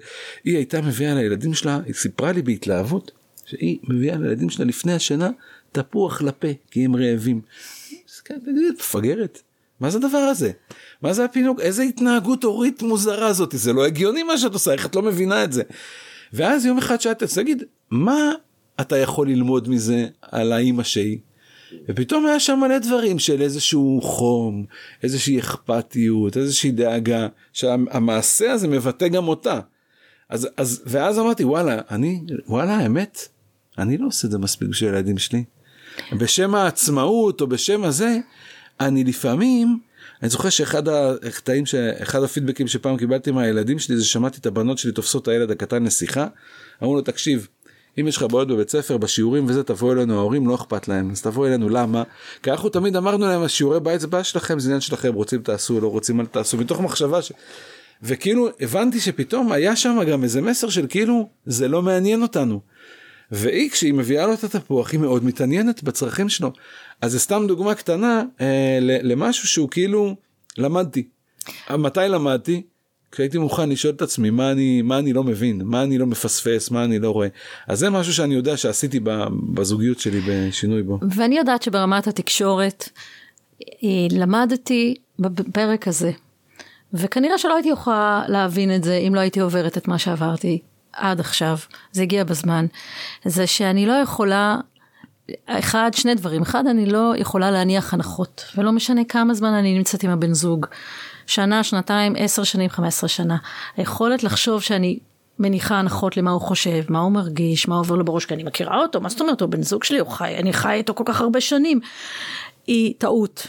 היא 0.44 0.56
הייתה 0.56 0.80
מביאה 0.80 1.14
לילדים 1.14 1.54
שלה, 1.54 1.80
היא 1.86 1.94
סיפרה 1.94 2.32
לי 2.32 2.42
בהתלהבות, 2.42 3.10
שהיא 3.51 3.78
מביאה 3.88 4.16
לילדים 4.18 4.51
שלה 4.51 4.64
לפני 4.64 4.92
השינה 4.92 5.30
תפוח 5.72 6.22
לפה 6.22 6.49
כי 6.70 6.84
הם 6.84 6.96
רעבים. 6.96 7.40
כן, 8.24 8.38
מפגרת. 8.78 9.42
מה 9.80 9.90
זה 9.90 9.99
הדבר 9.99 10.18
הזה? 10.18 10.51
מה 11.03 11.12
זה 11.12 11.24
הפינוק? 11.24 11.61
איזה 11.61 11.82
התנהגות 11.82 12.44
הורית 12.44 12.82
מוזרה 12.82 13.26
הזאת? 13.26 13.55
זה 13.57 13.72
לא 13.72 13.86
הגיוני 13.86 14.22
מה 14.22 14.38
שאת 14.38 14.53
עושה, 14.53 14.72
איך 14.72 14.86
את 14.86 14.94
לא 14.96 15.03
מבינה 15.03 15.44
את 15.44 15.53
זה? 15.53 15.62
ואז 16.32 16.66
יום 16.66 16.78
אחד 16.78 17.01
שאלת, 17.01 17.22
תגיד, 17.22 17.62
מה 17.90 18.32
אתה 18.80 18.96
יכול 18.96 19.28
ללמוד 19.28 19.68
מזה 19.68 20.07
על 20.22 20.53
האימא 20.53 20.82
שהיא? 20.82 21.18
ופתאום 21.88 22.26
היה 22.26 22.40
שם 22.40 22.59
מלא 22.61 22.78
דברים 22.78 23.18
של 23.18 23.42
איזשהו 23.42 24.01
חום, 24.03 24.64
איזושהי 25.03 25.38
אכפתיות, 25.38 26.36
איזושהי 26.36 26.70
דאגה, 26.70 27.28
שהמעשה 27.53 28.53
הזה 28.53 28.68
מבטא 28.68 29.09
גם 29.09 29.28
אותה. 29.28 29.61
אז, 30.28 30.49
אז, 30.57 30.82
ואז 30.86 31.18
אמרתי, 31.18 31.44
וואלה, 31.44 31.80
אני, 31.90 32.20
וואלה, 32.46 32.76
האמת, 32.76 33.28
אני 33.78 33.98
לא 33.98 34.06
עושה 34.06 34.26
את 34.26 34.32
זה 34.32 34.38
מספיק 34.38 34.68
בשביל 34.68 34.94
הילדים 34.94 35.18
שלי. 35.18 35.44
בשם 36.12 36.54
העצמאות 36.54 37.40
או 37.40 37.46
בשם 37.46 37.84
הזה, 37.84 38.18
אני 38.80 39.04
לפעמים, 39.04 39.78
אני 40.22 40.30
זוכר 40.30 40.48
שאחד 40.48 40.88
הקטעים, 40.88 41.64
אחד 42.02 42.22
הפידבקים 42.22 42.68
שפעם 42.68 42.96
קיבלתי 42.96 43.30
מהילדים 43.30 43.78
שלי 43.78 43.96
זה 43.96 44.04
שמעתי 44.04 44.38
את 44.40 44.46
הבנות 44.46 44.78
שלי 44.78 44.92
תופסות 44.92 45.22
את 45.22 45.28
הילד 45.28 45.50
הקטן 45.50 45.84
לשיחה, 45.84 46.26
אמרו 46.82 46.94
לו 46.94 47.00
תקשיב, 47.00 47.48
אם 48.00 48.08
יש 48.08 48.16
לך 48.16 48.22
בעיות 48.22 48.48
בבית 48.48 48.70
ספר, 48.70 48.96
בשיעורים 48.96 49.46
וזה, 49.48 49.62
תבוא 49.62 49.92
אלינו, 49.92 50.18
ההורים 50.18 50.48
לא 50.48 50.54
אכפת 50.54 50.88
להם, 50.88 51.10
אז 51.10 51.22
תבוא 51.22 51.46
אלינו, 51.46 51.68
למה? 51.68 52.02
כי 52.42 52.50
אנחנו 52.50 52.68
תמיד 52.68 52.96
אמרנו 52.96 53.26
להם, 53.26 53.42
השיעורי 53.42 53.80
בית 53.80 54.00
זה 54.00 54.06
בעיה 54.06 54.24
שלכם, 54.24 54.59
זה 54.59 54.68
עניין 54.68 54.80
שלכם, 54.80 55.14
רוצים 55.14 55.42
תעשו, 55.42 55.80
לא 55.80 55.88
רוצים 55.88 56.20
אל 56.20 56.26
תעשו, 56.26 56.56
מתוך 56.56 56.80
מחשבה 56.80 57.22
ש... 57.22 57.32
וכאילו 58.02 58.48
הבנתי 58.60 59.00
שפתאום 59.00 59.52
היה 59.52 59.76
שם 59.76 59.98
גם 60.10 60.24
איזה 60.24 60.40
מסר 60.40 60.68
של 60.68 60.86
כאילו, 60.88 61.28
זה 61.46 61.68
לא 61.68 61.82
מעניין 61.82 62.22
אותנו. 62.22 62.60
והיא 63.30 63.70
כשהיא 63.70 63.94
מביאה 63.94 64.26
לו 64.26 64.34
את 64.34 64.44
התפוח 64.44 64.92
היא 64.92 65.00
מאוד 65.00 65.24
מתעניינת 65.24 65.82
בצרכים 65.82 66.28
שלו. 66.28 66.52
אז 67.00 67.12
זה 67.12 67.18
סתם 67.18 67.44
דוגמה 67.48 67.74
קטנה 67.74 68.22
אה, 68.40 68.78
למשהו 68.80 69.48
שהוא 69.48 69.68
כאילו 69.68 70.16
למדתי. 70.59 71.09
מתי 71.70 72.00
למדתי? 72.09 72.62
כשהייתי 73.12 73.38
מוכן 73.38 73.68
לשאול 73.68 73.94
את 73.94 74.02
עצמי 74.02 74.30
מה 74.30 74.52
אני 74.52 74.82
מה 74.82 74.98
אני 74.98 75.12
לא 75.12 75.24
מבין 75.24 75.60
מה 75.64 75.82
אני 75.82 75.98
לא 75.98 76.06
מפספס 76.06 76.70
מה 76.70 76.84
אני 76.84 76.98
לא 76.98 77.10
רואה 77.10 77.28
אז 77.66 77.78
זה 77.78 77.90
משהו 77.90 78.14
שאני 78.14 78.34
יודע 78.34 78.56
שעשיתי 78.56 79.00
בזוגיות 79.55 79.98
שלי 79.98 80.20
בשינוי 80.28 80.82
בו. 80.82 80.98
ואני 81.10 81.38
יודעת 81.38 81.62
שברמת 81.62 82.06
התקשורת 82.06 82.88
אה, 83.62 83.88
למדתי 84.10 84.94
בפרק 85.18 85.88
הזה 85.88 86.10
וכנראה 86.92 87.38
שלא 87.38 87.55
הייתי 87.55 87.68
יכולה 87.68 88.24
להבין 88.28 88.74
את 88.74 88.84
זה 88.84 88.96
אם 88.96 89.14
לא 89.14 89.20
הייתי 89.20 89.40
עוברת 89.40 89.78
את 89.78 89.88
מה 89.88 89.98
שעברתי 89.98 90.59
עד 90.98 91.20
עכשיו 91.20 91.58
זה 91.92 92.02
הגיע 92.02 92.24
בזמן 92.24 92.66
זה 93.24 93.46
שאני 93.46 93.86
לא 93.86 93.92
יכולה 93.92 94.56
אחד, 95.46 95.90
שני 95.94 96.14
דברים. 96.14 96.42
אחד, 96.42 96.66
אני 96.66 96.86
לא 96.86 97.14
יכולה 97.16 97.50
להניח 97.50 97.94
הנחות, 97.94 98.44
ולא 98.56 98.72
משנה 98.72 99.04
כמה 99.04 99.34
זמן 99.34 99.52
אני 99.52 99.78
נמצאת 99.78 100.02
עם 100.02 100.10
הבן 100.10 100.32
זוג. 100.32 100.66
שנה, 101.26 101.64
שנתיים, 101.64 102.14
עשר 102.18 102.44
שנים, 102.44 102.70
חמש 102.70 102.88
עשרה 102.88 103.08
שנה. 103.08 103.36
היכולת 103.76 104.22
לחשוב 104.22 104.62
שאני 104.62 104.98
מניחה 105.38 105.78
הנחות 105.78 106.16
למה 106.16 106.30
הוא 106.30 106.40
חושב, 106.40 106.84
מה 106.88 106.98
הוא 106.98 107.12
מרגיש, 107.12 107.68
מה 107.68 107.76
עובר 107.76 107.94
לו 107.94 108.04
בראש, 108.04 108.24
כי 108.24 108.34
אני 108.34 108.42
מכירה 108.44 108.78
אותו, 108.78 109.00
מה 109.00 109.08
זאת 109.08 109.20
אומרת, 109.20 109.40
הוא 109.40 109.50
בן 109.50 109.62
זוג 109.62 109.84
שלי, 109.84 109.98
הוא 109.98 110.08
חי, 110.08 110.36
אני 110.38 110.52
חי 110.52 110.72
איתו 110.72 110.94
כל 110.94 111.04
כך 111.06 111.20
הרבה 111.20 111.40
שנים. 111.40 111.80
היא 112.66 112.94
טעות. 112.98 113.46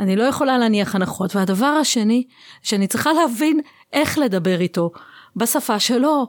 אני 0.00 0.16
לא 0.16 0.22
יכולה 0.22 0.58
להניח 0.58 0.94
הנחות. 0.94 1.36
והדבר 1.36 1.66
השני, 1.66 2.24
שאני 2.62 2.86
צריכה 2.86 3.12
להבין 3.12 3.60
איך 3.92 4.18
לדבר 4.18 4.60
איתו, 4.60 4.90
בשפה 5.36 5.78
שלו. 5.78 6.26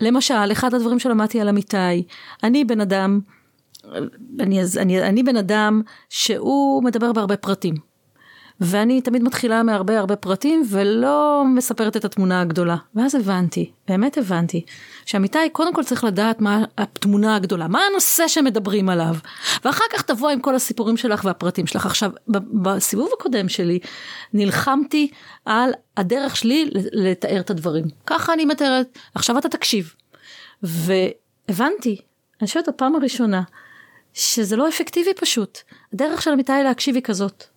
למשל, 0.00 0.52
אחד 0.52 0.74
הדברים 0.74 0.98
שלמדתי 0.98 1.40
על 1.40 1.48
אמיתי, 1.48 2.06
אני 2.42 2.64
בן 2.64 2.80
אדם 2.80 3.20
אני, 4.40 4.60
אני, 4.80 5.02
אני 5.02 5.22
בן 5.22 5.36
אדם 5.36 5.82
שהוא 6.08 6.84
מדבר 6.84 7.12
בהרבה 7.12 7.36
פרטים. 7.36 7.74
ואני 8.60 9.00
תמיד 9.00 9.22
מתחילה 9.22 9.62
מהרבה 9.62 9.98
הרבה 9.98 10.16
פרטים 10.16 10.62
ולא 10.68 11.44
מספרת 11.54 11.96
את 11.96 12.04
התמונה 12.04 12.40
הגדולה. 12.40 12.76
ואז 12.94 13.14
הבנתי, 13.14 13.70
באמת 13.88 14.18
הבנתי, 14.18 14.64
שעמיתי 15.06 15.50
קודם 15.52 15.74
כל 15.74 15.84
צריך 15.84 16.04
לדעת 16.04 16.40
מה 16.40 16.64
התמונה 16.78 17.36
הגדולה, 17.36 17.68
מה 17.68 17.80
הנושא 17.90 18.28
שמדברים 18.28 18.88
עליו, 18.88 19.14
ואחר 19.64 19.84
כך 19.92 20.02
תבוא 20.02 20.30
עם 20.30 20.40
כל 20.40 20.54
הסיפורים 20.54 20.96
שלך 20.96 21.24
והפרטים 21.24 21.66
שלך. 21.66 21.86
עכשיו, 21.86 22.10
בסיבוב 22.62 23.10
הקודם 23.18 23.48
שלי 23.48 23.78
נלחמתי 24.32 25.10
על 25.44 25.70
הדרך 25.96 26.36
שלי 26.36 26.70
לתאר 26.92 27.40
את 27.40 27.50
הדברים. 27.50 27.84
ככה 28.06 28.32
אני 28.32 28.44
מתארת, 28.44 28.98
עכשיו 29.14 29.38
אתה 29.38 29.48
תקשיב. 29.48 29.94
והבנתי, 30.62 32.00
אני 32.40 32.46
חושבת 32.46 32.68
הפעם 32.68 32.94
הראשונה, 32.94 33.42
שזה 34.14 34.56
לא 34.56 34.68
אפקטיבי 34.68 35.14
פשוט. 35.14 35.58
הדרך 35.92 36.22
של 36.22 36.30
אמיתי 36.30 36.52
להקשיב 36.64 36.94
היא 36.94 37.02
כזאת. 37.02 37.55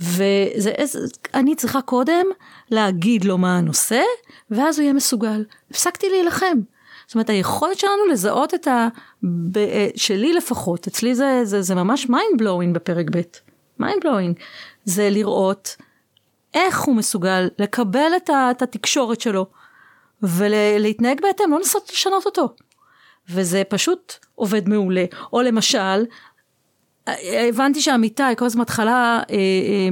וזה 0.00 0.70
איזה, 0.70 0.98
אני 1.34 1.54
צריכה 1.54 1.82
קודם 1.82 2.26
להגיד 2.70 3.24
לו 3.24 3.38
מה 3.38 3.58
הנושא, 3.58 4.02
ואז 4.50 4.78
הוא 4.78 4.82
יהיה 4.82 4.92
מסוגל. 4.92 5.44
הפסקתי 5.70 6.10
להילחם. 6.10 6.58
זאת 7.06 7.14
אומרת, 7.14 7.30
היכולת 7.30 7.78
שלנו 7.78 8.06
לזהות 8.10 8.54
את 8.54 8.68
ה... 8.68 8.88
ב, 9.22 9.58
אה, 9.58 9.88
שלי 9.96 10.32
לפחות, 10.32 10.86
אצלי 10.86 11.14
זה, 11.14 11.40
זה, 11.44 11.62
זה 11.62 11.74
ממש 11.74 12.04
mind 12.06 12.40
blowing 12.40 12.72
בפרק 12.72 13.06
ב', 13.10 13.20
mind 13.82 14.04
blowing. 14.04 14.40
זה 14.84 15.10
לראות 15.10 15.76
איך 16.54 16.80
הוא 16.80 16.96
מסוגל 16.96 17.48
לקבל 17.58 18.10
את, 18.16 18.30
ה, 18.30 18.50
את 18.50 18.62
התקשורת 18.62 19.20
שלו, 19.20 19.46
ולהתנהג 20.22 21.20
בהתאם, 21.20 21.50
לא 21.50 21.56
לנסות 21.56 21.90
לשנות 21.92 22.26
אותו. 22.26 22.54
וזה 23.28 23.62
פשוט 23.68 24.14
עובד 24.34 24.68
מעולה. 24.68 25.04
או 25.32 25.42
למשל, 25.42 26.04
הבנתי 27.48 27.80
שעמיתי, 27.80 28.22
כל 28.36 28.44
הזמן 28.44 28.58
בהתחלה 28.58 29.22
אה, 29.30 29.34
אה, 29.34 29.88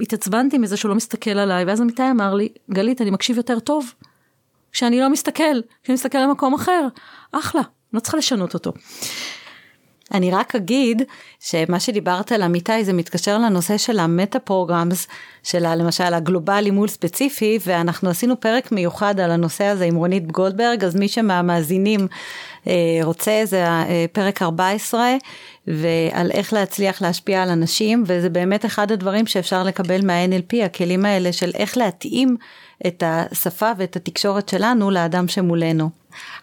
התעצבנתי 0.00 0.58
מזה 0.58 0.76
שהוא 0.76 0.88
לא 0.88 0.94
מסתכל 0.94 1.30
עליי, 1.30 1.64
ואז 1.64 1.80
עמיתי 1.80 2.10
אמר 2.10 2.34
לי, 2.34 2.48
גלית, 2.70 3.00
אני 3.00 3.10
מקשיב 3.10 3.36
יותר 3.36 3.58
טוב 3.58 3.92
כשאני 4.72 5.00
לא 5.00 5.08
מסתכל, 5.08 5.60
כשאני 5.82 5.94
מסתכל 5.94 6.18
למקום 6.18 6.54
אחר. 6.54 6.88
אחלה, 7.32 7.62
לא 7.92 8.00
צריכה 8.00 8.16
לשנות 8.16 8.54
אותו. 8.54 8.72
אני 10.14 10.30
רק 10.30 10.54
אגיד 10.54 11.02
שמה 11.40 11.80
שדיברת 11.80 12.32
על 12.32 12.42
אמיתי 12.42 12.84
זה 12.84 12.92
מתקשר 12.92 13.38
לנושא 13.38 13.78
של 13.78 13.98
המטה 13.98 14.38
פרוגרמס, 14.38 15.06
של 15.42 15.74
למשל 15.74 16.14
הגלובלי 16.14 16.70
מול 16.70 16.88
ספציפי, 16.88 17.58
ואנחנו 17.66 18.10
עשינו 18.10 18.40
פרק 18.40 18.72
מיוחד 18.72 19.20
על 19.20 19.30
הנושא 19.30 19.64
הזה 19.64 19.84
עם 19.84 19.94
רונית 19.94 20.32
גולדברג, 20.32 20.84
אז 20.84 20.96
מי 20.96 21.08
שמהמאזינים 21.08 22.00
אה, 22.00 22.06
רוצה 23.02 23.40
זה 23.44 23.66
אה, 23.66 24.04
פרק 24.12 24.42
14, 24.42 25.14
ועל 25.66 26.30
איך 26.30 26.52
להצליח 26.52 27.02
להשפיע 27.02 27.42
על 27.42 27.48
אנשים, 27.48 28.04
וזה 28.06 28.28
באמת 28.28 28.64
אחד 28.64 28.92
הדברים 28.92 29.26
שאפשר 29.26 29.62
לקבל 29.62 30.06
מה-NLP, 30.06 30.64
הכלים 30.64 31.04
האלה 31.04 31.32
של 31.32 31.50
איך 31.54 31.76
להתאים 31.76 32.36
את 32.86 33.02
השפה 33.06 33.70
ואת 33.78 33.96
התקשורת 33.96 34.48
שלנו 34.48 34.90
לאדם 34.90 35.28
שמולנו. 35.28 35.90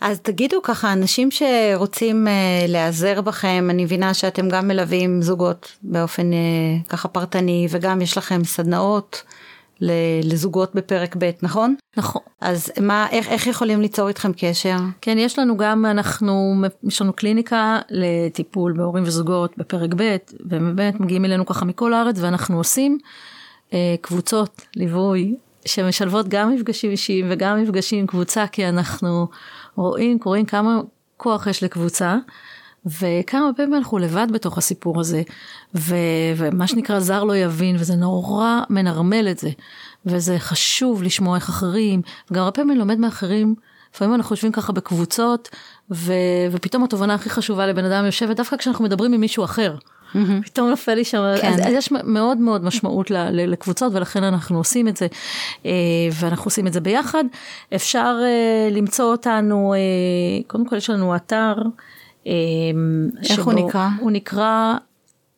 אז 0.02 0.20
תגידו 0.20 0.62
ככה, 0.64 0.94
אנשים 0.94 1.30
שרוצים 1.32 2.28
אה, 2.28 2.66
להיעזר 2.68 3.22
בכם, 3.22 3.68
אני 3.70 3.84
מבינה 3.84 4.14
שאתם 4.14 4.50
גם 4.50 4.68
מלווים 4.68 5.22
זוגות 5.22 5.72
באופן 5.84 6.34
אה, 6.34 6.38
ככה 6.90 7.08
פרטני, 7.08 7.68
וגם 7.70 8.02
יש 8.02 8.18
לכם 8.18 8.44
סדנאות 8.44 9.24
לזוגות 10.24 10.76
בפרק 10.76 11.16
ב', 11.20 11.32
נכון? 11.42 11.76
נכון. 11.98 12.22
אז 12.42 12.72
מה, 12.82 13.08
איך, 13.12 13.28
איך 13.28 13.48
יכולים 13.48 13.82
ליצור 13.82 14.08
איתכם 14.08 14.32
קשר? 14.38 14.76
כן, 15.02 15.18
יש 15.18 15.40
לנו 15.40 15.58
גם, 15.58 15.86
אנחנו, 15.86 16.54
יש 16.84 17.02
לנו 17.02 17.14
קליניקה 17.14 17.80
לטיפול 17.90 18.74
בהורים 18.74 19.04
וזוגות 19.04 19.58
בפרק 19.58 19.94
ב', 19.96 20.16
והם 20.46 20.76
באמת 20.76 21.00
מגיעים 21.00 21.26
אלינו 21.26 21.46
ככה 21.46 21.66
מכל 21.66 21.94
הארץ, 21.94 22.16
ואנחנו 22.20 22.58
עושים 22.58 22.98
אה, 23.74 23.96
קבוצות 24.02 24.62
ליווי 24.76 25.36
שמשלבות 25.66 26.28
גם 26.28 26.56
מפגשים 26.56 26.92
אישיים 26.92 27.28
וגם 27.30 27.64
מפגשים 27.64 28.00
עם 28.00 28.08
קבוצה, 28.08 28.48
כי 28.48 28.70
אנחנו 28.70 29.28
רואים, 29.76 30.20
קוראים 30.20 30.46
כמה 30.46 30.82
כוח 31.18 31.48
יש 31.48 31.64
לקבוצה, 31.64 32.18
וכמה 32.86 33.50
פעמים 33.58 33.74
אנחנו 33.74 33.98
לבד 33.98 34.28
בתוך 34.32 34.58
הסיפור 34.58 35.00
הזה, 35.00 35.22
ו, 35.76 35.96
ומה 36.38 36.68
שנקרא 36.68 37.00
זר 37.00 37.24
לא 37.24 37.36
יבין, 37.36 37.76
וזה 37.80 37.96
נורא 37.96 38.62
מנרמל 38.70 39.28
את 39.32 39.40
זה, 39.40 39.50
וזה 40.06 40.40
חשוב 40.40 41.04
לשמוע 41.04 41.36
איך 41.36 41.50
אחרים, 41.50 42.02
וגם 42.32 42.44
הרבה 42.44 42.52
פעמים 42.52 42.78
לומד 42.78 43.00
מאחרים, 43.00 43.56
לפעמים 43.94 44.16
אנחנו 44.16 44.34
יושבים 44.34 44.52
ככה 44.52 44.74
בקבוצות, 44.74 45.50
ו, 45.92 46.14
ופתאום 46.52 46.84
התובנה 46.84 47.14
הכי 47.14 47.30
חשובה 47.30 47.68
לבן 47.68 47.86
אדם 47.86 48.06
יושבת 48.06 48.38
דווקא 48.38 48.58
כשאנחנו 48.58 48.84
מדברים 48.86 49.14
עם 49.14 49.22
מישהו 49.22 49.44
אחר. 49.44 49.76
Mm-hmm. 50.14 50.46
פתאום 50.46 50.70
נופל 50.70 50.94
לי 50.94 51.04
שם, 51.04 51.24
כן. 51.42 51.54
אז, 51.54 51.60
אז 51.60 51.74
יש 51.74 51.92
מאוד 51.92 52.38
מאוד 52.38 52.64
משמעות 52.64 53.12
לקבוצות 53.32 53.94
ולכן 53.94 54.24
אנחנו 54.24 54.58
עושים 54.58 54.88
את 54.88 54.98
זה 54.98 55.08
אה, 55.66 55.72
ואנחנו 56.14 56.46
עושים 56.46 56.68
את 56.68 56.74
זה 56.74 56.82
ביחד. 56.82 57.24
אפשר 57.76 58.16
אה, 58.22 58.70
למצוא 58.72 59.06
אותנו, 59.06 59.74
אה, 59.74 59.80
קודם 60.48 60.68
כל 60.68 60.76
יש 60.76 60.90
לנו 60.90 61.16
אתר. 61.16 61.54
איך 63.30 63.46
הוא 63.46 63.54
נקרא? 63.54 63.90
הוא 64.00 64.12
נקרא 64.12 64.78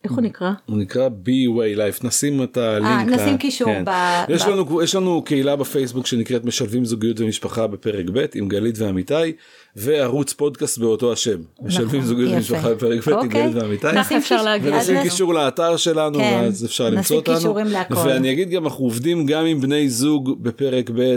איך 0.06 0.14
הוא 0.14 0.22
נקרא? 0.22 0.52
הוא 0.66 0.78
נקרא 0.78 1.08
B-Way 1.08 1.78
Life, 1.78 2.06
נשים 2.06 2.42
את 2.42 2.56
הלינק. 2.56 2.88
אה, 2.88 3.04
נשים 3.04 3.38
קישור 3.38 3.68
כן. 3.68 3.84
ב... 3.86 3.90
יש, 4.28 4.44
ב... 4.44 4.48
לנו, 4.48 4.82
יש 4.82 4.94
לנו 4.94 5.22
קהילה 5.22 5.56
בפייסבוק 5.56 6.06
שנקראת 6.06 6.44
משלבים 6.44 6.84
זוגיות 6.84 7.20
ומשפחה 7.20 7.66
בפרק 7.66 8.06
ב' 8.12 8.24
עם 8.34 8.48
גלית 8.48 8.78
ועמיתי, 8.78 9.32
וערוץ 9.76 10.32
פודקאסט 10.32 10.78
באותו 10.78 11.12
השם. 11.12 11.38
נכון, 11.54 11.66
משלבים 11.66 12.02
זוגיות 12.02 12.28
יפה. 12.28 12.36
ומשפחה 12.36 12.74
בפרק 12.74 13.06
ב' 13.06 13.10
עם 13.10 13.16
אוקיי. 13.16 13.52
גלית. 13.52 13.82
ככה 13.82 14.16
אפשר 14.16 14.42
להגיד. 14.42 14.74
ונשים 14.74 15.02
קישור 15.02 15.34
לאתר 15.34 15.76
שלנו, 15.76 16.18
כן. 16.18 16.40
ואז 16.42 16.64
אפשר 16.64 16.90
למצוא 16.90 17.16
אותנו. 17.16 17.34
נשים 17.34 17.42
קישורים 17.42 17.66
להכל. 17.66 17.94
ואני 17.94 18.32
אגיד 18.32 18.50
גם, 18.50 18.64
אנחנו 18.64 18.84
עובדים 18.84 19.26
גם 19.26 19.44
עם 19.44 19.60
בני 19.60 19.88
זוג 19.88 20.42
בפרק 20.42 20.90
ב' 20.94 21.00
אה, 21.00 21.16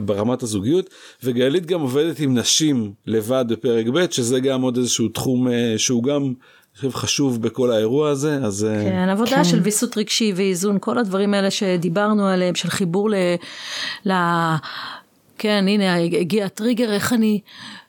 ברמת 0.00 0.42
הזוגיות, 0.42 0.90
וגלית 1.24 1.66
גם 1.66 1.80
עובדת 1.80 2.20
עם 2.20 2.38
נשים 2.38 2.92
לבד 3.06 3.44
בפרק 3.48 3.86
ב', 3.86 4.10
שזה 4.10 4.40
גם 4.40 4.62
עוד 4.62 4.76
איזשהו 4.76 5.08
תחום 5.08 5.48
אה, 5.48 5.74
שהוא 5.76 6.02
גם... 6.02 6.32
חושב 6.76 6.90
חשוב 6.90 7.42
בכל 7.42 7.70
האירוע 7.70 8.10
הזה 8.10 8.34
אז 8.34 8.64
אה, 8.64 8.84
כן 8.84 9.08
עבודה 9.08 9.36
כן. 9.36 9.44
של 9.44 9.60
ויסות 9.60 9.98
רגשי 9.98 10.32
ואיזון 10.36 10.78
כל 10.80 10.98
הדברים 10.98 11.34
האלה 11.34 11.50
שדיברנו 11.50 12.26
עליהם 12.26 12.54
של 12.54 12.70
חיבור 12.70 13.10
ל... 13.10 13.14
ל... 14.06 14.12
כן 15.38 15.64
הנה 15.68 15.94
הגיע 15.94 16.46
הטריגר 16.46 16.92
איך 16.92 17.12
אני 17.12 17.40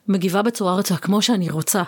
מגיבה 0.08 0.42
בצורה 0.42 0.74
רצועה 0.74 1.00
כמו 1.00 1.22
שאני 1.22 1.50
רוצה 1.50 1.82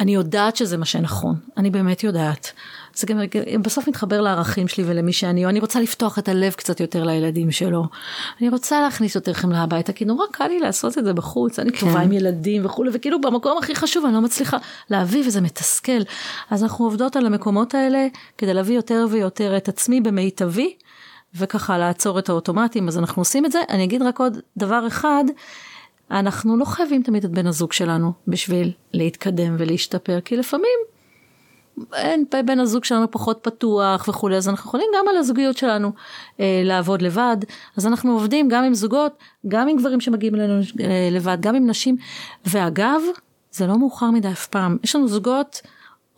אני 0.00 0.14
יודעת 0.14 0.56
שזה 0.56 0.76
מה 0.76 0.84
שנכון 0.84 1.34
אני 1.56 1.70
באמת 1.70 2.04
יודעת 2.04 2.52
זה 2.98 3.06
גם 3.06 3.20
בסוף 3.62 3.88
מתחבר 3.88 4.20
לערכים 4.20 4.68
שלי 4.68 4.84
ולמי 4.86 5.12
שאני, 5.12 5.44
או 5.44 5.50
אני 5.50 5.60
רוצה 5.60 5.80
לפתוח 5.80 6.18
את 6.18 6.28
הלב 6.28 6.52
קצת 6.52 6.80
יותר 6.80 7.04
לילדים 7.04 7.50
שלו. 7.50 7.84
אני 8.40 8.48
רוצה 8.48 8.80
להכניס 8.80 9.14
יותר 9.14 9.32
חמלה 9.32 9.62
הביתה, 9.62 9.92
כי 9.92 10.04
נורא 10.04 10.26
קל 10.32 10.46
לי 10.46 10.60
לעשות 10.60 10.98
את 10.98 11.04
זה 11.04 11.12
בחוץ, 11.12 11.58
אני 11.58 11.70
טובה 11.70 12.00
עם 12.00 12.12
ילדים 12.12 12.66
וכולי, 12.66 12.90
וכאילו 12.92 13.20
במקום 13.20 13.58
הכי 13.58 13.74
חשוב 13.74 14.04
אני 14.04 14.14
לא 14.14 14.20
מצליחה 14.20 14.56
להביא 14.90 15.22
וזה 15.26 15.40
מתסכל. 15.40 16.00
אז 16.50 16.62
אנחנו 16.62 16.84
עובדות 16.84 17.16
על 17.16 17.26
המקומות 17.26 17.74
האלה 17.74 18.06
כדי 18.38 18.54
להביא 18.54 18.76
יותר 18.76 19.06
ויותר 19.10 19.56
את 19.56 19.68
עצמי 19.68 20.00
במיטבי, 20.00 20.74
וככה 21.34 21.78
לעצור 21.78 22.18
את 22.18 22.28
האוטומטים, 22.28 22.88
אז 22.88 22.98
אנחנו 22.98 23.20
עושים 23.20 23.46
את 23.46 23.52
זה. 23.52 23.58
אני 23.68 23.84
אגיד 23.84 24.02
רק 24.02 24.18
עוד 24.20 24.38
דבר 24.56 24.86
אחד, 24.86 25.24
אנחנו 26.10 26.56
לא 26.56 26.64
חייבים 26.64 27.02
תמיד 27.02 27.24
את 27.24 27.30
בן 27.30 27.46
הזוג 27.46 27.72
שלנו 27.72 28.12
בשביל 28.28 28.72
להתקדם 28.92 29.56
ולהשתפר, 29.58 30.20
כי 30.20 30.36
לפעמים 30.36 30.78
אין 31.94 32.24
בן 32.44 32.60
הזוג 32.60 32.84
שלנו 32.84 33.10
פחות 33.10 33.38
פתוח 33.42 34.08
וכולי, 34.08 34.36
אז 34.36 34.48
אנחנו 34.48 34.68
יכולים 34.68 34.86
גם 34.98 35.08
על 35.08 35.16
הזוגיות 35.16 35.56
שלנו 35.56 35.92
אה, 36.40 36.62
לעבוד 36.64 37.02
לבד, 37.02 37.36
אז 37.76 37.86
אנחנו 37.86 38.12
עובדים 38.12 38.48
גם 38.48 38.64
עם 38.64 38.74
זוגות, 38.74 39.12
גם 39.48 39.68
עם 39.68 39.76
גברים 39.76 40.00
שמגיעים 40.00 40.34
אלינו 40.34 40.54
אה, 40.54 41.08
לבד, 41.10 41.36
גם 41.40 41.54
עם 41.54 41.70
נשים, 41.70 41.96
ואגב, 42.46 43.00
זה 43.50 43.66
לא 43.66 43.78
מאוחר 43.78 44.10
מדי 44.10 44.28
אף 44.28 44.46
פעם, 44.46 44.76
יש 44.84 44.96
לנו 44.96 45.08
זוגות 45.08 45.60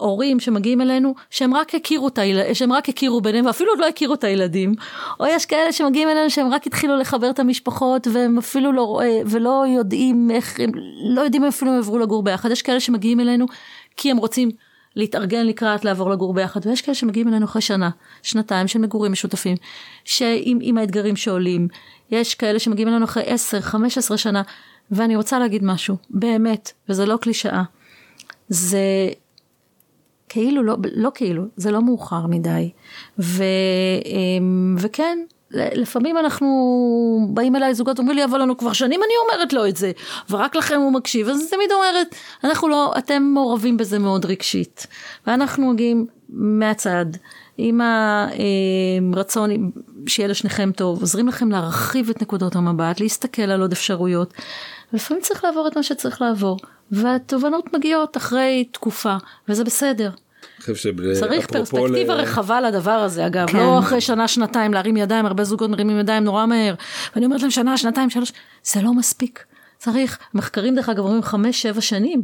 הורים 0.01 0.41
שמגיעים 0.41 0.81
אלינו 0.81 1.15
שהם 1.31 1.55
רק 1.55 1.75
הכירו 1.75 2.09
את 2.09 2.19
הילדים, 2.19 2.55
שהם 2.55 2.73
רק 2.73 2.89
הכירו 2.89 3.21
ביניהם 3.21 3.47
ואפילו 3.47 3.71
עוד 3.71 3.79
לא 3.79 3.89
הכירו 3.89 4.15
את 4.15 4.25
הילדים, 4.25 4.75
או 5.21 5.27
יש 5.27 5.47
כאלה 5.47 5.73
שמגיעים 5.73 6.09
אלינו 6.09 6.31
שהם 6.31 6.53
רק 6.53 6.67
התחילו 6.67 6.97
לחבר 6.97 7.31
את 7.31 7.39
המשפחות 7.39 8.07
והם 8.13 8.39
אפילו 8.39 8.73
לא, 8.73 9.01
ולא 9.27 9.65
יודעים 9.69 10.31
איך, 10.31 10.61
הם 10.61 10.71
לא 11.15 11.21
יודעים 11.21 11.45
אפילו 11.45 11.71
אם 11.71 11.79
עברו 11.79 11.99
לגור 11.99 12.23
ביחד, 12.23 12.51
יש 12.51 12.63
כאלה 12.63 12.81
שמגיעים 12.81 13.21
אלינו 13.21 13.47
כי 13.97 14.11
הם 14.11 14.17
רוצים 14.17 14.51
להתארגן 14.97 15.47
לקראת 15.47 15.85
לעבור 15.85 16.11
לגור 16.11 16.35
ביחד, 16.35 16.67
ויש 16.67 16.83
כאלה 16.83 16.95
שמגיעים 16.95 17.29
אלינו 17.29 17.45
אחרי 17.45 17.63
שנה, 17.63 17.91
שנתיים 18.23 18.69
של 18.69 18.79
מגורים 18.79 19.13
משותפים, 19.13 19.57
שעם 20.05 20.59
עם 20.61 20.79
האתגרים 20.79 21.17
שעולים, 21.17 21.69
יש 22.11 22.35
כאלה 22.35 22.59
שמגיעים 22.59 22.89
אלינו 22.89 23.05
אחרי 23.05 23.23
10, 23.27 23.61
15 23.61 24.17
שנה, 24.17 24.43
ואני 24.91 25.17
רוצה 25.17 25.39
להגיד 25.39 25.65
משהו, 25.65 25.97
באמת, 26.11 26.73
וזה 26.89 27.07
לא 27.07 27.17
קלישאה, 27.17 27.63
זה 28.49 28.81
כאילו, 30.29 30.63
לא, 30.63 30.77
לא 30.95 31.11
כאילו, 31.15 31.45
זה 31.57 31.71
לא 31.71 31.83
מאוחר 31.83 32.27
מדי. 32.27 32.71
ו, 33.19 33.45
אמ, 34.05 34.77
וכן, 34.79 35.19
לפעמים 35.53 36.19
אנחנו 36.19 37.29
באים 37.31 37.57
אליי 37.57 37.75
זוגות 37.75 37.99
אומרים 37.99 38.17
לי 38.17 38.25
אבל 38.25 38.43
לנו 38.43 38.57
כבר 38.57 38.73
שנים 38.73 39.01
אני 39.03 39.13
אומרת 39.25 39.53
לו 39.53 39.67
את 39.67 39.77
זה. 39.77 39.93
ורק 40.31 40.57
לכם 40.57 40.81
הוא 40.81 40.93
מקשיב. 40.93 41.29
אז 41.29 41.41
אני 41.41 41.49
תמיד 41.49 41.73
אומרת 41.73 42.15
אנחנו 42.45 42.69
לא 42.69 42.93
אתם 42.99 43.23
מעורבים 43.23 43.77
בזה 43.77 43.99
מאוד 43.99 44.25
רגשית. 44.25 44.87
ואנחנו 45.27 45.73
מגיעים 45.73 46.07
מהצד 46.29 47.07
עם 47.59 47.81
הרצון 49.15 49.73
שיהיה 50.07 50.29
לשניכם 50.29 50.71
טוב 50.73 51.01
עוזרים 51.01 51.29
לכם 51.29 51.51
להרחיב 51.51 52.11
את 52.11 52.23
נקודות 52.23 52.57
המבט 52.57 53.01
להסתכל 53.01 53.43
על 53.43 53.61
עוד 53.61 53.73
אפשרויות. 53.73 54.35
ולפעמים 54.93 55.23
צריך 55.23 55.45
לעבור 55.45 55.69
את 55.69 55.77
מה 55.77 55.83
שצריך 55.83 56.23
לעבור 56.23 56.59
והתובנות 56.91 57.75
מגיעות 57.75 58.17
אחרי 58.17 58.65
תקופה 58.73 59.17
וזה 59.49 59.65
בסדר 59.65 60.11
צריך 61.21 61.47
פרספקטיבה. 61.47 62.15
רחבה 62.15 62.61
לדבר 62.61 62.91
הזה 62.91 63.27
אגב, 63.27 63.51
כן. 63.51 63.59
לא 63.59 63.79
אחרי 63.79 64.01
שנה 64.01 64.29
שנתיים 64.29 64.75
להרים 64.75 64.97
ידיים, 64.97 65.27
הרבה 65.27 65.45
זוגות 65.45 65.71
מרימים 65.71 65.99
ידיים 65.99 66.25
נורא 66.25 66.47
מהר, 66.47 66.75
ואני 67.15 67.27
אומרת 67.27 67.43
להם 67.43 67.51
שנה, 67.51 67.79
שנתיים, 67.79 68.11
שלוש, 68.11 68.33
זה 68.65 68.83
לא 68.83 68.95
מספיק, 68.95 69.45
צריך, 69.79 70.19
מחקרים 70.35 70.75
דרך 70.75 70.89
אגב 70.89 71.05
אומרים 71.05 71.23
חמש, 71.23 71.63
שבע 71.63 71.81
שנים, 71.81 72.23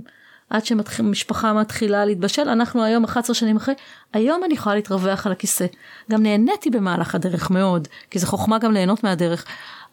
עד 0.51 0.67
שמשפחה 0.67 1.53
מתחילה 1.53 2.05
להתבשל, 2.05 2.49
אנחנו 2.49 2.85
היום 2.85 3.05
11 3.05 3.35
שנים 3.35 3.57
אחרי, 3.57 3.75
היום 4.13 4.45
אני 4.45 4.55
יכולה 4.55 4.75
להתרווח 4.75 5.27
על 5.27 5.33
הכיסא, 5.33 5.67
גם 6.11 6.23
נהניתי 6.23 6.71
במהלך 6.71 7.15
הדרך 7.15 7.51
מאוד, 7.51 7.89
כי 8.11 8.19
זה 8.19 8.27
חוכמה 8.27 8.59
גם 8.59 8.73
ליהנות 8.73 9.05
מהדרך, 9.05 9.45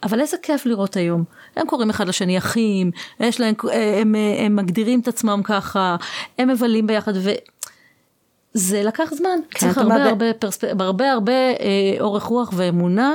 אבל 0.03 0.19
איזה 0.19 0.37
כיף 0.41 0.65
לראות 0.65 0.95
היום. 0.95 1.23
הם 1.55 1.67
קוראים 1.67 1.89
אחד 1.89 2.07
לשני 2.07 2.37
אחים, 2.37 2.91
יש 3.19 3.39
להם, 3.39 3.53
הם, 3.63 3.71
הם, 3.73 4.15
הם 4.45 4.55
מגדירים 4.55 4.99
את 4.99 5.07
עצמם 5.07 5.41
ככה, 5.43 5.95
הם 6.37 6.49
מבלים 6.49 6.87
ביחד. 6.87 7.13
זה 8.53 8.83
לקח 8.83 9.13
זמן, 9.13 9.39
כן, 9.49 9.59
צריך 9.59 9.77
הרבה 9.77 9.95
הרבה, 9.95 10.09
הרבה, 10.09 10.33
פרספ... 10.33 10.63
הרבה 10.79 11.11
הרבה 11.11 11.33
אה, 11.33 11.95
אורך 11.99 12.23
רוח 12.23 12.53
ואמונה. 12.55 13.13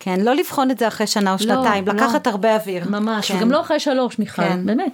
כן, 0.00 0.20
לא 0.20 0.34
לבחון 0.34 0.70
את 0.70 0.78
זה 0.78 0.88
אחרי 0.88 1.06
שנה 1.06 1.30
או 1.30 1.36
לא, 1.36 1.38
שנתיים, 1.38 1.86
לא, 1.86 1.92
לקחת 1.92 2.26
לא. 2.26 2.32
הרבה 2.32 2.56
אוויר. 2.56 2.88
ממש, 2.88 3.32
כן. 3.32 3.36
וגם 3.38 3.50
לא 3.50 3.60
אחרי 3.60 3.80
שלוש, 3.80 4.18
מיכל, 4.18 4.42
כן. 4.42 4.66
באמת. 4.66 4.92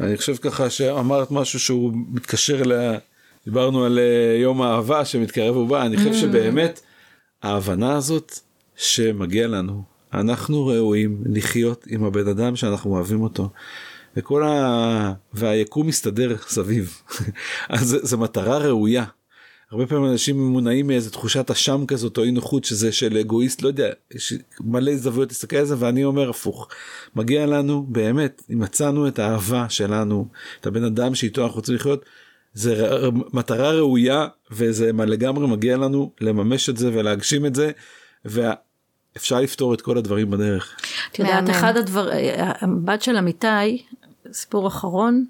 אני 0.00 0.16
חושב 0.16 0.36
ככה 0.36 0.70
שאמרת 0.70 1.30
משהו 1.30 1.60
שהוא 1.60 1.92
מתקשר 2.12 2.62
ל... 2.62 2.96
דיברנו 3.44 3.84
על 3.84 3.98
אה, 3.98 4.36
יום 4.40 4.62
האהבה 4.62 5.04
שמתקרב 5.04 5.56
ובא, 5.56 5.86
אני 5.86 5.96
חושב 5.96 6.10
mm. 6.10 6.14
שבאמת 6.14 6.80
ההבנה 7.42 7.96
הזאת 7.96 8.38
שמגיע 8.76 9.46
לנו, 9.48 9.82
אנחנו 10.14 10.66
ראויים 10.66 11.22
לחיות 11.26 11.84
עם 11.88 12.04
הבן 12.04 12.28
אדם 12.28 12.56
שאנחנו 12.56 12.90
אוהבים 12.90 13.22
אותו. 13.22 13.48
וכל 14.16 14.42
ה... 14.42 15.12
והיקום 15.32 15.86
מסתדר 15.86 16.36
סביב. 16.48 17.02
אז 17.68 17.96
זו 18.02 18.18
מטרה 18.18 18.58
ראויה. 18.58 19.04
הרבה 19.70 19.86
פעמים 19.86 20.10
אנשים 20.10 20.48
מונעים 20.48 20.86
מאיזה 20.86 21.10
תחושת 21.10 21.50
אשם 21.50 21.86
כזאת 21.88 22.18
או 22.18 22.22
אי 22.22 22.30
נוחות 22.30 22.64
שזה 22.64 22.92
של 22.92 23.16
אגואיסט 23.16 23.62
לא 23.62 23.68
יודע 23.68 23.88
יש 24.14 24.34
מלא 24.60 24.96
זוויות 24.96 25.28
להסתכל 25.28 25.56
על 25.56 25.64
זה 25.64 25.74
ואני 25.78 26.04
אומר 26.04 26.30
הפוך 26.30 26.68
מגיע 27.16 27.46
לנו 27.46 27.86
באמת 27.88 28.42
אם 28.52 28.58
מצאנו 28.58 29.08
את 29.08 29.18
האהבה 29.18 29.66
שלנו 29.68 30.28
את 30.60 30.66
הבן 30.66 30.84
אדם 30.84 31.14
שאיתו 31.14 31.42
אנחנו 31.42 31.56
רוצים 31.56 31.74
לחיות 31.74 32.04
זה 32.54 33.00
מטרה 33.32 33.70
ראויה 33.70 34.26
וזה 34.50 34.92
לגמרי 34.92 35.46
מגיע 35.46 35.76
לנו 35.76 36.12
לממש 36.20 36.68
את 36.68 36.76
זה 36.76 36.90
ולהגשים 36.92 37.46
את 37.46 37.54
זה. 37.54 37.70
ואפשר 38.26 39.40
לפתור 39.40 39.74
את 39.74 39.80
כל 39.80 39.98
הדברים 39.98 40.30
בדרך. 40.30 40.76
את 41.12 41.18
יודעת, 41.18 41.50
אחד 41.50 41.76
הדברים, 41.76 42.14
הבת 42.36 43.02
של 43.02 43.16
אמיתי, 43.16 43.86
סיפור 44.36 44.68
אחרון. 44.68 45.24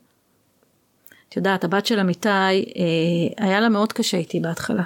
את 1.29 1.37
יודעת, 1.37 1.65
הבת 1.65 1.87
של 1.87 2.01
אמיתי, 2.01 2.29
אה, 2.29 3.45
היה 3.47 3.61
לה 3.61 3.69
מאוד 3.69 3.93
קשה 3.93 4.17
איתי 4.17 4.41
בהתחלה. 4.41 4.83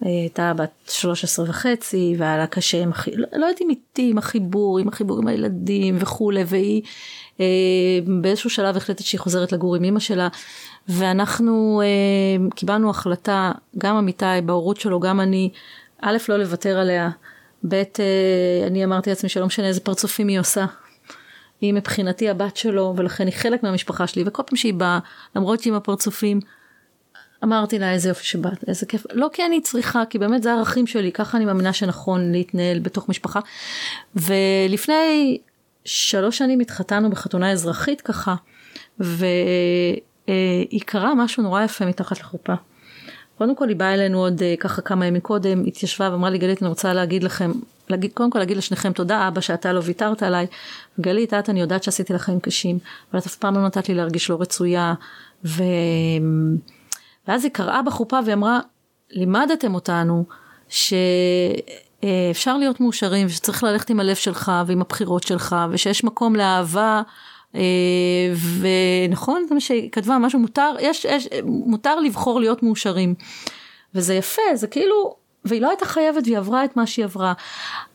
היא 0.00 0.20
הייתה 0.20 0.52
בת 0.56 0.70
13 0.88 1.48
וחצי, 1.48 2.14
והיה 2.18 2.36
לה 2.36 2.46
קשה 2.46 2.82
עם, 2.82 2.90
לא, 3.14 3.26
לא 3.32 3.46
יודעת 3.46 3.60
אם 3.60 3.70
איתי, 3.70 4.10
עם 4.10 4.18
החיבור, 4.18 4.78
עם 4.78 4.88
החיבור 4.88 5.18
עם 5.18 5.26
הילדים 5.26 5.96
וכולי, 6.00 6.44
והיא 6.46 6.82
אה, 7.40 7.46
באיזשהו 8.20 8.50
שלב 8.50 8.76
החלטת 8.76 9.04
שהיא 9.04 9.20
חוזרת 9.20 9.52
לגור 9.52 9.76
עם 9.76 9.84
אמא 9.84 10.00
שלה, 10.00 10.28
ואנחנו 10.88 11.82
אה, 11.84 12.50
קיבלנו 12.54 12.90
החלטה, 12.90 13.52
גם 13.78 13.96
אמיתי, 13.96 14.24
בהורות 14.44 14.80
שלו, 14.80 15.00
גם 15.00 15.20
אני, 15.20 15.50
א', 16.00 16.16
לא 16.28 16.36
לוותר 16.36 16.78
עליה, 16.78 17.10
ב', 17.68 17.74
אה, 17.74 17.84
אני 18.66 18.84
אמרתי 18.84 19.10
לעצמי 19.10 19.28
שלא 19.28 19.46
משנה 19.46 19.66
איזה 19.66 19.80
פרצופים 19.80 20.28
היא 20.28 20.40
עושה, 20.40 20.66
היא 21.60 21.74
מבחינתי 21.74 22.28
הבת 22.28 22.56
שלו 22.56 22.94
ולכן 22.96 23.26
היא 23.26 23.34
חלק 23.34 23.62
מהמשפחה 23.62 24.06
שלי 24.06 24.24
וכל 24.26 24.42
פעם 24.46 24.56
שהיא 24.56 24.74
באה 24.74 24.98
למרות 25.36 25.60
שהיא 25.60 25.70
עם 25.70 25.76
הפרצופים 25.76 26.40
אמרתי 27.44 27.78
לה 27.78 27.92
איזה 27.92 28.08
יופי 28.08 28.24
שבאת 28.24 28.68
איזה 28.68 28.86
כיף 28.86 29.06
לא 29.12 29.28
כי 29.32 29.46
אני 29.46 29.60
צריכה 29.60 30.02
כי 30.10 30.18
באמת 30.18 30.42
זה 30.42 30.52
הערכים 30.52 30.86
שלי 30.86 31.12
ככה 31.12 31.36
אני 31.36 31.44
מאמינה 31.44 31.72
שנכון 31.72 32.32
להתנהל 32.32 32.78
בתוך 32.78 33.08
משפחה 33.08 33.40
ולפני 34.16 35.38
שלוש 35.84 36.38
שנים 36.38 36.60
התחתנו 36.60 37.10
בחתונה 37.10 37.52
אזרחית 37.52 38.00
ככה 38.00 38.34
והיא 38.98 40.80
קרה 40.86 41.14
משהו 41.14 41.42
נורא 41.42 41.62
יפה 41.62 41.86
מתחת 41.86 42.20
לחופה. 42.20 42.54
קודם 43.38 43.56
כל 43.56 43.68
היא 43.68 43.76
באה 43.76 43.94
אלינו 43.94 44.18
עוד 44.18 44.42
אה, 44.42 44.54
ככה 44.60 44.82
כמה 44.82 45.06
ימים 45.06 45.20
קודם, 45.20 45.64
התיישבה 45.66 46.08
ואמרה 46.12 46.30
לי 46.30 46.38
גלית 46.38 46.62
אני 46.62 46.68
רוצה 46.68 46.94
להגיד 46.94 47.24
לכם, 47.24 47.52
להגיד, 47.90 48.12
קודם 48.12 48.30
כל 48.30 48.38
להגיד 48.38 48.56
לשניכם 48.56 48.92
תודה 48.92 49.28
אבא 49.28 49.40
שאתה 49.40 49.72
לא 49.72 49.80
ויתרת 49.84 50.22
עליי, 50.22 50.46
גלית 51.00 51.34
את 51.34 51.48
אני 51.48 51.60
יודעת 51.60 51.82
שעשיתי 51.82 52.12
לך 52.12 52.22
חיים 52.22 52.40
קשים, 52.40 52.78
אבל 53.10 53.20
את 53.20 53.26
אף 53.26 53.36
פעם 53.36 53.54
לא 53.54 53.66
נתת 53.66 53.88
לי 53.88 53.94
להרגיש 53.94 54.30
לא 54.30 54.36
רצויה, 54.40 54.94
ו... 55.44 55.62
ואז 57.28 57.44
היא 57.44 57.52
קראה 57.52 57.82
בחופה 57.82 58.18
והיא 58.24 58.34
אמרה 58.34 58.60
לימדתם 59.10 59.74
אותנו 59.74 60.24
שאפשר 60.68 62.56
להיות 62.58 62.80
מאושרים 62.80 63.26
ושצריך 63.26 63.64
ללכת 63.64 63.90
עם 63.90 64.00
הלב 64.00 64.16
שלך 64.16 64.52
ועם 64.66 64.80
הבחירות 64.80 65.22
שלך 65.22 65.56
ושיש 65.70 66.04
מקום 66.04 66.36
לאהבה 66.36 67.02
אה, 67.54 67.60
ונכון 68.60 69.44
זה 69.48 69.54
מה 69.54 69.60
שהיא 69.60 69.90
כתבה 69.90 70.18
משהו 70.18 70.38
מותר 70.38 70.74
יש, 70.80 71.04
יש 71.04 71.28
מותר 71.44 72.00
לבחור 72.00 72.40
להיות 72.40 72.62
מאושרים. 72.62 73.14
וזה 73.94 74.14
יפה 74.14 74.42
זה 74.54 74.66
כאילו 74.66 75.16
והיא 75.44 75.62
לא 75.62 75.68
הייתה 75.68 75.84
חייבת 75.84 76.22
והיא 76.24 76.38
עברה 76.38 76.64
את 76.64 76.76
מה 76.76 76.86
שהיא 76.86 77.04
עברה. 77.04 77.32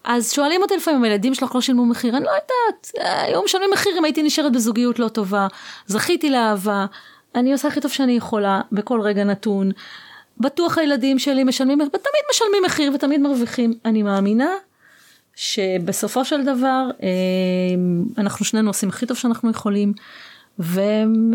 אז 0.04 0.32
שואלים 0.32 0.62
אותי 0.62 0.78
לפעמים 0.78 1.04
הילדים 1.04 1.34
שלך 1.34 1.56
לא 1.56 1.62
שילמו 1.62 1.86
מחיר 1.86 2.18
אני 2.18 2.26
לא 2.26 2.30
יודעת 2.30 2.92
היום 3.24 3.46
משלמים 3.46 3.70
מחיר 3.74 3.98
אם 3.98 4.06
הייתי 4.06 4.24
נשארת 4.24 4.52
בזוגיות 4.52 5.00
לא 5.00 5.08
טובה 5.08 5.48
זכיתי 5.88 6.30
לאהבה 6.30 6.86
אני 7.36 7.52
עושה 7.52 7.68
הכי 7.68 7.82
טוב 7.82 7.92
שאני 7.92 8.12
יכולה 8.12 8.62
בכל 8.72 9.02
רגע 9.02 9.24
נתון. 9.24 9.72
בטוח 10.38 10.78
הילדים 10.78 11.20
שלי 11.20 11.44
משלמים 11.44 11.82
ותמיד 11.82 12.24
משלמים 12.32 12.64
מחיר 12.66 12.92
ותמיד 12.96 13.22
מרוויחים 13.22 13.74
אני 13.86 14.04
מאמינה 14.04 14.50
שבסופו 15.36 16.26
של 16.26 16.44
דבר 16.44 16.90
אה, 17.04 17.10
אנחנו 18.18 18.46
שנינו 18.46 18.70
עושים 18.70 18.90
הכי 18.90 19.06
טוב 19.06 19.18
שאנחנו 19.18 19.52
יכולים. 19.52 19.94
והם 20.60 21.32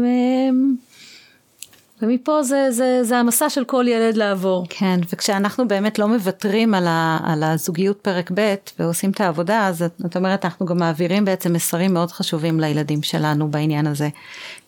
ומפה 2.03 2.43
זה, 2.43 2.67
זה, 2.71 3.01
זה 3.03 3.19
המסע 3.19 3.51
של 3.51 3.65
כל 3.65 3.85
ילד 3.89 4.17
לעבור. 4.17 4.67
כן, 4.69 5.01
וכשאנחנו 5.13 5.69
באמת 5.69 5.99
לא 5.99 6.09
מוותרים 6.09 6.75
על, 6.75 6.87
ה, 6.87 7.19
על 7.25 7.43
הזוגיות 7.43 8.01
פרק 8.01 8.31
ב' 8.35 8.55
ועושים 8.79 9.11
את 9.11 9.21
העבודה, 9.21 9.67
אז 9.67 9.85
את 10.07 10.17
אומרת, 10.17 10.45
אנחנו 10.45 10.67
גם 10.67 10.79
מעבירים 10.79 11.25
בעצם 11.25 11.53
מסרים 11.53 11.95
מאוד 11.95 12.13
חשובים 12.13 12.61
לילדים 12.61 13.03
שלנו 13.03 13.51
בעניין 13.51 13.87
הזה. 13.87 14.09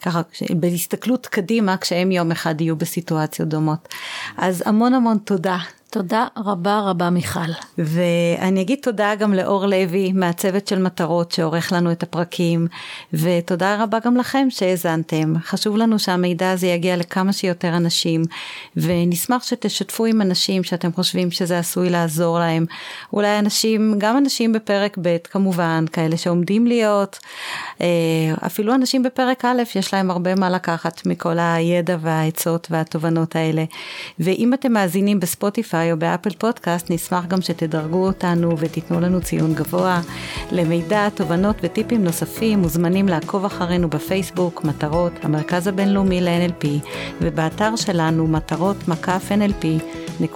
ככה, 0.03 0.23
בהסתכלות 0.51 1.27
קדימה, 1.27 1.77
כשהם 1.77 2.11
יום 2.11 2.31
אחד 2.31 2.61
יהיו 2.61 2.77
בסיטואציות 2.77 3.49
דומות. 3.49 3.89
אז 4.37 4.63
המון 4.67 4.95
המון 4.95 5.19
תודה. 5.19 5.59
תודה 5.93 6.27
רבה 6.37 6.81
רבה 6.81 7.11
מיכל. 7.11 7.51
ואני 7.79 8.61
אגיד 8.61 8.79
תודה 8.83 9.15
גם 9.15 9.35
לאור 9.35 9.67
לוי 9.67 10.13
מהצוות 10.13 10.69
של 10.69 10.83
מטרות 10.83 11.33
שעורך 11.33 11.73
לנו 11.73 11.93
את 11.93 12.03
הפרקים, 12.03 12.67
ותודה 13.13 13.83
רבה 13.83 13.99
גם 14.05 14.17
לכם 14.17 14.47
שהאזנתם. 14.51 15.35
חשוב 15.45 15.77
לנו 15.77 15.99
שהמידע 15.99 16.51
הזה 16.51 16.67
יגיע 16.67 16.97
לכמה 16.97 17.33
שיותר 17.33 17.77
אנשים, 17.77 18.23
ונשמח 18.77 19.43
שתשתפו 19.43 20.05
עם 20.05 20.23
אנשים 20.23 20.63
שאתם 20.63 20.93
חושבים 20.93 21.31
שזה 21.31 21.59
עשוי 21.59 21.91
לעזור 21.91 22.39
להם. 22.39 22.67
אולי 23.13 23.39
אנשים, 23.39 23.95
גם 23.99 24.17
אנשים 24.17 24.53
בפרק 24.53 24.99
ב' 25.03 25.17
כמובן, 25.31 25.85
כאלה 25.93 26.17
שעומדים 26.17 26.67
להיות, 26.67 27.19
אה, 27.81 27.87
אפילו 28.47 28.75
אנשים 28.75 29.03
בפרק 29.03 29.45
א', 29.45 29.63
יש 29.75 29.95
להם 29.95 30.11
הרבה 30.11 30.35
מה 30.35 30.51
לקחת 30.51 31.07
מכל 31.07 31.39
הידע 31.39 31.97
והעצות 32.01 32.67
והתובנות 32.71 33.37
האלה. 33.37 33.65
ואם 34.19 34.55
אתם 34.55 34.73
מאזינים 34.73 35.21
בספוטיפיי, 35.21 35.80
בספוטיפיי 35.81 35.93
או 35.93 35.97
באפל 35.99 36.31
פודקאסט, 36.31 36.91
נשמח 36.91 37.27
גם 37.27 37.41
שתדרגו 37.41 38.07
אותנו 38.07 38.59
ותיתנו 38.59 39.01
לנו 39.01 39.21
ציון 39.21 39.55
גבוה. 39.55 40.01
למידע, 40.53 41.09
תובנות 41.15 41.57
וטיפים 41.63 42.05
נוספים 42.05 42.59
מוזמנים 42.59 43.09
לעקוב 43.09 43.45
אחרינו 43.45 43.91
בפייסבוק, 43.91 44.65
מטרות, 44.65 45.13
המרכז 45.23 45.67
הבינלאומי 45.67 46.21
ל-NLP, 46.21 46.67
ובאתר 47.21 47.77
שלנו 47.77 48.27
מטרות 48.27 48.89
מקף 48.89 49.29
nlp.co.il. 49.31 50.31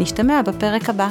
נשתמע 0.00 0.42
בפרק 0.42 0.88
הבא. 0.88 1.08